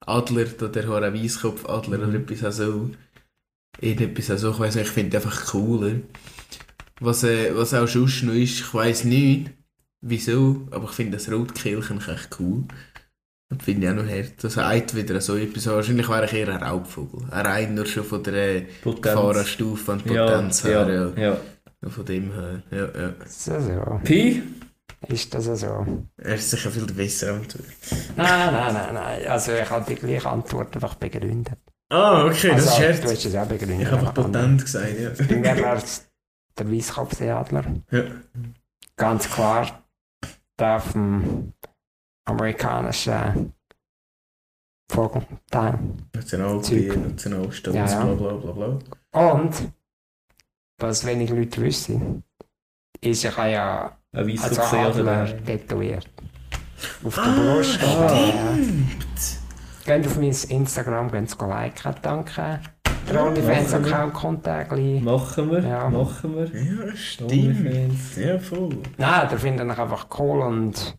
Adler 0.00 0.46
oder 0.62 0.86
hoher 0.86 1.14
Weisskopfadler 1.14 1.98
oder 2.06 2.14
etwas 2.14 2.56
so. 2.56 2.90
Irgendetwas 3.80 4.40
so, 4.40 4.50
ich 4.52 4.58
weiss 4.58 4.74
nicht, 4.74 4.86
ich 4.86 4.92
finde 4.92 5.16
einfach 5.18 5.46
cooler. 5.46 5.96
Was, 7.00 7.24
äh, 7.24 7.54
was 7.54 7.74
auch 7.74 7.86
sonst 7.86 8.22
noch 8.22 8.32
ist, 8.32 8.60
ich 8.60 8.74
weiss 8.74 9.04
nicht, 9.04 9.50
wieso, 10.00 10.66
aber 10.70 10.84
ich 10.84 10.92
finde 10.92 11.18
das 11.18 11.30
Rotkehlchen 11.30 11.98
echt 11.98 12.40
cool. 12.40 12.64
Das 13.48 13.62
finde 13.62 13.86
ich 13.86 13.92
auch 13.92 13.96
noch 13.96 14.08
hart. 14.10 14.42
Das 14.42 14.56
hat 14.56 14.94
wieder 14.96 15.20
so 15.20 15.36
etwas. 15.36 15.66
Wahrscheinlich 15.66 16.08
wäre 16.08 16.24
ich 16.24 16.32
eher 16.32 16.48
ein 16.48 16.62
Raubvogel. 16.62 17.28
Ein 17.30 17.46
rein 17.46 17.74
nur 17.74 17.86
schon 17.86 18.04
von 18.04 18.22
der 18.22 18.62
Potenz. 18.82 19.02
Gefahrenstufe 19.02 19.92
und 19.92 20.06
Ja, 20.06 20.26
Potenz 20.26 20.62
ja, 20.64 20.84
her. 20.84 21.12
Ja. 21.16 21.22
ja. 21.22 21.88
Von 21.88 22.04
dem 22.04 22.32
her. 22.32 22.62
Ja, 22.72 22.88
ja. 23.00 23.98
Pi? 24.02 24.42
Ist 25.08 25.34
das 25.34 25.44
so? 25.44 25.86
Er 26.16 26.34
ist 26.34 26.50
sicher 26.50 26.70
viel 26.70 26.86
besser 26.86 27.34
Antwort. 27.34 27.64
Nein, 28.16 28.52
nein, 28.52 28.74
nein, 28.74 28.94
nein. 28.94 29.26
Also 29.28 29.52
ich 29.52 29.68
habe 29.70 29.84
die 29.88 29.94
gleiche 30.00 30.28
Antwort 30.28 30.74
einfach 30.74 30.94
begründet. 30.96 31.58
Ah, 31.90 32.24
okay, 32.26 32.48
das 32.54 32.66
also, 32.68 32.82
ist 32.82 33.02
Du 33.04 33.06
Scherz. 33.08 33.12
hast 33.12 33.24
es 33.26 33.34
auch 33.36 33.46
begründet. 33.46 33.82
Ich 33.82 33.90
habe 33.92 34.12
Potent 34.12 34.62
gesagt, 34.62 34.98
ja. 34.98 35.10
Bei 35.10 35.36
mir 35.36 35.56
wäre 35.56 35.76
es 35.76 36.08
der 36.58 36.70
Weisskopfseeadler. 36.72 37.64
Ja. 37.90 38.02
Ganz 38.96 39.30
klar 39.30 39.84
der 40.58 40.80
vom 40.80 41.52
amerikanischen 42.24 43.52
Vogelteil. 44.90 45.78
Nationalbier, 46.14 46.62
Zeug. 46.94 46.96
Nationalstolz, 47.10 47.76
Ja, 47.76 47.86
ja. 47.86 48.04
bla 48.14 48.14
bla 48.14 48.52
bla 48.52 48.52
bla. 48.52 49.32
Und, 49.32 49.72
was 50.78 51.04
wenig 51.06 51.30
Leute 51.30 51.60
wissen, 51.62 52.22
ist, 53.00 53.24
ich 53.24 53.36
habe 53.36 53.50
ja 53.50 53.98
Ein 54.16 54.28
weißer 54.28 54.44
als 54.44 54.56
gesehen, 54.58 54.86
Adler 54.86 55.44
tätowiert. 55.44 56.08
Auf 57.04 57.14
der 57.14 57.22
Brust. 57.22 57.80
Ja. 57.82 58.56
Geht 59.98 60.06
auf 60.06 60.16
mein 60.16 60.34
Instagram, 60.48 61.10
gehen 61.10 61.26
Sie 61.26 61.36
liken, 61.46 61.94
danke. 62.02 62.60
Der 63.08 63.24
OnlyFans-Account 63.24 64.14
kommt 64.14 64.48
auch 64.48 64.68
gleich. 64.68 65.00
Machen 65.00 65.50
wir, 65.52 65.60
Ja. 65.60 65.88
machen 65.88 66.34
wir. 66.34 66.46
Ja, 66.46 66.96
stimmt. 66.96 68.16
Ja, 68.16 68.38
voll. 68.38 68.78
Nein, 68.98 69.28
der 69.28 69.38
finde 69.38 69.64
ich 69.64 69.78
einfach 69.78 70.06
cool 70.18 70.40
und 70.42 70.96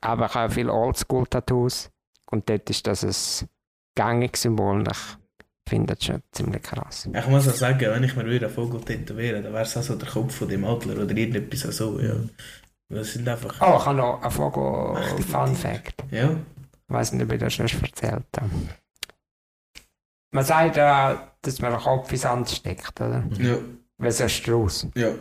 aber 0.00 0.26
ich 0.26 0.34
habe 0.34 0.52
viele 0.52 0.72
Oldschool-Tattoos 0.72 1.90
und 2.30 2.48
dort 2.48 2.68
ist 2.70 2.86
das 2.86 3.04
ein 3.04 3.48
gängiges 3.94 4.42
Symbol 4.42 4.80
und 4.80 4.88
ich 4.90 4.98
finde 5.70 5.94
das 5.94 6.04
schon 6.04 6.22
ziemlich 6.32 6.62
krass. 6.62 7.08
Ich 7.12 7.26
muss 7.28 7.48
auch 7.48 7.54
sagen, 7.54 7.80
wenn 7.80 8.02
ich 8.02 8.16
mir 8.16 8.24
einen 8.24 8.50
Vogel 8.50 8.80
tätowieren 8.80 9.44
dann 9.44 9.52
wäre 9.52 9.62
es 9.62 9.76
auch 9.76 9.82
so 9.82 9.94
der 9.94 10.08
Kopf 10.08 10.34
von 10.34 10.48
dem 10.48 10.64
Adler 10.64 11.02
oder 11.02 11.16
irgendetwas 11.16 11.76
so, 11.76 11.98
ja. 12.00 12.14
Das 12.88 13.12
sind 13.12 13.28
einfach... 13.28 13.54
Oh, 13.60 13.78
ich 13.78 13.86
habe 13.86 13.96
noch 13.96 14.20
einen 14.20 14.30
Vogel-Fun-Fact. 14.32 16.04
Ja. 16.10 16.30
Ich 16.30 16.94
weiß 16.94 17.12
nicht, 17.12 17.24
ob 17.24 17.32
ich 17.32 17.38
das 17.38 17.54
schon 17.54 17.66
erzählt 17.66 18.26
habe. 18.38 18.50
Man 20.32 20.44
sagt 20.44 20.76
ja, 20.76 21.32
dass 21.40 21.60
man 21.60 21.72
den 21.72 21.80
Kopf 21.80 22.10
ins 22.10 22.22
Sand 22.22 22.50
steckt, 22.50 23.00
oder? 23.00 23.24
Ja. 23.38 23.58
Wie 23.98 24.10
so 24.10 24.24
ein 24.24 24.28
Strauß. 24.28 24.88
Ja. 24.96 25.12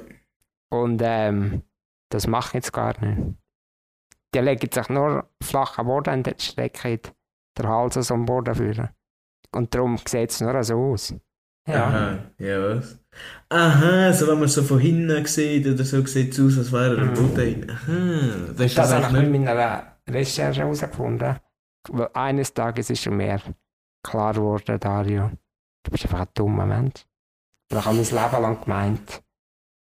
Und 0.70 1.02
ähm, 1.04 1.62
das 2.10 2.26
mache 2.26 2.50
ich 2.50 2.54
jetzt 2.56 2.74
gar 2.74 3.00
nicht. 3.06 3.38
Die 4.34 4.40
legen 4.40 4.70
sich 4.72 4.90
nur 4.90 5.30
flach 5.42 5.78
am 5.78 5.88
Boden 5.88 6.16
und 6.16 6.28
jetzt 6.28 6.44
stecken 6.44 7.02
der 7.58 7.68
Hals 7.68 8.12
am 8.12 8.26
Boden 8.26 8.56
führen. 8.56 8.90
Und 9.52 9.74
darum 9.74 9.98
sieht 9.98 10.30
es 10.32 10.42
nur 10.42 10.64
so 10.64 10.76
aus. 10.94 11.14
Ja. 11.68 11.86
Aha, 11.86 12.20
ja 12.38 12.76
was? 12.78 13.00
Aha, 13.50 14.14
so 14.14 14.28
wenn 14.28 14.40
man 14.40 14.48
so 14.48 14.64
von 14.64 14.80
hinten 14.80 15.26
sieht 15.26 15.68
oder 15.68 15.84
so 15.84 16.06
sieht 16.06 16.34
es 16.34 16.40
aus, 16.40 16.58
als 16.58 16.72
wäre 16.72 16.96
er 16.98 17.02
im 17.04 17.10
Mhm. 17.10 17.14
Boden. 17.16 17.70
Aha, 17.70 18.54
das 18.56 18.66
ist 18.68 18.78
Das 18.78 18.90
das 18.90 18.94
habe 19.06 19.18
ich 19.24 19.30
mit 19.30 19.42
meiner 19.44 19.98
Recherche 20.10 20.62
herausgefunden. 20.62 21.38
Weil 21.90 22.10
eines 22.14 22.54
Tages 22.54 22.90
ist 22.90 23.02
schon 23.04 23.18
mehr 23.18 23.42
klar 24.04 24.34
geworden, 24.34 24.80
Dario. 24.80 25.32
Du 25.84 25.92
bist 25.92 26.06
einfach 26.06 26.22
ein 26.22 26.28
dummer 26.34 26.66
Mensch. 26.66 27.06
Und 27.72 27.78
ich 27.80 27.86
habe 27.86 27.96
mein 27.96 28.06
Leben 28.06 28.42
lang 28.42 28.62
gemeint, 28.62 29.24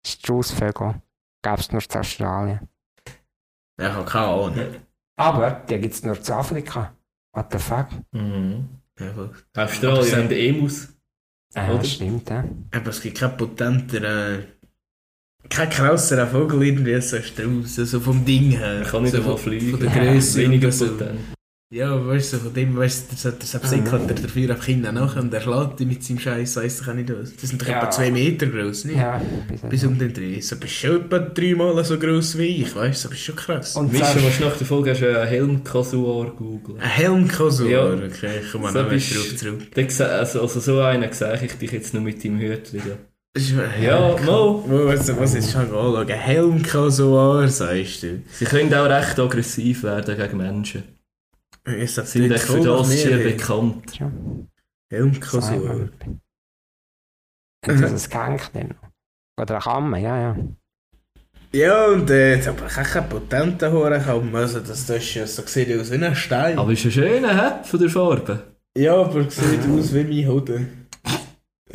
Straußvögel 0.06 0.96
gäbe 1.44 1.60
es 1.60 1.72
nur 1.72 1.82
zu 1.82 2.00
Australien. 2.00 2.68
Ja, 3.80 3.90
ich 3.90 3.94
habe 3.96 4.06
keine 4.06 4.26
Ahnung. 4.28 4.76
Aber 5.18 5.52
die 5.52 5.80
gibt 5.80 5.94
es 5.94 6.04
nur 6.04 6.20
zu 6.22 6.34
Afrika. 6.34 6.94
What 7.34 7.52
the 7.52 7.60
fuck? 7.60 7.88
Mhm. 8.12 8.70
Ja. 9.00 9.30
Australien 9.64 10.16
haben 10.16 10.32
Emus. 10.32 10.90
Äh, 11.54 11.72
Oder? 11.72 11.84
stimmt, 11.84 12.30
ja. 12.30 12.44
Aber 12.72 12.90
es 12.90 13.02
gibt 13.02 13.18
keinen 13.18 13.38
potenteren, 13.38 14.46
kein 15.50 15.70
krasseren 15.70 16.30
Vogel 16.30 16.64
irgendwie 16.64 16.96
als 16.96 17.10
so 17.12 17.18
ein 17.18 17.24
Strauß, 17.24 17.80
also 17.80 18.00
vom 18.00 18.26
Ding 18.26 18.52
her. 18.52 18.80
Man 18.80 18.84
kann 18.88 19.04
nicht 19.04 19.12
so 19.12 19.18
einmal 19.20 19.38
von, 19.38 19.44
fliegen. 19.44 19.72
Von 19.72 19.80
der 19.80 19.90
Ja, 19.90 20.12
Größe 20.14 20.40
Weniger 20.42 20.68
und 20.68 20.72
so. 20.74 20.88
potent. 20.88 21.20
Ja, 21.74 22.06
weißt 22.06 22.34
du, 22.34 22.38
so 22.38 22.44
von 22.44 22.54
dem, 22.54 22.78
weißt 22.78 23.12
du, 23.12 23.16
der, 23.24 23.32
der 23.40 23.48
Sapsik 23.48 23.92
hat 23.92 24.08
der 24.08 24.16
dafür 24.16 24.52
einfach 24.52 24.66
hinten 24.66 24.94
nachher 24.94 25.20
und 25.22 25.34
der 25.34 25.42
schlägt 25.42 25.80
die 25.80 25.86
mit 25.88 26.04
seinem 26.04 26.20
Scheiß, 26.20 26.58
weiss 26.58 26.80
ich 26.82 26.88
auch 26.88 26.94
nicht 26.94 27.10
was. 27.12 27.36
Das 27.36 27.50
sind 27.50 27.60
doch 27.60 27.68
Ja. 27.68 27.80
etwa 27.80 27.90
zwei 27.90 28.12
Meter 28.12 28.46
groß, 28.46 28.86
nicht? 28.86 28.98
Ja, 28.98 29.20
Bis 29.68 29.84
um 29.84 29.98
den 29.98 30.14
Dreh. 30.14 30.40
So 30.42 30.58
bist 30.58 30.84
du 30.84 30.88
schon 30.88 31.02
etwa 31.06 31.18
dreimal 31.18 31.84
so 31.84 31.98
groß 31.98 32.38
wie 32.38 32.62
ich, 32.62 32.76
weißt 32.76 33.06
du, 33.06 33.10
das 33.10 33.18
ist 33.18 33.24
schon 33.26 33.36
krass. 33.36 33.76
Und 33.76 33.92
Mischen, 33.92 34.06
so- 34.20 34.28
was 34.28 34.40
nach 34.40 34.56
der 34.58 34.68
Folge 34.68 34.92
hast 34.92 35.02
du 35.02 35.20
einen 35.20 35.28
Helm-Kasuar 35.28 36.32
googeln. 36.36 36.80
Ein 36.80 36.88
Helmkasur, 36.90 37.68
Ja. 37.70 37.86
okay, 37.94 38.42
ich 38.46 38.52
komme 38.52 38.72
So 38.72 38.84
noch 38.84 38.90
bist- 38.90 39.16
drauf 39.16 39.36
zurück. 39.36 39.62
Also, 39.76 40.42
also 40.42 40.60
so 40.60 40.80
einen 40.82 41.12
sehe 41.12 41.40
ich 41.44 41.54
dich 41.58 41.72
jetzt 41.72 41.96
nur 41.96 42.04
mit 42.04 42.24
deinem 42.24 42.40
Hütchen. 42.42 42.80
Das 43.34 43.44
ist- 43.44 43.54
Ja, 43.82 44.00
mal. 44.00 44.18
Wo, 44.28 44.86
was, 44.86 45.08
was 45.20 45.34
ist 45.34 45.52
schon 45.52 45.62
anschauen? 45.62 46.08
Ein 46.10 46.20
Helmkasur, 46.20 47.48
sagst 47.48 48.04
du. 48.04 48.22
Sie 48.32 48.46
können 48.46 48.72
auch 48.74 48.86
recht 48.88 49.20
aggressiv 49.20 49.82
werden 49.82 50.16
gegen 50.16 50.38
Menschen. 50.38 50.84
Ist 51.66 51.98
das 51.98 52.12
Sie 52.12 52.20
sind 52.28 52.40
für 52.40 52.60
das 52.62 52.90
sehr 52.90 53.18
hin? 53.18 53.38
bekannt. 53.38 54.00
Ja, 54.00 54.12
Helmkasur. 54.90 55.90
Und 57.68 57.82
das 57.82 57.92
ist 57.92 58.16
ein 58.16 58.38
Genk 58.38 58.54
dann. 58.54 58.76
Oder 59.42 59.56
eine 59.56 59.60
Kammer, 59.64 59.98
ja, 59.98 60.18
ja. 60.20 60.38
Ja, 61.52 61.86
und 61.88 62.10
äh, 62.10 62.36
jetzt 62.36 62.48
aber 62.48 62.68
ich 62.68 62.78
auch 62.78 62.84
keinen 62.84 63.10
potenten 63.10 63.72
haben. 64.06 64.36
Also, 64.36 64.60
das, 64.60 64.86
das 64.86 64.98
ist 64.98 65.14
ja 65.16 65.26
so 65.26 65.42
sieht 65.46 65.80
aus 65.80 65.90
wie 65.92 66.04
ein 66.04 66.16
Stein. 66.16 66.60
Aber 66.60 66.72
ist 66.72 66.86
ein 66.86 66.92
schöner, 66.92 67.34
hä? 67.62 67.64
Von 67.64 67.80
der 67.80 67.90
Farbe. 67.90 68.44
ja, 68.78 68.94
aber 68.96 69.30
sieht 69.30 69.62
aus 69.70 69.94
wie 69.94 70.04
mein 70.04 70.28
Hoden. 70.28 70.85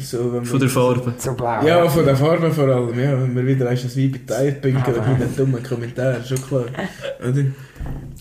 So, 0.03 0.33
wenn 0.33 0.45
Von 0.45 0.61
der 0.61 0.69
Farbe. 0.69 1.13
So 1.19 1.35
blau. 1.35 1.63
Ja, 1.65 1.89
von 1.89 2.05
der 2.05 2.17
Farbe 2.17 2.51
vor 2.51 2.65
allem, 2.65 2.99
ja. 2.99 3.13
Wenn 3.21 3.37
wir 3.37 3.47
wieder 3.47 3.69
eins 3.69 3.95
wie 3.97 4.09
bei 4.09 4.21
Teilpünken 4.27 4.83
Aber- 4.95 5.07
mit 5.09 5.23
einem 5.23 5.37
dummen 5.37 5.63
Kommentar, 5.63 6.23
schon 6.25 6.41
klar. 6.43 6.65
Oder? 7.21 7.45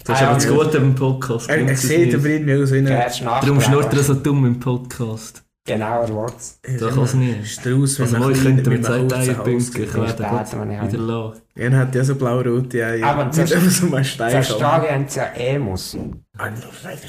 Das 0.05 0.19
ist 0.19 0.25
aber 0.25 0.34
das. 0.36 0.47
Gute 0.47 0.77
im 0.77 0.95
Podcast. 0.95 1.49
Er, 1.49 1.67
er 1.67 1.75
sieht 1.75 2.15
aber 2.15 2.25
irgendwie 2.25 2.55
aus 2.55 2.71
wie 2.71 2.77
ein 2.80 2.86
Darum 2.86 3.61
schnurrt 3.61 3.93
er 3.93 4.03
so 4.03 4.13
dumm 4.13 4.45
im 4.45 4.59
Podcast. 4.59 5.43
Genauer 5.65 6.09
Wort's. 6.09 6.59
Da 6.80 6.89
kann 6.89 7.03
es 7.03 7.13
nicht. 7.13 7.47
Strauß 7.47 7.99
Also 7.99 8.17
mal, 8.17 8.32
ich 8.32 8.41
könnte 8.41 8.69
mir 8.69 8.82
zwei 8.82 9.03
Teilpunkte, 9.03 9.51
ich 9.84 9.89
Später, 9.89 10.01
werde 10.01 10.59
wenn 10.59 10.71
ich 10.71 10.93
wieder 10.93 11.03
lassen. 11.03 11.41
Er 11.60 11.78
hat 11.78 11.93
ja 11.93 12.03
so 12.05 12.16
blau-rote 12.16 12.86
Eier. 12.86 13.05
Aber 13.05 13.24
einfach 13.26 13.45
so 13.47 13.93
ein 13.93 14.03
Stein. 14.05 14.36
Australien 14.38 14.93
haben 14.93 15.07
sie 15.10 15.20
ja 15.20 15.26
Emus. 15.36 15.97
Ah, 16.38 16.47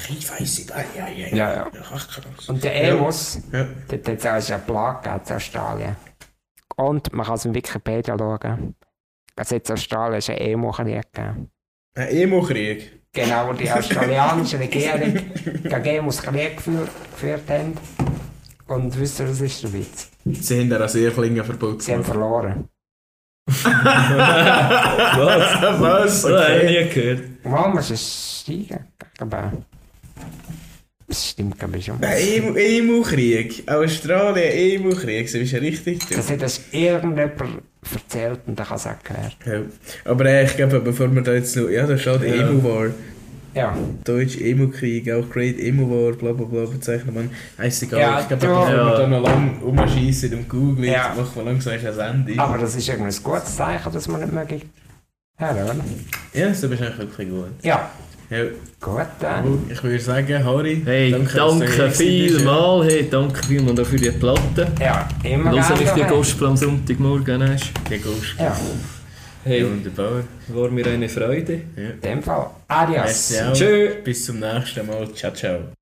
Ich 0.09 0.29
weiss 0.29 0.59
nicht. 0.59 0.69
Ja, 0.69 1.07
ja, 1.07 1.27
Ja, 1.29 1.53
ja. 1.53 1.71
Ach, 1.93 2.07
krass. 2.09 2.49
Und 2.49 2.61
der 2.63 2.89
Emus, 2.89 3.39
Ja. 3.53 3.65
dort 3.87 4.07
hat 4.09 4.39
es 4.39 4.51
auch 4.51 4.55
eine 4.55 4.63
Plage 4.63 5.03
gegeben 5.03 5.21
in 5.29 5.35
Australien. 5.35 5.95
Und 6.75 7.13
man 7.13 7.25
kann 7.25 7.35
es 7.35 7.45
in 7.45 7.53
Wikipedia 7.55 8.17
schauen. 8.17 8.75
Also 9.37 9.55
jetzt 9.55 9.71
Australien 9.71 10.17
ist 10.19 10.29
ein 10.29 10.37
Emu-Krieg 10.37 11.13
gegeben. 11.13 11.49
Ein 11.95 12.07
Emo-Krieg. 12.09 13.01
Genau, 13.13 13.47
wo 13.49 13.53
die 13.53 13.71
australianische 13.71 14.59
Regierung 14.59 15.13
gegen 15.63 15.85
Emus 15.85 16.21
Krieg 16.21 16.57
geführt, 16.57 17.49
haben. 17.49 17.77
Und 18.67 18.97
wisst 18.99 19.19
ihr, 19.19 19.29
was 19.29 19.39
ist 19.41 19.63
der 19.63 19.73
Witz? 19.73 20.09
Sie 20.25 20.55
haben 20.55 20.61
einen 20.71 20.81
Rasierklingen 20.81 21.43
verboten. 21.43 21.79
Sie 21.79 21.93
haben 21.93 22.03
verloren. 22.03 22.67
Was? 23.63 25.61
Was? 25.81 26.21
Das 26.23 26.31
habe 26.31 26.55
ich 26.63 26.77
Okay. 26.77 26.83
nie 26.85 26.89
gehört. 26.89 27.21
Warum 27.43 27.73
muss 27.73 27.89
es 27.89 28.41
steigen? 28.43 28.85
Aber 29.19 29.51
das 31.07 31.29
stimmt, 31.29 31.59
glaube 31.59 31.77
ich 31.77 31.85
schon. 31.85 32.01
Ein 32.03 32.17
Emo- 32.17 32.55
Emo-Krieg. 32.55 33.63
Australien, 33.69 34.51
Emo-Krieg. 34.81 35.29
So 35.29 35.37
ist 35.39 35.51
ja 35.51 35.59
richtig. 35.59 36.07
Das 36.09 36.29
hat 36.31 36.41
das 36.41 36.61
irgendjemand 36.71 37.61
erzählt 37.93 38.39
und 38.47 38.59
ich 38.59 38.65
habe 38.65 38.75
es 38.75 38.87
auch 38.87 39.03
gehört. 39.03 39.35
Ja. 39.45 39.61
Aber 40.11 40.25
äh, 40.25 40.45
ich 40.45 40.55
glaube, 40.55 40.79
bevor 40.79 41.13
wir 41.13 41.21
da 41.21 41.33
jetzt 41.33 41.55
noch... 41.57 41.67
Ja, 41.69 41.85
da 41.85 41.97
steht 41.97 42.21
Ja. 42.23 42.47
Emo-War. 42.47 42.91
Ja. 43.53 43.75
Deutsch 44.03 44.37
Emo 44.39 44.67
Krieg, 44.69 45.11
auch 45.11 45.29
Great 45.29 45.59
Emo 45.59 45.89
War, 45.89 46.13
bla 46.13 46.31
bla 46.31 46.45
bla, 46.45 46.65
bezeichnet 46.65 47.13
man. 47.13 47.29
Heißt 47.57 47.83
egal. 47.83 47.99
Ja, 47.99 48.19
ich 48.21 48.27
glaube, 48.27 48.47
da 48.47 48.65
kann 48.65 48.77
man 48.77 48.95
dann 48.95 49.09
noch 49.09 49.23
lange 49.23 49.51
umschießen 49.59 50.33
und 50.33 50.49
Google, 50.49 50.85
ja. 50.85 51.13
machen 51.15 51.31
wir 51.35 51.43
langsam 51.43 51.73
ein 51.73 51.99
Ende. 51.99 52.41
Aber 52.41 52.57
das 52.57 52.75
ist 52.75 52.87
irgendwie 52.87 53.13
ein 53.13 53.23
gutes 53.23 53.55
Zeichen, 53.55 53.91
dass 53.91 54.07
man 54.07 54.21
nicht 54.21 54.33
mehr 54.33 54.45
gibt. 54.45 54.67
Ja, 55.39 55.51
oder? 55.51 55.75
Ja, 56.33 56.47
das 56.49 56.63
ist 56.63 56.69
wahrscheinlich 56.69 56.97
wirklich 56.97 57.29
gut. 57.29 57.49
Ja. 57.63 57.89
Ja. 58.29 58.43
Gut 58.79 59.07
dann. 59.19 59.69
Ich 59.69 59.83
würde 59.83 59.99
sagen, 59.99 60.45
Hori, 60.45 60.81
hey, 60.85 61.11
danke, 61.11 61.35
danke 61.35 61.91
vielmal, 61.91 62.85
hey, 62.85 63.09
danke 63.11 63.43
vielmal 63.45 63.75
dafür 63.75 63.99
die 63.99 64.11
Platte. 64.11 64.67
Ja, 64.79 65.09
immer 65.23 65.51
gerne. 65.51 65.57
Los, 65.57 65.81
ich 65.81 65.89
die 65.89 66.03
Gospel 66.03 66.47
am 66.47 66.55
Sonntagmorgen 66.55 67.43
hast. 67.51 67.71
Die 67.89 67.97
Gospel. 67.97 68.45
Ja. 68.45 68.55
Hey, 69.43 69.65
wunderbar. 69.65 70.23
War 70.49 70.69
mir 70.69 70.85
eine 70.85 71.09
Freude. 71.09 71.61
Ja. 71.75 71.89
In 71.89 72.01
dem 72.01 72.23
Fall. 72.23 72.51
Adios. 72.67 73.33
Tschüss. 73.53 74.03
Bis 74.03 74.25
zum 74.25 74.39
nächsten 74.39 74.85
Mal. 74.85 75.11
Ciao, 75.13 75.33
ciao. 75.33 75.80